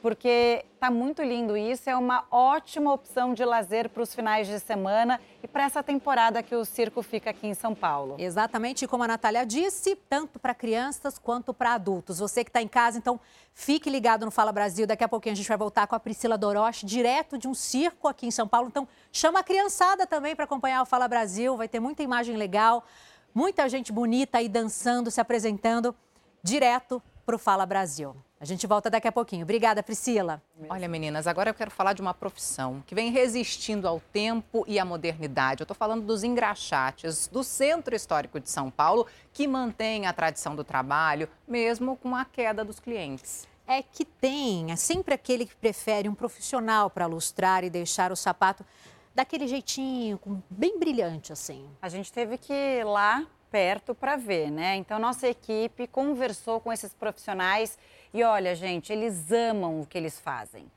porque 0.03 0.65
tá 0.81 0.91
muito 0.91 1.23
lindo 1.23 1.57
isso. 1.57 1.89
É 1.89 1.95
uma 1.95 2.25
ótima 2.31 2.93
opção 2.93 3.35
de 3.35 3.45
lazer 3.45 3.89
para 3.89 4.03
os 4.03 4.15
finais 4.15 4.47
de 4.47 4.59
semana 4.59 5.21
e 5.43 5.49
para 5.49 5.65
essa 5.65 5.83
temporada 5.83 6.43
que 6.43 6.55
o 6.55 6.65
circo 6.65 7.03
fica 7.03 7.31
aqui 7.31 7.47
em 7.47 7.55
São 7.55 7.75
Paulo. 7.75 8.17
Exatamente, 8.19 8.87
como 8.87 9.05
a 9.05 9.09
Natália 9.09 9.45
disse, 9.45 9.95
tanto 10.09 10.39
para 10.39 10.55
crianças 10.55 11.19
quanto 11.19 11.53
para 11.53 11.75
adultos. 11.75 12.19
Você 12.19 12.43
que 12.43 12.51
está 12.51 12.63
em 12.63 12.69
casa, 12.69 12.99
então 12.99 13.21
fique 13.53 13.91
ligado 13.91 14.25
no 14.25 14.31
Fala 14.31 14.51
Brasil. 14.51 14.87
Daqui 14.87 15.05
a 15.05 15.09
pouquinho 15.09 15.35
a 15.35 15.37
gente 15.37 15.49
vai 15.49 15.59
voltar 15.59 15.87
com 15.87 15.95
a 15.95 16.01
Priscila 16.01 16.39
Doroche, 16.39 16.87
direto 16.87 17.37
de 17.37 17.47
um 17.47 17.55
circo 17.55 18.09
aqui 18.09 18.27
em 18.27 18.31
São 18.31 18.49
Paulo. 18.49 18.69
Então 18.69 18.89
chama 19.13 19.41
a 19.41 19.43
criançada 19.45 20.07
também 20.07 20.35
para 20.35 20.47
acompanhar 20.47 20.83
o 20.83 20.87
Fala 20.87 21.07
Brasil. 21.07 21.57
Vai 21.57 21.69
ter 21.69 21.81
muita 21.81 22.03
imagem 22.03 22.37
legal. 22.37 22.85
Muita 23.35 23.69
gente 23.69 23.93
bonita 23.93 24.39
aí 24.39 24.49
dançando, 24.49 25.11
se 25.11 25.21
apresentando 25.21 25.95
direto 26.43 27.03
para 27.25 27.37
o 27.37 27.39
Fala 27.39 27.67
Brasil. 27.67 28.17
A 28.41 28.45
gente 28.45 28.67
volta 28.67 28.89
daqui 28.89 29.07
a 29.07 29.13
pouquinho. 29.13 29.43
Obrigada, 29.43 29.83
Priscila. 29.83 30.41
Olha, 30.69 30.89
meninas, 30.89 31.27
agora 31.27 31.51
eu 31.51 31.55
quero 31.55 31.71
falar 31.71 31.93
de 31.93 32.01
uma 32.01 32.15
profissão 32.15 32.83
que 32.87 32.95
vem 32.95 33.11
resistindo 33.11 33.87
ao 33.87 34.01
tempo 34.01 34.65
e 34.67 34.79
à 34.79 34.85
modernidade. 34.85 35.61
Eu 35.61 35.65
estou 35.65 35.77
falando 35.77 36.07
dos 36.07 36.23
engraxates 36.25 37.27
do 37.27 37.43
Centro 37.43 37.95
Histórico 37.95 38.39
de 38.39 38.49
São 38.49 38.71
Paulo, 38.71 39.07
que 39.33 39.47
mantém 39.47 40.07
a 40.07 40.13
tradição 40.13 40.55
do 40.55 40.65
trabalho, 40.65 41.29
mesmo 41.47 41.97
com 41.97 42.15
a 42.15 42.25
queda 42.25 42.65
dos 42.65 42.79
clientes. 42.79 43.47
É 43.67 43.83
que 43.83 44.05
tem, 44.05 44.73
é 44.73 44.77
sempre 44.77 45.13
aquele 45.13 45.45
que 45.45 45.55
prefere 45.55 46.09
um 46.09 46.15
profissional 46.15 46.89
para 46.89 47.07
lustrar 47.07 47.65
e 47.65 47.69
deixar 47.69 48.11
o 48.11 48.17
sapato 48.17 48.65
daquele 49.19 49.49
jeitinho, 49.49 50.21
bem 50.49 50.79
brilhante 50.79 51.33
assim. 51.33 51.69
A 51.83 51.89
gente 51.89 52.13
teve 52.13 52.39
que 52.39 52.53
ir 52.53 52.85
lá 52.85 53.27
perto 53.51 53.93
para 53.93 54.15
ver, 54.15 54.49
né? 54.49 54.77
Então 54.77 54.97
nossa 55.01 55.27
equipe 55.27 55.89
conversou 55.89 56.61
com 56.61 56.73
esses 56.73 56.95
profissionais 56.95 57.77
e 58.15 58.23
olha, 58.23 58.55
gente, 58.55 58.93
eles 58.93 59.33
amam 59.33 59.81
o 59.81 59.87
que 59.87 59.99
eles 59.99 60.21
fazem. 60.21 60.71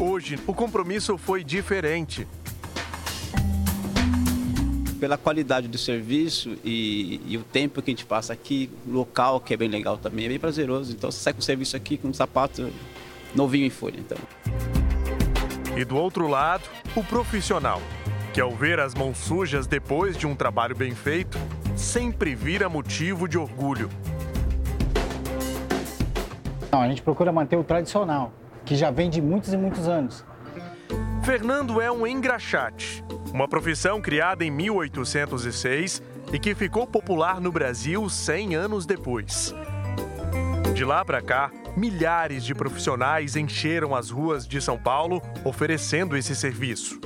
Hoje, 0.00 0.38
o 0.46 0.54
compromisso 0.54 1.18
foi 1.18 1.42
diferente. 1.42 2.28
Pela 5.02 5.18
qualidade 5.18 5.66
do 5.66 5.76
serviço 5.76 6.56
e, 6.62 7.20
e, 7.26 7.36
o 7.36 7.42
tempo 7.42 7.82
que 7.82 7.90
a 7.90 7.92
gente 7.92 8.06
passa 8.06 8.32
aqui, 8.32 8.70
local 8.86 9.40
que 9.40 9.52
é 9.52 9.56
bem 9.56 9.68
legal 9.68 9.98
também, 9.98 10.26
é 10.26 10.28
bem 10.28 10.38
prazeroso. 10.38 10.92
Então 10.92 11.10
você 11.10 11.18
sai 11.18 11.32
com 11.32 11.40
o 11.40 11.42
serviço 11.42 11.76
aqui 11.76 11.98
com 11.98 12.06
um 12.06 12.14
sapato 12.14 12.72
novinho 13.34 13.66
em 13.66 13.70
folha. 13.70 13.98
Então. 13.98 14.16
E 15.76 15.84
do 15.84 15.96
outro 15.96 16.28
lado, 16.28 16.62
o 16.94 17.02
profissional, 17.02 17.82
que 18.32 18.40
ao 18.40 18.52
ver 18.52 18.78
as 18.78 18.94
mãos 18.94 19.18
sujas 19.18 19.66
depois 19.66 20.16
de 20.16 20.24
um 20.24 20.36
trabalho 20.36 20.76
bem 20.76 20.94
feito, 20.94 21.36
sempre 21.76 22.36
vira 22.36 22.68
motivo 22.68 23.26
de 23.26 23.36
orgulho. 23.36 23.90
Não, 26.70 26.80
a 26.80 26.86
gente 26.86 27.02
procura 27.02 27.32
manter 27.32 27.56
o 27.56 27.64
tradicional, 27.64 28.32
que 28.64 28.76
já 28.76 28.92
vem 28.92 29.10
de 29.10 29.20
muitos 29.20 29.52
e 29.52 29.56
muitos 29.56 29.88
anos. 29.88 30.24
Fernando 31.24 31.80
é 31.80 31.90
um 31.90 32.06
engraxate, 32.06 33.02
uma 33.32 33.48
profissão 33.48 34.00
criada 34.00 34.44
em 34.44 34.50
1806 34.50 36.02
e 36.32 36.38
que 36.38 36.54
ficou 36.54 36.86
popular 36.86 37.40
no 37.40 37.50
Brasil 37.50 38.08
100 38.08 38.54
anos 38.54 38.84
depois. 38.84 39.54
De 40.74 40.84
lá 40.84 41.04
para 41.04 41.22
cá, 41.22 41.50
milhares 41.76 42.44
de 42.44 42.54
profissionais 42.54 43.34
encheram 43.34 43.94
as 43.94 44.10
ruas 44.10 44.46
de 44.46 44.60
São 44.60 44.78
Paulo 44.78 45.22
oferecendo 45.44 46.16
esse 46.16 46.36
serviço. 46.36 47.00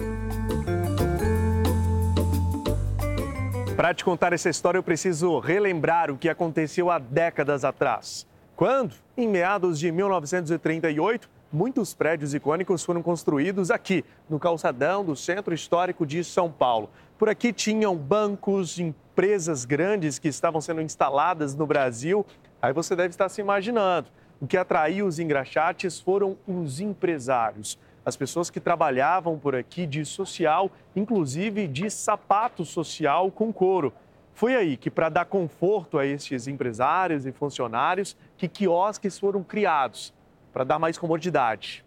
Para 3.76 3.94
te 3.94 4.04
contar 4.04 4.32
essa 4.32 4.48
história, 4.48 4.78
eu 4.78 4.82
preciso 4.82 5.38
relembrar 5.38 6.10
o 6.10 6.16
que 6.16 6.28
aconteceu 6.28 6.90
há 6.90 6.98
décadas 6.98 7.64
atrás. 7.64 8.26
Quando, 8.56 8.94
em 9.16 9.28
meados 9.28 9.78
de 9.78 9.92
1938, 9.92 11.28
muitos 11.52 11.94
prédios 11.94 12.34
icônicos 12.34 12.84
foram 12.84 13.02
construídos 13.02 13.70
aqui, 13.70 14.04
no 14.28 14.38
calçadão 14.38 15.04
do 15.04 15.14
Centro 15.14 15.54
Histórico 15.54 16.04
de 16.04 16.22
São 16.24 16.50
Paulo. 16.50 16.90
Por 17.18 17.28
aqui 17.28 17.52
tinham 17.52 17.96
bancos, 17.96 18.78
empresas 18.78 19.64
grandes 19.64 20.18
que 20.18 20.28
estavam 20.28 20.60
sendo 20.60 20.82
instaladas 20.82 21.54
no 21.54 21.66
Brasil. 21.66 22.26
Aí 22.60 22.72
você 22.72 22.94
deve 22.94 23.10
estar 23.10 23.28
se 23.28 23.40
imaginando. 23.40 24.08
O 24.40 24.46
que 24.46 24.56
atraiu 24.56 25.06
os 25.06 25.18
engraxates 25.18 25.98
foram 25.98 26.36
os 26.46 26.78
empresários, 26.78 27.78
as 28.04 28.16
pessoas 28.16 28.50
que 28.50 28.60
trabalhavam 28.60 29.38
por 29.38 29.54
aqui 29.54 29.86
de 29.86 30.04
social, 30.04 30.70
inclusive 30.94 31.66
de 31.66 31.90
sapato 31.90 32.64
social 32.64 33.30
com 33.30 33.50
couro. 33.50 33.94
Foi 34.34 34.54
aí 34.54 34.76
que, 34.76 34.90
para 34.90 35.08
dar 35.08 35.24
conforto 35.24 35.98
a 35.98 36.04
estes 36.04 36.46
empresários 36.46 37.24
e 37.24 37.32
funcionários, 37.32 38.14
que 38.36 38.46
quiosques 38.46 39.18
foram 39.18 39.42
criados 39.42 40.12
para 40.56 40.64
dar 40.64 40.78
mais 40.78 40.96
comodidade. 40.96 41.84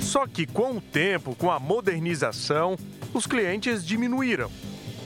Só 0.00 0.26
que 0.26 0.44
com 0.44 0.72
o 0.72 0.80
tempo, 0.80 1.36
com 1.36 1.52
a 1.52 1.60
modernização, 1.60 2.76
os 3.14 3.28
clientes 3.28 3.86
diminuíram. 3.86 4.50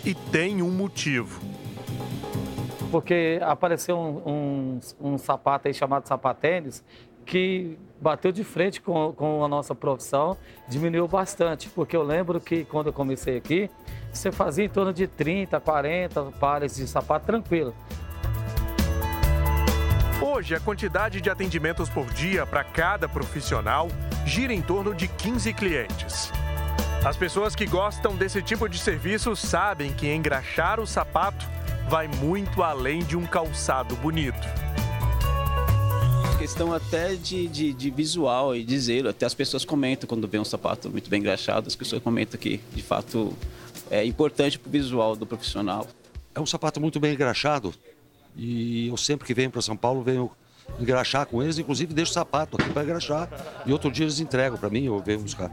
E 0.03 0.15
tem 0.15 0.63
um 0.63 0.71
motivo 0.71 1.45
porque 2.91 3.39
apareceu 3.43 3.99
um, 3.99 4.81
um, 5.01 5.13
um 5.15 5.19
sapato 5.19 5.69
aí 5.69 5.75
chamado 5.75 6.07
sapatênis 6.07 6.83
que 7.27 7.77
bateu 8.01 8.31
de 8.31 8.45
frente 8.45 8.81
com, 8.81 9.13
com 9.13 9.45
a 9.45 9.49
nossa 9.49 9.75
profissão, 9.75 10.39
diminuiu 10.69 11.09
bastante, 11.09 11.69
porque 11.69 11.97
eu 11.97 12.05
lembro 12.05 12.41
que 12.41 12.65
quando 12.65 12.87
eu 12.87 12.93
comecei 12.93 13.37
aqui, 13.37 13.69
você 14.13 14.31
fazia 14.31 14.65
em 14.65 14.69
torno 14.69 14.93
de 14.95 15.09
30, 15.09 15.59
40 15.61 16.23
pares 16.39 16.77
de 16.77 16.87
sapato 16.87 17.27
tranquilo. 17.27 17.75
Hoje, 20.21 20.55
a 20.55 20.61
quantidade 20.61 21.21
de 21.21 21.29
atendimentos 21.29 21.91
por 21.91 22.07
dia 22.07 22.47
para 22.47 22.65
cada 22.65 23.07
profissional 23.07 23.89
gira 24.25 24.51
em 24.51 24.63
torno 24.63 24.95
de 24.95 25.09
15 25.09 25.53
clientes. 25.53 26.33
As 27.05 27.19
pessoas 27.19 27.55
que 27.55 27.67
gostam 27.67 28.17
desse 28.17 28.41
tipo 28.41 28.67
de 28.67 28.79
serviço 28.79 29.37
sabem 29.37 29.93
que 29.93 30.11
engraxar 30.11 30.81
o 30.81 30.87
sapato 30.87 31.47
vai 31.87 32.09
muito 32.09 32.63
além 32.63 33.01
de 33.01 33.15
um 33.15 33.27
calçado 33.27 33.95
bonito. 33.97 34.41
Questão 36.39 36.73
até 36.73 37.15
de, 37.15 37.47
de, 37.47 37.75
de 37.75 37.91
visual 37.91 38.57
e 38.57 38.65
de 38.65 38.79
zelo. 38.79 39.11
Até 39.11 39.27
as 39.27 39.35
pessoas 39.35 39.67
comentam 39.67 40.09
quando 40.09 40.27
vê 40.27 40.39
um 40.39 40.45
sapato 40.45 40.89
muito 40.89 41.11
bem 41.11 41.21
engraxado, 41.21 41.69
as 41.69 41.77
pessoas 41.77 42.03
comentam 42.03 42.41
que 42.41 42.59
de 42.75 42.83
fato 42.83 43.37
é 43.91 44.03
importante 44.03 44.59
para 44.59 44.69
o 44.69 44.73
visual 44.73 45.15
do 45.15 45.27
profissional. 45.27 45.87
É 46.35 46.41
um 46.41 46.47
sapato 46.47 46.81
muito 46.81 46.99
bem 46.99 47.13
engraxado 47.13 47.75
e 48.37 48.89
eu 48.89 48.97
sempre 48.97 49.27
que 49.27 49.35
venho 49.35 49.51
para 49.51 49.63
São 49.63 49.77
Paulo 49.77 50.03
venho 50.03 50.31
engraxar 50.79 51.27
com 51.27 51.43
eles, 51.43 51.59
inclusive 51.59 51.95
deixo 51.95 52.13
sapato 52.13 52.57
aqui 52.61 52.71
para 52.71 52.83
engraxar 52.83 53.29
e 53.65 53.73
outro 53.73 53.91
dia 53.91 54.05
eles 54.05 54.21
entregam 54.21 54.59
para 54.59 54.69
mim, 54.69 54.85
eu 54.85 54.99
venho 55.01 55.21
buscar. 55.21 55.51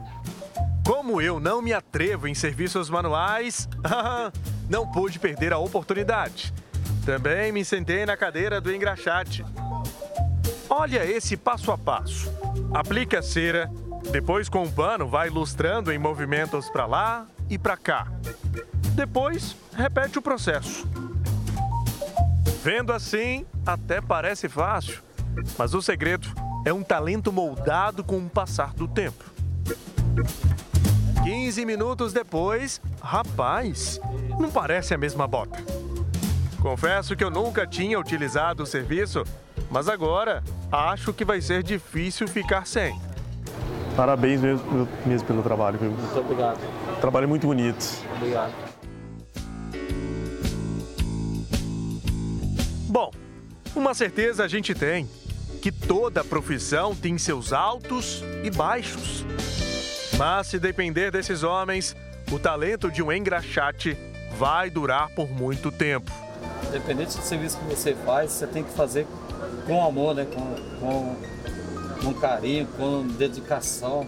Como 0.84 1.20
eu 1.20 1.40
não 1.40 1.62
me 1.62 1.72
atrevo 1.72 2.28
em 2.28 2.34
serviços 2.34 2.90
manuais, 2.90 3.68
não 4.68 4.86
pude 4.86 5.18
perder 5.18 5.52
a 5.52 5.58
oportunidade. 5.58 6.52
Também 7.06 7.52
me 7.52 7.64
sentei 7.64 8.04
na 8.04 8.16
cadeira 8.16 8.60
do 8.60 8.74
engraxate. 8.74 9.44
Olha 10.68 11.04
esse 11.04 11.36
passo 11.36 11.70
a 11.70 11.78
passo. 11.78 12.30
Aplique 12.72 13.16
a 13.16 13.22
cera, 13.22 13.70
depois 14.10 14.48
com 14.48 14.62
o 14.62 14.70
pano 14.70 15.08
vai 15.08 15.28
ilustrando 15.28 15.90
em 15.92 15.98
movimentos 15.98 16.68
para 16.68 16.86
lá 16.86 17.26
e 17.48 17.58
para 17.58 17.76
cá. 17.76 18.08
Depois, 18.94 19.56
repete 19.74 20.18
o 20.18 20.22
processo. 20.22 20.86
Vendo 22.62 22.92
assim, 22.92 23.44
até 23.66 24.00
parece 24.00 24.48
fácil, 24.48 25.02
mas 25.58 25.74
o 25.74 25.82
segredo 25.82 26.28
é 26.64 26.72
um 26.72 26.82
talento 26.82 27.32
moldado 27.32 28.02
com 28.02 28.18
o 28.18 28.30
passar 28.30 28.72
do 28.72 28.88
tempo. 28.88 29.24
15 31.22 31.64
minutos 31.64 32.12
depois, 32.12 32.80
rapaz, 33.02 34.00
não 34.38 34.50
parece 34.50 34.94
a 34.94 34.98
mesma 34.98 35.26
bota. 35.26 35.58
Confesso 36.60 37.14
que 37.14 37.22
eu 37.22 37.30
nunca 37.30 37.66
tinha 37.66 37.98
utilizado 37.98 38.62
o 38.62 38.66
serviço, 38.66 39.24
mas 39.70 39.88
agora 39.88 40.42
acho 40.72 41.12
que 41.12 41.24
vai 41.24 41.40
ser 41.40 41.62
difícil 41.62 42.26
ficar 42.26 42.66
sem. 42.66 42.98
Parabéns 43.96 44.40
mesmo, 44.40 44.88
mesmo 45.06 45.26
pelo 45.26 45.42
trabalho. 45.42 45.78
Muito 45.80 46.18
obrigado. 46.18 46.58
Trabalho 47.00 47.28
muito 47.28 47.46
bonito. 47.46 47.84
Obrigado. 48.16 48.73
Bom, 52.94 53.10
uma 53.74 53.92
certeza 53.92 54.44
a 54.44 54.46
gente 54.46 54.72
tem: 54.72 55.08
que 55.60 55.72
toda 55.72 56.22
profissão 56.22 56.94
tem 56.94 57.18
seus 57.18 57.52
altos 57.52 58.22
e 58.44 58.50
baixos. 58.52 59.24
Mas 60.16 60.46
se 60.46 60.60
depender 60.60 61.10
desses 61.10 61.42
homens, 61.42 61.96
o 62.30 62.38
talento 62.38 62.92
de 62.92 63.02
um 63.02 63.10
engraxate 63.10 63.98
vai 64.38 64.70
durar 64.70 65.12
por 65.12 65.28
muito 65.28 65.72
tempo. 65.72 66.08
Independente 66.68 67.16
do 67.16 67.24
serviço 67.24 67.58
que 67.58 67.64
você 67.64 67.96
faz, 67.96 68.30
você 68.30 68.46
tem 68.46 68.62
que 68.62 68.70
fazer 68.70 69.08
com 69.66 69.84
amor, 69.84 70.14
né? 70.14 70.24
com, 70.32 70.78
com, 70.78 71.16
com 72.00 72.14
carinho, 72.14 72.68
com 72.76 73.08
dedicação. 73.08 74.06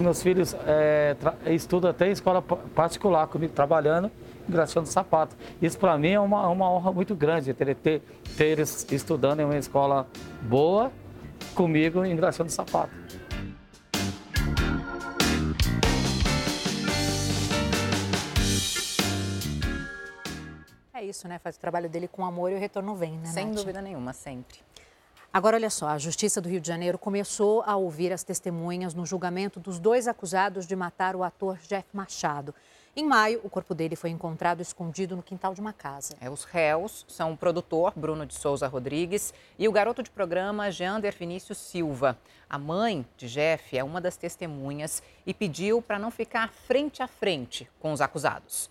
Meus 0.00 0.20
filhos 0.20 0.52
é, 0.66 1.14
estudam 1.46 1.92
até 1.92 2.08
em 2.08 2.10
escola 2.10 2.42
particular 2.42 3.28
comigo, 3.28 3.52
trabalhando, 3.52 4.10
engraxando 4.48 4.86
sapato. 4.86 5.36
Isso 5.60 5.78
para 5.78 5.96
mim 5.98 6.10
é 6.10 6.20
uma, 6.20 6.48
uma 6.48 6.70
honra 6.70 6.92
muito 6.92 7.14
grande, 7.14 7.52
ter, 7.54 7.74
ter, 7.76 8.02
ter 8.36 8.44
eles 8.46 8.86
estudando 8.90 9.40
em 9.40 9.44
uma 9.44 9.56
escola 9.56 10.06
boa 10.42 10.90
comigo, 11.54 12.04
engraxando 12.04 12.50
sapato. 12.50 13.06
isso, 21.06 21.28
né? 21.28 21.38
Faz 21.38 21.56
o 21.56 21.60
trabalho 21.60 21.88
dele 21.88 22.08
com 22.08 22.24
amor 22.24 22.50
e 22.50 22.54
o 22.54 22.58
retorno 22.58 22.94
vem, 22.94 23.18
né? 23.18 23.26
Sem 23.26 23.46
Nath? 23.46 23.56
dúvida 23.56 23.80
nenhuma, 23.80 24.12
sempre. 24.12 24.58
Agora, 25.32 25.56
olha 25.56 25.70
só, 25.70 25.88
a 25.88 25.98
Justiça 25.98 26.40
do 26.40 26.48
Rio 26.48 26.60
de 26.60 26.68
Janeiro 26.68 26.98
começou 26.98 27.62
a 27.62 27.76
ouvir 27.76 28.12
as 28.12 28.22
testemunhas 28.22 28.94
no 28.94 29.04
julgamento 29.04 29.60
dos 29.60 29.78
dois 29.78 30.08
acusados 30.08 30.66
de 30.66 30.74
matar 30.74 31.14
o 31.14 31.22
ator 31.22 31.58
Jeff 31.68 31.86
Machado. 31.92 32.54
Em 32.98 33.04
maio, 33.04 33.42
o 33.44 33.50
corpo 33.50 33.74
dele 33.74 33.94
foi 33.94 34.08
encontrado 34.08 34.62
escondido 34.62 35.14
no 35.14 35.22
quintal 35.22 35.52
de 35.52 35.60
uma 35.60 35.74
casa. 35.74 36.16
É, 36.18 36.30
os 36.30 36.44
réus 36.44 37.04
são 37.06 37.34
o 37.34 37.36
produtor 37.36 37.92
Bruno 37.94 38.24
de 38.24 38.32
Souza 38.32 38.66
Rodrigues 38.66 39.34
e 39.58 39.68
o 39.68 39.72
garoto 39.72 40.02
de 40.02 40.08
programa 40.08 40.70
Jander 40.70 41.14
Vinícius 41.14 41.58
Silva. 41.58 42.18
A 42.48 42.58
mãe 42.58 43.04
de 43.18 43.28
Jeff 43.28 43.76
é 43.76 43.84
uma 43.84 44.00
das 44.00 44.16
testemunhas 44.16 45.02
e 45.26 45.34
pediu 45.34 45.82
para 45.82 45.98
não 45.98 46.10
ficar 46.10 46.48
frente 46.48 47.02
a 47.02 47.06
frente 47.06 47.68
com 47.78 47.92
os 47.92 48.00
acusados 48.00 48.70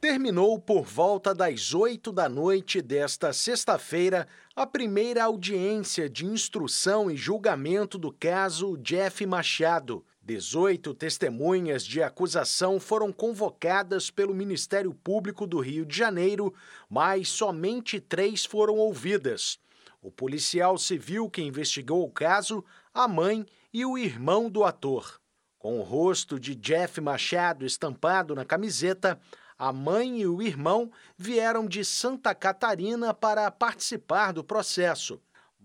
terminou 0.00 0.60
por 0.60 0.84
volta 0.84 1.34
das 1.34 1.74
8 1.74 2.12
da 2.12 2.28
noite 2.28 2.80
desta 2.80 3.32
sexta-feira 3.32 4.28
a 4.54 4.64
primeira 4.64 5.24
audiência 5.24 6.08
de 6.08 6.24
instrução 6.24 7.10
e 7.10 7.16
julgamento 7.16 7.98
do 7.98 8.12
caso 8.12 8.76
Jeff 8.78 9.26
Machado. 9.26 10.04
18 10.28 10.92
testemunhas 10.92 11.82
de 11.82 12.02
acusação 12.02 12.78
foram 12.78 13.10
convocadas 13.10 14.10
pelo 14.10 14.34
Ministério 14.34 14.92
Público 14.92 15.46
do 15.46 15.58
Rio 15.58 15.86
de 15.86 15.96
Janeiro, 15.96 16.52
mas 16.86 17.30
somente 17.30 17.98
três 17.98 18.44
foram 18.44 18.76
ouvidas. 18.76 19.58
O 20.02 20.10
policial 20.10 20.76
civil 20.76 21.30
que 21.30 21.40
investigou 21.40 22.04
o 22.04 22.10
caso, 22.10 22.62
a 22.92 23.08
mãe 23.08 23.46
e 23.72 23.86
o 23.86 23.96
irmão 23.96 24.50
do 24.50 24.64
ator. 24.64 25.18
Com 25.58 25.80
o 25.80 25.82
rosto 25.82 26.38
de 26.38 26.54
Jeff 26.54 27.00
Machado 27.00 27.64
estampado 27.64 28.34
na 28.34 28.44
camiseta, 28.44 29.18
a 29.58 29.72
mãe 29.72 30.20
e 30.20 30.26
o 30.26 30.42
irmão 30.42 30.92
vieram 31.16 31.66
de 31.66 31.82
Santa 31.82 32.34
Catarina 32.34 33.14
para 33.14 33.50
participar 33.50 34.32
do 34.32 34.44
processo. 34.44 35.18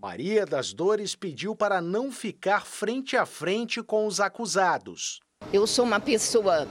Maria 0.04 0.44
das 0.44 0.74
Dores 0.74 1.16
pediu 1.16 1.56
para 1.56 1.80
não 1.80 2.12
ficar 2.12 2.66
frente 2.66 3.16
a 3.16 3.24
frente 3.24 3.82
com 3.82 4.06
os 4.06 4.20
acusados. 4.20 5.20
Eu 5.50 5.66
sou 5.66 5.82
uma 5.82 5.98
pessoa 5.98 6.68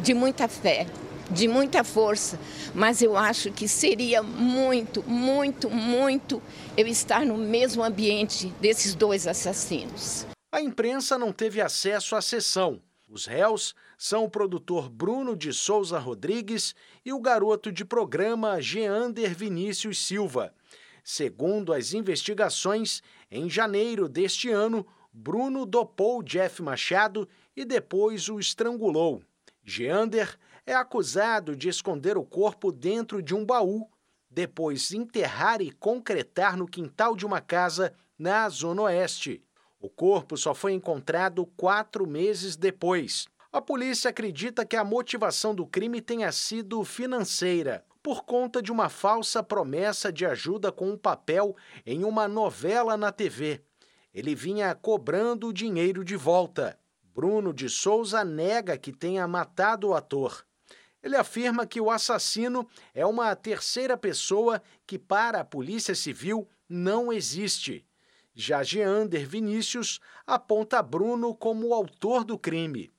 de 0.00 0.12
muita 0.12 0.48
fé, 0.48 0.88
de 1.30 1.46
muita 1.46 1.84
força, 1.84 2.36
mas 2.74 3.00
eu 3.00 3.16
acho 3.16 3.52
que 3.52 3.68
seria 3.68 4.24
muito, 4.24 5.04
muito, 5.04 5.70
muito 5.70 6.42
eu 6.76 6.88
estar 6.88 7.24
no 7.24 7.38
mesmo 7.38 7.84
ambiente 7.84 8.48
desses 8.60 8.92
dois 8.92 9.28
assassinos. 9.28 10.26
A 10.50 10.60
imprensa 10.60 11.16
não 11.16 11.32
teve 11.32 11.60
acesso 11.60 12.16
à 12.16 12.20
sessão. 12.20 12.82
Os 13.08 13.24
réus 13.24 13.72
são 13.96 14.24
o 14.24 14.28
produtor 14.28 14.90
Bruno 14.90 15.36
de 15.36 15.52
Souza 15.52 16.00
Rodrigues 16.00 16.74
e 17.04 17.12
o 17.12 17.20
garoto 17.20 17.70
de 17.70 17.84
programa 17.84 18.60
Geander 18.60 19.32
Vinícius 19.32 20.04
Silva. 20.04 20.52
Segundo 21.10 21.72
as 21.72 21.94
investigações, 21.94 23.02
em 23.30 23.48
janeiro 23.48 24.10
deste 24.10 24.50
ano, 24.50 24.86
Bruno 25.10 25.64
dopou 25.64 26.22
Jeff 26.22 26.60
Machado 26.60 27.26
e 27.56 27.64
depois 27.64 28.28
o 28.28 28.38
estrangulou. 28.38 29.22
Geander 29.64 30.38
é 30.66 30.74
acusado 30.74 31.56
de 31.56 31.66
esconder 31.66 32.18
o 32.18 32.26
corpo 32.26 32.70
dentro 32.70 33.22
de 33.22 33.34
um 33.34 33.42
baú, 33.42 33.88
depois 34.30 34.92
enterrar 34.92 35.62
e 35.62 35.70
concretar 35.70 36.58
no 36.58 36.68
quintal 36.68 37.16
de 37.16 37.24
uma 37.24 37.40
casa 37.40 37.94
na 38.18 38.46
Zona 38.50 38.82
Oeste. 38.82 39.42
O 39.80 39.88
corpo 39.88 40.36
só 40.36 40.54
foi 40.54 40.74
encontrado 40.74 41.46
quatro 41.56 42.06
meses 42.06 42.54
depois. 42.54 43.26
A 43.50 43.62
polícia 43.62 44.10
acredita 44.10 44.66
que 44.66 44.76
a 44.76 44.84
motivação 44.84 45.54
do 45.54 45.66
crime 45.66 46.02
tenha 46.02 46.30
sido 46.30 46.84
financeira, 46.84 47.82
por 48.08 48.24
conta 48.24 48.62
de 48.62 48.72
uma 48.72 48.88
falsa 48.88 49.42
promessa 49.42 50.10
de 50.10 50.24
ajuda 50.24 50.72
com 50.72 50.88
um 50.92 50.96
papel 50.96 51.54
em 51.84 52.04
uma 52.04 52.26
novela 52.26 52.96
na 52.96 53.12
TV. 53.12 53.60
Ele 54.14 54.34
vinha 54.34 54.74
cobrando 54.74 55.48
o 55.48 55.52
dinheiro 55.52 56.02
de 56.02 56.16
volta. 56.16 56.78
Bruno 57.14 57.52
de 57.52 57.68
Souza 57.68 58.24
nega 58.24 58.78
que 58.78 58.94
tenha 58.94 59.28
matado 59.28 59.88
o 59.88 59.94
ator. 59.94 60.42
Ele 61.02 61.16
afirma 61.16 61.66
que 61.66 61.82
o 61.82 61.90
assassino 61.90 62.66
é 62.94 63.04
uma 63.04 63.36
terceira 63.36 63.94
pessoa 63.94 64.62
que, 64.86 64.98
para 64.98 65.40
a 65.40 65.44
Polícia 65.44 65.94
Civil, 65.94 66.48
não 66.66 67.12
existe. 67.12 67.84
Já 68.34 68.62
Geander 68.62 69.28
Vinícius 69.28 70.00
aponta 70.26 70.82
Bruno 70.82 71.34
como 71.34 71.66
o 71.66 71.74
autor 71.74 72.24
do 72.24 72.38
crime. 72.38 72.90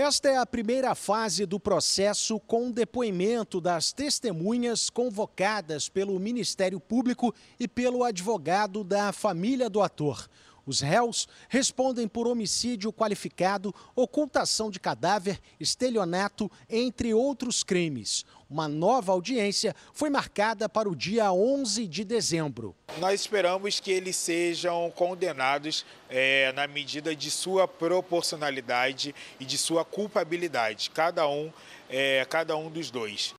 Esta 0.00 0.28
é 0.28 0.36
a 0.36 0.46
primeira 0.46 0.94
fase 0.94 1.44
do 1.44 1.58
processo 1.58 2.38
com 2.38 2.70
depoimento 2.70 3.60
das 3.60 3.92
testemunhas 3.92 4.88
convocadas 4.88 5.88
pelo 5.88 6.16
Ministério 6.20 6.78
Público 6.78 7.34
e 7.58 7.66
pelo 7.66 8.04
advogado 8.04 8.84
da 8.84 9.10
família 9.10 9.68
do 9.68 9.82
ator. 9.82 10.28
Os 10.68 10.82
réus 10.82 11.26
respondem 11.48 12.06
por 12.06 12.28
homicídio 12.28 12.92
qualificado, 12.92 13.74
ocultação 13.96 14.70
de 14.70 14.78
cadáver, 14.78 15.40
estelionato, 15.58 16.52
entre 16.68 17.14
outros 17.14 17.64
crimes. 17.64 18.26
Uma 18.50 18.68
nova 18.68 19.12
audiência 19.12 19.74
foi 19.94 20.10
marcada 20.10 20.68
para 20.68 20.86
o 20.86 20.94
dia 20.94 21.32
11 21.32 21.86
de 21.86 22.04
dezembro. 22.04 22.76
Nós 22.98 23.18
esperamos 23.18 23.80
que 23.80 23.90
eles 23.90 24.16
sejam 24.16 24.90
condenados 24.90 25.86
é, 26.10 26.52
na 26.52 26.66
medida 26.66 27.16
de 27.16 27.30
sua 27.30 27.66
proporcionalidade 27.66 29.14
e 29.40 29.46
de 29.46 29.56
sua 29.56 29.86
culpabilidade, 29.86 30.90
cada 30.90 31.26
um, 31.26 31.50
é, 31.88 32.26
cada 32.28 32.54
um 32.58 32.70
dos 32.70 32.90
dois. 32.90 33.37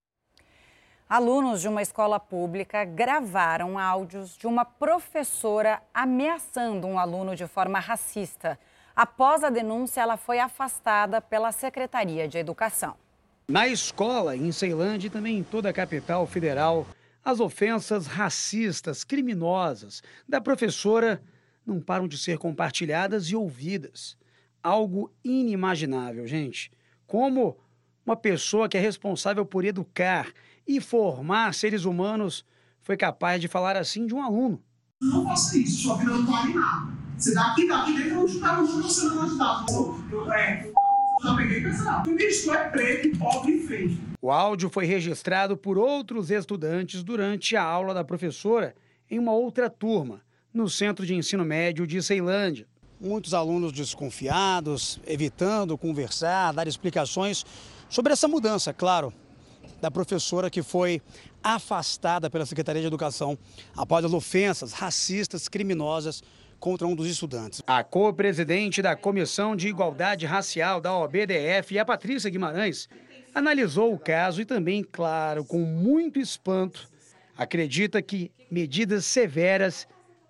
Alunos 1.09 1.59
de 1.61 1.67
uma 1.67 1.81
escola 1.81 2.19
pública 2.19 2.85
gravaram 2.85 3.79
áudios 3.79 4.37
de 4.37 4.45
uma 4.45 4.63
professora 4.63 5.81
ameaçando 5.91 6.85
um 6.85 6.99
aluno 6.99 7.35
de 7.35 7.47
forma 7.47 7.79
racista. 7.79 8.59
Após 8.95 9.43
a 9.43 9.49
denúncia, 9.49 10.01
ela 10.01 10.17
foi 10.17 10.37
afastada 10.37 11.19
pela 11.19 11.51
Secretaria 11.51 12.27
de 12.27 12.37
Educação. 12.37 12.95
Na 13.47 13.67
escola, 13.67 14.37
em 14.37 14.51
Ceilândia 14.51 15.07
e 15.07 15.09
também 15.09 15.39
em 15.39 15.43
toda 15.43 15.67
a 15.71 15.73
capital 15.73 16.27
federal, 16.27 16.85
as 17.25 17.39
ofensas 17.39 18.05
racistas, 18.05 19.03
criminosas 19.03 20.03
da 20.27 20.39
professora 20.39 21.23
não 21.65 21.81
param 21.81 22.07
de 22.07 22.19
ser 22.19 22.37
compartilhadas 22.37 23.25
e 23.31 23.35
ouvidas. 23.35 24.15
Algo 24.61 25.11
inimaginável, 25.23 26.27
gente. 26.27 26.71
Como 27.07 27.57
uma 28.05 28.15
pessoa 28.15 28.69
que 28.69 28.77
é 28.77 28.79
responsável 28.79 29.43
por 29.43 29.65
educar 29.65 30.31
e 30.69 30.79
formar 30.79 31.55
seres 31.55 31.83
humanos 31.83 32.45
foi 32.79 32.95
capaz 32.95 33.41
de 33.41 33.47
falar 33.47 33.75
assim 33.75 34.05
de 34.05 34.13
um 34.13 34.21
aluno. 34.21 34.61
Não 35.01 35.25
faça 35.25 35.57
isso, 35.57 35.81
sua 35.81 35.97
vida 35.97 36.11
não 36.11 36.23
vale 36.27 36.53
nada. 36.53 36.93
Você 37.17 37.33
daqui, 37.33 37.67
daqui 37.67 37.93
dentro, 37.97 38.19
eu 38.19 38.27
você 38.27 39.05
não 39.05 39.23
ajudar. 39.23 39.65
Eu, 39.71 40.31
é, 40.31 40.71
já 41.23 41.35
peguei 41.35 41.61
pesado. 41.61 42.07
O 42.07 42.13
ministro 42.13 42.53
é 42.53 42.69
preto, 42.69 43.17
pobre 43.17 43.53
e 43.53 43.67
feio. 43.67 43.97
O 44.21 44.29
áudio 44.29 44.69
foi 44.69 44.85
registrado 44.85 45.57
por 45.57 45.75
outros 45.75 46.29
estudantes 46.29 47.03
durante 47.03 47.55
a 47.55 47.63
aula 47.63 47.91
da 47.91 48.03
professora 48.03 48.75
em 49.09 49.17
uma 49.17 49.31
outra 49.31 49.71
turma, 49.71 50.21
no 50.53 50.69
Centro 50.69 51.03
de 51.03 51.15
Ensino 51.15 51.43
Médio 51.43 51.87
de 51.87 51.99
Ceilândia. 52.03 52.67
Muitos 53.01 53.33
alunos 53.33 53.71
desconfiados, 53.71 54.99
evitando 55.07 55.75
conversar, 55.79 56.53
dar 56.53 56.67
explicações 56.67 57.43
sobre 57.89 58.13
essa 58.13 58.27
mudança, 58.27 58.71
claro, 58.71 59.11
da 59.81 59.89
professora 59.89 60.49
que 60.49 60.61
foi 60.61 61.01
afastada 61.43 62.29
pela 62.29 62.45
Secretaria 62.45 62.81
de 62.81 62.87
Educação 62.87 63.37
após 63.75 64.03
as 64.03 64.13
ofensas 64.13 64.73
racistas 64.73 65.47
criminosas 65.47 66.21
contra 66.59 66.85
um 66.85 66.95
dos 66.95 67.07
estudantes. 67.07 67.61
A 67.65 67.83
co-presidente 67.83 68.81
da 68.81 68.95
Comissão 68.95 69.55
de 69.55 69.67
Igualdade 69.67 70.25
Racial 70.25 70.81
da 70.81 70.93
OBDF, 70.93 71.79
a 71.79 71.85
Patrícia 71.85 72.29
Guimarães, 72.29 72.89
analisou 73.33 73.93
o 73.93 73.99
caso 73.99 74.41
e 74.41 74.45
também, 74.45 74.83
claro, 74.83 75.45
com 75.45 75.59
muito 75.59 76.19
espanto, 76.19 76.89
acredita 77.37 78.01
que 78.01 78.31
medidas 78.51 79.05
severas 79.05 79.87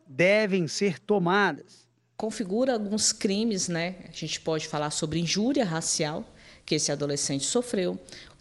devem 0.07 0.67
ser 0.67 0.99
tomadas. 0.99 1.87
Configura 2.15 2.73
alguns 2.73 3.11
crimes, 3.11 3.67
né? 3.67 3.95
A 4.07 4.11
gente 4.11 4.41
pode 4.41 4.67
falar 4.67 4.91
sobre 4.91 5.19
injúria 5.19 5.63
racial 5.63 6.25
que 6.65 6.75
esse 6.75 6.91
adolescente 6.91 7.45
sofreu, 7.45 7.99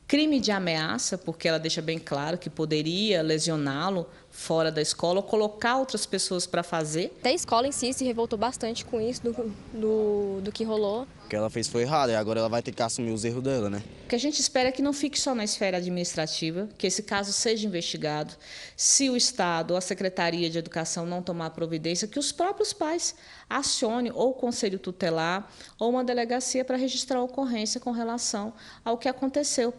crime 0.08 0.40
de 0.40 0.50
ameaça, 0.50 1.18
porque 1.18 1.46
ela 1.46 1.58
deixa 1.58 1.82
bem 1.82 1.98
claro 1.98 2.38
que 2.38 2.48
poderia 2.48 3.20
lesioná-lo 3.20 4.08
fora 4.30 4.72
da 4.72 4.80
escola 4.80 5.18
ou 5.18 5.22
colocar 5.22 5.76
outras 5.76 6.06
pessoas 6.06 6.46
para 6.46 6.62
fazer. 6.62 7.14
Até 7.20 7.28
a 7.28 7.34
escola 7.34 7.68
em 7.68 7.72
si 7.72 7.92
se 7.92 8.04
revoltou 8.04 8.38
bastante 8.38 8.86
com 8.86 8.98
isso, 8.98 9.22
do, 9.22 9.54
do, 9.74 10.40
do 10.40 10.50
que 10.50 10.64
rolou. 10.64 11.06
O 11.26 11.28
que 11.28 11.36
ela 11.36 11.50
fez 11.50 11.68
foi 11.68 11.82
errado 11.82 12.08
e 12.08 12.14
agora 12.14 12.40
ela 12.40 12.48
vai 12.48 12.62
ter 12.62 12.72
que 12.72 12.82
assumir 12.82 13.10
os 13.10 13.22
erros 13.22 13.42
dela, 13.42 13.68
né? 13.68 13.82
O 14.06 14.08
que 14.08 14.14
a 14.14 14.18
gente 14.18 14.40
espera 14.40 14.70
é 14.70 14.72
que 14.72 14.80
não 14.80 14.94
fique 14.94 15.20
só 15.20 15.34
na 15.34 15.44
esfera 15.44 15.76
administrativa, 15.76 16.70
que 16.78 16.86
esse 16.86 17.02
caso 17.02 17.30
seja 17.30 17.66
investigado. 17.66 18.34
Se 18.74 19.10
o 19.10 19.16
Estado 19.16 19.72
ou 19.72 19.76
a 19.76 19.80
Secretaria 19.82 20.48
de 20.48 20.56
Educação 20.56 21.04
não 21.04 21.22
tomar 21.22 21.50
providência, 21.50 22.08
que 22.08 22.18
os 22.18 22.32
próprios 22.32 22.72
pais 22.72 23.14
acionem 23.50 24.10
ou 24.14 24.30
o 24.30 24.34
Conselho 24.34 24.78
Tutelar 24.78 25.50
ou 25.78 25.90
uma 25.90 26.02
delegacia 26.02 26.64
para 26.64 26.78
registrar 26.78 27.18
a 27.18 27.22
ocorrência 27.22 27.78
com 27.78 27.90
relação 27.90 28.54
ao 28.82 28.96
que 28.96 29.08
aconteceu 29.08 29.74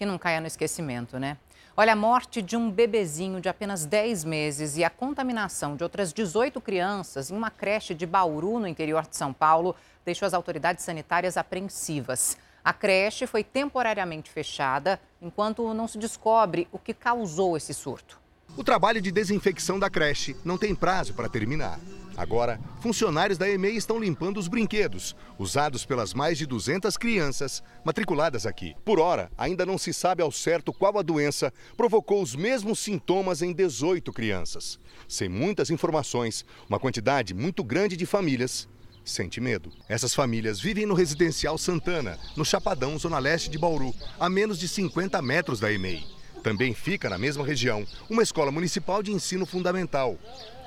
que 0.00 0.06
não 0.06 0.16
caia 0.16 0.40
no 0.40 0.46
esquecimento, 0.46 1.18
né? 1.18 1.36
Olha, 1.76 1.92
a 1.92 1.96
morte 1.96 2.40
de 2.40 2.56
um 2.56 2.70
bebezinho 2.70 3.38
de 3.38 3.50
apenas 3.50 3.84
10 3.84 4.24
meses 4.24 4.78
e 4.78 4.82
a 4.82 4.88
contaminação 4.88 5.76
de 5.76 5.82
outras 5.82 6.10
18 6.10 6.58
crianças 6.58 7.30
em 7.30 7.36
uma 7.36 7.50
creche 7.50 7.92
de 7.94 8.06
Bauru, 8.06 8.58
no 8.58 8.66
interior 8.66 9.06
de 9.06 9.14
São 9.14 9.30
Paulo, 9.30 9.76
deixou 10.02 10.24
as 10.24 10.32
autoridades 10.32 10.86
sanitárias 10.86 11.36
apreensivas. 11.36 12.38
A 12.64 12.72
creche 12.72 13.26
foi 13.26 13.44
temporariamente 13.44 14.30
fechada 14.30 14.98
enquanto 15.20 15.74
não 15.74 15.86
se 15.86 15.98
descobre 15.98 16.66
o 16.72 16.78
que 16.78 16.94
causou 16.94 17.54
esse 17.54 17.74
surto. 17.74 18.18
O 18.56 18.64
trabalho 18.64 19.02
de 19.02 19.12
desinfecção 19.12 19.78
da 19.78 19.90
creche 19.90 20.34
não 20.42 20.56
tem 20.56 20.74
prazo 20.74 21.12
para 21.12 21.28
terminar. 21.28 21.78
Agora, 22.20 22.60
funcionários 22.80 23.38
da 23.38 23.48
EMEI 23.48 23.76
estão 23.76 23.98
limpando 23.98 24.36
os 24.36 24.46
brinquedos, 24.46 25.16
usados 25.38 25.86
pelas 25.86 26.12
mais 26.12 26.36
de 26.36 26.44
200 26.44 26.94
crianças 26.98 27.62
matriculadas 27.82 28.44
aqui. 28.44 28.74
Por 28.84 29.00
hora, 29.00 29.32
ainda 29.38 29.64
não 29.64 29.78
se 29.78 29.90
sabe 29.94 30.22
ao 30.22 30.30
certo 30.30 30.70
qual 30.70 30.98
a 30.98 31.02
doença 31.02 31.50
provocou 31.78 32.20
os 32.20 32.36
mesmos 32.36 32.78
sintomas 32.78 33.40
em 33.40 33.54
18 33.54 34.12
crianças. 34.12 34.78
Sem 35.08 35.30
muitas 35.30 35.70
informações, 35.70 36.44
uma 36.68 36.78
quantidade 36.78 37.32
muito 37.32 37.64
grande 37.64 37.96
de 37.96 38.04
famílias 38.04 38.68
sente 39.02 39.40
medo. 39.40 39.72
Essas 39.88 40.14
famílias 40.14 40.60
vivem 40.60 40.84
no 40.84 40.92
residencial 40.92 41.56
Santana, 41.56 42.18
no 42.36 42.44
Chapadão, 42.44 42.98
zona 42.98 43.18
leste 43.18 43.48
de 43.48 43.56
Bauru, 43.56 43.94
a 44.20 44.28
menos 44.28 44.58
de 44.58 44.68
50 44.68 45.22
metros 45.22 45.58
da 45.58 45.72
EMEI. 45.72 46.04
Também 46.42 46.74
fica 46.74 47.08
na 47.08 47.16
mesma 47.18 47.46
região 47.46 47.86
uma 48.10 48.22
escola 48.22 48.50
municipal 48.50 49.02
de 49.02 49.10
ensino 49.10 49.46
fundamental. 49.46 50.18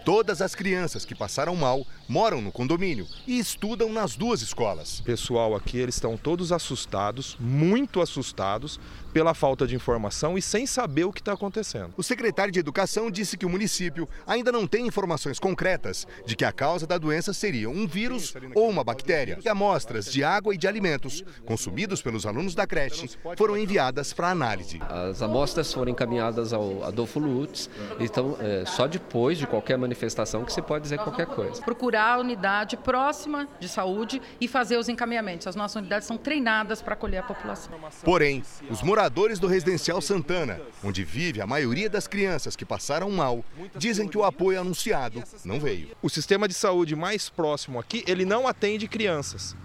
Todas 0.06 0.42
as 0.42 0.54
crianças 0.54 1.06
que 1.06 1.16
passaram 1.16 1.56
mal 1.56 1.88
moram 2.10 2.42
no 2.42 2.52
condomínio 2.52 3.08
e 3.26 3.40
estudam 3.40 3.90
nas 3.90 4.18
duas 4.18 4.42
escolas. 4.42 5.00
Pessoal 5.00 5.56
aqui, 5.56 5.78
eles 5.78 5.96
estão 5.96 6.18
todos 6.18 6.52
assustados, 6.52 7.38
muito 7.40 8.02
assustados 8.02 8.82
pela 9.14 9.34
falta 9.34 9.68
de 9.68 9.76
informação 9.76 10.38
e 10.38 10.42
sem 10.42 10.66
saber 10.66 11.06
o 11.06 11.12
que 11.12 11.22
está 11.22 11.34
acontecendo. 11.34 11.94
O 11.96 12.04
secretário 12.04 12.52
de 12.52 12.60
Educação 12.60 13.12
disse 13.12 13.38
que 13.38 13.46
o 13.46 13.50
município 13.50 14.08
ainda 14.26 14.52
não 14.52 14.66
tem 14.66 14.88
informações 14.88 15.40
concretas 15.40 16.08
de 16.26 16.36
que 16.36 16.46
a 16.46 16.52
causa 16.52 16.88
da 16.88 16.98
doença 16.98 17.34
seria 17.34 17.70
um 17.70 17.88
vírus 17.88 18.34
ou 18.56 18.70
uma 18.70 18.84
bactéria. 18.84 19.38
E 19.44 19.50
amostras 19.50 20.12
de 20.12 20.24
água 20.24 20.54
e 20.54 20.58
de 20.58 20.68
alimentos 20.68 21.24
consumidos 21.46 22.02
pelos 22.02 22.26
alunos 22.26 22.56
da 22.56 22.66
creche 22.66 23.10
foram 23.38 23.58
enviadas 23.58 24.14
para 24.14 24.30
análise. 24.30 24.80
As 24.90 25.22
amostras 25.22 25.74
foram 25.74 25.92
encaminhadas 25.92 26.54
ao 26.54 26.84
Adolfo 26.84 27.20
Lutz, 27.20 27.70
então 28.00 28.38
é, 28.40 28.66
só 28.66 28.88
depois 28.88 29.38
de 29.38 29.46
qualquer 29.46 29.78
manifestação 29.78 30.24
manifestação 30.24 30.44
que 30.44 30.52
se 30.52 30.62
pode 30.62 30.84
dizer 30.84 31.00
qualquer 31.00 31.28
coisa. 31.28 31.62
Procurar 31.62 32.16
a 32.16 32.20
unidade 32.20 32.76
próxima 32.78 33.48
de 33.60 33.70
saúde 33.70 34.22
e 34.40 34.48
fazer 34.48 34.78
os 34.78 34.90
encaminhamentos. 34.90 35.48
As 35.48 35.56
nossas 35.56 35.76
unidades 35.76 36.08
são 36.08 36.18
treinadas 36.18 36.82
para 36.82 36.94
acolher 36.94 37.18
a 37.18 37.24
população. 37.24 37.72
Porém, 38.04 38.44
os 38.70 38.82
moradores 38.82 39.03
do 39.40 39.48
residencial 39.48 40.02
Santana, 40.02 40.60
onde 40.84 41.04
vive 41.04 41.42
a 41.42 41.48
maioria 41.48 41.90
das 41.90 42.08
crianças 42.08 42.56
que 42.56 42.66
passaram 42.66 43.10
mal, 43.10 43.44
dizem 43.76 44.08
que 44.08 44.18
o 44.18 44.24
apoio 44.24 44.60
anunciado 44.60 45.24
não 45.44 45.60
veio. 45.60 45.90
O 46.02 46.10
sistema 46.10 46.48
de 46.48 46.54
saúde 46.54 46.96
mais 46.96 47.30
próximo 47.30 47.80
aqui, 47.80 48.04
ele 48.08 48.26
não 48.26 48.48
atende 48.48 48.88
crianças. 48.88 49.56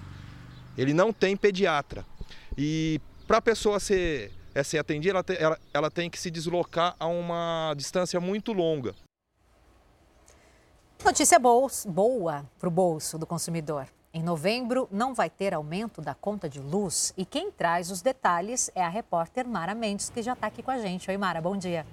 Ele 0.76 0.92
não 0.92 1.12
tem 1.12 1.36
pediatra. 1.36 2.06
E 2.56 3.00
para 3.26 3.38
a 3.38 3.42
pessoa 3.42 3.80
ser, 3.80 4.32
é, 4.54 4.62
ser 4.62 4.78
atendida, 4.78 5.18
ela, 5.18 5.24
ela, 5.38 5.60
ela 5.74 5.90
tem 5.90 6.08
que 6.08 6.18
se 6.18 6.30
deslocar 6.30 6.94
a 6.98 7.06
uma 7.06 7.74
distância 7.76 8.20
muito 8.20 8.52
longa. 8.52 8.94
Notícia 11.04 11.38
boa 11.38 12.44
para 12.58 12.68
o 12.68 12.70
bolso 12.70 13.18
do 13.18 13.26
consumidor. 13.26 13.88
Em 14.12 14.22
novembro, 14.22 14.88
não 14.90 15.12
vai 15.12 15.28
ter 15.28 15.52
aumento 15.52 16.00
da 16.00 16.14
conta 16.14 16.48
de 16.48 16.60
luz. 16.60 17.12
E 17.16 17.26
quem 17.26 17.50
traz 17.50 17.90
os 17.90 18.00
detalhes 18.00 18.70
é 18.74 18.82
a 18.82 18.88
repórter 18.88 19.46
Mara 19.46 19.74
Mendes, 19.74 20.08
que 20.08 20.22
já 20.22 20.32
está 20.32 20.46
aqui 20.46 20.62
com 20.62 20.70
a 20.70 20.78
gente. 20.78 21.10
Oi, 21.10 21.16
Mara, 21.18 21.42
bom 21.42 21.56
dia. 21.56 21.84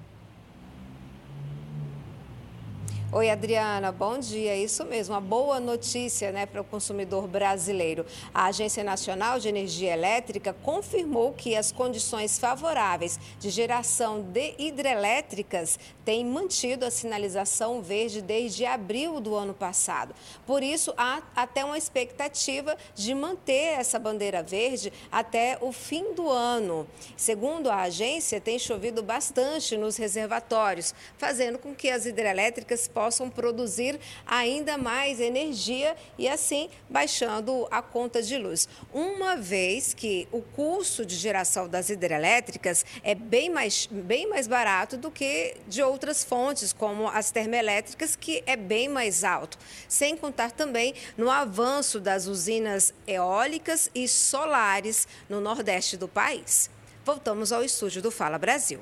Oi, 3.17 3.29
Adriana, 3.29 3.93
bom 3.93 4.19
dia. 4.19 4.57
Isso 4.57 4.83
mesmo, 4.83 5.13
uma 5.13 5.21
boa 5.21 5.57
notícia 5.57 6.33
né, 6.33 6.45
para 6.45 6.59
o 6.59 6.65
consumidor 6.65 7.29
brasileiro. 7.29 8.05
A 8.33 8.47
Agência 8.47 8.83
Nacional 8.83 9.39
de 9.39 9.47
Energia 9.47 9.93
Elétrica 9.93 10.51
confirmou 10.51 11.31
que 11.31 11.55
as 11.55 11.71
condições 11.71 12.37
favoráveis 12.37 13.17
de 13.39 13.49
geração 13.49 14.21
de 14.21 14.53
hidrelétricas 14.59 15.79
têm 16.03 16.25
mantido 16.25 16.85
a 16.85 16.91
sinalização 16.91 17.81
verde 17.81 18.21
desde 18.21 18.65
abril 18.65 19.21
do 19.21 19.33
ano 19.33 19.53
passado. 19.53 20.13
Por 20.45 20.61
isso, 20.61 20.93
há 20.97 21.21
até 21.33 21.63
uma 21.63 21.77
expectativa 21.77 22.75
de 22.93 23.15
manter 23.15 23.79
essa 23.79 23.97
bandeira 23.97 24.43
verde 24.43 24.91
até 25.09 25.57
o 25.61 25.71
fim 25.71 26.13
do 26.13 26.29
ano. 26.29 26.85
Segundo 27.15 27.71
a 27.71 27.83
agência, 27.83 28.41
tem 28.41 28.59
chovido 28.59 29.01
bastante 29.01 29.77
nos 29.77 29.95
reservatórios, 29.95 30.93
fazendo 31.17 31.57
com 31.57 31.73
que 31.73 31.89
as 31.89 32.05
hidrelétricas 32.05 32.89
possam 32.89 33.04
produzir 33.29 33.99
ainda 34.25 34.77
mais 34.77 35.19
energia 35.19 35.95
e 36.17 36.27
assim 36.27 36.69
baixando 36.89 37.67
a 37.71 37.81
conta 37.81 38.21
de 38.21 38.37
luz. 38.37 38.67
Uma 38.93 39.35
vez 39.35 39.93
que 39.93 40.27
o 40.31 40.41
custo 40.41 41.05
de 41.05 41.15
geração 41.15 41.67
das 41.67 41.89
hidrelétricas 41.89 42.85
é 43.03 43.15
bem 43.15 43.49
mais, 43.49 43.87
bem 43.91 44.27
mais 44.27 44.47
barato 44.47 44.97
do 44.97 45.11
que 45.11 45.55
de 45.67 45.81
outras 45.81 46.23
fontes, 46.23 46.71
como 46.71 47.07
as 47.07 47.31
termoelétricas, 47.31 48.15
que 48.15 48.43
é 48.45 48.55
bem 48.55 48.87
mais 48.87 49.23
alto. 49.23 49.57
Sem 49.87 50.15
contar 50.15 50.51
também 50.51 50.93
no 51.17 51.29
avanço 51.29 51.99
das 51.99 52.27
usinas 52.27 52.93
eólicas 53.07 53.89
e 53.93 54.07
solares 54.07 55.07
no 55.29 55.41
Nordeste 55.41 55.97
do 55.97 56.07
país. 56.07 56.69
Voltamos 57.03 57.51
ao 57.51 57.63
estúdio 57.63 58.01
do 58.01 58.09
Fala 58.09 58.37
Brasil. 58.37 58.79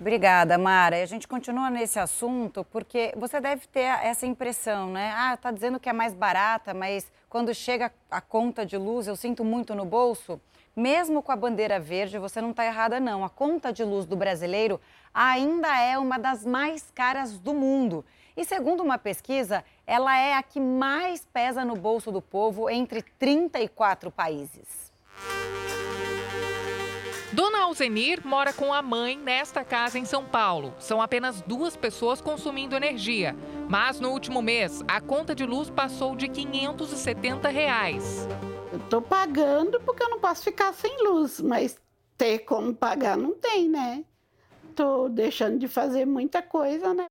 Obrigada, 0.00 0.56
Mara. 0.56 1.02
A 1.02 1.06
gente 1.06 1.26
continua 1.26 1.70
nesse 1.70 1.98
assunto 1.98 2.64
porque 2.70 3.12
você 3.16 3.40
deve 3.40 3.66
ter 3.66 3.80
essa 3.80 4.26
impressão, 4.26 4.92
né? 4.92 5.12
Ah, 5.16 5.36
tá 5.36 5.50
dizendo 5.50 5.80
que 5.80 5.88
é 5.88 5.92
mais 5.92 6.14
barata, 6.14 6.72
mas 6.72 7.10
quando 7.28 7.52
chega 7.52 7.92
a 8.08 8.20
conta 8.20 8.64
de 8.64 8.76
luz 8.76 9.08
eu 9.08 9.16
sinto 9.16 9.44
muito 9.44 9.74
no 9.74 9.84
bolso. 9.84 10.40
Mesmo 10.76 11.20
com 11.20 11.32
a 11.32 11.36
bandeira 11.36 11.80
verde, 11.80 12.16
você 12.16 12.40
não 12.40 12.52
está 12.52 12.64
errada, 12.64 13.00
não. 13.00 13.24
A 13.24 13.28
conta 13.28 13.72
de 13.72 13.82
luz 13.82 14.06
do 14.06 14.14
brasileiro 14.14 14.80
ainda 15.12 15.76
é 15.80 15.98
uma 15.98 16.16
das 16.16 16.46
mais 16.46 16.88
caras 16.94 17.36
do 17.36 17.52
mundo. 17.52 18.04
E 18.36 18.44
segundo 18.44 18.84
uma 18.84 18.98
pesquisa, 18.98 19.64
ela 19.84 20.16
é 20.16 20.34
a 20.34 20.42
que 20.44 20.60
mais 20.60 21.26
pesa 21.26 21.64
no 21.64 21.74
bolso 21.74 22.12
do 22.12 22.22
povo 22.22 22.70
entre 22.70 23.02
34 23.02 24.12
países. 24.12 24.92
Dona 27.32 27.64
Alzenir 27.64 28.26
mora 28.26 28.54
com 28.54 28.72
a 28.72 28.80
mãe 28.80 29.18
nesta 29.18 29.62
casa 29.62 29.98
em 29.98 30.04
São 30.06 30.24
Paulo. 30.24 30.72
São 30.78 31.02
apenas 31.02 31.42
duas 31.42 31.76
pessoas 31.76 32.22
consumindo 32.22 32.74
energia. 32.74 33.36
Mas 33.68 34.00
no 34.00 34.10
último 34.10 34.40
mês, 34.40 34.82
a 34.88 34.98
conta 34.98 35.34
de 35.34 35.44
luz 35.44 35.68
passou 35.68 36.16
de 36.16 36.26
570 36.26 37.48
reais. 37.50 38.26
Eu 38.72 38.78
estou 38.78 39.02
pagando 39.02 39.78
porque 39.80 40.02
eu 40.02 40.08
não 40.08 40.18
posso 40.18 40.42
ficar 40.42 40.72
sem 40.72 41.04
luz, 41.04 41.38
mas 41.40 41.76
ter 42.16 42.40
como 42.40 42.74
pagar 42.74 43.16
não 43.16 43.34
tem, 43.34 43.68
né? 43.68 44.04
Estou 44.70 45.10
deixando 45.10 45.58
de 45.58 45.68
fazer 45.68 46.06
muita 46.06 46.40
coisa, 46.40 46.94
né? 46.94 47.06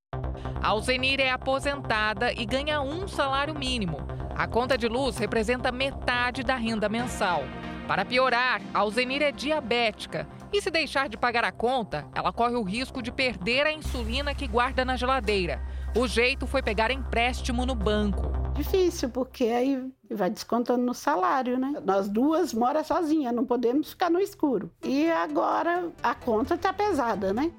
A 0.64 0.70
Alzenir 0.70 1.20
é 1.20 1.30
aposentada 1.30 2.34
e 2.34 2.44
ganha 2.44 2.82
um 2.82 3.08
salário 3.08 3.54
mínimo. 3.54 4.00
A 4.36 4.48
conta 4.48 4.78
de 4.78 4.88
luz 4.88 5.18
representa 5.18 5.72
metade 5.72 6.44
da 6.44 6.56
renda 6.56 6.90
mensal. 6.90 7.44
Para 7.88 8.04
piorar, 8.04 8.62
a 8.74 8.80
Alzenir 8.80 9.22
é 9.22 9.32
diabética 9.32 10.28
e 10.52 10.62
se 10.62 10.70
deixar 10.70 11.08
de 11.08 11.16
pagar 11.16 11.46
a 11.46 11.54
conta, 11.54 12.06
ela 12.14 12.34
corre 12.34 12.56
o 12.56 12.62
risco 12.62 13.02
de 13.02 13.14
perder 13.14 13.66
a 13.66 13.72
insulina 13.72 14.36
que 14.36 14.46
guarda 14.46 14.84
na 14.84 14.98
geladeira. 14.98 15.62
O 15.96 16.06
jeito 16.06 16.46
foi 16.46 16.62
pegar 16.62 16.92
empréstimo 16.92 17.66
no 17.66 17.74
banco. 17.74 18.30
Difícil, 18.54 19.10
porque 19.10 19.46
aí 19.46 19.90
vai 20.12 20.30
descontando 20.30 20.84
no 20.84 20.94
salário, 20.94 21.58
né? 21.58 21.82
Nós 21.86 22.10
duas 22.10 22.54
mora 22.54 22.84
sozinha, 22.84 23.32
não 23.32 23.46
podemos 23.46 23.92
ficar 23.92 24.10
no 24.10 24.20
escuro. 24.20 24.70
E 24.84 25.10
agora 25.10 25.90
a 26.04 26.14
conta 26.14 26.56
está 26.56 26.74
pesada, 26.74 27.32
né? 27.32 27.54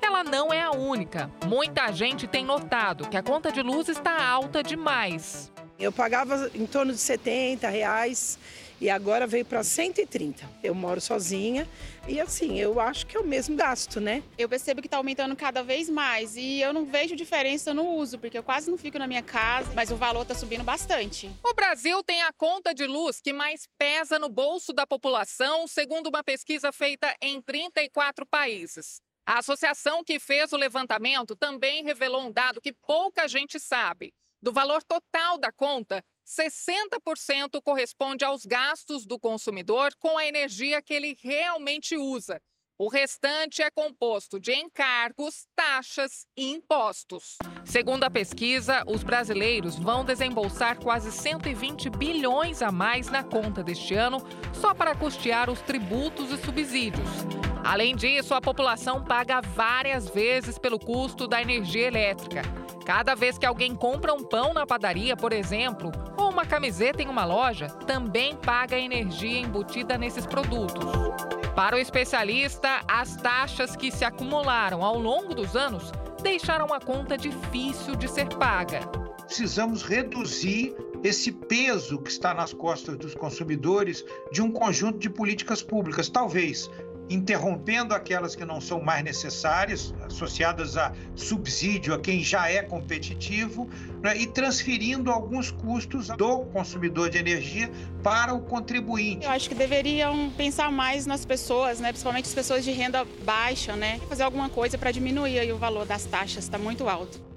Ela 0.00 0.24
não 0.24 0.50
é 0.50 0.62
a 0.62 0.70
única. 0.70 1.30
Muita 1.46 1.92
gente 1.92 2.26
tem 2.26 2.42
notado 2.44 3.06
que 3.08 3.18
a 3.18 3.22
conta 3.22 3.52
de 3.52 3.60
luz 3.60 3.88
está 3.88 4.26
alta 4.26 4.62
demais. 4.62 5.52
Eu 5.78 5.92
pagava 5.92 6.50
em 6.54 6.66
torno 6.66 6.92
de 6.92 6.98
70 6.98 7.68
reais 7.68 8.38
e 8.80 8.90
agora 8.90 9.26
veio 9.26 9.44
para 9.44 9.62
130. 9.62 10.48
Eu 10.62 10.74
moro 10.74 11.00
sozinha 11.00 11.68
e 12.06 12.20
assim, 12.20 12.58
eu 12.58 12.80
acho 12.80 13.06
que 13.06 13.16
é 13.16 13.20
o 13.20 13.26
mesmo 13.26 13.56
gasto, 13.56 14.00
né? 14.00 14.22
Eu 14.36 14.48
percebo 14.48 14.80
que 14.80 14.86
está 14.86 14.96
aumentando 14.96 15.34
cada 15.36 15.62
vez 15.62 15.88
mais 15.88 16.36
e 16.36 16.60
eu 16.60 16.72
não 16.72 16.84
vejo 16.84 17.16
diferença 17.16 17.72
no 17.72 17.86
uso, 17.88 18.18
porque 18.18 18.36
eu 18.36 18.42
quase 18.42 18.70
não 18.70 18.76
fico 18.76 18.98
na 18.98 19.06
minha 19.06 19.22
casa, 19.22 19.72
mas 19.74 19.90
o 19.90 19.96
valor 19.96 20.22
está 20.22 20.34
subindo 20.34 20.64
bastante. 20.64 21.30
O 21.42 21.54
Brasil 21.54 22.02
tem 22.02 22.22
a 22.22 22.32
conta 22.32 22.74
de 22.74 22.86
luz 22.86 23.20
que 23.20 23.32
mais 23.32 23.68
pesa 23.78 24.18
no 24.18 24.28
bolso 24.28 24.72
da 24.72 24.86
população, 24.86 25.66
segundo 25.66 26.08
uma 26.08 26.22
pesquisa 26.22 26.72
feita 26.72 27.14
em 27.20 27.40
34 27.40 28.26
países. 28.26 29.00
A 29.26 29.38
associação 29.38 30.04
que 30.04 30.20
fez 30.20 30.52
o 30.52 30.56
levantamento 30.56 31.34
também 31.34 31.82
revelou 31.82 32.20
um 32.20 32.30
dado 32.30 32.60
que 32.60 32.74
pouca 32.74 33.26
gente 33.26 33.58
sabe. 33.58 34.12
Do 34.42 34.52
valor 34.52 34.82
total 34.82 35.38
da 35.38 35.50
conta, 35.50 36.04
60% 36.26 37.60
corresponde 37.62 38.24
aos 38.24 38.44
gastos 38.44 39.06
do 39.06 39.18
consumidor 39.18 39.94
com 39.98 40.16
a 40.16 40.26
energia 40.26 40.82
que 40.82 40.94
ele 40.94 41.16
realmente 41.20 41.96
usa. 41.96 42.40
O 42.76 42.88
restante 42.88 43.62
é 43.62 43.70
composto 43.70 44.40
de 44.40 44.52
encargos, 44.52 45.46
taxas 45.54 46.26
e 46.36 46.50
impostos. 46.50 47.36
Segundo 47.64 48.02
a 48.02 48.10
pesquisa, 48.10 48.82
os 48.88 49.04
brasileiros 49.04 49.78
vão 49.78 50.04
desembolsar 50.04 50.76
quase 50.80 51.12
120 51.12 51.88
bilhões 51.90 52.62
a 52.62 52.72
mais 52.72 53.08
na 53.08 53.22
conta 53.22 53.62
deste 53.62 53.94
ano 53.94 54.18
só 54.52 54.74
para 54.74 54.96
custear 54.96 55.48
os 55.48 55.60
tributos 55.60 56.32
e 56.32 56.36
subsídios. 56.38 57.08
Além 57.62 57.94
disso, 57.94 58.34
a 58.34 58.40
população 58.40 59.04
paga 59.04 59.40
várias 59.40 60.08
vezes 60.08 60.58
pelo 60.58 60.78
custo 60.78 61.28
da 61.28 61.40
energia 61.40 61.86
elétrica. 61.86 62.42
Cada 62.84 63.14
vez 63.14 63.38
que 63.38 63.46
alguém 63.46 63.74
compra 63.76 64.12
um 64.12 64.24
pão 64.24 64.52
na 64.52 64.66
padaria, 64.66 65.16
por 65.16 65.32
exemplo, 65.32 65.92
ou 66.18 66.28
uma 66.28 66.44
camiseta 66.44 67.02
em 67.02 67.08
uma 67.08 67.24
loja, 67.24 67.68
também 67.86 68.34
paga 68.36 68.76
energia 68.76 69.38
embutida 69.38 69.96
nesses 69.96 70.26
produtos. 70.26 71.43
Para 71.54 71.76
o 71.76 71.78
especialista, 71.78 72.82
as 72.88 73.14
taxas 73.16 73.76
que 73.76 73.92
se 73.92 74.04
acumularam 74.04 74.82
ao 74.82 74.98
longo 74.98 75.32
dos 75.32 75.54
anos 75.54 75.92
deixaram 76.20 76.74
a 76.74 76.80
conta 76.80 77.16
difícil 77.16 77.94
de 77.94 78.08
ser 78.08 78.26
paga. 78.36 78.80
Precisamos 79.24 79.84
reduzir 79.84 80.74
esse 81.04 81.30
peso 81.30 81.98
que 81.98 82.10
está 82.10 82.34
nas 82.34 82.52
costas 82.52 82.96
dos 82.96 83.14
consumidores 83.14 84.04
de 84.32 84.42
um 84.42 84.50
conjunto 84.50 84.98
de 84.98 85.08
políticas 85.08 85.62
públicas, 85.62 86.08
talvez 86.08 86.68
interrompendo 87.08 87.94
aquelas 87.94 88.34
que 88.34 88.44
não 88.44 88.60
são 88.60 88.80
mais 88.80 89.04
necessárias, 89.04 89.94
associadas 90.04 90.76
a 90.76 90.92
subsídio 91.14 91.94
a 91.94 91.98
quem 91.98 92.22
já 92.22 92.48
é 92.48 92.62
competitivo, 92.62 93.68
né, 94.02 94.16
e 94.16 94.26
transferindo 94.26 95.10
alguns 95.10 95.50
custos 95.50 96.08
do 96.08 96.40
consumidor 96.46 97.10
de 97.10 97.18
energia 97.18 97.70
para 98.02 98.32
o 98.32 98.40
contribuinte. 98.40 99.24
Eu 99.26 99.32
acho 99.32 99.48
que 99.48 99.54
deveriam 99.54 100.30
pensar 100.30 100.70
mais 100.70 101.06
nas 101.06 101.24
pessoas, 101.24 101.80
né, 101.80 101.88
principalmente 101.88 102.26
as 102.26 102.34
pessoas 102.34 102.64
de 102.64 102.70
renda 102.70 103.04
baixa, 103.24 103.76
né, 103.76 104.00
fazer 104.08 104.22
alguma 104.22 104.48
coisa 104.48 104.78
para 104.78 104.90
diminuir 104.90 105.52
o 105.52 105.58
valor 105.58 105.86
das 105.86 106.04
taxas, 106.04 106.44
está 106.44 106.58
muito 106.58 106.88
alto. 106.88 107.33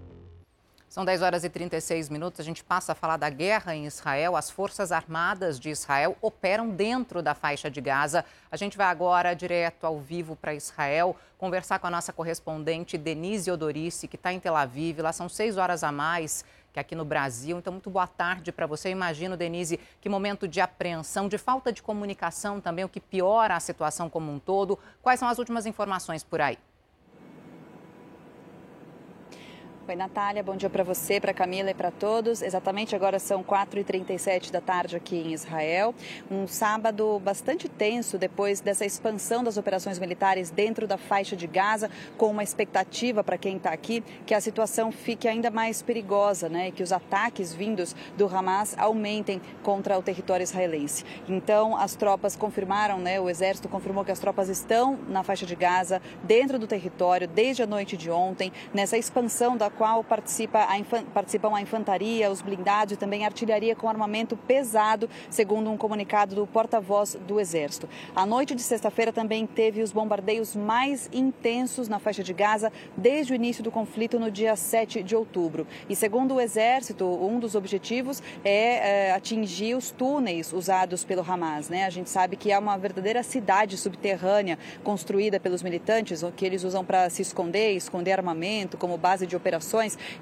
São 0.98 1.06
10 1.06 1.22
horas 1.22 1.44
e 1.44 1.50
36 1.52 2.10
minutos. 2.10 2.40
A 2.40 2.44
gente 2.44 2.64
passa 2.64 2.94
a 2.94 2.96
falar 2.96 3.18
da 3.18 3.30
guerra 3.30 3.76
em 3.76 3.86
Israel. 3.86 4.36
As 4.36 4.50
Forças 4.50 4.92
Armadas 4.92 5.60
de 5.60 5.70
Israel 5.70 6.18
operam 6.24 6.72
dentro 6.72 7.22
da 7.22 7.36
faixa 7.36 7.70
de 7.70 7.80
Gaza. 7.80 8.26
A 8.50 8.58
gente 8.58 8.76
vai 8.76 8.88
agora 8.88 9.36
direto 9.36 9.86
ao 9.86 10.00
vivo 10.00 10.36
para 10.36 10.56
Israel 10.56 11.16
conversar 11.38 11.78
com 11.78 11.86
a 11.86 11.92
nossa 11.92 12.12
correspondente 12.12 12.98
Denise 12.98 13.52
Odorice, 13.52 14.08
que 14.08 14.16
está 14.16 14.34
em 14.34 14.40
Tel 14.40 14.56
Aviv. 14.56 15.00
Lá 15.02 15.14
são 15.14 15.30
seis 15.30 15.56
horas 15.56 15.84
a 15.84 15.92
mais 15.92 16.44
que 16.74 16.80
aqui 16.80 16.96
no 16.96 17.06
Brasil. 17.06 17.60
Então, 17.60 17.74
muito 17.74 17.92
boa 17.92 18.08
tarde 18.08 18.52
para 18.52 18.66
você. 18.66 18.88
Eu 18.88 18.94
imagino, 18.94 19.38
Denise, 19.38 19.80
que 20.02 20.10
momento 20.10 20.48
de 20.48 20.60
apreensão, 20.60 21.30
de 21.30 21.38
falta 21.38 21.72
de 21.72 21.84
comunicação 21.84 22.60
também, 22.60 22.84
o 22.84 22.90
que 22.90 23.00
piora 23.00 23.56
a 23.56 23.60
situação 23.60 24.10
como 24.10 24.32
um 24.32 24.40
todo. 24.40 24.80
Quais 25.04 25.20
são 25.20 25.30
as 25.30 25.38
últimas 25.38 25.68
informações 25.68 26.24
por 26.24 26.42
aí? 26.42 26.58
Oi, 29.90 29.96
Natália, 29.96 30.44
bom 30.44 30.58
dia 30.58 30.70
para 30.70 30.84
você, 30.84 31.18
para 31.18 31.34
Camila 31.34 31.72
e 31.72 31.74
para 31.74 31.92
todos. 31.92 32.42
Exatamente 32.42 32.94
agora 32.94 33.20
são 33.20 33.42
4h37 33.42 34.52
da 34.52 34.60
tarde 34.60 34.98
aqui 34.98 35.16
em 35.16 35.32
Israel. 35.32 35.96
Um 36.30 36.46
sábado 36.46 37.22
bastante 37.24 37.70
tenso 37.70 38.18
depois 38.18 38.60
dessa 38.60 38.86
expansão 38.86 39.46
das 39.46 39.56
operações 39.56 39.98
militares 39.98 40.50
dentro 40.50 40.88
da 40.88 40.98
faixa 40.98 41.38
de 41.38 41.48
Gaza, 41.48 41.90
com 42.18 42.30
uma 42.30 42.44
expectativa 42.44 43.24
para 43.24 43.38
quem 43.38 43.56
está 43.56 43.72
aqui 43.72 44.04
que 44.26 44.34
a 44.34 44.42
situação 44.42 44.92
fique 44.92 45.26
ainda 45.26 45.50
mais 45.50 45.82
perigosa, 45.82 46.50
né? 46.50 46.68
E 46.68 46.72
que 46.74 46.84
os 46.84 46.92
ataques 46.92 47.54
vindos 47.54 47.96
do 48.18 48.26
Hamas 48.28 48.76
aumentem 48.78 49.42
contra 49.64 49.98
o 49.98 50.02
território 50.02 50.44
israelense. 50.44 51.06
Então, 51.30 51.78
as 51.78 51.96
tropas 51.96 52.36
confirmaram, 52.36 53.00
né? 53.00 53.22
O 53.22 53.30
exército 53.30 53.70
confirmou 53.70 54.04
que 54.04 54.12
as 54.12 54.20
tropas 54.20 54.50
estão 54.50 55.00
na 55.08 55.24
faixa 55.24 55.46
de 55.46 55.56
Gaza, 55.56 56.02
dentro 56.24 56.60
do 56.60 56.68
território, 56.68 57.26
desde 57.26 57.64
a 57.64 57.66
noite 57.66 57.96
de 57.96 58.12
ontem, 58.12 58.52
nessa 58.74 58.98
expansão 58.98 59.56
da 59.56 59.77
qual 59.78 60.04
participa 60.04 60.60
a 60.64 60.78
participam 61.14 61.56
a 61.56 61.62
infantaria, 61.62 62.32
os 62.32 62.42
blindados 62.42 62.94
e 62.94 62.98
também 62.98 63.24
a 63.24 63.28
artilharia 63.28 63.76
com 63.76 63.88
armamento 63.88 64.36
pesado, 64.36 65.10
segundo 65.30 65.70
um 65.70 65.78
comunicado 65.78 66.36
do 66.36 66.48
porta-voz 66.48 67.16
do 67.28 67.40
Exército. 67.40 67.88
A 68.16 68.26
noite 68.26 68.56
de 68.56 68.62
sexta-feira 68.62 69.14
também 69.14 69.46
teve 69.46 69.82
os 69.82 69.92
bombardeios 69.92 70.56
mais 70.56 71.10
intensos 71.14 71.88
na 71.88 72.00
faixa 72.00 72.24
de 72.24 72.34
Gaza 72.34 72.72
desde 72.96 73.34
o 73.34 73.36
início 73.36 73.64
do 73.64 73.72
conflito 73.72 74.20
no 74.20 74.32
dia 74.32 74.56
7 74.56 75.04
de 75.04 75.16
outubro. 75.16 75.68
E 75.88 75.96
segundo 75.96 76.36
o 76.36 76.42
Exército, 76.42 77.06
um 77.06 77.40
dos 77.40 77.54
objetivos 77.54 78.22
é, 78.44 79.10
é 79.10 79.12
atingir 79.12 79.76
os 79.76 79.92
túneis 79.92 80.52
usados 80.54 81.04
pelo 81.04 81.22
Hamas. 81.22 81.70
Né? 81.70 81.86
A 81.86 81.90
gente 81.90 82.10
sabe 82.10 82.36
que 82.36 82.52
é 82.52 82.58
uma 82.58 82.78
verdadeira 82.78 83.22
cidade 83.22 83.78
subterrânea 83.78 84.58
construída 84.84 85.40
pelos 85.40 85.62
militantes, 85.62 86.24
que 86.36 86.46
eles 86.46 86.64
usam 86.64 86.84
para 86.84 87.10
se 87.10 87.22
esconder, 87.22 87.76
esconder 87.76 88.14
armamento 88.14 88.78
como 88.78 88.98
base 88.98 89.28
de 89.28 89.36
operações 89.36 89.67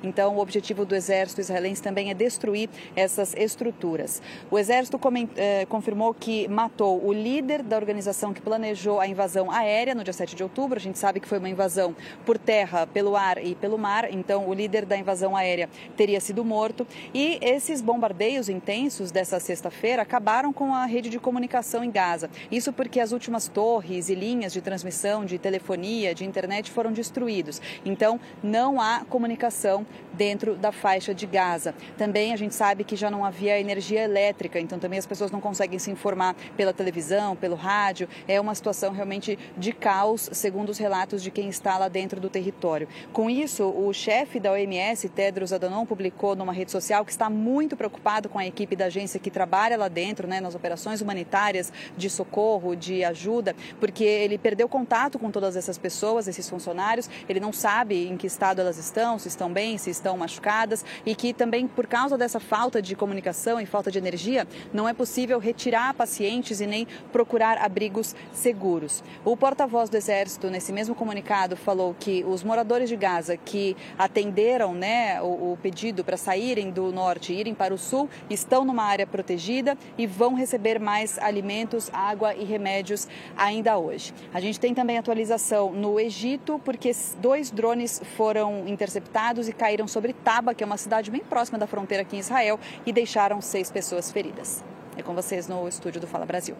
Então, 0.03 0.35
o 0.35 0.39
objetivo 0.39 0.85
do 0.85 0.95
exército 0.95 1.41
israelense 1.41 1.81
também 1.81 2.09
é 2.09 2.13
destruir 2.13 2.69
essas 2.95 3.33
estruturas. 3.35 4.21
O 4.49 4.57
exército 4.57 4.99
eh, 5.37 5.65
confirmou 5.69 6.13
que 6.13 6.47
matou 6.47 7.05
o 7.05 7.13
líder 7.13 7.61
da 7.61 7.75
organização 7.75 8.33
que 8.33 8.41
planejou 8.41 8.99
a 8.99 9.07
invasão 9.07 9.51
aérea 9.51 9.93
no 9.93 10.03
dia 10.03 10.13
7 10.13 10.35
de 10.35 10.43
outubro. 10.43 10.77
A 10.77 10.81
gente 10.81 10.97
sabe 10.97 11.19
que 11.19 11.27
foi 11.27 11.37
uma 11.37 11.49
invasão 11.49 11.95
por 12.25 12.37
terra, 12.37 12.87
pelo 12.87 13.15
ar 13.15 13.43
e 13.43 13.55
pelo 13.55 13.77
mar. 13.77 14.11
Então, 14.11 14.47
o 14.47 14.53
líder 14.53 14.85
da 14.85 14.97
invasão 14.97 15.35
aérea 15.35 15.69
teria 15.95 16.19
sido 16.19 16.43
morto. 16.43 16.87
E 17.13 17.37
esses 17.41 17.81
bombardeios 17.81 18.49
intensos 18.49 19.11
dessa 19.11 19.39
sexta-feira 19.39 20.01
acabaram 20.01 20.51
com 20.51 20.73
a 20.73 20.85
rede 20.85 21.09
de 21.09 21.19
comunicação 21.19 21.83
em 21.83 21.91
Gaza. 21.91 22.29
Isso 22.51 22.73
porque 22.73 22.99
as 22.99 23.11
últimas 23.11 23.47
torres 23.47 24.09
e 24.09 24.15
linhas 24.15 24.53
de 24.53 24.61
transmissão 24.61 25.25
de 25.25 25.37
telefonia, 25.37 26.13
de 26.13 26.25
internet 26.25 26.71
foram 26.71 26.91
destruídos. 26.91 27.61
Então, 27.85 28.19
não 28.43 28.81
há 28.81 29.05
comunicação 29.09 29.34
comunicação 29.35 29.85
dentro 30.13 30.55
da 30.55 30.71
faixa 30.71 31.13
de 31.13 31.25
Gaza. 31.25 31.75
Também 31.97 32.33
a 32.33 32.37
gente 32.37 32.55
sabe 32.55 32.85
que 32.85 32.95
já 32.95 33.11
não 33.11 33.25
havia 33.25 33.59
energia 33.59 34.01
elétrica, 34.01 34.59
então 34.59 34.79
também 34.79 34.97
as 34.97 35.05
pessoas 35.05 35.29
não 35.29 35.41
conseguem 35.41 35.77
se 35.77 35.91
informar 35.91 36.35
pela 36.55 36.71
televisão, 36.71 37.35
pelo 37.35 37.55
rádio. 37.55 38.07
É 38.27 38.39
uma 38.39 38.55
situação 38.55 38.93
realmente 38.93 39.37
de 39.57 39.73
caos, 39.73 40.29
segundo 40.31 40.69
os 40.69 40.77
relatos 40.77 41.21
de 41.21 41.29
quem 41.29 41.49
está 41.49 41.77
lá 41.77 41.89
dentro 41.89 42.19
do 42.21 42.29
território. 42.29 42.87
Com 43.11 43.29
isso, 43.29 43.65
o 43.65 43.91
chefe 43.93 44.39
da 44.39 44.53
OMS, 44.53 45.09
Tedros 45.09 45.51
Adhanom, 45.51 45.85
publicou 45.85 46.35
numa 46.35 46.53
rede 46.53 46.71
social 46.71 47.03
que 47.03 47.11
está 47.11 47.29
muito 47.29 47.75
preocupado 47.75 48.29
com 48.29 48.39
a 48.39 48.45
equipe 48.45 48.75
da 48.75 48.85
agência 48.85 49.19
que 49.19 49.29
trabalha 49.29 49.77
lá 49.77 49.89
dentro, 49.89 50.27
né, 50.27 50.39
nas 50.39 50.55
operações 50.55 51.01
humanitárias 51.01 51.73
de 51.97 52.09
socorro, 52.09 52.75
de 52.75 53.03
ajuda, 53.03 53.53
porque 53.79 54.03
ele 54.03 54.37
perdeu 54.37 54.69
contato 54.69 55.19
com 55.19 55.29
todas 55.29 55.57
essas 55.57 55.77
pessoas, 55.77 56.27
esses 56.27 56.49
funcionários, 56.49 57.09
ele 57.27 57.41
não 57.41 57.51
sabe 57.51 58.07
em 58.07 58.15
que 58.15 58.27
estado 58.27 58.61
elas 58.61 58.77
estão, 58.77 59.19
se 59.25 59.29
estão 59.29 59.51
bem, 59.51 59.77
se 59.77 59.89
estão 59.89 60.15
machucadas 60.17 60.85
e 61.05 61.15
que 61.15 61.33
também 61.33 61.67
por 61.67 61.87
causa 61.87 62.17
dessa 62.17 62.39
falta 62.39 62.81
de 62.81 62.95
comunicação 62.95 63.59
e 63.59 63.65
falta 63.65 63.89
de 63.89 63.97
energia, 63.97 64.47
não 64.71 64.87
é 64.87 64.93
possível 64.93 65.39
retirar 65.39 65.93
pacientes 65.95 66.61
e 66.61 66.67
nem 66.67 66.87
procurar 67.11 67.57
abrigos 67.57 68.15
seguros. 68.31 69.03
O 69.23 69.35
porta-voz 69.35 69.89
do 69.89 69.97
Exército, 69.97 70.49
nesse 70.49 70.71
mesmo 70.71 70.93
comunicado, 70.93 71.57
falou 71.57 71.95
que 71.99 72.23
os 72.23 72.43
moradores 72.43 72.87
de 72.87 72.95
Gaza 72.95 73.35
que 73.35 73.75
atenderam 73.97 74.73
né, 74.73 75.19
o, 75.21 75.53
o 75.53 75.57
pedido 75.61 76.03
para 76.03 76.17
saírem 76.17 76.69
do 76.69 76.91
norte 76.91 77.33
e 77.33 77.39
irem 77.39 77.55
para 77.55 77.73
o 77.73 77.77
sul 77.77 78.07
estão 78.29 78.63
numa 78.63 78.83
área 78.83 79.07
protegida 79.07 79.75
e 79.97 80.05
vão 80.05 80.35
receber 80.35 80.79
mais 80.79 81.17
alimentos, 81.17 81.89
água 81.91 82.35
e 82.35 82.43
remédios 82.43 83.07
ainda 83.35 83.77
hoje. 83.77 84.13
A 84.33 84.39
gente 84.39 84.59
tem 84.59 84.73
também 84.73 84.97
atualização 84.97 85.71
no 85.71 85.99
Egito, 85.99 86.61
porque 86.63 86.91
dois 87.19 87.49
drones 87.49 88.01
foram 88.15 88.67
interceptados 88.67 89.04
e 89.47 89.53
caíram 89.53 89.87
sobre 89.87 90.13
Taba, 90.13 90.53
que 90.53 90.63
é 90.63 90.67
uma 90.67 90.77
cidade 90.77 91.09
bem 91.09 91.21
próxima 91.21 91.57
da 91.57 91.67
fronteira 91.67 92.01
aqui 92.03 92.15
em 92.15 92.19
Israel, 92.19 92.59
e 92.85 92.91
deixaram 92.91 93.41
seis 93.41 93.71
pessoas 93.71 94.11
feridas. 94.11 94.63
É 94.97 95.03
com 95.03 95.13
vocês 95.13 95.47
no 95.47 95.67
estúdio 95.67 95.99
do 95.99 96.07
Fala 96.07 96.25
Brasil. 96.25 96.55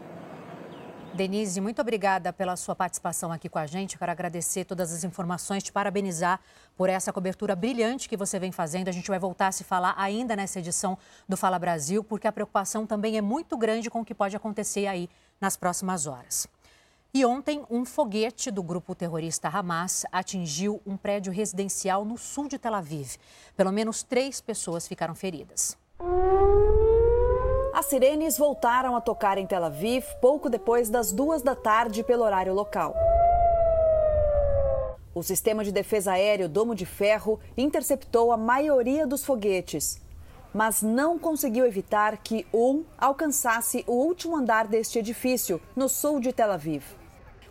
Denise, 1.15 1.61
muito 1.61 1.81
obrigada 1.81 2.34
pela 2.34 2.57
sua 2.57 2.76
participação 2.76 3.31
aqui 3.31 3.47
com 3.47 3.57
a 3.57 3.65
gente. 3.65 3.97
Quero 3.97 4.11
agradecer 4.11 4.65
todas 4.65 4.93
as 4.93 5.05
informações, 5.05 5.63
te 5.63 5.72
parabenizar 5.72 6.41
por 6.76 6.89
essa 6.89 7.13
cobertura 7.13 7.55
brilhante 7.55 8.09
que 8.09 8.17
você 8.17 8.38
vem 8.38 8.51
fazendo. 8.51 8.89
A 8.89 8.91
gente 8.91 9.07
vai 9.07 9.17
voltar 9.17 9.47
a 9.47 9.51
se 9.53 9.63
falar 9.63 9.95
ainda 9.97 10.35
nessa 10.35 10.59
edição 10.59 10.97
do 11.27 11.38
Fala 11.38 11.57
Brasil, 11.57 12.03
porque 12.03 12.27
a 12.27 12.34
preocupação 12.34 12.85
também 12.85 13.17
é 13.17 13.22
muito 13.22 13.55
grande 13.57 13.89
com 13.89 14.01
o 14.01 14.05
que 14.05 14.13
pode 14.13 14.35
acontecer 14.35 14.88
aí 14.88 15.09
nas 15.39 15.55
próximas 15.55 16.05
horas. 16.05 16.49
E 17.15 17.25
ontem, 17.25 17.63
um 17.71 17.85
foguete 17.85 18.51
do 18.51 18.61
grupo 18.61 18.93
terrorista 18.93 19.47
Hamas 19.47 20.05
atingiu 20.11 20.81
um 20.85 20.97
prédio 20.97 21.31
residencial 21.31 22.03
no 22.03 22.17
sul 22.17 22.49
de 22.49 22.59
Tel 22.59 22.75
Aviv. 22.75 23.15
Pelo 23.55 23.71
menos 23.71 24.03
três 24.03 24.41
pessoas 24.41 24.85
ficaram 24.85 25.15
feridas. 25.15 25.77
As 27.73 27.85
sirenes 27.85 28.37
voltaram 28.37 28.97
a 28.97 28.99
tocar 28.99 29.37
em 29.37 29.47
Tel 29.47 29.63
Aviv 29.63 30.03
pouco 30.19 30.49
depois 30.49 30.89
das 30.89 31.13
duas 31.13 31.41
da 31.41 31.55
tarde, 31.55 32.03
pelo 32.03 32.25
horário 32.25 32.53
local. 32.53 32.93
O 35.13 35.23
sistema 35.23 35.63
de 35.63 35.71
defesa 35.71 36.11
aéreo 36.11 36.49
Domo 36.49 36.75
de 36.75 36.85
Ferro 36.85 37.39
interceptou 37.55 38.33
a 38.33 38.35
maioria 38.35 39.07
dos 39.07 39.23
foguetes, 39.23 40.01
mas 40.53 40.81
não 40.81 41.17
conseguiu 41.17 41.65
evitar 41.65 42.17
que 42.17 42.45
um 42.53 42.83
alcançasse 42.97 43.85
o 43.87 43.93
último 43.93 44.35
andar 44.35 44.67
deste 44.67 44.99
edifício, 44.99 45.61
no 45.73 45.87
sul 45.87 46.19
de 46.19 46.33
Tel 46.33 46.51
Aviv 46.51 46.83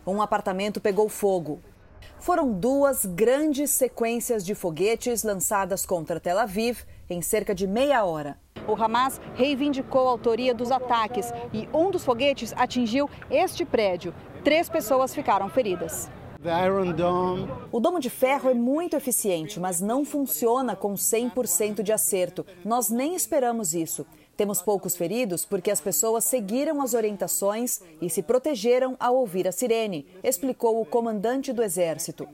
um 0.05 0.21
apartamento 0.21 0.79
pegou 0.79 1.09
fogo. 1.09 1.59
Foram 2.19 2.51
duas 2.51 3.05
grandes 3.05 3.71
sequências 3.71 4.45
de 4.45 4.55
foguetes 4.55 5.23
lançadas 5.23 5.85
contra 5.85 6.19
Tel 6.19 6.39
Aviv 6.39 6.83
em 7.09 7.21
cerca 7.21 7.53
de 7.53 7.67
meia 7.67 8.03
hora. 8.03 8.37
O 8.67 8.73
Hamas 8.73 9.21
reivindicou 9.35 10.07
a 10.07 10.11
autoria 10.11 10.53
dos 10.53 10.71
ataques 10.71 11.31
e 11.53 11.69
um 11.73 11.91
dos 11.91 12.03
foguetes 12.03 12.53
atingiu 12.57 13.09
este 13.29 13.63
prédio. 13.63 14.13
Três 14.43 14.67
pessoas 14.69 15.13
ficaram 15.13 15.49
feridas. 15.49 16.09
O 17.71 17.79
domo 17.79 17.99
de 17.99 18.09
ferro 18.09 18.51
é 18.51 18.53
muito 18.53 18.95
eficiente, 18.95 19.59
mas 19.59 19.81
não 19.81 20.05
funciona 20.05 20.75
com 20.75 20.93
100% 20.93 21.81
de 21.81 21.91
acerto. 21.91 22.45
Nós 22.63 22.89
nem 22.89 23.15
esperamos 23.15 23.73
isso. 23.73 24.05
Temos 24.37 24.61
poucos 24.61 24.95
feridos 24.95 25.45
porque 25.45 25.71
as 25.71 25.79
pessoas 25.79 26.25
seguiram 26.25 26.81
as 26.81 26.93
orientações 26.93 27.81
e 28.01 28.09
se 28.09 28.21
protegeram 28.21 28.95
ao 28.99 29.15
ouvir 29.15 29.47
a 29.47 29.51
sirene, 29.51 30.05
explicou 30.23 30.81
o 30.81 30.85
comandante 30.85 31.53
do 31.53 31.63
exército. 31.63 32.27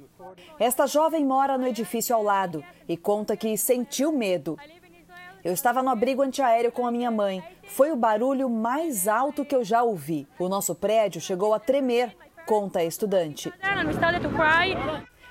Esta 0.60 0.88
jovem 0.88 1.26
mora 1.26 1.58
no 1.58 1.68
edifício 1.68 2.16
ao 2.16 2.24
lado 2.24 2.64
e 2.88 2.98
conta 2.98 3.38
que 3.38 3.56
sentiu 3.58 4.12
medo. 4.12 4.58
Eu 5.44 5.54
estava 5.54 5.82
no 5.82 5.90
abrigo 5.90 6.22
antiaéreo 6.22 6.72
com 6.72 6.86
a 6.86 6.92
minha 6.92 7.10
mãe. 7.10 7.44
Foi 7.68 7.92
o 7.92 7.96
barulho 7.96 8.50
mais 8.50 9.08
alto 9.08 9.44
que 9.44 9.56
eu 9.56 9.64
já 9.64 9.84
ouvi. 9.84 10.28
O 10.40 10.48
nosso 10.48 10.76
prédio 10.76 11.20
chegou 11.20 11.54
a 11.54 11.60
tremer 11.60 12.16
conta 12.46 12.80
a 12.80 12.84
estudante. 12.84 13.52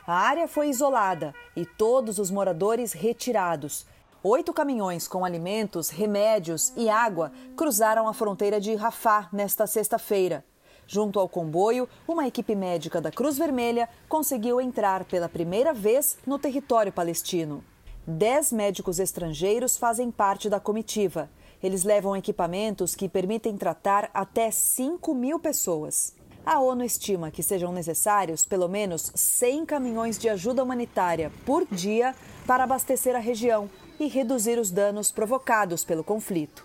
A 0.07 0.15
área 0.15 0.49
foi 0.49 0.69
isolada 0.69 1.35
e 1.55 1.65
todos 1.65 2.19
os 2.19 2.31
moradores 2.31 2.93
retirados. 2.93 3.87
Oito 4.23 4.53
caminhões 4.53 5.09
com 5.09 5.25
alimentos, 5.25 5.89
remédios 5.89 6.75
e 6.77 6.91
água 6.91 7.33
cruzaram 7.57 8.07
a 8.07 8.13
fronteira 8.13 8.61
de 8.61 8.75
Rafah 8.75 9.31
nesta 9.33 9.67
sexta-feira. 9.67 10.45
Junto 10.87 11.19
ao 11.19 11.27
comboio, 11.27 11.89
uma 12.07 12.27
equipe 12.27 12.55
médica 12.55 13.01
da 13.01 13.11
Cruz 13.11 13.39
Vermelha 13.39 13.89
conseguiu 14.11 14.61
entrar 14.61 15.05
pela 15.05 15.27
primeira 15.27 15.73
vez 15.73 16.19
no 16.27 16.39
território 16.39 16.93
palestino. 16.93 17.65
Dez 18.07 18.53
médicos 18.53 19.01
estrangeiros 19.01 19.79
fazem 19.79 20.11
parte 20.11 20.51
da 20.51 20.61
comitiva. 20.61 21.31
Eles 21.63 21.83
levam 21.83 22.15
equipamentos 22.15 22.95
que 22.95 23.09
permitem 23.09 23.57
tratar 23.57 24.11
até 24.13 24.51
5 24.51 25.15
mil 25.15 25.41
pessoas. 25.41 26.15
A 26.45 26.59
ONU 26.59 26.85
estima 26.85 27.31
que 27.31 27.43
sejam 27.43 27.73
necessários 27.73 28.45
pelo 28.45 28.69
menos 28.69 29.13
100 29.15 29.65
caminhões 29.65 30.19
de 30.19 30.29
ajuda 30.29 30.63
humanitária 30.63 31.33
por 31.47 31.67
dia 31.67 32.15
para 32.47 32.65
abastecer 32.65 33.15
a 33.15 33.19
região 33.19 33.71
e 34.01 34.09
reduzir 34.09 34.59
os 34.59 34.71
danos 34.71 35.13
provocados 35.13 35.85
pelo 35.85 36.03
conflito. 36.03 36.65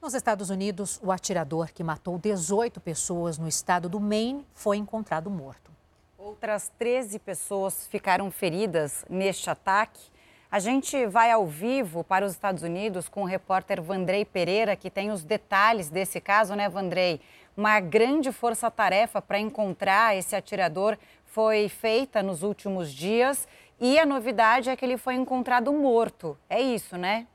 Nos 0.00 0.14
Estados 0.14 0.48
Unidos, 0.48 0.98
o 1.02 1.12
atirador 1.12 1.70
que 1.72 1.84
matou 1.84 2.18
18 2.18 2.80
pessoas 2.80 3.36
no 3.36 3.46
estado 3.46 3.90
do 3.90 4.00
Maine 4.00 4.46
foi 4.54 4.78
encontrado 4.78 5.30
morto. 5.30 5.70
Outras 6.16 6.72
13 6.78 7.18
pessoas 7.18 7.86
ficaram 7.86 8.30
feridas 8.30 9.04
neste 9.08 9.50
ataque. 9.50 10.00
A 10.50 10.58
gente 10.58 11.06
vai 11.06 11.30
ao 11.30 11.46
vivo 11.46 12.02
para 12.02 12.24
os 12.24 12.32
Estados 12.32 12.62
Unidos 12.62 13.08
com 13.08 13.22
o 13.22 13.26
repórter 13.26 13.80
Vandrei 13.82 14.24
Pereira, 14.24 14.74
que 14.74 14.90
tem 14.90 15.10
os 15.10 15.22
detalhes 15.22 15.90
desse 15.90 16.20
caso, 16.20 16.54
né, 16.54 16.68
Vandrei? 16.68 17.20
Uma 17.54 17.80
grande 17.80 18.32
força-tarefa 18.32 19.20
para 19.20 19.38
encontrar 19.38 20.16
esse 20.16 20.34
atirador 20.34 20.96
foi 21.26 21.68
feita 21.68 22.22
nos 22.22 22.42
últimos 22.42 22.92
dias 22.92 23.46
e 23.82 23.98
a 23.98 24.06
novidade 24.06 24.70
é 24.70 24.76
que 24.76 24.84
ele 24.84 24.96
foi 24.96 25.16
encontrado 25.16 25.72
morto. 25.72 26.38
É 26.48 26.60
isso, 26.62 26.96
né? 26.96 27.26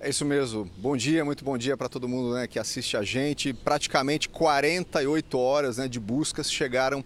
É 0.00 0.10
isso 0.10 0.24
mesmo. 0.24 0.68
Bom 0.76 0.96
dia, 0.96 1.24
muito 1.24 1.44
bom 1.44 1.56
dia 1.56 1.76
para 1.76 1.88
todo 1.88 2.08
mundo 2.08 2.34
né, 2.34 2.48
que 2.48 2.58
assiste 2.58 2.96
a 2.96 3.02
gente. 3.02 3.54
Praticamente 3.54 4.28
48 4.28 5.38
horas 5.38 5.78
né, 5.78 5.86
de 5.86 6.00
buscas 6.00 6.52
chegaram 6.52 7.02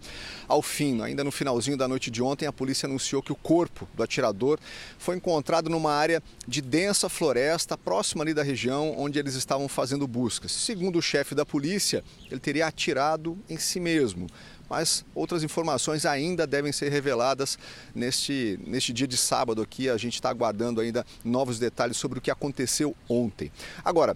ao 0.47 0.61
fim. 0.63 1.01
Ainda 1.03 1.23
no 1.23 1.31
finalzinho 1.31 1.77
da 1.77 1.87
noite 1.87 2.09
de 2.09 2.21
ontem, 2.21 2.47
a 2.47 2.51
polícia 2.51 2.87
anunciou 2.87 3.21
que 3.21 3.31
o 3.31 3.35
corpo 3.35 3.87
do 3.93 4.01
atirador 4.01 4.59
foi 4.97 5.15
encontrado 5.15 5.69
numa 5.69 5.93
área 5.93 6.21
de 6.47 6.61
densa 6.61 7.07
floresta 7.07 7.77
próxima 7.77 8.23
ali 8.23 8.33
da 8.33 8.43
região 8.43 8.95
onde 8.97 9.19
eles 9.19 9.35
estavam 9.35 9.69
fazendo 9.69 10.07
buscas. 10.07 10.51
Segundo 10.51 10.97
o 10.97 11.01
chefe 11.01 11.35
da 11.35 11.45
polícia, 11.45 12.03
ele 12.29 12.39
teria 12.39 12.65
atirado 12.65 13.37
em 13.47 13.57
si 13.57 13.79
mesmo 13.79 14.27
mas 14.69 15.05
outras 15.15 15.43
informações 15.43 16.05
ainda 16.05 16.45
devem 16.45 16.71
ser 16.71 16.89
reveladas 16.89 17.57
neste, 17.95 18.59
neste 18.65 18.93
dia 18.93 19.07
de 19.07 19.17
sábado 19.17 19.61
aqui. 19.61 19.89
A 19.89 19.97
gente 19.97 20.15
está 20.15 20.29
aguardando 20.29 20.79
ainda 20.79 21.05
novos 21.23 21.57
detalhes 21.57 21.97
sobre 21.97 22.19
o 22.19 22.21
que 22.21 22.31
aconteceu 22.31 22.95
ontem. 23.07 23.51
Agora, 23.83 24.15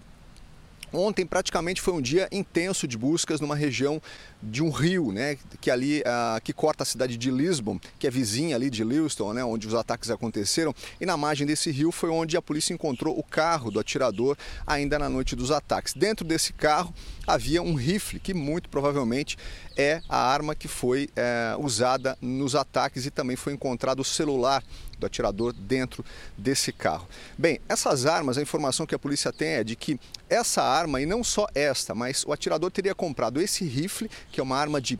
Ontem 0.94 1.26
praticamente 1.26 1.80
foi 1.80 1.94
um 1.94 2.00
dia 2.00 2.28
intenso 2.30 2.86
de 2.86 2.96
buscas 2.96 3.40
numa 3.40 3.56
região 3.56 4.00
de 4.42 4.62
um 4.62 4.70
rio, 4.70 5.10
né, 5.12 5.36
que 5.60 5.70
ali 5.70 6.00
uh, 6.00 6.40
que 6.42 6.52
corta 6.52 6.82
a 6.82 6.86
cidade 6.86 7.16
de 7.16 7.30
Lisbon, 7.30 7.78
que 7.98 8.06
é 8.06 8.10
vizinha 8.10 8.54
ali 8.56 8.68
de 8.68 8.84
Lewiston, 8.84 9.32
né, 9.32 9.44
onde 9.44 9.66
os 9.66 9.74
ataques 9.74 10.10
aconteceram. 10.10 10.74
E 11.00 11.06
na 11.06 11.16
margem 11.16 11.46
desse 11.46 11.70
rio 11.70 11.90
foi 11.90 12.10
onde 12.10 12.36
a 12.36 12.42
polícia 12.42 12.74
encontrou 12.74 13.18
o 13.18 13.22
carro 13.22 13.70
do 13.70 13.80
atirador 13.80 14.36
ainda 14.66 14.98
na 14.98 15.08
noite 15.08 15.34
dos 15.34 15.50
ataques. 15.50 15.94
Dentro 15.94 16.24
desse 16.24 16.52
carro 16.52 16.94
havia 17.26 17.62
um 17.62 17.74
rifle 17.74 18.20
que 18.20 18.34
muito 18.34 18.68
provavelmente 18.68 19.36
é 19.76 20.00
a 20.08 20.18
arma 20.18 20.54
que 20.54 20.68
foi 20.68 21.08
é, 21.16 21.56
usada 21.58 22.16
nos 22.20 22.54
ataques 22.54 23.06
e 23.06 23.10
também 23.10 23.36
foi 23.36 23.54
encontrado 23.54 24.00
o 24.00 24.04
celular 24.04 24.62
do 25.04 25.06
atirador 25.06 25.52
dentro 25.52 26.04
desse 26.36 26.72
carro. 26.72 27.06
Bem, 27.36 27.60
essas 27.68 28.06
armas, 28.06 28.38
a 28.38 28.42
informação 28.42 28.86
que 28.86 28.94
a 28.94 28.98
polícia 28.98 29.32
tem 29.32 29.48
é 29.48 29.64
de 29.64 29.76
que 29.76 30.00
essa 30.28 30.62
arma, 30.62 31.00
e 31.00 31.06
não 31.06 31.22
só 31.22 31.46
esta, 31.54 31.94
mas 31.94 32.24
o 32.26 32.32
atirador 32.32 32.70
teria 32.70 32.94
comprado 32.94 33.40
esse 33.40 33.64
rifle 33.64 34.10
que 34.32 34.40
é 34.40 34.42
uma 34.42 34.56
arma 34.56 34.80
de 34.80 34.98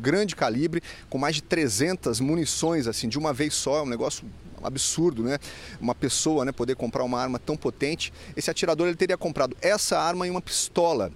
grande 0.00 0.36
calibre, 0.36 0.82
com 1.08 1.18
mais 1.18 1.36
de 1.36 1.42
300 1.42 2.20
munições, 2.20 2.86
assim, 2.86 3.08
de 3.08 3.18
uma 3.18 3.32
vez 3.32 3.54
só, 3.54 3.78
é 3.78 3.82
um 3.82 3.86
negócio 3.86 4.24
absurdo, 4.62 5.22
né? 5.22 5.38
Uma 5.80 5.94
pessoa, 5.94 6.44
né, 6.44 6.52
poder 6.52 6.74
comprar 6.74 7.04
uma 7.04 7.20
arma 7.20 7.38
tão 7.38 7.56
potente. 7.56 8.12
Esse 8.34 8.50
atirador 8.50 8.88
ele 8.88 8.96
teria 8.96 9.16
comprado 9.16 9.56
essa 9.60 9.98
arma 9.98 10.26
e 10.26 10.30
uma 10.30 10.40
pistola 10.40 11.12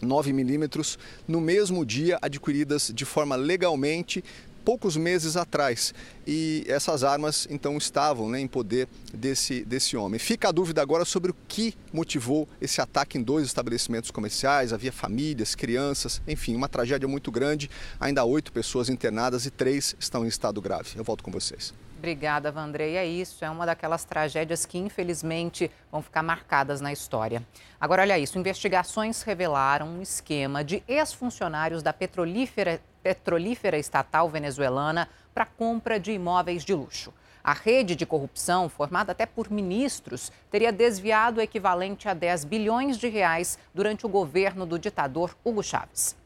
9 0.00 0.32
milímetros 0.32 0.98
no 1.26 1.40
mesmo 1.40 1.84
dia 1.84 2.18
adquiridas 2.20 2.90
de 2.94 3.04
forma 3.04 3.36
legalmente 3.36 4.22
poucos 4.64 4.96
meses 4.96 5.36
atrás. 5.36 5.94
E 6.26 6.64
essas 6.66 7.04
armas 7.04 7.46
então 7.50 7.76
estavam 7.76 8.28
né, 8.28 8.40
em 8.40 8.48
poder 8.48 8.88
desse, 9.12 9.64
desse 9.64 9.96
homem. 9.96 10.18
Fica 10.18 10.48
a 10.48 10.52
dúvida 10.52 10.80
agora 10.80 11.04
sobre 11.04 11.30
o 11.30 11.36
que 11.46 11.74
motivou 11.92 12.48
esse 12.60 12.80
ataque 12.80 13.18
em 13.18 13.22
dois 13.22 13.46
estabelecimentos 13.46 14.10
comerciais. 14.10 14.72
Havia 14.72 14.92
famílias, 14.92 15.54
crianças, 15.54 16.22
enfim, 16.26 16.56
uma 16.56 16.68
tragédia 16.68 17.06
muito 17.06 17.30
grande. 17.30 17.70
Ainda 18.00 18.22
há 18.22 18.24
oito 18.24 18.52
pessoas 18.52 18.88
internadas 18.88 19.46
e 19.46 19.50
três 19.50 19.94
estão 19.98 20.24
em 20.24 20.28
estado 20.28 20.60
grave. 20.60 20.90
Eu 20.96 21.04
volto 21.04 21.22
com 21.22 21.30
vocês. 21.30 21.74
Obrigada, 22.04 22.52
Vandrei. 22.52 22.96
É 22.96 23.06
isso, 23.06 23.42
é 23.46 23.48
uma 23.48 23.64
daquelas 23.64 24.04
tragédias 24.04 24.66
que, 24.66 24.76
infelizmente, 24.76 25.70
vão 25.90 26.02
ficar 26.02 26.22
marcadas 26.22 26.78
na 26.78 26.92
história. 26.92 27.42
Agora, 27.80 28.02
olha 28.02 28.18
isso: 28.18 28.38
investigações 28.38 29.22
revelaram 29.22 29.88
um 29.88 30.02
esquema 30.02 30.62
de 30.62 30.82
ex-funcionários 30.86 31.82
da 31.82 31.94
petrolífera 31.94 32.78
petrolífera 33.04 33.78
estatal 33.78 34.30
venezuelana 34.30 35.10
para 35.34 35.44
compra 35.44 36.00
de 36.00 36.10
imóveis 36.12 36.64
de 36.64 36.72
luxo. 36.72 37.12
A 37.44 37.52
rede 37.52 37.94
de 37.94 38.06
corrupção, 38.06 38.70
formada 38.70 39.12
até 39.12 39.26
por 39.26 39.50
ministros, 39.50 40.32
teria 40.50 40.72
desviado 40.72 41.38
o 41.38 41.42
equivalente 41.42 42.08
a 42.08 42.14
10 42.14 42.46
bilhões 42.46 42.96
de 42.96 43.06
reais 43.06 43.58
durante 43.74 44.06
o 44.06 44.08
governo 44.08 44.64
do 44.64 44.78
ditador 44.78 45.36
Hugo 45.44 45.62
Chávez. 45.62 46.16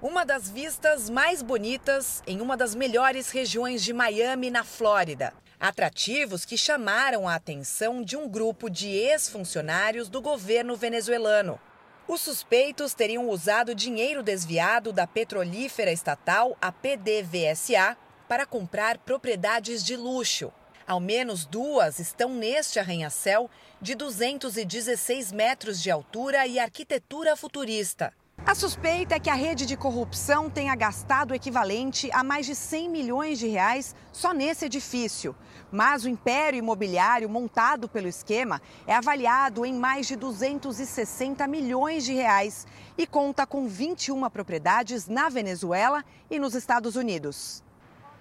Uma 0.00 0.24
das 0.24 0.48
vistas 0.48 1.10
mais 1.10 1.42
bonitas 1.42 2.22
em 2.26 2.40
uma 2.40 2.56
das 2.56 2.74
melhores 2.74 3.30
regiões 3.30 3.82
de 3.84 3.92
Miami, 3.92 4.48
na 4.48 4.64
Flórida. 4.64 5.34
Atrativos 5.60 6.46
que 6.46 6.56
chamaram 6.56 7.28
a 7.28 7.34
atenção 7.34 8.02
de 8.02 8.16
um 8.16 8.26
grupo 8.26 8.70
de 8.70 8.88
ex-funcionários 8.88 10.08
do 10.08 10.22
governo 10.22 10.74
venezuelano. 10.76 11.60
Os 12.08 12.22
suspeitos 12.22 12.94
teriam 12.94 13.28
usado 13.28 13.74
dinheiro 13.74 14.22
desviado 14.22 14.94
da 14.94 15.06
petrolífera 15.06 15.92
estatal, 15.92 16.56
a 16.58 16.72
PDVSA, 16.72 17.98
para 18.26 18.46
comprar 18.46 18.96
propriedades 18.96 19.84
de 19.84 19.94
luxo. 19.94 20.50
Ao 20.86 20.98
menos 21.00 21.44
duas 21.44 21.98
estão 21.98 22.30
neste 22.30 22.78
arranha-céu 22.78 23.50
de 23.78 23.94
216 23.94 25.32
metros 25.32 25.82
de 25.82 25.90
altura 25.90 26.46
e 26.46 26.58
arquitetura 26.58 27.36
futurista. 27.36 28.10
A 28.46 28.54
suspeita 28.54 29.16
é 29.16 29.20
que 29.20 29.28
a 29.28 29.34
rede 29.34 29.66
de 29.66 29.76
corrupção 29.76 30.48
tenha 30.48 30.74
gastado 30.74 31.32
o 31.32 31.34
equivalente 31.34 32.08
a 32.14 32.24
mais 32.24 32.46
de 32.46 32.54
100 32.54 32.88
milhões 32.88 33.38
de 33.38 33.48
reais 33.48 33.94
só 34.10 34.32
nesse 34.32 34.64
edifício. 34.64 35.36
Mas 35.70 36.04
o 36.04 36.08
império 36.08 36.58
imobiliário 36.58 37.28
montado 37.28 37.88
pelo 37.88 38.08
esquema 38.08 38.60
é 38.86 38.94
avaliado 38.94 39.66
em 39.66 39.74
mais 39.74 40.06
de 40.06 40.16
260 40.16 41.46
milhões 41.46 42.04
de 42.04 42.14
reais 42.14 42.66
e 42.96 43.06
conta 43.06 43.46
com 43.46 43.68
21 43.68 44.28
propriedades 44.30 45.06
na 45.06 45.28
Venezuela 45.28 46.04
e 46.30 46.38
nos 46.38 46.54
Estados 46.54 46.96
Unidos. 46.96 47.62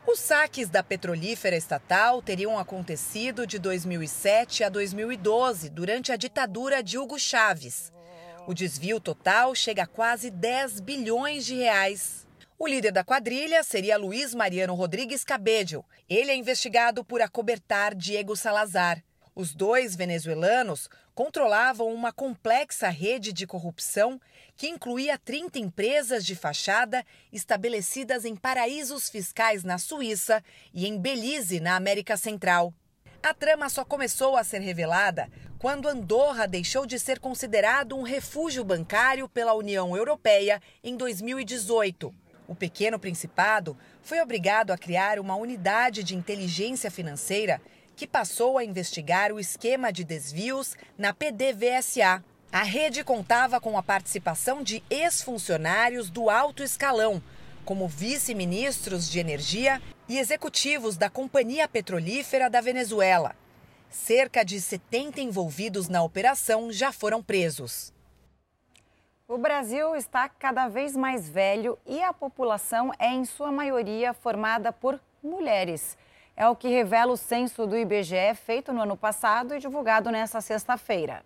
Os 0.06 0.20
saques 0.20 0.70
da 0.70 0.82
petrolífera 0.82 1.56
estatal 1.56 2.22
teriam 2.22 2.58
acontecido 2.58 3.46
de 3.46 3.60
2007 3.60 4.64
a 4.64 4.70
2012, 4.70 5.70
durante 5.70 6.12
a 6.12 6.16
ditadura 6.16 6.82
de 6.82 6.98
Hugo 6.98 7.20
Chávez. 7.20 7.92
O 8.48 8.54
desvio 8.54 9.02
total 9.02 9.54
chega 9.54 9.84
a 9.84 9.88
quase 9.88 10.30
10 10.30 10.80
bilhões 10.80 11.46
de 11.46 11.56
reais. 11.56 12.27
O 12.60 12.66
líder 12.66 12.92
da 12.92 13.04
quadrilha 13.04 13.64
seria 13.64 14.00
Luiz 14.00 14.34
Mariano 14.34 14.74
Rodrigues 14.74 15.24
Cabedel. 15.24 15.86
Ele 16.10 16.32
é 16.32 16.36
investigado 16.36 17.06
por 17.06 17.22
acobertar 17.22 17.94
Diego 17.94 18.36
Salazar. 18.36 19.04
Os 19.36 19.54
dois 19.54 19.96
venezuelanos 19.96 20.90
controlavam 21.14 21.94
uma 21.94 22.12
complexa 22.12 22.90
rede 22.90 23.32
de 23.32 23.46
corrupção 23.46 24.20
que 24.56 24.68
incluía 24.68 25.20
30 25.20 25.60
empresas 25.60 26.26
de 26.26 26.36
fachada 26.36 27.06
estabelecidas 27.32 28.26
em 28.26 28.36
paraísos 28.36 29.08
fiscais 29.08 29.64
na 29.64 29.78
Suíça 29.78 30.44
e 30.74 30.88
em 30.88 31.00
Belize, 31.00 31.60
na 31.60 31.76
América 31.76 32.18
Central. 32.18 32.74
A 33.22 33.36
trama 33.36 33.70
só 33.70 33.86
começou 33.86 34.36
a 34.36 34.44
ser 34.44 34.62
revelada 34.62 35.30
quando 35.60 35.88
Andorra 35.88 36.48
deixou 36.48 36.88
de 36.88 36.98
ser 36.98 37.20
considerado 37.20 37.96
um 37.96 38.02
refúgio 38.02 38.64
bancário 38.64 39.30
pela 39.30 39.54
União 39.54 39.96
Europeia 39.96 40.60
em 40.84 40.98
2018. 40.98 42.27
O 42.48 42.56
pequeno 42.56 42.98
principado 42.98 43.78
foi 44.02 44.22
obrigado 44.22 44.72
a 44.72 44.78
criar 44.78 45.20
uma 45.20 45.36
unidade 45.36 46.04
de 46.04 46.16
inteligência 46.16 46.90
financeira 46.90 47.62
que 47.96 48.08
passou 48.08 48.58
a 48.58 48.64
investigar 48.64 49.32
o 49.34 49.40
esquema 49.40 49.92
de 49.92 50.04
desvios 50.04 50.76
na 50.98 51.14
PDVSA. 51.14 52.24
A 52.52 52.64
rede 52.64 53.04
contava 53.04 53.60
com 53.60 53.78
a 53.78 53.84
participação 53.84 54.64
de 54.64 54.82
ex-funcionários 54.90 56.10
do 56.10 56.30
alto 56.30 56.64
escalão, 56.64 57.22
como 57.66 57.88
vice-ministros 57.88 59.10
de 59.10 59.20
energia 59.20 59.82
e 60.08 60.18
executivos 60.18 60.96
da 60.96 61.10
Companhia 61.10 61.68
Petrolífera 61.68 62.50
da 62.50 62.62
Venezuela. 62.62 63.36
Cerca 63.90 64.46
de 64.46 64.62
70 64.62 65.20
envolvidos 65.20 65.90
na 65.90 66.02
operação 66.02 66.72
já 66.72 66.94
foram 66.94 67.22
presos. 67.22 67.92
O 69.30 69.38
Brasil 69.38 69.94
está 69.94 70.30
cada 70.30 70.70
vez 70.70 70.96
mais 70.96 71.28
velho 71.28 71.78
e 71.86 72.02
a 72.02 72.14
população 72.14 72.94
é, 72.98 73.10
em 73.10 73.26
sua 73.26 73.52
maioria, 73.52 74.14
formada 74.14 74.72
por 74.72 75.02
mulheres. 75.22 75.98
É 76.34 76.48
o 76.48 76.56
que 76.56 76.70
revela 76.70 77.12
o 77.12 77.18
censo 77.18 77.68
do 77.68 77.78
IBGE 77.78 78.34
feito 78.46 78.72
no 78.72 78.84
ano 78.84 78.96
passado 78.96 79.54
e 79.54 79.60
divulgado 79.60 80.10
nesta 80.12 80.40
sexta-feira. 80.40 81.26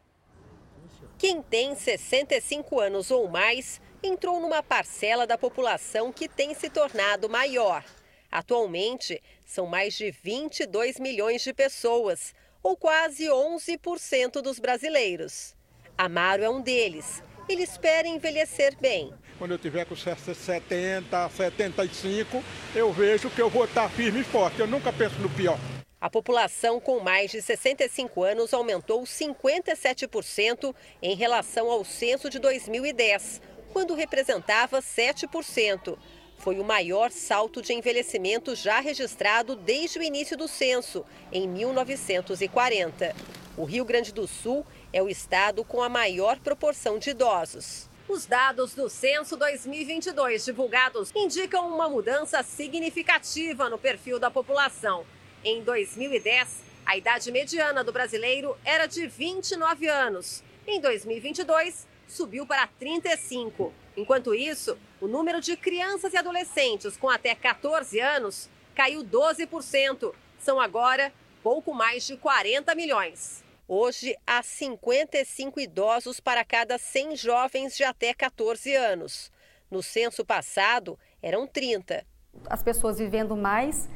Quem 1.15 1.43
tem 1.43 1.75
65 1.75 2.79
anos 2.79 3.11
ou 3.11 3.29
mais 3.29 3.79
entrou 4.01 4.39
numa 4.39 4.63
parcela 4.63 5.27
da 5.27 5.37
população 5.37 6.11
que 6.11 6.27
tem 6.27 6.55
se 6.55 6.71
tornado 6.71 7.29
maior. 7.29 7.85
Atualmente, 8.31 9.21
são 9.45 9.67
mais 9.67 9.93
de 9.93 10.09
22 10.09 10.99
milhões 10.99 11.43
de 11.43 11.53
pessoas, 11.53 12.33
ou 12.63 12.75
quase 12.75 13.27
11% 13.27 14.41
dos 14.41 14.57
brasileiros. 14.57 15.55
Amaro 15.95 16.43
é 16.43 16.49
um 16.49 16.61
deles. 16.61 17.21
Ele 17.51 17.63
espera 17.63 18.07
envelhecer 18.07 18.77
bem. 18.79 19.13
Quando 19.37 19.51
eu 19.51 19.57
tiver 19.57 19.83
com 19.83 19.93
70, 19.93 21.29
75, 21.29 22.41
eu 22.73 22.93
vejo 22.93 23.29
que 23.29 23.41
eu 23.41 23.49
vou 23.49 23.65
estar 23.65 23.89
firme 23.89 24.21
e 24.21 24.23
forte. 24.23 24.61
Eu 24.61 24.67
nunca 24.67 24.93
penso 24.93 25.19
no 25.19 25.29
pior. 25.29 25.59
A 25.99 26.09
população 26.09 26.79
com 26.79 27.01
mais 27.01 27.29
de 27.29 27.41
65 27.41 28.23
anos 28.23 28.53
aumentou 28.53 29.03
57% 29.03 30.73
em 31.01 31.13
relação 31.13 31.69
ao 31.69 31.83
censo 31.83 32.29
de 32.29 32.39
2010, 32.39 33.41
quando 33.73 33.95
representava 33.95 34.81
7%. 34.81 35.97
Foi 36.37 36.57
o 36.57 36.63
maior 36.63 37.11
salto 37.11 37.61
de 37.61 37.73
envelhecimento 37.73 38.55
já 38.55 38.79
registrado 38.79 39.57
desde 39.57 39.99
o 39.99 40.03
início 40.03 40.37
do 40.37 40.47
censo, 40.47 41.05
em 41.33 41.49
1940. 41.49 43.13
O 43.57 43.65
Rio 43.65 43.83
Grande 43.83 44.13
do 44.13 44.25
Sul 44.25 44.65
é 44.93 45.01
o 45.01 45.09
estado 45.09 45.63
com 45.63 45.81
a 45.81 45.89
maior 45.89 46.39
proporção 46.39 46.99
de 46.99 47.11
idosos. 47.11 47.89
Os 48.07 48.26
dados 48.26 48.73
do 48.73 48.89
Censo 48.89 49.38
2022 49.38 50.43
divulgados 50.43 51.11
indicam 51.15 51.68
uma 51.73 51.88
mudança 51.88 52.43
significativa 52.43 53.69
no 53.69 53.77
perfil 53.77 54.19
da 54.19 54.30
população. 54.30 55.05
Em 55.43 55.63
2010, 55.63 56.61
a 56.85 56.97
idade 56.97 57.31
mediana 57.31 57.84
do 57.84 57.93
brasileiro 57.93 58.57
era 58.65 58.85
de 58.85 59.07
29 59.07 59.88
anos. 59.88 60.43
Em 60.68 60.81
2022, 60.81 61.88
subiu 62.07 62.45
para 62.45 62.68
35. 62.68 63.73
Enquanto 63.95 64.35
isso, 64.35 64.77
o 64.99 65.07
número 65.07 65.39
de 65.39 65.55
crianças 65.55 66.13
e 66.13 66.18
adolescentes 66.18 66.97
com 66.97 67.09
até 67.09 67.34
14 67.34 67.99
anos 67.99 68.49
caiu 68.76 69.03
12%. 69.03 70.13
São 70.38 70.59
agora 70.59 71.13
pouco 71.41 71.73
mais 71.73 72.05
de 72.05 72.18
40 72.18 72.76
milhões. 72.76 73.43
Hoje, 73.73 74.18
há 74.27 74.43
55 74.43 75.57
idosos 75.57 76.19
para 76.19 76.43
cada 76.43 76.77
100 76.77 77.15
jovens 77.15 77.77
de 77.77 77.85
até 77.85 78.14
14 78.14 78.76
anos. 78.76 79.31
No 79.72 79.81
censo 79.81 80.26
passado, 80.26 80.99
eram 81.22 81.48
30. 81.48 82.06
As 82.49 82.61
pessoas 82.61 82.98
vivendo 82.99 83.34
mais, 83.34 83.88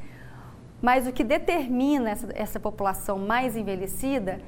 mas 0.80 1.06
o 1.06 1.12
que 1.12 1.22
determina 1.22 2.10
essa, 2.10 2.26
essa 2.34 2.58
população 2.58 3.18
mais 3.18 3.54
envelhecida, 3.54 4.40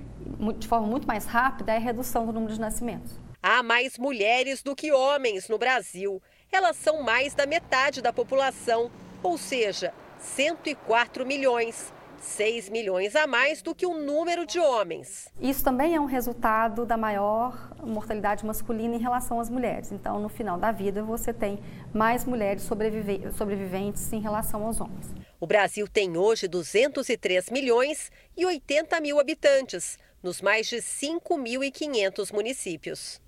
de 0.56 0.66
forma 0.66 0.86
muito 0.86 1.06
mais 1.06 1.26
rápida, 1.26 1.74
é 1.74 1.76
a 1.76 1.78
redução 1.78 2.24
do 2.24 2.32
número 2.32 2.54
de 2.54 2.58
nascimentos. 2.58 3.20
Há 3.42 3.62
mais 3.62 3.98
mulheres 3.98 4.62
do 4.62 4.74
que 4.74 4.92
homens 4.92 5.46
no 5.46 5.58
Brasil. 5.58 6.22
Elas 6.50 6.78
são 6.78 7.02
mais 7.02 7.34
da 7.34 7.44
metade 7.44 8.00
da 8.00 8.14
população, 8.14 8.90
ou 9.22 9.36
seja, 9.36 9.92
104 10.18 11.26
milhões. 11.26 11.92
6 12.20 12.68
milhões 12.68 13.14
a 13.16 13.26
mais 13.26 13.62
do 13.62 13.74
que 13.74 13.86
o 13.86 13.94
número 13.94 14.46
de 14.46 14.58
homens. 14.58 15.28
Isso 15.40 15.62
também 15.62 15.94
é 15.94 16.00
um 16.00 16.04
resultado 16.04 16.84
da 16.84 16.96
maior 16.96 17.74
mortalidade 17.82 18.44
masculina 18.44 18.96
em 18.96 18.98
relação 18.98 19.40
às 19.40 19.48
mulheres. 19.48 19.92
Então, 19.92 20.20
no 20.20 20.28
final 20.28 20.58
da 20.58 20.72
vida, 20.72 21.02
você 21.02 21.32
tem 21.32 21.58
mais 21.92 22.24
mulheres 22.24 22.62
sobrevive 22.62 23.32
sobreviventes 23.32 24.12
em 24.12 24.20
relação 24.20 24.64
aos 24.64 24.80
homens. 24.80 25.06
O 25.40 25.46
Brasil 25.46 25.86
tem 25.86 26.16
hoje 26.16 26.48
203 26.48 27.50
milhões 27.50 28.10
e 28.36 28.44
80 28.44 29.00
mil 29.00 29.20
habitantes, 29.20 29.98
nos 30.22 30.40
mais 30.40 30.66
de 30.66 30.78
5.500 30.78 32.32
municípios. 32.32 33.20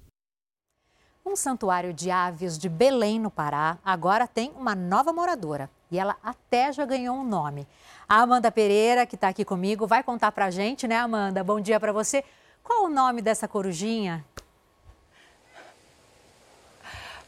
Um 1.24 1.36
santuário 1.36 1.92
de 1.92 2.10
aves 2.10 2.58
de 2.58 2.68
Belém, 2.68 3.20
no 3.20 3.30
Pará, 3.30 3.78
agora 3.84 4.26
tem 4.26 4.50
uma 4.56 4.74
nova 4.74 5.12
moradora. 5.12 5.70
E 5.90 5.98
ela 5.98 6.16
até 6.22 6.72
já 6.72 6.84
ganhou 6.84 7.16
um 7.16 7.24
nome. 7.24 7.66
A 8.12 8.22
Amanda 8.22 8.50
Pereira, 8.50 9.06
que 9.06 9.14
está 9.14 9.28
aqui 9.28 9.44
comigo, 9.44 9.86
vai 9.86 10.02
contar 10.02 10.32
para 10.32 10.46
a 10.46 10.50
gente, 10.50 10.88
né, 10.88 10.96
Amanda? 10.96 11.44
Bom 11.44 11.60
dia 11.60 11.78
para 11.78 11.92
você. 11.92 12.24
Qual 12.60 12.86
o 12.86 12.88
nome 12.88 13.22
dessa 13.22 13.46
corujinha? 13.46 14.24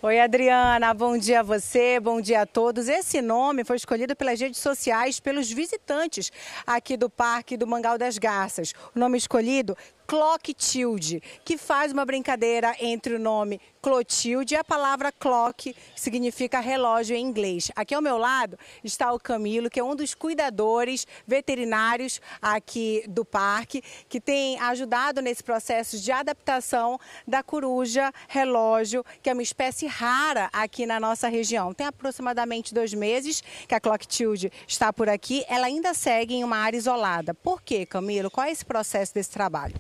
Oi, 0.03 0.19
Adriana, 0.19 0.93
bom 0.93 1.17
dia 1.17 1.39
a 1.39 1.43
você, 1.45 2.01
bom 2.01 2.21
dia 2.21 2.41
a 2.43 2.47
todos. 2.47 2.89
Esse 2.89 3.23
nome 3.23 3.63
foi 3.63 3.77
escolhido 3.77 4.17
pelas 4.17 4.41
redes 4.41 4.59
sociais, 4.59 5.21
pelos 5.21 5.49
visitantes 5.49 6.33
aqui 6.67 6.97
do 6.97 7.09
Parque 7.09 7.57
do 7.57 7.65
Mangal 7.65 7.97
das 7.97 8.19
Garças. 8.19 8.73
O 8.93 8.99
nome 8.99 9.17
escolhido, 9.17 9.77
Clocktilde, 10.07 11.23
que 11.45 11.57
faz 11.57 11.93
uma 11.93 12.05
brincadeira 12.05 12.75
entre 12.81 13.15
o 13.15 13.19
nome 13.19 13.61
Clotilde 13.83 14.55
e 14.55 14.57
a 14.57 14.63
palavra 14.63 15.11
clock, 15.11 15.75
que 15.75 16.01
significa 16.01 16.61
relógio 16.61 17.17
em 17.17 17.27
inglês. 17.27 17.73
Aqui 17.75 17.93
ao 17.93 18.01
meu 18.01 18.17
lado 18.17 18.57
está 18.85 19.13
o 19.13 19.19
Camilo, 19.19 19.69
que 19.69 19.81
é 19.81 19.83
um 19.83 19.97
dos 19.97 20.15
cuidadores 20.15 21.05
veterinários 21.27 22.21
aqui 22.41 23.05
do 23.09 23.25
parque, 23.25 23.83
que 24.09 24.21
tem 24.21 24.57
ajudado 24.61 25.21
nesse 25.21 25.43
processo 25.43 25.99
de 25.99 26.13
adaptação 26.13 26.97
da 27.27 27.43
coruja 27.43 28.13
relógio, 28.29 29.05
que 29.21 29.29
é 29.29 29.33
uma 29.33 29.43
espécie 29.43 29.89
rara 29.89 30.49
aqui 30.53 30.87
na 30.87 31.01
nossa 31.01 31.29
região. 31.29 31.75
Tem 31.75 31.89
aproximadamente 31.89 32.73
dois 32.73 32.95
meses 32.95 33.43
que 33.67 33.75
a 33.75 33.81
Clocktilde 33.81 34.53
está 34.67 34.93
por 34.93 35.09
aqui. 35.09 35.45
Ela 35.49 35.67
ainda 35.67 35.93
segue 35.93 36.37
em 36.37 36.45
uma 36.45 36.59
área 36.59 36.77
isolada. 36.77 37.35
Por 37.35 37.61
quê, 37.61 37.85
Camilo? 37.85 38.31
Qual 38.31 38.47
é 38.47 38.53
esse 38.53 38.65
processo 38.65 39.13
desse 39.13 39.31
trabalho? 39.31 39.75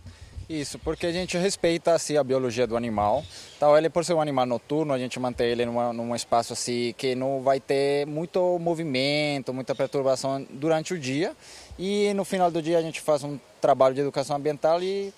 Isso, 0.52 0.78
porque 0.78 1.06
a 1.06 1.12
gente 1.12 1.38
respeita 1.38 1.94
assim, 1.94 2.18
a 2.18 2.22
biologia 2.22 2.66
do 2.66 2.76
animal. 2.76 3.24
Então, 3.56 3.74
ele, 3.74 3.88
por 3.88 4.04
ser 4.04 4.12
um 4.12 4.20
animal 4.20 4.44
noturno, 4.44 4.92
a 4.92 4.98
gente 4.98 5.18
mantém 5.18 5.46
ele 5.46 5.64
numa, 5.64 5.94
num 5.94 6.14
espaço 6.14 6.52
assim 6.52 6.94
que 6.98 7.14
não 7.14 7.40
vai 7.40 7.58
ter 7.58 8.06
muito 8.06 8.58
movimento, 8.58 9.54
muita 9.54 9.74
perturbação 9.74 10.46
durante 10.50 10.92
o 10.92 10.98
dia. 10.98 11.34
E 11.78 12.12
no 12.12 12.22
final 12.22 12.50
do 12.50 12.60
dia 12.60 12.76
a 12.76 12.82
gente 12.82 13.00
faz 13.00 13.24
um 13.24 13.38
trabalho 13.62 13.94
de 13.94 14.02
educação 14.02 14.36
ambiental 14.36 14.82
e 14.82 15.10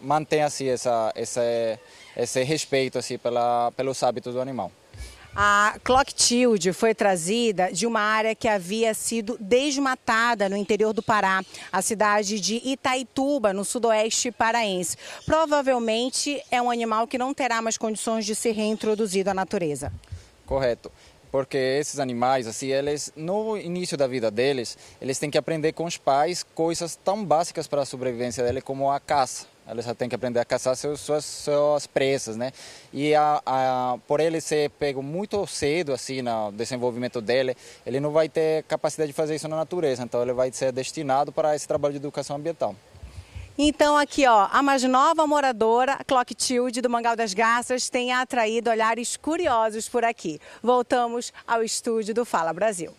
mantém 0.00 0.40
assim 0.42 0.66
essa, 0.66 1.12
essa, 1.14 1.42
esse 2.16 2.42
respeito 2.42 2.98
assim 2.98 3.18
pela, 3.18 3.70
pelos 3.72 4.02
hábitos 4.02 4.32
do 4.32 4.40
animal. 4.40 4.72
A 5.36 5.80
Clocktilde 5.82 6.72
foi 6.72 6.94
trazida 6.94 7.72
de 7.72 7.88
uma 7.88 8.00
área 8.00 8.36
que 8.36 8.46
havia 8.46 8.94
sido 8.94 9.36
desmatada 9.40 10.48
no 10.48 10.56
interior 10.56 10.92
do 10.92 11.02
Pará, 11.02 11.42
a 11.72 11.82
cidade 11.82 12.38
de 12.38 12.62
Itaituba, 12.64 13.52
no 13.52 13.64
sudoeste 13.64 14.30
paraense. 14.30 14.96
Provavelmente 15.26 16.40
é 16.52 16.62
um 16.62 16.70
animal 16.70 17.08
que 17.08 17.18
não 17.18 17.34
terá 17.34 17.60
mais 17.60 17.76
condições 17.76 18.24
de 18.24 18.34
ser 18.36 18.52
reintroduzido 18.52 19.30
à 19.30 19.34
natureza. 19.34 19.92
Correto 20.46 20.90
porque 21.32 21.58
esses 21.58 21.98
animais, 21.98 22.46
assim, 22.46 22.68
eles 22.68 23.12
no 23.16 23.56
início 23.56 23.96
da 23.96 24.06
vida 24.06 24.30
deles, 24.30 24.78
eles 25.00 25.18
têm 25.18 25.28
que 25.28 25.36
aprender 25.36 25.72
com 25.72 25.84
os 25.84 25.96
pais 25.96 26.44
coisas 26.44 26.94
tão 26.94 27.24
básicas 27.24 27.66
para 27.66 27.82
a 27.82 27.84
sobrevivência 27.84 28.44
deles 28.44 28.62
como 28.62 28.88
a 28.88 29.00
caça. 29.00 29.52
Ela 29.66 29.80
já 29.80 29.94
tem 29.94 30.08
que 30.08 30.14
aprender 30.14 30.40
a 30.40 30.44
caçar 30.44 30.76
seus, 30.76 31.00
suas, 31.00 31.24
suas 31.24 31.86
presas, 31.86 32.36
né? 32.36 32.52
E 32.92 33.14
a, 33.14 33.40
a, 33.46 33.98
por 34.06 34.20
ele 34.20 34.40
ser 34.40 34.70
pego 34.70 35.02
muito 35.02 35.46
cedo, 35.46 35.92
assim, 35.92 36.20
no 36.20 36.52
desenvolvimento 36.52 37.20
dele, 37.20 37.56
ele 37.86 37.98
não 37.98 38.10
vai 38.10 38.28
ter 38.28 38.62
capacidade 38.64 39.08
de 39.08 39.14
fazer 39.14 39.34
isso 39.34 39.48
na 39.48 39.56
natureza. 39.56 40.02
Então, 40.02 40.22
ele 40.22 40.32
vai 40.32 40.52
ser 40.52 40.70
destinado 40.70 41.32
para 41.32 41.56
esse 41.56 41.66
trabalho 41.66 41.92
de 41.92 41.98
educação 41.98 42.36
ambiental. 42.36 42.74
Então 43.56 43.96
aqui, 43.96 44.26
ó, 44.26 44.48
a 44.50 44.60
mais 44.64 44.82
nova 44.82 45.28
moradora, 45.28 46.00
Clocktilde 46.08 46.80
do 46.80 46.90
Mangal 46.90 47.14
das 47.14 47.32
Garças, 47.32 47.88
tem 47.88 48.12
atraído 48.12 48.68
olhares 48.68 49.16
curiosos 49.16 49.88
por 49.88 50.04
aqui. 50.04 50.40
Voltamos 50.60 51.32
ao 51.46 51.62
estúdio 51.62 52.12
do 52.12 52.24
Fala 52.24 52.52
Brasil. 52.52 52.92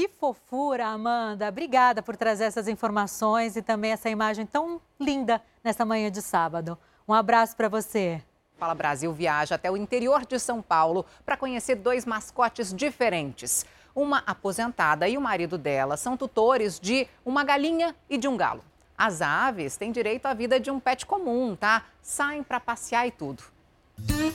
Que 0.00 0.08
fofura, 0.08 0.86
Amanda. 0.86 1.46
Obrigada 1.50 2.00
por 2.00 2.16
trazer 2.16 2.44
essas 2.44 2.66
informações 2.68 3.54
e 3.54 3.60
também 3.60 3.92
essa 3.92 4.08
imagem 4.08 4.46
tão 4.46 4.80
linda 4.98 5.42
nessa 5.62 5.84
manhã 5.84 6.10
de 6.10 6.22
sábado. 6.22 6.78
Um 7.06 7.12
abraço 7.12 7.54
para 7.54 7.68
você. 7.68 8.22
Fala 8.56 8.74
Brasil 8.74 9.12
viaja 9.12 9.56
até 9.56 9.70
o 9.70 9.76
interior 9.76 10.24
de 10.24 10.38
São 10.38 10.62
Paulo 10.62 11.04
para 11.22 11.36
conhecer 11.36 11.74
dois 11.74 12.06
mascotes 12.06 12.72
diferentes. 12.72 13.66
Uma 13.94 14.22
aposentada 14.26 15.06
e 15.06 15.18
o 15.18 15.20
marido 15.20 15.58
dela 15.58 15.98
são 15.98 16.16
tutores 16.16 16.80
de 16.80 17.06
uma 17.22 17.44
galinha 17.44 17.94
e 18.08 18.16
de 18.16 18.26
um 18.26 18.38
galo. 18.38 18.64
As 18.96 19.20
aves 19.20 19.76
têm 19.76 19.92
direito 19.92 20.24
à 20.24 20.32
vida 20.32 20.58
de 20.58 20.70
um 20.70 20.80
pet 20.80 21.04
comum, 21.04 21.54
tá? 21.54 21.84
Saem 22.00 22.42
para 22.42 22.58
passear 22.58 23.06
e 23.06 23.10
tudo. 23.10 23.42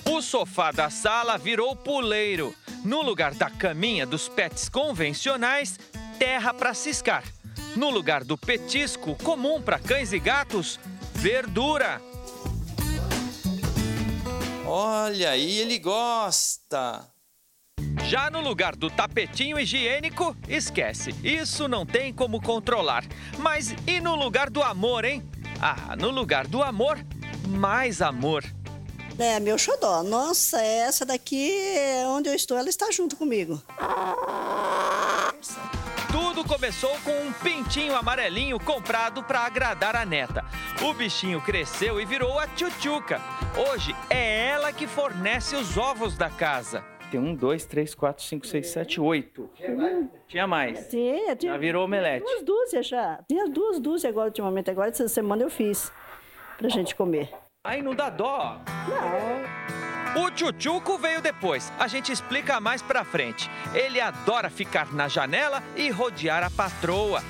O 0.05 0.21
sofá 0.21 0.71
da 0.71 0.91
sala 0.91 1.39
virou 1.39 1.75
puleiro. 1.75 2.53
No 2.85 3.01
lugar 3.01 3.33
da 3.33 3.49
caminha 3.49 4.05
dos 4.05 4.29
pets 4.29 4.69
convencionais, 4.69 5.79
terra 6.19 6.53
para 6.53 6.71
ciscar. 6.75 7.23
No 7.75 7.89
lugar 7.89 8.23
do 8.23 8.37
petisco 8.37 9.15
comum 9.15 9.59
para 9.59 9.79
cães 9.79 10.13
e 10.13 10.19
gatos, 10.19 10.79
verdura. 11.15 11.99
Olha 14.67 15.31
aí, 15.31 15.57
ele 15.57 15.79
gosta. 15.79 17.03
Já 18.05 18.29
no 18.29 18.39
lugar 18.39 18.75
do 18.75 18.91
tapetinho 18.91 19.59
higiênico, 19.59 20.37
esquece. 20.47 21.09
Isso 21.23 21.67
não 21.67 21.87
tem 21.87 22.13
como 22.13 22.39
controlar. 22.39 23.03
Mas 23.39 23.73
e 23.87 23.99
no 23.99 24.15
lugar 24.15 24.47
do 24.51 24.61
amor, 24.61 25.05
hein? 25.05 25.27
Ah, 25.59 25.95
no 25.95 26.11
lugar 26.11 26.45
do 26.45 26.61
amor, 26.61 27.03
mais 27.47 27.99
amor. 27.99 28.43
É, 29.17 29.39
meu 29.39 29.57
xodó. 29.57 30.03
Nossa, 30.03 30.61
essa 30.61 31.05
daqui, 31.05 31.51
onde 32.07 32.29
eu 32.29 32.33
estou, 32.35 32.57
ela 32.57 32.69
está 32.69 32.91
junto 32.91 33.15
comigo. 33.15 33.61
Tudo 36.11 36.43
começou 36.45 36.91
com 37.03 37.11
um 37.11 37.31
pintinho 37.33 37.95
amarelinho 37.95 38.59
comprado 38.59 39.23
para 39.23 39.39
agradar 39.41 39.95
a 39.95 40.05
neta. 40.05 40.43
O 40.81 40.93
bichinho 40.93 41.41
cresceu 41.41 41.99
e 41.99 42.05
virou 42.05 42.37
a 42.37 42.47
tchutchuca. 42.47 43.21
Hoje 43.69 43.95
é 44.09 44.47
ela 44.47 44.73
que 44.73 44.85
fornece 44.87 45.55
os 45.55 45.77
ovos 45.77 46.17
da 46.17 46.29
casa. 46.29 46.83
Tem 47.09 47.19
um, 47.19 47.33
dois, 47.35 47.65
três, 47.65 47.95
quatro, 47.95 48.23
cinco, 48.23 48.45
seis, 48.45 48.67
sete, 48.67 48.99
oito. 48.99 49.49
Tinha 50.27 50.47
mais. 50.47 50.87
Tinha, 50.87 51.35
tinha. 51.35 51.53
Já 51.53 51.57
virou 51.57 51.85
omelete. 51.85 52.25
Duas 52.25 52.43
dúzias 52.43 52.87
já. 52.87 53.19
Tinha 53.27 53.47
duas 53.47 53.79
dúzias 53.79 54.11
agora 54.11 54.27
ultimamente. 54.27 54.69
Agora 54.69 54.89
essa 54.89 55.07
semana 55.07 55.43
eu 55.43 55.49
fiz 55.49 55.91
pra 56.57 56.67
gente 56.67 56.95
comer. 56.95 57.29
Aí 57.65 57.81
não 57.81 57.95
dá 57.95 58.11
dó. 58.11 58.61
Não. 58.87 60.23
O 60.23 60.29
tchutchuco 60.29 60.99
veio 60.99 61.19
depois. 61.19 61.73
A 61.79 61.87
gente 61.87 62.11
explica 62.11 62.59
mais 62.59 62.81
pra 62.81 63.03
frente. 63.03 63.49
Ele 63.73 63.99
adora 63.99 64.51
ficar 64.51 64.93
na 64.93 65.07
janela 65.07 65.63
e 65.75 65.89
rodear 65.89 66.43
a 66.43 66.51
patroa. 66.51 67.23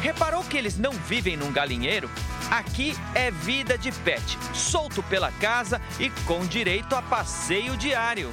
Reparou 0.00 0.44
que 0.44 0.56
eles 0.56 0.78
não 0.78 0.92
vivem 0.92 1.36
num 1.36 1.52
galinheiro? 1.52 2.08
Aqui 2.50 2.94
é 3.14 3.30
vida 3.30 3.76
de 3.76 3.90
pet, 3.90 4.38
solto 4.54 5.02
pela 5.02 5.30
casa 5.32 5.80
e 5.98 6.08
com 6.24 6.40
direito 6.46 6.94
a 6.94 7.02
passeio 7.02 7.76
diário. 7.76 8.32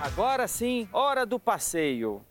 Agora 0.00 0.46
sim, 0.46 0.88
hora 0.92 1.26
do 1.26 1.40
passeio. 1.40 2.24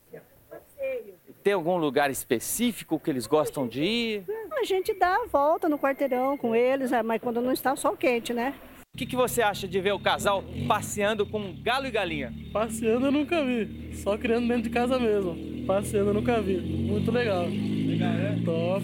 Tem 1.48 1.53
algum 1.53 1.78
lugar 1.78 2.11
específico 2.11 2.99
que 2.99 3.10
eles 3.10 3.26
gostam 3.26 3.69
de 3.69 3.82
ir? 3.82 4.26
A 4.52 4.65
gente 4.65 4.94
dá 4.94 5.15
a 5.15 5.28
volta 5.28 5.69
no 5.69 5.80
quarteirão 5.80 6.38
com 6.38 6.53
eles, 6.53 6.91
é, 6.91 7.02
mas 7.02 7.22
quando 7.22 7.40
não 7.40 7.53
está 7.53 7.74
sol 7.74 7.95
quente, 7.95 8.34
né? 8.34 8.53
O 8.94 8.98
que, 8.98 9.06
que 9.06 9.15
você 9.15 9.41
acha 9.41 9.65
de 9.65 9.80
ver 9.80 9.94
o 9.94 9.99
casal 9.99 10.44
passeando 10.68 11.26
com 11.26 11.56
galo 11.64 11.88
e 11.88 11.91
galinha? 11.91 12.34
Passeando 12.52 13.06
eu 13.06 13.14
nunca 13.14 13.45
vi, 13.45 13.95
só 13.95 14.18
criando 14.18 14.45
dentro 14.45 14.64
de 14.64 14.69
casa 14.72 14.99
mesmo. 14.99 15.65
Passeando 15.65 16.10
eu 16.10 16.15
nunca 16.15 16.41
vi. 16.41 16.57
Muito 16.57 17.10
legal. 17.11 17.45
Legal, 17.45 18.11
né? 18.11 18.41
Top. 18.44 18.84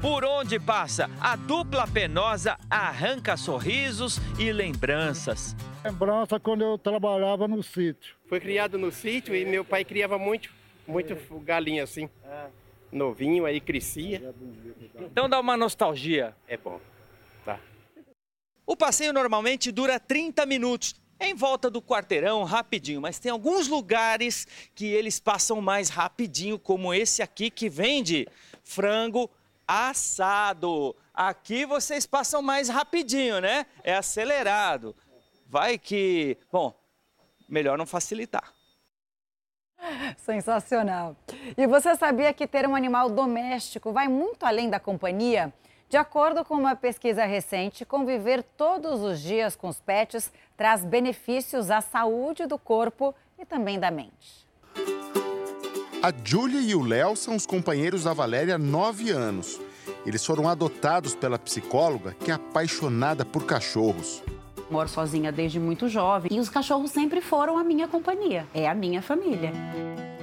Por 0.00 0.24
onde 0.24 0.60
passa, 0.60 1.10
a 1.20 1.34
dupla 1.34 1.88
penosa 1.88 2.56
arranca 2.70 3.36
sorrisos 3.36 4.20
e 4.38 4.52
lembranças. 4.52 5.56
Lembrança 5.84 6.38
quando 6.38 6.62
eu 6.62 6.78
trabalhava 6.78 7.48
no 7.48 7.64
sítio. 7.64 8.14
Foi 8.28 8.38
criado 8.38 8.78
no 8.78 8.92
sítio 8.92 9.34
e 9.34 9.44
meu 9.44 9.64
pai 9.64 9.84
criava 9.84 10.16
muito, 10.18 10.50
muito 10.90 11.16
galinha 11.40 11.84
assim. 11.84 12.10
Novinho, 12.92 13.46
aí 13.46 13.60
crescia. 13.60 14.34
Então 14.98 15.28
dá 15.28 15.38
uma 15.38 15.56
nostalgia. 15.56 16.36
É 16.48 16.56
bom. 16.56 16.80
Tá. 17.44 17.60
O 18.66 18.76
passeio 18.76 19.12
normalmente 19.12 19.70
dura 19.70 20.00
30 20.00 20.44
minutos. 20.44 20.94
Em 21.22 21.34
volta 21.34 21.68
do 21.68 21.82
quarteirão, 21.82 22.44
rapidinho, 22.44 22.98
mas 22.98 23.18
tem 23.18 23.30
alguns 23.30 23.68
lugares 23.68 24.48
que 24.74 24.86
eles 24.86 25.20
passam 25.20 25.60
mais 25.60 25.90
rapidinho, 25.90 26.58
como 26.58 26.94
esse 26.94 27.20
aqui 27.20 27.50
que 27.50 27.68
vende 27.68 28.26
frango 28.64 29.30
assado. 29.68 30.96
Aqui 31.12 31.66
vocês 31.66 32.06
passam 32.06 32.40
mais 32.40 32.70
rapidinho, 32.70 33.38
né? 33.38 33.66
É 33.84 33.94
acelerado. 33.94 34.96
Vai 35.46 35.78
que, 35.78 36.38
bom, 36.50 36.74
melhor 37.46 37.76
não 37.76 37.84
facilitar. 37.84 38.54
Sensacional. 40.18 41.16
E 41.56 41.66
você 41.66 41.94
sabia 41.96 42.32
que 42.32 42.46
ter 42.46 42.66
um 42.66 42.74
animal 42.74 43.10
doméstico 43.10 43.92
vai 43.92 44.08
muito 44.08 44.44
além 44.44 44.68
da 44.68 44.78
companhia? 44.78 45.52
De 45.88 45.96
acordo 45.96 46.44
com 46.44 46.54
uma 46.54 46.76
pesquisa 46.76 47.24
recente, 47.24 47.84
conviver 47.84 48.44
todos 48.56 49.00
os 49.00 49.20
dias 49.20 49.56
com 49.56 49.68
os 49.68 49.80
pets 49.80 50.30
traz 50.56 50.84
benefícios 50.84 51.70
à 51.70 51.80
saúde 51.80 52.46
do 52.46 52.58
corpo 52.58 53.14
e 53.38 53.44
também 53.44 53.80
da 53.80 53.90
mente. 53.90 54.46
A 56.02 56.12
Júlia 56.24 56.60
e 56.60 56.74
o 56.74 56.82
Léo 56.82 57.16
são 57.16 57.34
os 57.34 57.44
companheiros 57.44 58.04
da 58.04 58.12
Valéria 58.12 58.54
há 58.54 58.58
nove 58.58 59.10
anos. 59.10 59.60
Eles 60.06 60.24
foram 60.24 60.48
adotados 60.48 61.14
pela 61.14 61.38
psicóloga, 61.38 62.14
que 62.14 62.30
é 62.30 62.34
apaixonada 62.34 63.24
por 63.24 63.44
cachorros. 63.44 64.22
Moro 64.70 64.88
sozinha 64.88 65.32
desde 65.32 65.58
muito 65.58 65.88
jovem 65.88 66.30
e 66.32 66.38
os 66.38 66.48
cachorros 66.48 66.92
sempre 66.92 67.20
foram 67.20 67.58
a 67.58 67.64
minha 67.64 67.88
companhia, 67.88 68.46
é 68.54 68.68
a 68.68 68.74
minha 68.74 69.02
família. 69.02 69.52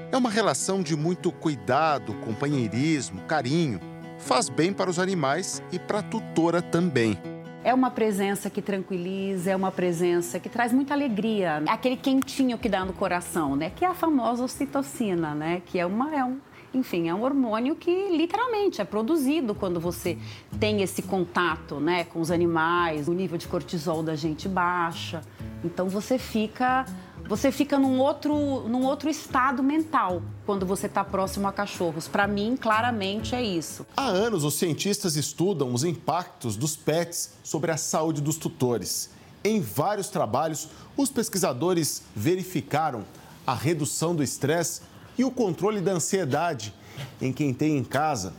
É 0.09 0.15
uma 0.15 0.29
relação 0.29 0.81
de 0.81 0.95
muito 0.95 1.33
cuidado, 1.33 2.13
companheirismo, 2.25 3.21
carinho. 3.23 3.79
Faz 4.17 4.47
bem 4.47 4.71
para 4.71 4.89
os 4.89 4.99
animais 4.99 5.61
e 5.71 5.77
para 5.77 5.99
a 5.99 6.03
tutora 6.03 6.61
também. 6.61 7.19
É 7.61 7.73
uma 7.73 7.91
presença 7.91 8.49
que 8.49 8.61
tranquiliza, 8.61 9.51
é 9.51 9.55
uma 9.55 9.71
presença 9.71 10.39
que 10.39 10.47
traz 10.47 10.71
muita 10.71 10.93
alegria. 10.93 11.61
Aquele 11.67 11.97
quentinho 11.97 12.57
que 12.57 12.69
dá 12.69 12.85
no 12.85 12.93
coração, 12.93 13.57
né? 13.57 13.69
Que 13.69 13.83
é 13.83 13.87
a 13.89 13.93
famosa 13.93 14.45
ocitocina, 14.45 15.35
né? 15.35 15.61
Que 15.65 15.77
é, 15.77 15.85
uma, 15.85 16.15
é 16.15 16.23
um, 16.23 16.39
enfim, 16.73 17.09
é 17.09 17.13
um 17.13 17.23
hormônio 17.23 17.75
que 17.75 18.09
literalmente 18.09 18.81
é 18.81 18.85
produzido 18.85 19.55
quando 19.55 19.79
você 19.79 20.17
tem 20.59 20.81
esse 20.81 21.01
contato, 21.01 21.79
né, 21.79 22.03
com 22.03 22.19
os 22.19 22.29
animais, 22.31 23.07
o 23.07 23.13
nível 23.13 23.37
de 23.37 23.47
cortisol 23.47 24.03
da 24.03 24.15
gente 24.15 24.47
baixa. 24.47 25.21
Então 25.63 25.87
você 25.89 26.17
fica 26.17 26.85
você 27.27 27.51
fica 27.51 27.77
num 27.77 27.99
outro, 27.99 28.63
num 28.69 28.85
outro 28.85 29.09
estado 29.09 29.61
mental 29.61 30.21
quando 30.45 30.65
você 30.65 30.87
está 30.87 31.03
próximo 31.03 31.45
a 31.45 31.51
cachorros. 31.51 32.07
Para 32.07 32.25
mim, 32.25 32.55
claramente 32.55 33.35
é 33.35 33.43
isso. 33.43 33.85
Há 33.97 34.05
anos, 34.05 34.45
os 34.45 34.53
cientistas 34.53 35.17
estudam 35.17 35.73
os 35.73 35.83
impactos 35.83 36.55
dos 36.55 36.77
pets 36.77 37.33
sobre 37.43 37.69
a 37.69 37.75
saúde 37.75 38.21
dos 38.21 38.37
tutores. 38.37 39.09
Em 39.43 39.59
vários 39.59 40.07
trabalhos, 40.07 40.69
os 40.95 41.09
pesquisadores 41.09 42.03
verificaram 42.15 43.03
a 43.45 43.53
redução 43.53 44.15
do 44.15 44.23
estresse 44.23 44.81
e 45.17 45.23
o 45.23 45.31
controle 45.31 45.81
da 45.81 45.91
ansiedade 45.93 46.73
em 47.21 47.33
quem 47.33 47.53
tem 47.53 47.77
em 47.77 47.83
casa 47.83 48.33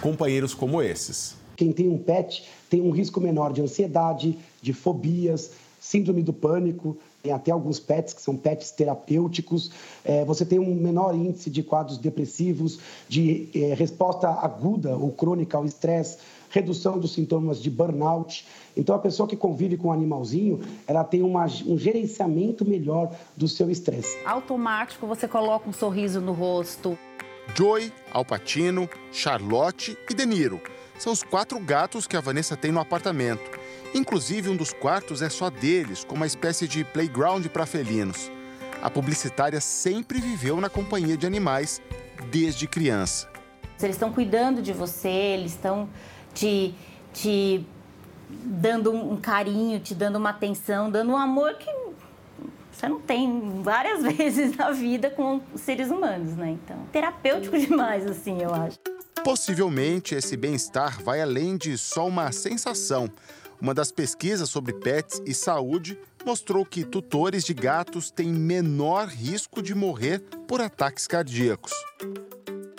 companheiros 0.00 0.54
como 0.54 0.82
esses. 0.82 1.36
Quem 1.56 1.72
tem 1.72 1.88
um 1.88 1.98
pet 1.98 2.44
tem 2.68 2.82
um 2.82 2.90
risco 2.90 3.20
menor 3.20 3.52
de 3.52 3.62
ansiedade, 3.62 4.36
de 4.60 4.72
fobias, 4.72 5.52
síndrome 5.80 6.22
do 6.22 6.32
pânico, 6.32 6.98
tem 7.22 7.32
até 7.32 7.50
alguns 7.50 7.80
pets 7.80 8.12
que 8.12 8.20
são 8.20 8.36
pets 8.36 8.70
terapêuticos. 8.70 9.70
É, 10.04 10.24
você 10.24 10.44
tem 10.44 10.58
um 10.58 10.74
menor 10.74 11.14
índice 11.14 11.48
de 11.48 11.62
quadros 11.62 11.98
depressivos, 11.98 12.78
de 13.08 13.48
é, 13.54 13.74
resposta 13.74 14.28
aguda 14.28 14.96
ou 14.96 15.10
crônica 15.12 15.56
ao 15.56 15.64
estresse, 15.64 16.18
redução 16.50 16.98
dos 16.98 17.12
sintomas 17.12 17.62
de 17.62 17.70
burnout. 17.70 18.46
Então, 18.76 18.94
a 18.94 18.98
pessoa 18.98 19.28
que 19.28 19.36
convive 19.36 19.76
com 19.76 19.88
um 19.88 19.92
animalzinho, 19.92 20.60
ela 20.86 21.04
tem 21.04 21.22
uma, 21.22 21.46
um 21.66 21.78
gerenciamento 21.78 22.64
melhor 22.64 23.14
do 23.36 23.48
seu 23.48 23.70
estresse. 23.70 24.18
Automático, 24.24 25.06
você 25.06 25.26
coloca 25.26 25.68
um 25.68 25.72
sorriso 25.72 26.20
no 26.20 26.32
rosto. 26.32 26.98
Joy, 27.54 27.92
Alpatino, 28.12 28.88
Charlotte 29.12 29.96
e 30.10 30.14
Deniro 30.14 30.60
são 30.98 31.12
os 31.12 31.22
quatro 31.22 31.58
gatos 31.60 32.06
que 32.06 32.16
a 32.16 32.20
Vanessa 32.20 32.56
tem 32.56 32.72
no 32.72 32.80
apartamento. 32.80 33.42
Inclusive, 33.94 34.48
um 34.48 34.56
dos 34.56 34.72
quartos 34.72 35.22
é 35.22 35.28
só 35.28 35.50
deles, 35.50 36.04
com 36.04 36.14
uma 36.14 36.26
espécie 36.26 36.66
de 36.66 36.84
playground 36.84 37.46
para 37.46 37.66
felinos. 37.66 38.30
A 38.82 38.90
publicitária 38.90 39.60
sempre 39.60 40.20
viveu 40.20 40.60
na 40.60 40.68
companhia 40.68 41.16
de 41.16 41.26
animais 41.26 41.80
desde 42.30 42.66
criança. 42.66 43.28
Eles 43.80 43.96
estão 43.96 44.12
cuidando 44.12 44.62
de 44.62 44.72
você, 44.72 45.08
eles 45.08 45.52
estão 45.52 45.88
te, 46.36 46.74
te 47.14 47.66
dando 48.28 48.92
um 48.92 49.16
carinho, 49.16 49.80
te 49.80 49.94
dando 49.94 50.16
uma 50.16 50.30
atenção, 50.30 50.90
dando 50.90 51.12
um 51.12 51.16
amor 51.16 51.54
que 51.54 51.70
você 52.70 52.88
não 52.88 53.00
tem 53.00 53.62
várias 53.62 54.02
vezes 54.14 54.54
na 54.54 54.70
vida 54.70 55.10
com 55.10 55.40
seres 55.56 55.90
humanos, 55.90 56.36
né? 56.36 56.50
Então, 56.50 56.76
terapêutico 56.92 57.58
demais, 57.58 58.06
assim, 58.06 58.42
eu 58.42 58.54
acho. 58.54 58.78
Possivelmente, 59.24 60.14
esse 60.14 60.36
bem-estar 60.36 61.02
vai 61.02 61.20
além 61.20 61.56
de 61.56 61.76
só 61.78 62.06
uma 62.06 62.30
sensação. 62.30 63.10
Uma 63.58 63.72
das 63.72 63.90
pesquisas 63.90 64.50
sobre 64.50 64.74
pets 64.74 65.22
e 65.24 65.32
saúde 65.32 65.98
mostrou 66.24 66.66
que 66.66 66.84
tutores 66.84 67.44
de 67.44 67.54
gatos 67.54 68.10
têm 68.10 68.28
menor 68.28 69.08
risco 69.08 69.62
de 69.62 69.74
morrer 69.74 70.20
por 70.46 70.60
ataques 70.60 71.06
cardíacos. 71.06 71.72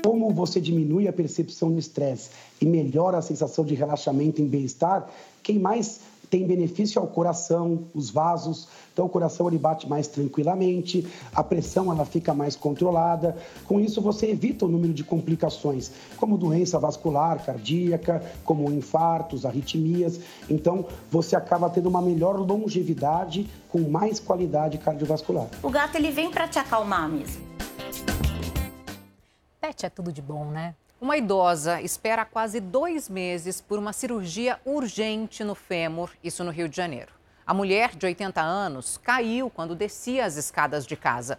Como 0.08 0.34
você 0.34 0.62
diminui 0.62 1.06
a 1.06 1.12
percepção 1.12 1.70
de 1.70 1.80
estresse 1.80 2.30
e 2.62 2.66
melhora 2.66 3.18
a 3.18 3.22
sensação 3.22 3.66
de 3.66 3.76
relaxamento 3.76 4.42
e 4.42 4.46
bem-estar, 4.46 5.06
quem 5.44 5.60
mais 5.60 6.00
tem 6.30 6.48
benefício 6.48 7.02
ao 7.02 7.08
coração, 7.08 7.90
os 7.94 8.10
vasos. 8.10 8.70
Então 8.94 9.06
o 9.06 9.10
coração 9.10 9.50
ele 9.50 9.58
bate 9.58 9.86
mais 9.86 10.08
tranquilamente, 10.08 11.06
a 11.36 11.44
pressão 11.44 11.92
ela 11.92 12.06
fica 12.06 12.34
mais 12.34 12.56
controlada. 12.56 13.36
Com 13.66 13.82
isso 13.82 14.00
você 14.02 14.28
evita 14.28 14.64
o 14.64 14.70
número 14.70 14.94
de 14.94 15.04
complicações, 15.04 15.92
como 16.16 16.38
doença 16.38 16.80
vascular, 16.80 17.46
cardíaca, 17.46 18.24
como 18.46 18.72
infartos, 18.72 19.46
arritmias. 19.46 20.22
Então 20.50 20.86
você 21.12 21.36
acaba 21.36 21.70
tendo 21.70 21.90
uma 21.90 22.02
melhor 22.02 22.40
longevidade 22.40 23.46
com 23.68 23.82
mais 23.82 24.22
qualidade 24.22 24.78
cardiovascular. 24.78 25.50
O 25.62 25.70
gato 25.70 25.98
ele 25.98 26.12
vem 26.12 26.32
para 26.32 26.48
te 26.48 26.60
acalmar 26.60 27.10
mesmo. 27.10 27.46
Pet 29.68 29.86
é 29.86 29.90
tudo 29.90 30.14
de 30.14 30.22
bom, 30.22 30.46
né? 30.50 30.74
Uma 31.02 31.18
idosa 31.18 31.82
espera 31.82 32.24
quase 32.24 32.62
dois 32.62 33.10
meses 33.10 33.60
por 33.60 33.78
uma 33.78 33.92
cirurgia 33.92 34.62
urgente 34.64 35.44
no 35.44 35.54
fêmur, 35.54 36.10
isso 36.24 36.42
no 36.42 36.52
Rio 36.52 36.70
de 36.70 36.78
Janeiro. 36.78 37.12
A 37.46 37.54
mulher, 37.54 37.94
de 37.94 38.06
80 38.06 38.40
anos, 38.40 38.98
caiu 38.98 39.50
quando 39.50 39.76
descia 39.76 40.24
as 40.24 40.38
escadas 40.38 40.88
de 40.88 40.96
casa. 40.96 41.38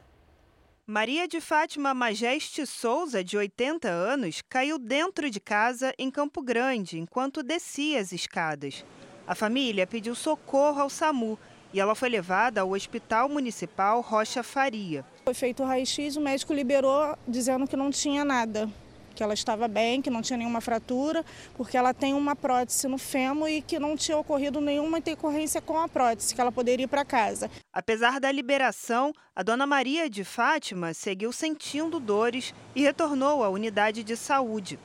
Maria 0.87 1.27
de 1.27 1.41
Fátima 1.41 1.95
Majeste 1.95 2.67
Souza, 2.67 3.25
de 3.25 3.39
80 3.39 3.89
anos, 3.89 4.43
caiu 4.47 4.79
dentro 4.79 5.31
de 5.31 5.41
casa 5.41 5.95
em 5.99 6.11
Campo 6.11 6.43
Grande 6.43 6.99
enquanto 6.99 7.43
descia 7.43 7.99
as 7.99 8.13
escadas. 8.13 8.85
A 9.27 9.35
família 9.35 9.87
pediu 9.87 10.15
socorro 10.15 10.83
ao 10.83 10.91
SAMU 10.91 11.39
e 11.73 11.81
ela 11.81 11.95
foi 11.95 12.09
levada 12.09 12.61
ao 12.61 12.71
Hospital 12.71 13.29
Municipal 13.29 14.01
Rocha 14.01 14.43
Faria. 14.43 15.05
Foi 15.25 15.35
feito 15.35 15.63
o 15.63 15.67
raio-x, 15.67 16.17
o 16.17 16.21
médico 16.21 16.53
liberou 16.53 17.17
dizendo 17.27 17.67
que 17.67 17.77
não 17.77 17.91
tinha 17.91 18.25
nada 18.25 18.69
que 19.19 19.23
ela 19.25 19.35
estava 19.35 19.67
bem, 19.67 20.01
que 20.01 20.11
não 20.11 20.23
tinha 20.23 20.37
nenhuma 20.37 20.61
fratura, 20.61 21.25
porque 21.57 21.77
ela 21.77 21.93
tem 21.93 22.15
uma 22.15 22.37
prótese 22.37 22.87
no 22.87 22.97
fêmur 22.97 23.49
e 23.49 23.61
que 23.61 23.77
não 23.77 23.97
tinha 23.97 24.17
ocorrido 24.17 24.61
nenhuma 24.61 24.99
intercorrência 24.99 25.61
com 25.61 25.77
a 25.77 25.89
prótese, 25.89 26.33
que 26.33 26.41
ela 26.41 26.53
poderia 26.53 26.85
ir 26.85 26.87
para 26.87 27.05
casa. 27.05 27.51
Apesar 27.73 28.21
da 28.21 28.31
liberação, 28.31 29.13
a 29.35 29.43
dona 29.43 29.67
Maria 29.67 30.09
de 30.09 30.23
Fátima 30.23 30.95
seguiu 30.95 31.33
sentindo 31.33 31.99
dores 31.99 32.55
e 32.77 32.83
retornou 32.83 33.43
à 33.43 33.49
unidade 33.49 34.05
de 34.05 34.17
saúde. 34.17 34.79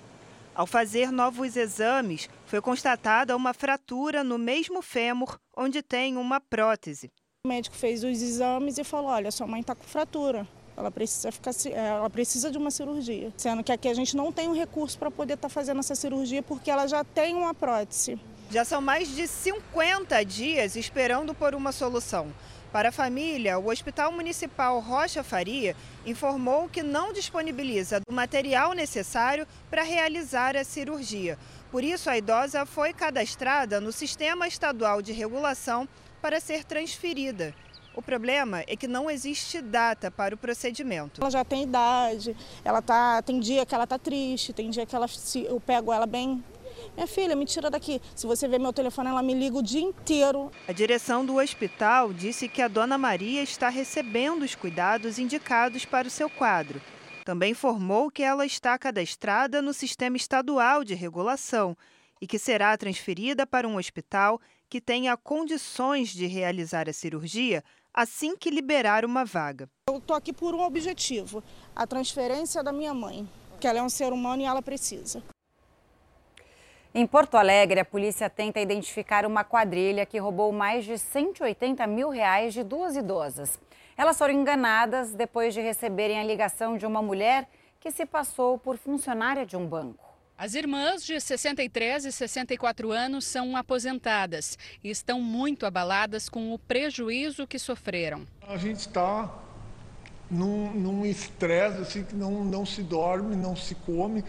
Ao 0.55 0.65
fazer 0.65 1.11
novos 1.11 1.55
exames, 1.55 2.27
foi 2.53 2.61
constatada 2.61 3.35
uma 3.35 3.51
fratura 3.51 4.23
no 4.23 4.37
mesmo 4.37 4.83
fêmur 4.83 5.39
onde 5.57 5.81
tem 5.81 6.17
uma 6.17 6.39
prótese. 6.39 7.09
O 7.43 7.47
médico 7.47 7.75
fez 7.75 8.03
os 8.03 8.21
exames 8.21 8.77
e 8.77 8.83
falou: 8.83 9.09
olha, 9.09 9.31
sua 9.31 9.47
mãe 9.47 9.61
está 9.61 9.73
com 9.73 9.83
fratura. 9.83 10.47
Ela 10.77 10.91
precisa, 10.91 11.31
ficar, 11.31 11.49
é, 11.65 11.87
ela 11.87 12.09
precisa 12.11 12.51
de 12.51 12.59
uma 12.59 12.69
cirurgia. 12.69 13.33
Sendo 13.37 13.63
que 13.63 13.71
aqui 13.71 13.87
a 13.87 13.93
gente 13.95 14.15
não 14.15 14.31
tem 14.31 14.47
o 14.49 14.51
um 14.51 14.55
recurso 14.55 14.99
para 14.99 15.09
poder 15.09 15.33
estar 15.33 15.47
tá 15.47 15.51
fazendo 15.51 15.79
essa 15.79 15.95
cirurgia 15.95 16.43
porque 16.43 16.69
ela 16.69 16.85
já 16.85 17.03
tem 17.03 17.33
uma 17.33 17.55
prótese. 17.55 18.19
Já 18.51 18.63
são 18.63 18.79
mais 18.79 19.07
de 19.15 19.27
50 19.27 20.23
dias 20.23 20.75
esperando 20.75 21.33
por 21.33 21.55
uma 21.55 21.71
solução. 21.71 22.31
Para 22.73 22.89
a 22.89 22.91
família, 22.91 23.59
o 23.59 23.69
Hospital 23.69 24.11
Municipal 24.11 24.79
Rocha 24.79 25.23
Faria 25.23 25.75
informou 26.05 26.67
que 26.67 26.81
não 26.81 27.13
disponibiliza 27.13 28.01
o 28.07 28.11
material 28.11 28.73
necessário 28.73 29.47
para 29.69 29.83
realizar 29.83 30.57
a 30.57 30.63
cirurgia. 30.63 31.37
Por 31.73 31.83
isso, 31.83 32.07
a 32.07 32.15
idosa 32.15 32.67
foi 32.67 32.93
cadastrada 32.93 33.81
no 33.81 33.91
Sistema 33.91 34.47
Estadual 34.47 35.01
de 35.01 35.11
Regulação 35.11 35.89
para 36.21 36.39
ser 36.39 36.63
transferida. 36.63 37.51
O 37.95 38.01
problema 38.01 38.63
é 38.67 38.75
que 38.75 38.87
não 38.87 39.09
existe 39.09 39.59
data 39.59 40.11
para 40.11 40.35
o 40.35 40.37
procedimento. 40.37 41.19
Ela 41.19 41.31
já 41.31 41.43
tem 41.43 41.63
idade, 41.63 42.37
ela 42.63 42.79
tá, 42.79 43.23
tem 43.23 43.39
dia 43.39 43.65
que 43.65 43.73
ela 43.73 43.87
tá 43.87 43.97
triste, 43.97 44.53
tem 44.53 44.69
dia 44.69 44.85
que 44.85 44.95
ela, 44.95 45.07
se 45.07 45.45
eu 45.45 45.59
pego 45.59 45.91
ela 45.91 46.05
bem 46.05 46.43
minha 46.95 47.07
filha, 47.07 47.35
me 47.35 47.43
tira 47.43 47.71
daqui. 47.71 47.99
Se 48.15 48.27
você 48.27 48.47
ver 48.47 48.59
meu 48.59 48.71
telefone, 48.71 49.09
ela 49.09 49.23
me 49.23 49.33
liga 49.33 49.57
o 49.57 49.63
dia 49.63 49.81
inteiro. 49.81 50.51
A 50.67 50.71
direção 50.71 51.25
do 51.25 51.37
hospital 51.37 52.13
disse 52.13 52.47
que 52.47 52.61
a 52.61 52.67
dona 52.67 52.99
Maria 52.99 53.41
está 53.41 53.69
recebendo 53.69 54.43
os 54.43 54.53
cuidados 54.53 55.17
indicados 55.17 55.85
para 55.85 56.07
o 56.07 56.11
seu 56.11 56.29
quadro. 56.29 56.79
Também 57.23 57.51
informou 57.51 58.11
que 58.11 58.21
ela 58.21 58.45
está 58.45 58.77
cadastrada 58.77 59.61
no 59.61 59.73
Sistema 59.73 60.17
Estadual 60.17 60.83
de 60.83 60.93
Regulação 60.93 61.75
e 62.19 62.27
que 62.27 62.37
será 62.37 62.75
transferida 62.77 63.47
para 63.47 63.67
um 63.67 63.77
hospital 63.77 64.41
que 64.69 64.81
tenha 64.81 65.15
condições 65.15 66.09
de 66.09 66.25
realizar 66.25 66.89
a 66.89 66.93
cirurgia 66.93 67.63
assim 67.93 68.35
que 68.35 68.49
liberar 68.49 69.05
uma 69.05 69.23
vaga. 69.23 69.69
Eu 69.87 69.99
estou 69.99 70.15
aqui 70.15 70.33
por 70.33 70.53
um 70.53 70.61
objetivo: 70.61 71.41
a 71.73 71.87
transferência 71.87 72.61
da 72.61 72.73
minha 72.73 72.93
mãe, 72.93 73.27
que 73.59 73.67
ela 73.67 73.79
é 73.79 73.83
um 73.83 73.89
ser 73.89 74.11
humano 74.11 74.41
e 74.41 74.45
ela 74.45 74.61
precisa. 74.61 75.23
Em 76.95 77.07
Porto 77.07 77.37
Alegre, 77.37 77.79
a 77.79 77.85
polícia 77.85 78.29
tenta 78.29 78.59
identificar 78.59 79.25
uma 79.25 79.43
quadrilha 79.43 80.05
que 80.05 80.19
roubou 80.19 80.51
mais 80.51 80.85
de 80.85 80.97
180 80.97 81.87
mil 81.87 82.09
reais 82.09 82.53
de 82.53 82.63
duas 82.63 82.95
idosas. 82.95 83.57
Elas 83.97 84.17
foram 84.17 84.33
enganadas 84.33 85.13
depois 85.13 85.53
de 85.53 85.61
receberem 85.61 86.19
a 86.19 86.23
ligação 86.23 86.77
de 86.77 86.85
uma 86.85 87.01
mulher 87.01 87.47
que 87.79 87.91
se 87.91 88.05
passou 88.05 88.57
por 88.57 88.77
funcionária 88.77 89.45
de 89.45 89.55
um 89.55 89.67
banco. 89.67 90.13
As 90.37 90.55
irmãs 90.55 91.05
de 91.05 91.21
63 91.21 92.05
e 92.05 92.11
64 92.11 92.91
anos 92.91 93.25
são 93.25 93.55
aposentadas 93.55 94.57
e 94.83 94.89
estão 94.89 95.21
muito 95.21 95.65
abaladas 95.65 96.27
com 96.27 96.53
o 96.53 96.59
prejuízo 96.59 97.45
que 97.45 97.59
sofreram. 97.59 98.25
A 98.47 98.57
gente 98.57 98.79
está 98.79 99.31
num 100.29 101.05
estresse 101.05 101.81
assim 101.81 102.03
que 102.03 102.15
não, 102.15 102.43
não 102.43 102.65
se 102.65 102.81
dorme, 102.81 103.35
não 103.35 103.55
se 103.55 103.75
come, 103.75 104.23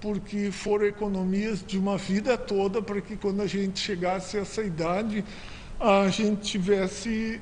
porque 0.00 0.50
foram 0.50 0.86
economias 0.86 1.62
de 1.64 1.78
uma 1.78 1.98
vida 1.98 2.38
toda 2.38 2.80
para 2.80 3.00
que 3.02 3.16
quando 3.16 3.42
a 3.42 3.46
gente 3.46 3.78
chegasse 3.78 4.38
a 4.38 4.40
essa 4.40 4.62
idade 4.62 5.22
a 5.78 6.08
gente 6.08 6.42
tivesse 6.42 7.40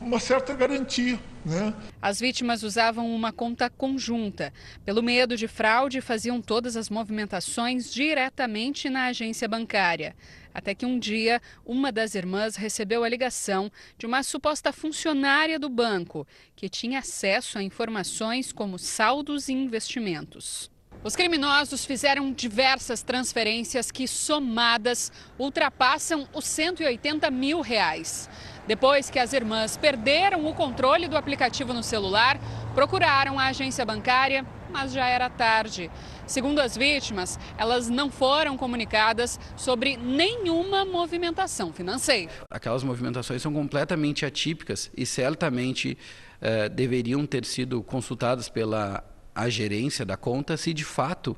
uma 0.00 0.18
certa 0.18 0.54
garantia. 0.54 1.20
Né? 1.44 1.74
As 2.00 2.18
vítimas 2.18 2.62
usavam 2.62 3.14
uma 3.14 3.32
conta 3.32 3.68
conjunta. 3.68 4.52
Pelo 4.84 5.02
medo 5.02 5.36
de 5.36 5.46
fraude, 5.46 6.00
faziam 6.00 6.40
todas 6.40 6.76
as 6.76 6.88
movimentações 6.88 7.92
diretamente 7.92 8.88
na 8.88 9.06
agência 9.06 9.46
bancária. 9.46 10.16
Até 10.52 10.74
que 10.74 10.86
um 10.86 10.98
dia, 10.98 11.40
uma 11.64 11.92
das 11.92 12.14
irmãs 12.14 12.56
recebeu 12.56 13.04
a 13.04 13.08
ligação 13.08 13.70
de 13.96 14.06
uma 14.06 14.22
suposta 14.22 14.72
funcionária 14.72 15.58
do 15.58 15.68
banco, 15.68 16.26
que 16.56 16.68
tinha 16.68 16.98
acesso 16.98 17.58
a 17.58 17.62
informações 17.62 18.52
como 18.52 18.78
saldos 18.78 19.48
e 19.48 19.52
investimentos. 19.52 20.70
Os 21.02 21.16
criminosos 21.16 21.82
fizeram 21.86 22.30
diversas 22.30 23.02
transferências 23.02 23.90
que, 23.90 24.06
somadas, 24.06 25.10
ultrapassam 25.38 26.28
os 26.34 26.44
180 26.44 27.30
mil 27.30 27.62
reais. 27.62 28.28
Depois 28.70 29.10
que 29.10 29.18
as 29.18 29.32
irmãs 29.32 29.76
perderam 29.76 30.46
o 30.46 30.54
controle 30.54 31.08
do 31.08 31.16
aplicativo 31.16 31.74
no 31.74 31.82
celular, 31.82 32.38
procuraram 32.72 33.36
a 33.36 33.46
agência 33.46 33.84
bancária, 33.84 34.46
mas 34.70 34.92
já 34.92 35.08
era 35.08 35.28
tarde. 35.28 35.90
Segundo 36.24 36.60
as 36.60 36.76
vítimas, 36.76 37.36
elas 37.58 37.88
não 37.88 38.08
foram 38.08 38.56
comunicadas 38.56 39.40
sobre 39.56 39.96
nenhuma 39.96 40.84
movimentação 40.84 41.72
financeira. 41.72 42.30
Aquelas 42.48 42.84
movimentações 42.84 43.42
são 43.42 43.52
completamente 43.52 44.24
atípicas 44.24 44.88
e 44.96 45.04
certamente 45.04 45.98
eh, 46.40 46.68
deveriam 46.68 47.26
ter 47.26 47.44
sido 47.44 47.82
consultadas 47.82 48.48
pela 48.48 49.02
a 49.34 49.48
gerência 49.48 50.04
da 50.04 50.16
conta 50.16 50.56
se 50.56 50.72
de 50.72 50.84
fato 50.84 51.36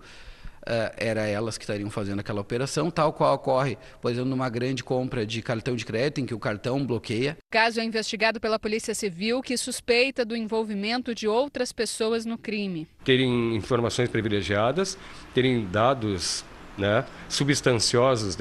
uh, 0.63 0.95
era 0.97 1.27
elas 1.27 1.59
que 1.59 1.65
estariam 1.65 1.91
fazendo 1.91 2.21
aquela 2.21 2.41
operação, 2.41 2.91
tal 2.91 3.13
qual 3.13 3.35
ocorre, 3.35 3.79
por 4.01 4.11
exemplo, 4.11 4.31
numa 4.31 4.49
grande 4.49 4.83
compra 4.83 5.27
de 5.27 5.43
cartão 5.43 5.77
de 5.77 5.85
crédito 5.85 6.21
em 6.21 6.27
que 6.27 6.35
o 6.35 6.39
cartão 6.39 6.85
bloqueia. 6.85 7.37
O 7.41 7.51
caso 7.51 7.81
é 7.81 7.85
investigado 7.85 8.41
pela 8.41 8.59
Polícia 8.59 8.95
Civil, 8.95 9.43
que 9.43 9.57
suspeita 9.57 10.25
do 10.25 10.37
envolvimento 10.37 11.15
de 11.15 11.27
outras 11.27 11.73
pessoas 11.73 12.25
no 12.25 12.39
crime. 12.39 12.87
Terem 13.05 13.57
informações 13.57 14.09
privilegiadas, 14.09 14.97
terem 15.35 15.67
dados 15.67 16.45
né, 16.83 17.05
substanciosos 17.29 18.37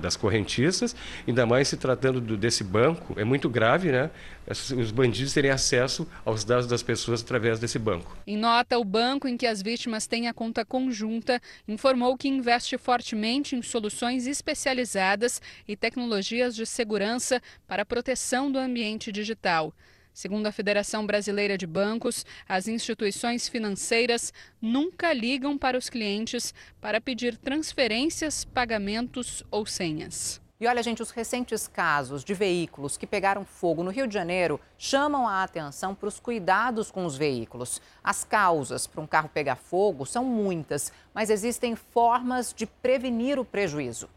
das 0.00 0.14
correntistas, 0.14 0.94
ainda 1.26 1.46
mais 1.46 1.68
se 1.68 1.76
tratando 1.76 2.20
do, 2.20 2.36
desse 2.36 2.62
banco, 2.62 3.18
é 3.18 3.24
muito 3.24 3.48
grave, 3.48 3.90
né? 3.90 4.10
Os 4.46 4.90
bandidos 4.90 5.32
terem 5.32 5.50
acesso 5.50 6.06
aos 6.24 6.44
dados 6.44 6.66
das 6.66 6.82
pessoas 6.82 7.22
através 7.22 7.58
desse 7.58 7.78
banco. 7.78 8.16
Em 8.26 8.36
nota, 8.36 8.78
o 8.78 8.84
banco 8.84 9.28
em 9.28 9.36
que 9.36 9.46
as 9.46 9.60
vítimas 9.62 10.06
têm 10.06 10.26
a 10.26 10.32
conta 10.34 10.64
conjunta 10.64 11.40
informou 11.66 12.16
que 12.16 12.28
investe 12.28 12.78
fortemente 12.78 13.56
em 13.56 13.62
soluções 13.62 14.26
especializadas 14.26 15.40
e 15.66 15.76
tecnologias 15.76 16.54
de 16.54 16.64
segurança 16.64 17.42
para 17.66 17.82
a 17.82 17.86
proteção 17.86 18.50
do 18.50 18.58
ambiente 18.58 19.12
digital. 19.12 19.74
Segundo 20.18 20.48
a 20.48 20.50
Federação 20.50 21.06
Brasileira 21.06 21.56
de 21.56 21.64
Bancos, 21.64 22.26
as 22.48 22.66
instituições 22.66 23.48
financeiras 23.48 24.32
nunca 24.60 25.12
ligam 25.12 25.56
para 25.56 25.78
os 25.78 25.88
clientes 25.88 26.52
para 26.80 27.00
pedir 27.00 27.36
transferências, 27.36 28.44
pagamentos 28.44 29.44
ou 29.48 29.64
senhas. 29.64 30.40
E 30.58 30.66
olha, 30.66 30.82
gente, 30.82 31.00
os 31.00 31.12
recentes 31.12 31.68
casos 31.68 32.24
de 32.24 32.34
veículos 32.34 32.96
que 32.96 33.06
pegaram 33.06 33.44
fogo 33.44 33.84
no 33.84 33.92
Rio 33.92 34.08
de 34.08 34.14
Janeiro 34.14 34.60
chamam 34.76 35.28
a 35.28 35.44
atenção 35.44 35.94
para 35.94 36.08
os 36.08 36.18
cuidados 36.18 36.90
com 36.90 37.06
os 37.06 37.16
veículos. 37.16 37.80
As 38.02 38.24
causas 38.24 38.88
para 38.88 39.00
um 39.00 39.06
carro 39.06 39.30
pegar 39.32 39.54
fogo 39.54 40.04
são 40.04 40.24
muitas, 40.24 40.92
mas 41.14 41.30
existem 41.30 41.76
formas 41.76 42.52
de 42.52 42.66
prevenir 42.66 43.38
o 43.38 43.44
prejuízo. 43.44 44.10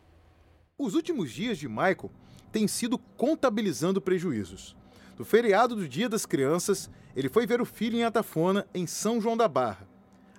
Os 0.79 0.95
últimos 0.95 1.31
dias 1.31 1.59
de 1.59 1.67
Michael 1.67 2.09
têm 2.51 2.67
sido 2.67 2.97
contabilizando 2.97 4.01
prejuízos. 4.01 4.80
No 5.22 5.26
feriado 5.26 5.76
do 5.76 5.88
Dia 5.88 6.10
das 6.10 6.26
Crianças, 6.26 6.89
ele 7.15 7.30
foi 7.30 7.45
ver 7.45 7.61
o 7.61 7.65
filho 7.65 7.95
em 7.95 8.03
Atafona, 8.03 8.65
em 8.73 8.88
São 8.88 9.22
João 9.22 9.38
da 9.38 9.48
Barra. 9.48 9.88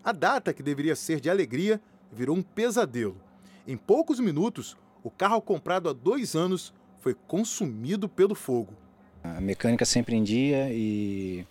A 0.02 0.10
data, 0.10 0.52
que 0.52 0.60
deveria 0.60 0.96
ser 0.96 1.20
de 1.20 1.30
alegria, 1.30 1.80
virou 2.10 2.36
um 2.36 2.42
pesadelo. 2.42 3.16
Em 3.64 3.76
poucos 3.76 4.18
minutos, 4.18 4.76
o 5.04 5.08
carro 5.08 5.40
comprado 5.40 5.88
há 5.88 5.92
dois 5.92 6.34
anos 6.34 6.74
foi 7.00 7.14
consumido 7.14 8.08
pelo 8.08 8.34
fogo. 8.34 8.74
A 9.22 9.40
mecânica 9.40 9.84
sempre 9.84 10.16
em 10.16 10.24
dia 10.24 10.68
e 10.72 11.46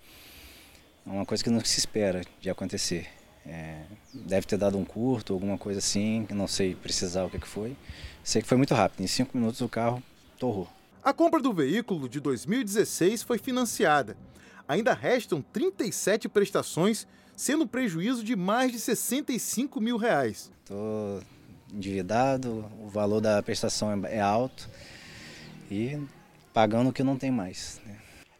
é 1.07 1.09
uma 1.09 1.25
coisa 1.25 1.41
que 1.41 1.49
não 1.49 1.63
se 1.63 1.79
espera 1.79 2.23
de 2.41 2.49
acontecer. 2.49 3.07
É, 3.45 3.83
deve 4.13 4.45
ter 4.45 4.57
dado 4.57 4.77
um 4.77 4.83
curto, 4.83 5.31
alguma 5.31 5.57
coisa 5.57 5.79
assim, 5.79 6.27
não 6.31 6.47
sei 6.47 6.75
precisar 6.75 7.23
o 7.23 7.29
que 7.29 7.39
foi. 7.47 7.77
Sei 8.25 8.41
que 8.41 8.47
foi 8.49 8.57
muito 8.57 8.73
rápido, 8.73 9.01
em 9.01 9.07
cinco 9.07 9.37
minutos 9.37 9.61
o 9.61 9.69
carro 9.69 10.03
torrou. 10.37 10.67
A 11.03 11.11
compra 11.11 11.41
do 11.41 11.51
veículo 11.51 12.07
de 12.07 12.19
2016 12.19 13.23
foi 13.23 13.39
financiada. 13.39 14.15
Ainda 14.67 14.93
restam 14.93 15.41
37 15.41 16.29
prestações, 16.29 17.07
sendo 17.35 17.65
prejuízo 17.65 18.23
de 18.23 18.35
mais 18.35 18.71
de 18.71 18.79
65 18.79 19.81
mil 19.81 19.97
reais. 19.97 20.51
Estou 20.59 21.23
endividado, 21.73 22.71
o 22.79 22.87
valor 22.87 23.19
da 23.19 23.41
prestação 23.41 23.91
é, 24.05 24.17
é 24.17 24.21
alto 24.21 24.69
e 25.71 25.99
pagando 26.53 26.91
o 26.91 26.93
que 26.93 27.01
não 27.01 27.17
tem 27.17 27.31
mais. 27.31 27.81
Né? 27.83 27.97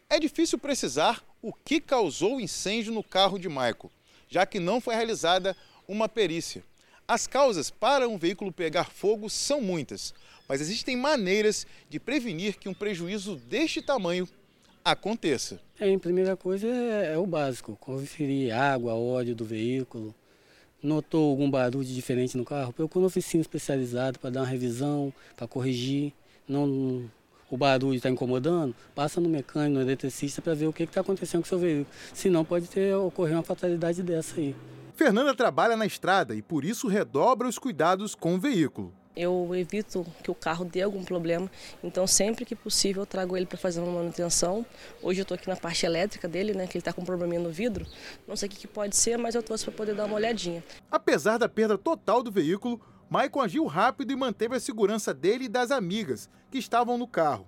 É 0.08 0.20
difícil 0.20 0.56
precisar 0.56 1.20
o 1.42 1.52
que 1.52 1.80
causou 1.80 2.36
o 2.36 2.40
incêndio 2.40 2.92
no 2.92 3.02
carro 3.02 3.40
de 3.40 3.48
Michael, 3.48 3.90
já 4.28 4.46
que 4.46 4.60
não 4.60 4.80
foi 4.80 4.94
realizada 4.94 5.56
uma 5.88 6.08
perícia. 6.08 6.62
As 7.08 7.26
causas 7.26 7.70
para 7.70 8.08
um 8.08 8.16
veículo 8.16 8.52
pegar 8.52 8.84
fogo 8.84 9.28
são 9.28 9.60
muitas, 9.60 10.14
mas 10.52 10.60
existem 10.60 10.94
maneiras 10.94 11.66
de 11.88 11.98
prevenir 11.98 12.58
que 12.58 12.68
um 12.68 12.74
prejuízo 12.74 13.36
deste 13.36 13.80
tamanho 13.80 14.28
aconteça. 14.84 15.58
É, 15.80 15.94
a 15.94 15.98
primeira 15.98 16.36
coisa 16.36 16.68
é, 16.68 17.14
é 17.14 17.16
o 17.16 17.26
básico, 17.26 17.74
conferir 17.80 18.54
água, 18.54 18.92
óleo 18.92 19.34
do 19.34 19.46
veículo, 19.46 20.14
notou 20.82 21.30
algum 21.30 21.50
barulho 21.50 21.86
diferente 21.86 22.36
no 22.36 22.44
carro, 22.44 22.70
procura 22.70 23.04
uma 23.04 23.06
oficina 23.06 23.40
especializada 23.40 24.18
para 24.18 24.28
dar 24.28 24.40
uma 24.40 24.46
revisão, 24.46 25.10
para 25.38 25.48
corrigir. 25.48 26.12
Não, 26.46 27.10
o 27.50 27.56
barulho 27.56 27.96
está 27.96 28.10
incomodando, 28.10 28.76
passa 28.94 29.22
no 29.22 29.30
mecânico, 29.30 29.76
no 29.76 29.80
eletricista 29.80 30.42
para 30.42 30.52
ver 30.52 30.66
o 30.66 30.72
que 30.72 30.82
está 30.82 31.00
acontecendo 31.00 31.40
com 31.40 31.46
o 31.46 31.48
seu 31.48 31.58
veículo. 31.58 31.86
Senão 32.12 32.44
pode 32.44 32.68
ter 32.68 32.94
ocorrer 32.94 33.36
uma 33.36 33.42
fatalidade 33.42 34.02
dessa 34.02 34.38
aí. 34.38 34.54
Fernanda 34.96 35.34
trabalha 35.34 35.78
na 35.78 35.86
estrada 35.86 36.34
e 36.34 36.42
por 36.42 36.62
isso 36.62 36.88
redobra 36.88 37.48
os 37.48 37.58
cuidados 37.58 38.14
com 38.14 38.34
o 38.34 38.38
veículo. 38.38 38.92
Eu 39.14 39.54
evito 39.54 40.06
que 40.22 40.30
o 40.30 40.34
carro 40.34 40.64
dê 40.64 40.80
algum 40.80 41.04
problema, 41.04 41.50
então 41.84 42.06
sempre 42.06 42.46
que 42.46 42.56
possível 42.56 43.02
eu 43.02 43.06
trago 43.06 43.36
ele 43.36 43.44
para 43.44 43.58
fazer 43.58 43.80
uma 43.80 43.92
manutenção. 43.92 44.64
Hoje 45.02 45.20
eu 45.20 45.22
estou 45.22 45.34
aqui 45.34 45.46
na 45.48 45.56
parte 45.56 45.84
elétrica 45.84 46.26
dele, 46.26 46.54
né, 46.54 46.66
que 46.66 46.78
ele 46.78 46.80
está 46.80 46.94
com 46.94 47.02
um 47.02 47.04
probleminha 47.04 47.40
no 47.40 47.50
vidro. 47.50 47.86
Não 48.26 48.34
sei 48.36 48.48
o 48.48 48.50
que, 48.50 48.56
que 48.56 48.66
pode 48.66 48.96
ser, 48.96 49.18
mas 49.18 49.34
eu 49.34 49.42
trouxe 49.42 49.64
para 49.64 49.74
poder 49.74 49.94
dar 49.94 50.06
uma 50.06 50.14
olhadinha. 50.14 50.64
Apesar 50.90 51.36
da 51.36 51.46
perda 51.46 51.76
total 51.76 52.22
do 52.22 52.32
veículo, 52.32 52.80
Maicon 53.10 53.42
agiu 53.42 53.66
rápido 53.66 54.12
e 54.12 54.16
manteve 54.16 54.56
a 54.56 54.60
segurança 54.60 55.12
dele 55.12 55.44
e 55.44 55.48
das 55.48 55.70
amigas 55.70 56.30
que 56.50 56.56
estavam 56.56 56.96
no 56.96 57.06
carro. 57.06 57.46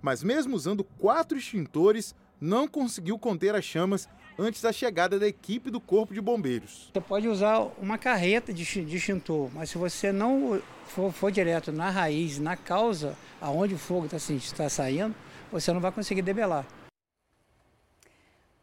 Mas 0.00 0.22
mesmo 0.22 0.56
usando 0.56 0.82
quatro 0.82 1.36
extintores, 1.36 2.14
não 2.40 2.66
conseguiu 2.66 3.18
conter 3.18 3.54
as 3.54 3.64
chamas 3.64 4.08
antes 4.38 4.62
da 4.62 4.72
chegada 4.72 5.18
da 5.18 5.26
equipe 5.26 5.70
do 5.70 5.80
Corpo 5.80 6.14
de 6.14 6.20
Bombeiros. 6.20 6.90
Você 6.92 7.00
pode 7.00 7.28
usar 7.28 7.60
uma 7.78 7.98
carreta 7.98 8.52
de 8.52 8.62
extintor, 8.62 9.50
mas 9.52 9.70
se 9.70 9.78
você 9.78 10.12
não 10.12 10.60
for, 10.88 11.12
for 11.12 11.30
direto 11.30 11.72
na 11.72 11.90
raiz, 11.90 12.38
na 12.38 12.56
causa, 12.56 13.16
aonde 13.40 13.74
o 13.74 13.78
fogo 13.78 14.06
está 14.06 14.18
tá 14.56 14.68
saindo, 14.68 15.14
você 15.50 15.72
não 15.72 15.80
vai 15.80 15.92
conseguir 15.92 16.22
debelar. 16.22 16.66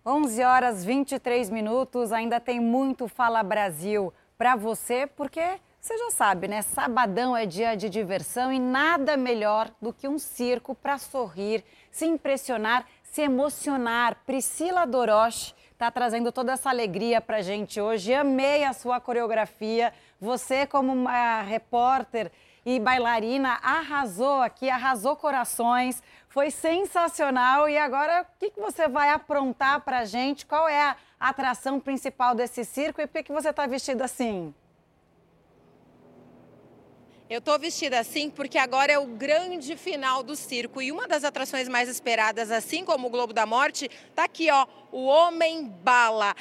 11 0.05 0.43
horas 0.43 0.83
23 0.83 1.49
minutos, 1.49 2.11
ainda 2.11 2.39
tem 2.39 2.59
muito 2.59 3.07
Fala 3.07 3.41
Brasil 3.41 4.13
para 4.37 4.55
você, 4.55 5.07
porque 5.07 5.59
você 5.79 5.97
já 5.97 6.11
sabe, 6.11 6.47
né? 6.47 6.61
Sabadão 6.61 7.35
é 7.35 7.45
dia 7.45 7.75
de 7.75 7.89
diversão 7.89 8.51
e 8.51 8.59
nada 8.59 9.15
melhor 9.15 9.69
do 9.81 9.93
que 9.93 10.07
um 10.07 10.19
circo 10.19 10.73
para 10.75 10.97
sorrir, 10.97 11.63
se 11.91 12.05
impressionar, 12.05 12.85
se 13.03 13.21
emocionar. 13.21 14.17
Priscila 14.25 14.85
Doroche 14.85 15.53
está 15.83 15.91
trazendo 15.91 16.31
toda 16.31 16.53
essa 16.53 16.69
alegria 16.69 17.19
para 17.19 17.41
gente 17.41 17.81
hoje. 17.81 18.13
Amei 18.13 18.63
a 18.63 18.71
sua 18.71 19.01
coreografia. 19.01 19.93
Você, 20.19 20.65
como 20.65 20.93
uma 20.93 21.41
repórter 21.41 22.31
e 22.65 22.79
bailarina, 22.79 23.59
arrasou 23.61 24.41
aqui, 24.41 24.69
arrasou 24.69 25.17
corações. 25.17 26.01
Foi 26.29 26.49
sensacional. 26.49 27.67
E 27.67 27.77
agora, 27.77 28.21
o 28.21 28.39
que, 28.39 28.51
que 28.51 28.61
você 28.61 28.87
vai 28.87 29.09
aprontar 29.09 29.81
para 29.81 30.05
gente? 30.05 30.45
Qual 30.45 30.69
é 30.69 30.81
a 30.81 30.95
atração 31.19 31.81
principal 31.81 32.33
desse 32.33 32.63
circo 32.63 33.01
e 33.01 33.05
por 33.05 33.15
que, 33.15 33.23
que 33.23 33.33
você 33.33 33.49
está 33.49 33.67
vestida 33.67 34.05
assim? 34.05 34.55
Eu 37.33 37.39
estou 37.39 37.57
vestida 37.57 37.99
assim 37.99 38.29
porque 38.29 38.59
agora 38.59 38.91
é 38.91 38.99
o 38.99 39.07
grande 39.07 39.75
final 39.75 40.21
do 40.21 40.35
circo 40.35 40.79
e 40.79 40.91
uma 40.91 41.07
das 41.07 41.23
atrações 41.23 41.67
mais 41.67 41.89
esperadas, 41.89 42.51
assim 42.51 42.85
como 42.85 43.07
o 43.07 43.09
Globo 43.09 43.33
da 43.33 43.43
Morte, 43.43 43.89
está 44.07 44.25
aqui, 44.25 44.51
ó, 44.51 44.67
o 44.91 45.05
Homem 45.05 45.63
Bala. 45.65 46.35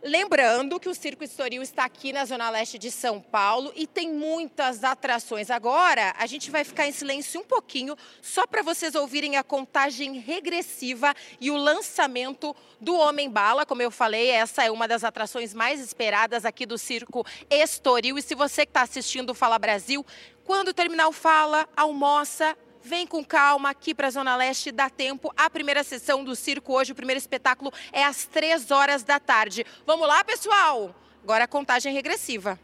Lembrando 0.00 0.78
que 0.78 0.88
o 0.88 0.94
Circo 0.94 1.24
Estoril 1.24 1.60
está 1.60 1.84
aqui 1.84 2.12
na 2.12 2.24
Zona 2.24 2.48
Leste 2.50 2.78
de 2.78 2.88
São 2.88 3.20
Paulo 3.20 3.72
e 3.74 3.84
tem 3.84 4.12
muitas 4.12 4.84
atrações. 4.84 5.50
Agora, 5.50 6.14
a 6.16 6.24
gente 6.24 6.52
vai 6.52 6.62
ficar 6.62 6.86
em 6.86 6.92
silêncio 6.92 7.40
um 7.40 7.44
pouquinho, 7.44 7.96
só 8.22 8.46
para 8.46 8.62
vocês 8.62 8.94
ouvirem 8.94 9.36
a 9.36 9.42
contagem 9.42 10.20
regressiva 10.20 11.12
e 11.40 11.50
o 11.50 11.56
lançamento 11.56 12.54
do 12.80 12.94
Homem 12.94 13.28
Bala. 13.28 13.66
Como 13.66 13.82
eu 13.82 13.90
falei, 13.90 14.30
essa 14.30 14.62
é 14.62 14.70
uma 14.70 14.86
das 14.86 15.02
atrações 15.02 15.52
mais 15.52 15.80
esperadas 15.80 16.44
aqui 16.44 16.64
do 16.64 16.78
Circo 16.78 17.26
Estoril. 17.50 18.16
E 18.16 18.22
se 18.22 18.36
você 18.36 18.64
que 18.64 18.70
está 18.70 18.82
assistindo 18.82 19.30
o 19.30 19.34
Fala 19.34 19.58
Brasil, 19.58 20.06
quando 20.48 20.72
terminar 20.72 21.06
o 21.08 21.12
Fala, 21.12 21.68
almoça, 21.76 22.56
Vem 22.80 23.06
com 23.06 23.22
calma 23.22 23.68
aqui 23.68 23.92
para 23.92 24.06
a 24.06 24.10
Zona 24.10 24.34
Leste, 24.34 24.72
dá 24.72 24.88
tempo. 24.88 25.30
A 25.36 25.50
primeira 25.50 25.84
sessão 25.84 26.24
do 26.24 26.34
circo 26.34 26.72
hoje, 26.72 26.92
o 26.92 26.94
primeiro 26.94 27.18
espetáculo 27.18 27.70
é 27.92 28.02
às 28.02 28.24
três 28.24 28.70
horas 28.70 29.02
da 29.02 29.20
tarde. 29.20 29.66
Vamos 29.84 30.08
lá, 30.08 30.24
pessoal? 30.24 30.94
Agora 31.22 31.44
a 31.44 31.48
contagem 31.48 31.92
regressiva. 31.92 32.58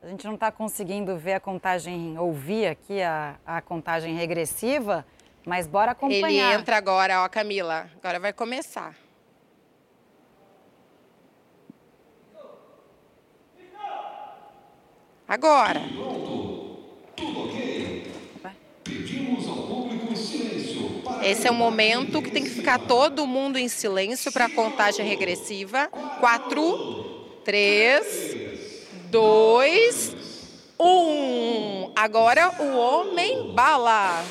A 0.00 0.06
gente 0.06 0.24
não 0.24 0.34
está 0.34 0.52
conseguindo 0.52 1.16
ver 1.16 1.32
a 1.32 1.40
contagem, 1.40 2.16
ouvir 2.16 2.66
aqui 2.66 3.02
a, 3.02 3.40
a 3.44 3.60
contagem 3.60 4.14
regressiva, 4.14 5.04
mas 5.44 5.66
bora 5.66 5.92
acompanhar. 5.92 6.52
Ele 6.52 6.60
entra 6.60 6.76
agora, 6.76 7.24
ó, 7.24 7.28
Camila. 7.28 7.90
Agora 7.96 8.20
vai 8.20 8.32
começar. 8.32 8.94
Agora. 15.30 15.80
Esse 21.22 21.46
é 21.46 21.50
o 21.52 21.54
momento 21.54 22.20
que 22.20 22.32
tem 22.32 22.42
que 22.42 22.50
ficar 22.50 22.80
todo 22.80 23.24
mundo 23.28 23.56
em 23.56 23.68
silêncio 23.68 24.32
para 24.32 24.46
a 24.46 24.50
contagem 24.50 25.06
regressiva. 25.06 25.86
Quatro, 26.18 27.38
três, 27.44 28.34
dois, 29.08 30.16
um. 30.80 31.92
Agora 31.94 32.50
o 32.58 32.76
homem 32.76 33.52
bala. 33.54 34.24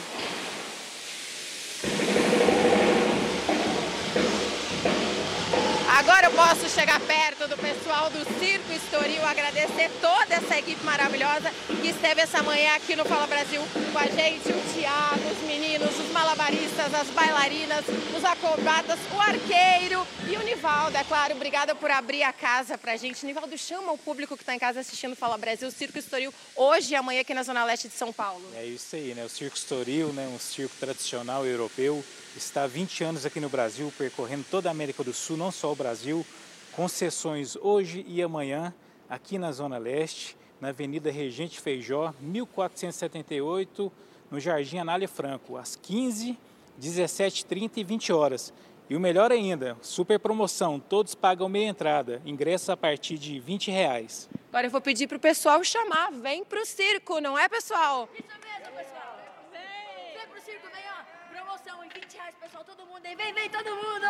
Agora 5.99 6.27
eu 6.27 6.31
posso 6.31 6.69
chegar 6.69 6.97
perto 7.01 7.45
do 7.49 7.57
pessoal 7.57 8.09
do 8.09 8.19
Circo 8.39 8.71
Estoril, 8.71 9.21
agradecer 9.25 9.91
toda 9.99 10.33
essa 10.33 10.57
equipe 10.57 10.81
maravilhosa 10.85 11.51
que 11.81 11.89
esteve 11.89 12.21
essa 12.21 12.41
manhã 12.41 12.73
aqui 12.75 12.95
no 12.95 13.03
Fala 13.03 13.27
Brasil 13.27 13.61
com 13.91 13.99
a 13.99 14.05
gente, 14.05 14.47
o 14.47 14.73
Tiago, 14.73 15.29
os 15.29 15.45
meninos, 15.45 15.89
os 15.99 16.09
malabaristas, 16.13 16.93
as 16.93 17.07
bailarinas, 17.09 17.83
os 18.17 18.23
acrobatas, 18.23 18.97
o 19.13 19.19
arqueiro 19.19 20.07
e 20.29 20.37
o 20.37 20.43
Nivaldo, 20.43 20.95
é 20.95 21.03
claro. 21.03 21.35
Obrigada 21.35 21.75
por 21.75 21.91
abrir 21.91 22.23
a 22.23 22.31
casa 22.31 22.77
pra 22.77 22.95
gente. 22.95 23.25
Nivaldo, 23.25 23.57
chama 23.57 23.91
o 23.91 23.97
público 23.97 24.37
que 24.37 24.43
está 24.43 24.55
em 24.55 24.59
casa 24.59 24.79
assistindo 24.79 25.17
Fala 25.17 25.37
Brasil, 25.37 25.69
Circo 25.69 25.99
Estoril, 25.99 26.33
hoje 26.55 26.93
e 26.93 26.95
amanhã 26.95 27.19
aqui 27.19 27.33
na 27.33 27.43
Zona 27.43 27.65
Leste 27.65 27.89
de 27.89 27.95
São 27.95 28.13
Paulo. 28.13 28.45
É 28.55 28.63
isso 28.63 28.95
aí, 28.95 29.13
né? 29.13 29.25
O 29.25 29.29
Circo 29.29 29.57
Estoril, 29.57 30.13
né? 30.13 30.29
um 30.33 30.39
circo 30.39 30.75
tradicional 30.79 31.45
europeu, 31.45 32.01
está 32.35 32.63
há 32.63 32.67
20 32.67 33.03
anos 33.03 33.25
aqui 33.25 33.39
no 33.39 33.49
Brasil, 33.49 33.91
percorrendo 33.97 34.45
toda 34.49 34.69
a 34.69 34.71
América 34.71 35.03
do 35.03 35.13
Sul, 35.13 35.37
não 35.37 35.51
só 35.51 35.71
o 35.71 35.75
Brasil, 35.75 36.25
concessões 36.71 37.55
hoje 37.55 38.05
e 38.07 38.21
amanhã 38.21 38.73
aqui 39.09 39.37
na 39.37 39.51
Zona 39.51 39.77
Leste, 39.77 40.37
na 40.61 40.69
Avenida 40.69 41.09
Regente 41.09 41.59
Feijó, 41.59 42.13
1478, 42.21 43.91
no 44.29 44.39
Jardim 44.39 44.77
Anália 44.77 45.07
Franco, 45.07 45.57
às 45.57 45.75
15, 45.75 46.37
17h30 46.79 47.77
e 47.77 47.83
20 47.83 48.13
horas. 48.13 48.53
E 48.89 48.95
o 48.95 48.99
melhor 48.99 49.31
ainda, 49.31 49.77
super 49.81 50.19
promoção, 50.19 50.79
todos 50.79 51.13
pagam 51.13 51.47
meia 51.47 51.69
entrada, 51.69 52.21
ingresso 52.25 52.71
a 52.71 52.77
partir 52.77 53.17
de 53.17 53.39
20 53.39 53.69
reais. 53.69 54.27
Agora 54.49 54.65
eu 54.65 54.71
vou 54.71 54.81
pedir 54.81 55.07
para 55.07 55.17
o 55.17 55.19
pessoal 55.19 55.63
chamar, 55.63 56.11
vem 56.11 56.43
para 56.43 56.59
o 56.59 56.65
circo, 56.65 57.19
não 57.19 57.37
é 57.37 57.47
pessoal? 57.47 58.09
Isso 58.13 58.27
mesmo, 58.27 58.75
pessoal. 58.75 59.19
Vem, 59.51 60.17
vem 60.17 60.27
pro 60.27 60.41
circo, 60.41 60.67
vem 60.73 60.83
ó, 60.89 61.35
promoção 61.35 61.83
em 61.83 61.89
20 61.89 62.13
reais, 62.13 62.35
pessoal, 62.59 62.63
todo 62.65 62.85
mundo 62.87 63.05
aí, 63.05 63.15
vem, 63.15 63.33
vem 63.33 63.49
todo 63.49 63.69
mundo. 63.69 64.05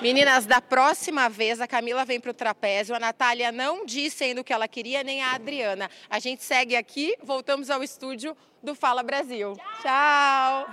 Meninas, 0.00 0.46
da 0.46 0.60
próxima 0.60 1.28
vez 1.28 1.60
a 1.60 1.66
Camila 1.66 2.04
vem 2.04 2.20
para 2.20 2.30
o 2.30 2.34
trapézio, 2.34 2.94
a 2.94 3.00
Natália 3.00 3.52
não 3.52 3.84
disse 3.86 4.24
ainda 4.24 4.40
o 4.40 4.44
que 4.44 4.52
ela 4.52 4.66
queria, 4.66 5.02
nem 5.02 5.22
a 5.22 5.32
Adriana. 5.32 5.90
A 6.10 6.18
gente 6.18 6.42
segue 6.42 6.76
aqui, 6.76 7.16
voltamos 7.22 7.70
ao 7.70 7.82
estúdio 7.82 8.36
do 8.62 8.74
Fala 8.74 9.02
Brasil. 9.02 9.54
Tchau. 9.82 10.66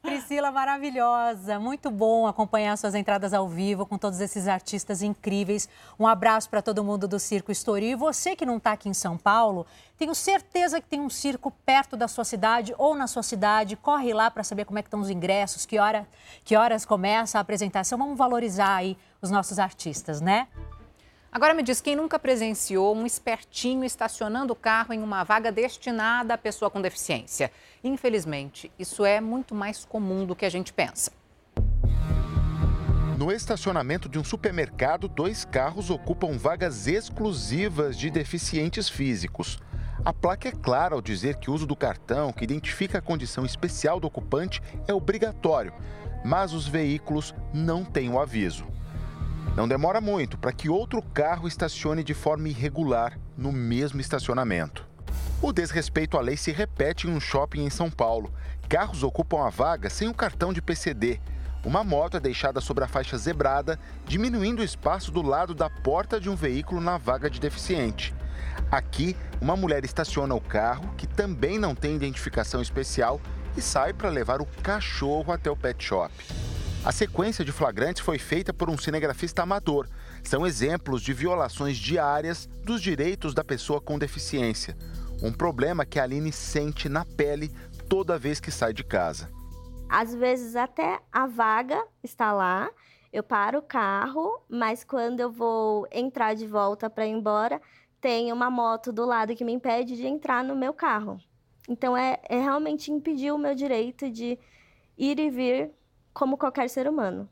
Priscila, 0.00 0.52
maravilhosa. 0.52 1.58
Muito 1.58 1.90
bom 1.90 2.26
acompanhar 2.26 2.76
suas 2.76 2.94
entradas 2.94 3.34
ao 3.34 3.48
vivo 3.48 3.84
com 3.84 3.98
todos 3.98 4.20
esses 4.20 4.46
artistas 4.46 5.02
incríveis. 5.02 5.68
Um 5.98 6.06
abraço 6.06 6.48
para 6.48 6.62
todo 6.62 6.84
mundo 6.84 7.08
do 7.08 7.18
Circo 7.18 7.50
Estoril. 7.50 7.90
E 7.90 7.94
você 7.94 8.36
que 8.36 8.46
não 8.46 8.58
está 8.58 8.72
aqui 8.72 8.88
em 8.88 8.94
São 8.94 9.16
Paulo, 9.16 9.66
tenho 9.96 10.14
certeza 10.14 10.80
que 10.80 10.86
tem 10.86 11.00
um 11.00 11.10
circo 11.10 11.50
perto 11.64 11.96
da 11.96 12.06
sua 12.06 12.24
cidade 12.24 12.74
ou 12.78 12.94
na 12.94 13.06
sua 13.06 13.22
cidade. 13.22 13.76
Corre 13.76 14.12
lá 14.12 14.30
para 14.30 14.44
saber 14.44 14.64
como 14.64 14.78
é 14.78 14.82
que 14.82 14.88
estão 14.88 15.00
os 15.00 15.10
ingressos, 15.10 15.66
que, 15.66 15.78
hora, 15.78 16.06
que 16.44 16.54
horas 16.54 16.84
começa 16.84 17.38
a 17.38 17.40
apresentação. 17.40 17.98
Vamos 17.98 18.16
valorizar 18.16 18.76
aí 18.76 18.96
os 19.20 19.30
nossos 19.30 19.58
artistas, 19.58 20.20
né? 20.20 20.46
Agora 21.34 21.52
me 21.52 21.64
diz, 21.64 21.80
quem 21.80 21.96
nunca 21.96 22.16
presenciou 22.16 22.94
um 22.94 23.04
espertinho 23.04 23.84
estacionando 23.84 24.52
o 24.52 24.56
carro 24.56 24.94
em 24.94 25.02
uma 25.02 25.24
vaga 25.24 25.50
destinada 25.50 26.34
à 26.34 26.38
pessoa 26.38 26.70
com 26.70 26.80
deficiência? 26.80 27.50
Infelizmente, 27.82 28.70
isso 28.78 29.04
é 29.04 29.20
muito 29.20 29.52
mais 29.52 29.84
comum 29.84 30.24
do 30.24 30.36
que 30.36 30.44
a 30.44 30.48
gente 30.48 30.72
pensa. 30.72 31.10
No 33.18 33.32
estacionamento 33.32 34.08
de 34.08 34.16
um 34.16 34.22
supermercado, 34.22 35.08
dois 35.08 35.44
carros 35.44 35.90
ocupam 35.90 36.38
vagas 36.38 36.86
exclusivas 36.86 37.98
de 37.98 38.10
deficientes 38.10 38.88
físicos. 38.88 39.58
A 40.04 40.12
placa 40.12 40.50
é 40.50 40.52
clara 40.52 40.94
ao 40.94 41.02
dizer 41.02 41.38
que 41.38 41.50
o 41.50 41.52
uso 41.52 41.66
do 41.66 41.74
cartão, 41.74 42.32
que 42.32 42.44
identifica 42.44 42.98
a 42.98 43.02
condição 43.02 43.44
especial 43.44 43.98
do 43.98 44.06
ocupante, 44.06 44.62
é 44.86 44.94
obrigatório, 44.94 45.74
mas 46.24 46.52
os 46.52 46.68
veículos 46.68 47.34
não 47.52 47.84
têm 47.84 48.08
o 48.08 48.20
aviso. 48.20 48.72
Não 49.56 49.68
demora 49.68 50.00
muito 50.00 50.36
para 50.36 50.52
que 50.52 50.68
outro 50.68 51.00
carro 51.00 51.46
estacione 51.46 52.02
de 52.02 52.12
forma 52.12 52.48
irregular 52.48 53.16
no 53.38 53.52
mesmo 53.52 54.00
estacionamento. 54.00 54.84
O 55.40 55.52
desrespeito 55.52 56.18
à 56.18 56.20
lei 56.20 56.36
se 56.36 56.50
repete 56.50 57.06
em 57.06 57.10
um 57.10 57.20
shopping 57.20 57.64
em 57.64 57.70
São 57.70 57.88
Paulo. 57.88 58.34
Carros 58.68 59.04
ocupam 59.04 59.46
a 59.46 59.50
vaga 59.50 59.88
sem 59.88 60.08
o 60.08 60.14
cartão 60.14 60.52
de 60.52 60.60
PCD. 60.60 61.20
Uma 61.64 61.84
moto 61.84 62.16
é 62.16 62.20
deixada 62.20 62.60
sobre 62.60 62.82
a 62.82 62.88
faixa 62.88 63.16
zebrada, 63.16 63.78
diminuindo 64.06 64.60
o 64.60 64.64
espaço 64.64 65.12
do 65.12 65.22
lado 65.22 65.54
da 65.54 65.70
porta 65.70 66.20
de 66.20 66.28
um 66.28 66.34
veículo 66.34 66.80
na 66.80 66.98
vaga 66.98 67.30
de 67.30 67.38
deficiente. 67.38 68.12
Aqui, 68.72 69.16
uma 69.40 69.54
mulher 69.54 69.84
estaciona 69.84 70.34
o 70.34 70.40
carro, 70.40 70.92
que 70.96 71.06
também 71.06 71.58
não 71.60 71.76
tem 71.76 71.94
identificação 71.94 72.60
especial, 72.60 73.20
e 73.56 73.62
sai 73.62 73.92
para 73.92 74.08
levar 74.08 74.42
o 74.42 74.46
cachorro 74.62 75.32
até 75.32 75.48
o 75.48 75.56
pet 75.56 75.82
shop. 75.82 76.12
A 76.84 76.92
sequência 76.92 77.42
de 77.42 77.50
flagrantes 77.50 78.02
foi 78.02 78.18
feita 78.18 78.52
por 78.52 78.68
um 78.68 78.76
cinegrafista 78.76 79.42
amador. 79.42 79.88
São 80.22 80.46
exemplos 80.46 81.00
de 81.00 81.14
violações 81.14 81.78
diárias 81.78 82.44
dos 82.62 82.82
direitos 82.82 83.32
da 83.32 83.42
pessoa 83.42 83.80
com 83.80 83.98
deficiência. 83.98 84.76
Um 85.22 85.32
problema 85.32 85.86
que 85.86 85.98
a 85.98 86.02
Aline 86.02 86.30
sente 86.30 86.86
na 86.86 87.06
pele 87.06 87.50
toda 87.88 88.18
vez 88.18 88.38
que 88.38 88.50
sai 88.50 88.74
de 88.74 88.84
casa. 88.84 89.30
Às 89.88 90.14
vezes 90.14 90.56
até 90.56 91.00
a 91.10 91.26
vaga 91.26 91.82
está 92.02 92.34
lá, 92.34 92.70
eu 93.10 93.22
paro 93.22 93.60
o 93.60 93.62
carro, 93.62 94.42
mas 94.46 94.84
quando 94.84 95.20
eu 95.20 95.32
vou 95.32 95.88
entrar 95.90 96.34
de 96.34 96.46
volta 96.46 96.90
para 96.90 97.06
ir 97.06 97.12
embora, 97.12 97.62
tem 97.98 98.30
uma 98.30 98.50
moto 98.50 98.92
do 98.92 99.06
lado 99.06 99.34
que 99.34 99.44
me 99.44 99.52
impede 99.52 99.96
de 99.96 100.06
entrar 100.06 100.44
no 100.44 100.54
meu 100.54 100.74
carro. 100.74 101.18
Então 101.66 101.96
é, 101.96 102.20
é 102.28 102.38
realmente 102.38 102.92
impedir 102.92 103.32
o 103.32 103.38
meu 103.38 103.54
direito 103.54 104.10
de 104.10 104.38
ir 104.98 105.18
e 105.18 105.30
vir 105.30 105.70
como 106.14 106.38
qualquer 106.38 106.70
ser 106.70 106.88
humano. 106.88 107.28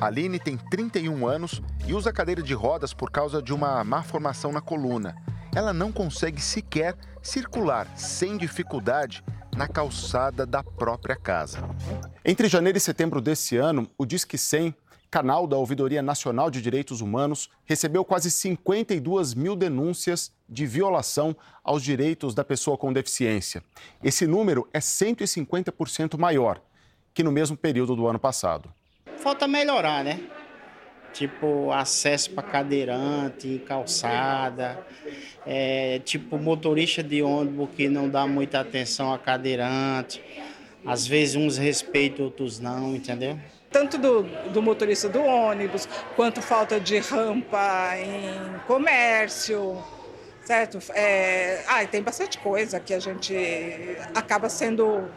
Aline 0.00 0.38
tem 0.38 0.56
31 0.56 1.26
anos 1.26 1.60
e 1.86 1.92
usa 1.92 2.12
cadeira 2.12 2.40
de 2.40 2.54
rodas 2.54 2.94
por 2.94 3.10
causa 3.10 3.42
de 3.42 3.52
uma 3.52 3.82
má 3.82 4.04
formação 4.04 4.52
na 4.52 4.60
coluna. 4.60 5.16
Ela 5.54 5.72
não 5.72 5.90
consegue 5.90 6.40
sequer 6.40 6.96
circular 7.20 7.88
sem 7.96 8.38
dificuldade 8.38 9.24
na 9.56 9.66
calçada 9.66 10.46
da 10.46 10.62
própria 10.62 11.16
casa. 11.16 11.58
Entre 12.24 12.48
janeiro 12.48 12.78
e 12.78 12.80
setembro 12.80 13.20
desse 13.20 13.56
ano, 13.56 13.90
o 13.98 14.06
Disque 14.06 14.38
100, 14.38 14.72
canal 15.10 15.44
da 15.48 15.56
Ouvidoria 15.56 16.00
Nacional 16.00 16.52
de 16.52 16.62
Direitos 16.62 17.00
Humanos, 17.00 17.50
recebeu 17.64 18.04
quase 18.04 18.30
52 18.30 19.34
mil 19.34 19.56
denúncias 19.56 20.32
de 20.48 20.64
violação 20.66 21.36
aos 21.64 21.82
direitos 21.82 22.32
da 22.32 22.44
pessoa 22.44 22.78
com 22.78 22.92
deficiência. 22.92 23.60
Esse 24.04 24.24
número 24.24 24.68
é 24.72 24.78
150% 24.78 26.16
maior 26.16 26.62
que 27.14 27.22
no 27.22 27.32
mesmo 27.32 27.56
período 27.56 27.96
do 27.96 28.06
ano 28.06 28.18
passado. 28.18 28.72
Falta 29.18 29.46
melhorar, 29.46 30.04
né? 30.04 30.20
Tipo, 31.12 31.72
acesso 31.72 32.30
para 32.30 32.42
cadeirante, 32.44 33.60
calçada, 33.66 34.78
é, 35.44 35.98
tipo 36.04 36.38
motorista 36.38 37.02
de 37.02 37.20
ônibus 37.20 37.68
que 37.76 37.88
não 37.88 38.08
dá 38.08 38.26
muita 38.26 38.60
atenção 38.60 39.12
a 39.12 39.18
cadeirante. 39.18 40.22
Às 40.86 41.06
vezes 41.06 41.36
uns 41.36 41.58
respeitam, 41.58 42.26
outros 42.26 42.60
não, 42.60 42.94
entendeu? 42.94 43.38
Tanto 43.70 43.98
do, 43.98 44.22
do 44.52 44.62
motorista 44.62 45.08
do 45.08 45.22
ônibus, 45.22 45.88
quanto 46.16 46.40
falta 46.40 46.80
de 46.80 46.98
rampa 46.98 47.96
em 47.98 48.58
comércio, 48.66 49.82
certo? 50.42 50.78
É, 50.92 51.62
ah, 51.68 51.84
tem 51.86 52.02
bastante 52.02 52.38
coisa 52.38 52.80
que 52.80 52.94
a 52.94 52.98
gente 52.98 53.34
acaba 54.14 54.48
sendo 54.48 55.08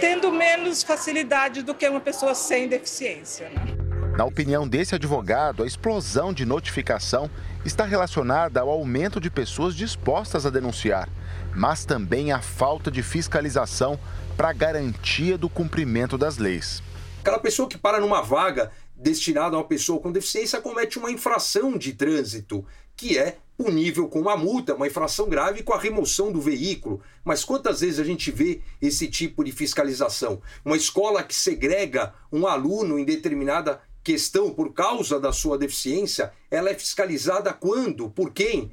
tendo 0.00 0.30
menos 0.32 0.82
facilidade 0.82 1.62
do 1.62 1.74
que 1.74 1.88
uma 1.88 2.00
pessoa 2.00 2.34
sem 2.34 2.68
deficiência. 2.68 3.48
Né? 3.50 3.76
Na 4.16 4.24
opinião 4.24 4.68
desse 4.68 4.94
advogado, 4.94 5.62
a 5.62 5.66
explosão 5.66 6.32
de 6.32 6.44
notificação 6.44 7.30
está 7.64 7.84
relacionada 7.84 8.60
ao 8.60 8.68
aumento 8.68 9.20
de 9.20 9.30
pessoas 9.30 9.74
dispostas 9.74 10.44
a 10.44 10.50
denunciar, 10.50 11.08
mas 11.54 11.84
também 11.84 12.30
à 12.30 12.40
falta 12.40 12.90
de 12.90 13.02
fiscalização 13.02 13.98
para 14.36 14.52
garantia 14.52 15.38
do 15.38 15.48
cumprimento 15.48 16.18
das 16.18 16.36
leis. 16.36 16.82
Aquela 17.20 17.38
pessoa 17.38 17.68
que 17.68 17.78
para 17.78 18.00
numa 18.00 18.20
vaga 18.20 18.70
destinada 18.94 19.56
a 19.56 19.60
uma 19.60 19.64
pessoa 19.66 20.00
com 20.00 20.12
deficiência 20.12 20.60
comete 20.60 20.98
uma 20.98 21.10
infração 21.10 21.76
de 21.76 21.92
trânsito, 21.92 22.64
que 22.96 23.18
é 23.18 23.38
punível 23.62 24.08
com 24.08 24.20
uma 24.20 24.36
multa, 24.36 24.74
uma 24.74 24.88
infração 24.88 25.28
grave 25.28 25.62
com 25.62 25.72
a 25.72 25.78
remoção 25.78 26.32
do 26.32 26.40
veículo. 26.40 27.00
Mas 27.24 27.44
quantas 27.44 27.80
vezes 27.80 28.00
a 28.00 28.04
gente 28.04 28.32
vê 28.32 28.60
esse 28.80 29.06
tipo 29.06 29.44
de 29.44 29.52
fiscalização? 29.52 30.42
Uma 30.64 30.76
escola 30.76 31.22
que 31.22 31.34
segrega 31.34 32.12
um 32.32 32.44
aluno 32.44 32.98
em 32.98 33.04
determinada 33.04 33.80
questão 34.02 34.50
por 34.50 34.72
causa 34.72 35.20
da 35.20 35.32
sua 35.32 35.56
deficiência, 35.56 36.32
ela 36.50 36.70
é 36.70 36.74
fiscalizada 36.74 37.52
quando? 37.52 38.10
Por 38.10 38.32
quem? 38.32 38.72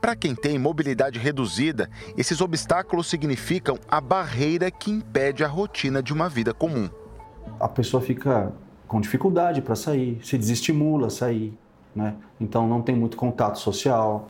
Para 0.00 0.16
quem 0.16 0.34
tem 0.34 0.58
mobilidade 0.58 1.18
reduzida, 1.18 1.88
esses 2.18 2.40
obstáculos 2.40 3.06
significam 3.06 3.78
a 3.88 4.00
barreira 4.00 4.68
que 4.68 4.90
impede 4.90 5.44
a 5.44 5.48
rotina 5.48 6.02
de 6.02 6.12
uma 6.12 6.28
vida 6.28 6.52
comum. 6.52 6.90
A 7.60 7.68
pessoa 7.68 8.02
fica 8.02 8.52
com 8.88 9.00
dificuldade 9.00 9.62
para 9.62 9.76
sair, 9.76 10.18
se 10.24 10.36
desestimula 10.36 11.06
a 11.06 11.10
sair, 11.10 11.56
né? 11.94 12.16
Então 12.40 12.66
não 12.66 12.82
tem 12.82 12.94
muito 12.94 13.16
contato 13.16 13.58
social. 13.58 14.28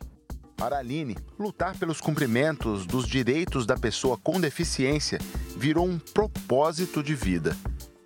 Para 0.57 0.77
a 0.77 0.79
Aline, 0.79 1.17
lutar 1.39 1.77
pelos 1.77 2.01
cumprimentos 2.01 2.87
dos 2.87 3.07
direitos 3.07 3.67
da 3.67 3.77
pessoa 3.77 4.17
com 4.17 4.41
deficiência 4.41 5.19
virou 5.57 5.87
um 5.87 5.99
propósito 5.99 7.03
de 7.03 7.15
vida. 7.15 7.57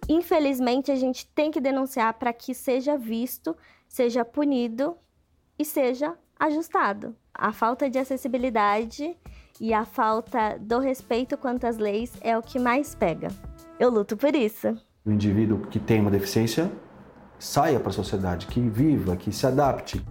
Infelizmente, 0.09 0.91
a 0.91 0.97
gente 0.97 1.27
tem 1.35 1.51
que 1.51 1.61
denunciar 1.61 2.15
para 2.15 2.33
que 2.33 2.55
seja 2.55 2.97
visto, 2.97 3.55
seja 3.87 4.25
punido 4.25 4.97
e 5.59 5.65
seja 5.65 6.17
ajustado. 6.41 7.15
A 7.35 7.53
falta 7.53 7.91
de 7.91 7.99
acessibilidade 7.99 9.15
e 9.61 9.75
a 9.75 9.85
falta 9.85 10.57
do 10.59 10.79
respeito 10.79 11.37
quanto 11.37 11.67
às 11.67 11.77
leis 11.77 12.13
é 12.23 12.39
o 12.39 12.43
que 12.43 12.59
mais 12.59 12.95
pega. 12.95 13.29
Eu 13.79 13.91
luto 13.91 14.17
por 14.17 14.35
isso. 14.35 14.69
O 15.05 15.11
indivíduo 15.11 15.61
que 15.67 15.79
tem 15.79 16.01
uma 16.01 16.11
deficiência 16.11 16.71
saia 17.39 17.79
para 17.79 17.91
a 17.91 17.93
sociedade, 17.93 18.47
que 18.47 18.61
viva, 18.61 19.17
que 19.17 19.33
se 19.33 19.47
adapte. 19.47 20.05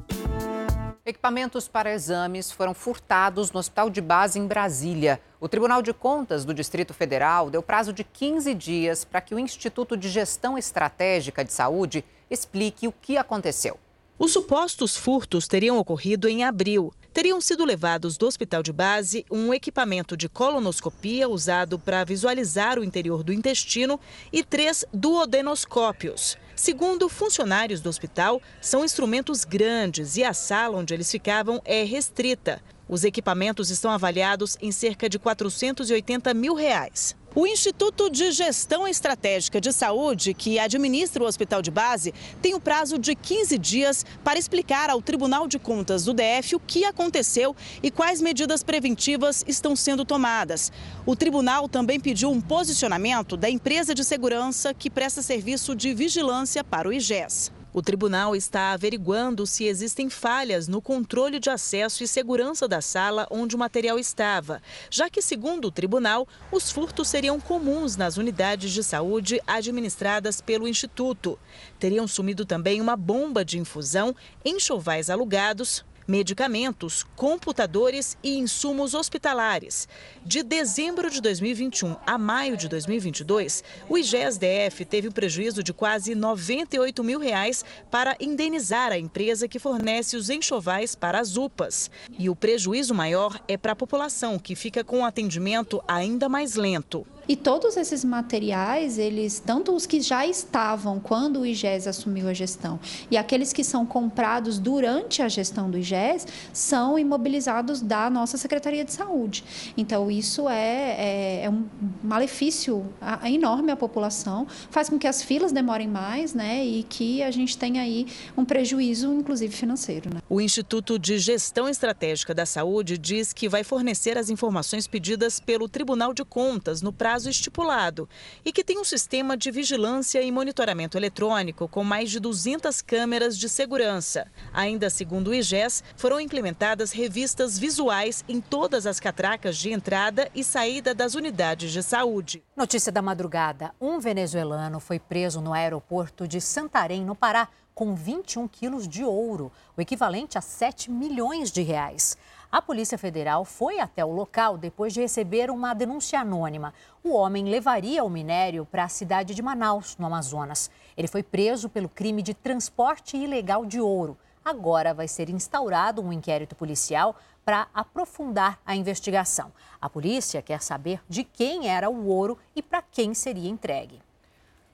Equipamentos 1.06 1.70
para 1.70 1.94
exames 1.94 2.52
foram 2.52 2.74
furtados 2.74 3.52
no 3.52 3.60
Hospital 3.60 3.90
de 3.90 4.02
Base 4.02 4.40
em 4.40 4.46
Brasília. 4.46 5.22
O 5.40 5.48
Tribunal 5.48 5.82
de 5.82 5.94
Contas 5.94 6.44
do 6.44 6.54
Distrito 6.54 6.94
Federal 6.94 7.50
deu 7.50 7.64
prazo 7.64 7.94
de 7.94 8.04
15 8.04 8.54
dias 8.54 9.06
para 9.06 9.22
que 9.22 9.34
o 9.34 9.40
Instituto 9.40 9.96
de 9.96 10.10
Gestão 10.10 10.58
Estratégica 10.58 11.46
de 11.46 11.54
Saúde 11.54 12.04
explique 12.30 12.90
o 12.90 12.92
que 12.92 13.18
aconteceu. 13.18 13.80
Os 14.20 14.34
supostos 14.34 14.98
furtos 14.98 15.48
teriam 15.48 15.78
ocorrido 15.78 16.28
em 16.28 16.44
abril. 16.44 16.92
Teriam 17.14 17.40
sido 17.40 17.64
levados 17.64 18.18
do 18.18 18.28
hospital 18.28 18.62
de 18.62 18.74
base 18.74 19.26
um 19.32 19.54
equipamento 19.54 20.18
de 20.18 20.28
colonoscopia 20.28 21.30
usado 21.30 21.80
para 21.80 22.04
visualizar 22.04 22.78
o 22.78 22.84
interior 22.84 23.24
do 23.24 23.32
intestino 23.32 24.00
e 24.34 24.44
três 24.44 24.84
duodenoscópios. 24.94 26.38
Segundo 26.58 27.08
funcionários 27.08 27.82
do 27.82 27.88
hospital, 27.88 28.42
são 28.60 28.84
instrumentos 28.84 29.46
grandes 29.46 30.18
e 30.18 30.24
a 30.24 30.34
sala 30.34 30.76
onde 30.76 30.92
eles 30.92 31.10
ficavam 31.10 31.62
é 31.64 31.84
restrita. 31.84 32.60
Os 32.90 33.04
equipamentos 33.04 33.70
estão 33.70 33.92
avaliados 33.92 34.58
em 34.60 34.72
cerca 34.72 35.08
de 35.08 35.20
480 35.20 36.34
mil 36.34 36.56
reais. 36.56 37.16
O 37.36 37.46
Instituto 37.46 38.10
de 38.10 38.32
Gestão 38.32 38.88
Estratégica 38.88 39.62
de 39.62 39.72
Saúde, 39.72 40.34
que 40.34 40.58
administra 40.58 41.24
o 41.24 41.28
hospital 41.28 41.62
de 41.62 41.70
base, 41.70 42.14
tem 42.42 42.56
o 42.56 42.60
prazo 42.60 42.98
de 42.98 43.14
15 43.16 43.58
dias 43.58 44.06
para 44.24 44.40
explicar 44.40 44.90
ao 44.90 45.02
Tribunal 45.02 45.48
de 45.48 45.60
Contas 45.60 46.06
do 46.06 46.14
DF 46.14 46.56
o 46.56 46.60
que 46.60 46.86
aconteceu 46.86 47.56
e 47.84 47.92
quais 47.92 48.22
medidas 48.22 48.64
preventivas 48.64 49.44
estão 49.48 49.76
sendo 49.76 50.04
tomadas. 50.04 50.72
O 51.06 51.16
tribunal 51.16 51.70
também 51.70 52.00
pediu 52.00 52.32
um 52.32 52.42
posicionamento 52.42 53.38
da 53.38 53.50
empresa 53.50 53.94
de 53.94 54.04
segurança 54.04 54.74
que 54.74 54.90
presta 54.90 55.22
serviço 55.22 55.76
de 55.76 55.94
vigilância 55.94 56.64
para 56.64 56.88
o 56.88 56.94
IGES. 56.94 57.57
O 57.78 57.82
tribunal 57.84 58.36
está 58.36 58.72
averiguando 58.72 59.46
se 59.46 59.66
existem 59.66 60.10
falhas 60.10 60.68
no 60.68 60.82
controle 60.82 61.40
de 61.40 61.52
acesso 61.52 62.04
e 62.04 62.08
segurança 62.08 62.68
da 62.68 62.82
sala 62.82 63.28
onde 63.30 63.56
o 63.56 63.60
material 63.60 64.00
estava, 64.00 64.64
já 64.90 65.12
que, 65.12 65.22
segundo 65.22 65.66
o 65.66 65.72
tribunal, 65.72 66.28
os 66.52 66.72
furtos 66.72 67.08
seriam 67.08 67.40
comuns 67.40 67.96
nas 67.96 68.18
unidades 68.18 68.72
de 68.72 68.84
saúde 68.84 69.40
administradas 69.46 70.42
pelo 70.42 70.68
Instituto. 70.68 71.38
Teriam 71.78 72.08
sumido 72.08 72.48
também 72.48 72.82
uma 72.82 72.96
bomba 72.96 73.46
de 73.46 73.60
infusão, 73.60 74.16
enxovais 74.44 75.12
alugados, 75.12 75.86
medicamentos, 76.08 77.06
computadores 77.16 78.18
e 78.24 78.38
insumos 78.38 78.94
hospitalares. 78.94 79.88
De 80.26 80.42
dezembro 80.42 81.10
de 81.10 81.20
2021 81.20 81.96
a 82.06 82.18
maio 82.18 82.56
de 82.56 82.68
2022, 82.70 83.64
o 83.90 83.98
IGES-DF 83.98 84.86
teve 84.86 85.10
um 85.10 85.12
prejuízo 85.12 85.62
de 85.62 85.74
quase 85.74 86.16
98 86.16 87.04
mil 87.04 87.20
reais 87.20 87.66
para 87.92 88.16
indenizar 88.20 88.92
a 88.92 88.98
empresa 88.98 89.48
que 89.48 89.60
fornece 89.60 90.16
os 90.16 90.30
enxovais 90.30 90.96
para 90.96 91.20
as 91.20 91.36
UPAs. 91.36 91.92
E 92.18 92.30
o 92.30 92.36
prejuízo 92.36 92.94
maior 92.94 93.40
é 93.48 93.58
para 93.58 93.74
a 93.74 93.76
população, 93.76 94.40
que 94.40 94.56
fica 94.56 94.84
com 94.84 95.02
o 95.02 95.06
atendimento 95.06 95.84
ainda 95.88 96.30
mais 96.30 96.56
lento. 96.56 97.06
E 97.28 97.36
todos 97.36 97.76
esses 97.76 98.06
materiais, 98.06 98.98
eles, 98.98 99.40
tanto 99.40 99.76
os 99.76 99.86
que 99.86 100.00
já 100.00 100.26
estavam 100.26 101.00
quando 101.00 101.42
o 101.42 101.46
IGES 101.46 101.88
assumiu 101.88 102.30
a 102.30 102.34
gestão 102.34 102.80
e 103.12 103.18
aqueles 103.18 103.52
que 103.52 103.64
são 103.64 103.86
comprados 103.86 104.58
durante 104.60 105.22
a 105.22 105.28
gestão 105.28 105.70
do 105.70 105.78
IGES, 105.78 106.26
são 106.54 106.98
imobilizados 106.98 107.82
da 107.82 108.10
nossa 108.10 108.38
Secretaria 108.38 108.86
de 108.86 108.94
Saúde. 108.94 109.44
Então, 109.76 110.10
isso 110.10 110.48
é, 110.48 110.96
é, 110.98 111.42
é 111.46 111.50
um 111.50 111.66
malefício 112.04 112.86
enorme 113.26 113.72
à 113.72 113.76
população, 113.76 114.48
faz 114.70 114.90
com 114.90 114.98
que 114.98 115.08
as 115.08 115.22
filas 115.22 115.52
demorem 115.52 115.88
mais 115.88 116.34
né, 116.34 116.66
e 116.66 116.84
que 116.84 117.22
a 117.24 117.32
gente 117.32 117.58
tenha 117.58 117.82
aí 117.82 118.08
um 118.38 118.46
prejuízo, 118.46 119.12
inclusive 119.14 119.54
financeiro. 119.54 120.10
Né? 120.14 120.22
O 120.30 120.40
Instituto 120.40 120.98
de 120.98 121.18
Gestão 121.18 121.68
Estratégica 121.68 122.34
da 122.34 122.46
Saúde 122.46 122.98
diz 122.98 123.34
que 123.34 123.50
vai 123.50 123.64
fornecer 123.64 124.18
as 124.18 124.30
informações 124.30 124.88
pedidas 124.88 125.40
pelo 125.40 125.68
Tribunal 125.68 126.14
de 126.14 126.24
Contas 126.24 126.82
no 126.82 126.94
prazo 126.94 127.17
prazo 127.18 127.30
estipulado 127.32 128.08
e 128.46 128.52
que 128.52 128.64
tem 128.64 128.80
um 128.80 128.84
sistema 128.84 129.36
de 129.36 129.50
vigilância 129.50 130.22
e 130.22 130.32
monitoramento 130.32 130.98
eletrônico 130.98 131.68
com 131.68 131.84
mais 131.84 132.12
de 132.12 132.20
200 132.20 132.80
câmeras 132.84 133.36
de 133.36 133.50
segurança. 133.50 134.28
Ainda 134.54 134.88
segundo 134.88 135.30
o 135.30 135.34
IGES, 135.34 135.84
foram 135.96 136.20
implementadas 136.20 136.92
revistas 136.92 137.58
visuais 137.58 138.24
em 138.30 138.40
todas 138.40 138.86
as 138.86 139.00
catracas 139.00 139.58
de 139.58 139.72
entrada 139.72 140.30
e 140.36 140.44
saída 140.44 140.94
das 140.94 141.16
unidades 141.16 141.72
de 141.72 141.82
saúde. 141.82 142.44
Notícia 142.56 142.92
da 142.92 143.02
madrugada: 143.02 143.74
um 143.82 144.00
venezuelano 144.00 144.80
foi 144.80 145.00
preso 145.00 145.42
no 145.42 145.54
aeroporto 145.54 146.28
de 146.28 146.40
Santarém, 146.40 147.04
no 147.04 147.16
Pará, 147.16 147.50
com 147.74 147.96
21 147.96 148.48
quilos 148.48 148.88
de 148.88 149.04
ouro, 149.04 149.52
o 149.76 149.82
equivalente 149.82 150.38
a 150.38 150.42
7 150.42 150.92
milhões 150.92 151.52
de 151.52 151.62
reais. 151.64 152.16
A 152.50 152.62
Polícia 152.62 152.98
Federal 152.98 153.44
foi 153.44 153.78
até 153.78 154.06
o 154.06 154.12
local 154.12 154.58
depois 154.58 154.94
de 154.94 155.02
receber 155.02 155.52
uma 155.52 155.74
denúncia 155.74 156.22
anônima. 156.22 156.74
O 157.04 157.14
homem 157.14 157.44
levaria 157.44 158.06
o 158.06 158.10
minério 158.10 158.66
para 158.66 158.86
a 158.86 158.88
cidade 158.90 159.36
de 159.36 159.42
Manaus, 159.42 159.98
no 159.98 160.06
Amazonas. 160.06 160.72
Ele 160.96 161.10
foi 161.10 161.22
preso 161.22 161.68
pelo 161.68 161.90
crime 161.90 162.22
de 162.22 162.34
transporte 162.34 163.18
ilegal 163.18 163.66
de 163.66 163.82
ouro. 163.82 164.18
Agora 164.46 164.94
vai 164.94 165.10
ser 165.10 165.30
instaurado 165.30 166.02
um 166.02 166.14
inquérito 166.14 166.56
policial 166.56 167.18
para 167.44 167.68
aprofundar 167.74 168.58
a 168.66 168.74
investigação. 168.74 169.52
A 169.82 169.90
polícia 169.90 170.42
quer 170.42 170.62
saber 170.62 171.02
de 171.10 171.26
quem 171.26 171.68
era 171.68 171.90
o 171.90 172.08
ouro 172.08 172.38
e 172.56 172.62
para 172.62 172.82
quem 172.82 173.14
seria 173.14 173.50
entregue. 173.50 174.07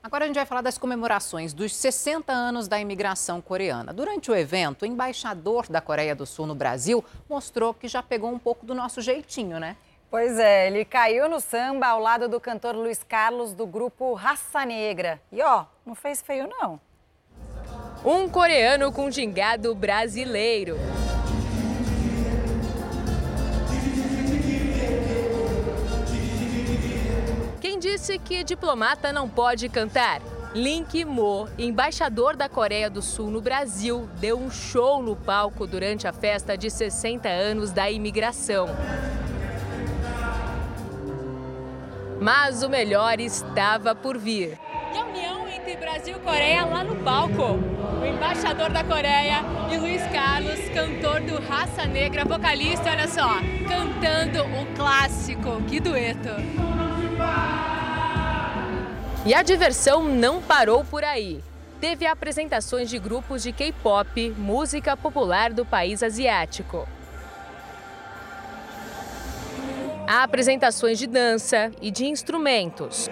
Agora 0.04 0.24
a 0.24 0.26
gente 0.26 0.36
vai 0.36 0.44
falar 0.44 0.60
das 0.60 0.76
comemorações 0.76 1.54
dos 1.54 1.74
60 1.74 2.30
anos 2.30 2.68
da 2.68 2.78
imigração 2.78 3.40
coreana. 3.40 3.90
Durante 3.90 4.30
o 4.30 4.36
evento, 4.36 4.82
o 4.82 4.86
embaixador 4.86 5.66
da 5.66 5.80
Coreia 5.80 6.14
do 6.14 6.26
Sul 6.26 6.46
no 6.46 6.54
Brasil 6.54 7.02
mostrou 7.26 7.72
que 7.72 7.88
já 7.88 8.02
pegou 8.02 8.30
um 8.30 8.38
pouco 8.38 8.66
do 8.66 8.74
nosso 8.74 9.00
jeitinho, 9.00 9.58
né? 9.58 9.78
Pois 10.10 10.38
é, 10.38 10.66
ele 10.66 10.84
caiu 10.84 11.26
no 11.26 11.40
samba 11.40 11.86
ao 11.86 12.00
lado 12.00 12.28
do 12.28 12.38
cantor 12.38 12.76
Luiz 12.76 13.02
Carlos 13.02 13.54
do 13.54 13.66
grupo 13.66 14.12
Raça 14.12 14.66
Negra. 14.66 15.18
E 15.32 15.40
ó, 15.40 15.64
não 15.86 15.94
fez 15.94 16.20
feio 16.20 16.46
não. 16.46 16.78
Um 18.04 18.28
coreano 18.28 18.92
com 18.92 19.10
gingado 19.10 19.74
brasileiro. 19.74 20.76
Disse 27.84 28.18
que 28.18 28.42
diplomata 28.42 29.12
não 29.12 29.28
pode 29.28 29.68
cantar. 29.68 30.20
Link 30.54 31.04
Mo, 31.04 31.48
embaixador 31.58 32.36
da 32.36 32.48
Coreia 32.48 32.88
do 32.88 33.02
Sul 33.02 33.30
no 33.30 33.40
Brasil, 33.40 34.08
deu 34.20 34.38
um 34.38 34.50
show 34.50 35.02
no 35.02 35.14
palco 35.14 35.66
durante 35.66 36.06
a 36.06 36.12
festa 36.12 36.56
de 36.56 36.70
60 36.70 37.28
anos 37.28 37.72
da 37.72 37.90
imigração. 37.90 38.66
Mas 42.20 42.62
o 42.62 42.68
melhor 42.68 43.20
estava 43.20 43.94
por 43.94 44.16
vir. 44.16 44.58
E 44.94 44.98
a 44.98 45.04
união 45.04 45.48
entre 45.48 45.76
Brasil 45.76 46.16
e 46.16 46.20
Coreia 46.20 46.64
lá 46.64 46.84
no 46.84 46.96
palco. 46.96 47.58
O 48.00 48.06
embaixador 48.06 48.70
da 48.70 48.82
Coreia 48.82 49.42
e 49.72 49.76
Luiz 49.76 50.02
Carlos, 50.12 50.60
cantor 50.72 51.20
do 51.20 51.40
Raça 51.48 51.84
Negra, 51.84 52.24
vocalista, 52.24 52.90
olha 52.90 53.08
só, 53.08 53.40
cantando 53.68 54.42
o 54.42 54.66
clássico. 54.76 55.60
Que 55.62 55.80
dueto! 55.80 56.73
E 59.26 59.32
a 59.32 59.42
diversão 59.42 60.02
não 60.04 60.42
parou 60.42 60.84
por 60.84 61.02
aí. 61.02 61.42
Teve 61.80 62.06
apresentações 62.06 62.90
de 62.90 62.98
grupos 62.98 63.42
de 63.42 63.52
K-pop, 63.52 64.30
música 64.36 64.96
popular 64.96 65.52
do 65.52 65.64
país 65.64 66.02
asiático. 66.02 66.86
Há 70.06 70.22
apresentações 70.22 70.98
de 70.98 71.06
dança 71.06 71.72
e 71.80 71.90
de 71.90 72.04
instrumentos. 72.04 73.08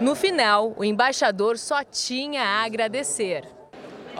No 0.00 0.14
final, 0.14 0.72
o 0.76 0.84
embaixador 0.84 1.58
só 1.58 1.82
tinha 1.82 2.42
a 2.42 2.64
agradecer. 2.64 3.44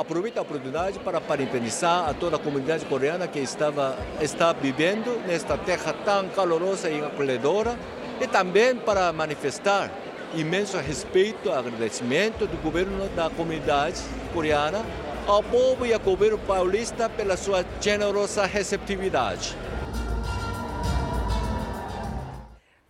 Aproveito 0.01 0.39
a 0.39 0.41
oportunidade 0.41 0.99
para 0.99 1.21
parabenizar 1.21 2.09
a 2.09 2.15
toda 2.15 2.37
a 2.37 2.39
comunidade 2.39 2.87
coreana 2.87 3.29
que 3.29 3.39
estava, 3.39 3.99
está 4.19 4.51
vivendo 4.51 5.21
nesta 5.27 5.59
terra 5.59 5.93
tão 5.93 6.27
calorosa 6.31 6.89
e 6.89 7.05
acolhedora 7.05 7.79
e 8.19 8.27
também 8.27 8.75
para 8.77 9.13
manifestar 9.13 9.91
imenso 10.35 10.79
respeito 10.79 11.51
e 11.51 11.53
agradecimento 11.53 12.47
do 12.47 12.57
governo 12.63 13.11
da 13.11 13.29
comunidade 13.29 14.01
coreana 14.33 14.83
ao 15.27 15.43
povo 15.43 15.85
e 15.85 15.93
ao 15.93 16.01
governo 16.01 16.39
paulista 16.39 17.11
pela 17.11 17.37
sua 17.37 17.63
generosa 17.79 18.47
receptividade. 18.47 19.55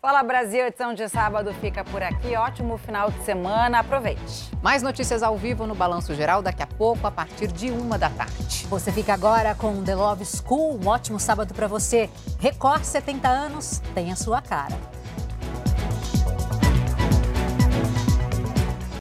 Fala 0.01 0.23
Brasil, 0.23 0.67
edição 0.67 0.95
de 0.95 1.07
sábado 1.11 1.53
fica 1.61 1.85
por 1.85 2.03
aqui. 2.03 2.35
Ótimo 2.35 2.79
final 2.79 3.11
de 3.11 3.23
semana, 3.23 3.81
aproveite. 3.81 4.51
Mais 4.63 4.83
notícias 4.83 5.23
ao 5.23 5.37
vivo 5.37 5.67
no 5.67 5.75
Balanço 5.75 6.15
Geral 6.15 6.41
daqui 6.41 6.63
a 6.63 6.67
pouco, 6.67 7.07
a 7.07 7.11
partir 7.11 7.49
de 7.49 7.71
uma 7.71 7.99
da 7.99 8.09
tarde. 8.09 8.67
Você 8.71 8.91
fica 8.91 9.13
agora 9.13 9.55
com 9.55 9.85
The 9.85 9.95
Love 9.95 10.25
School. 10.25 10.81
Um 10.83 10.89
ótimo 10.89 11.21
sábado 11.21 11.53
para 11.53 11.67
você. 11.67 12.09
Record 12.39 12.83
70 12.83 13.29
anos 13.29 13.83
tem 13.95 14.11
a 14.11 14.17
sua 14.17 14.41
cara. 14.41 14.75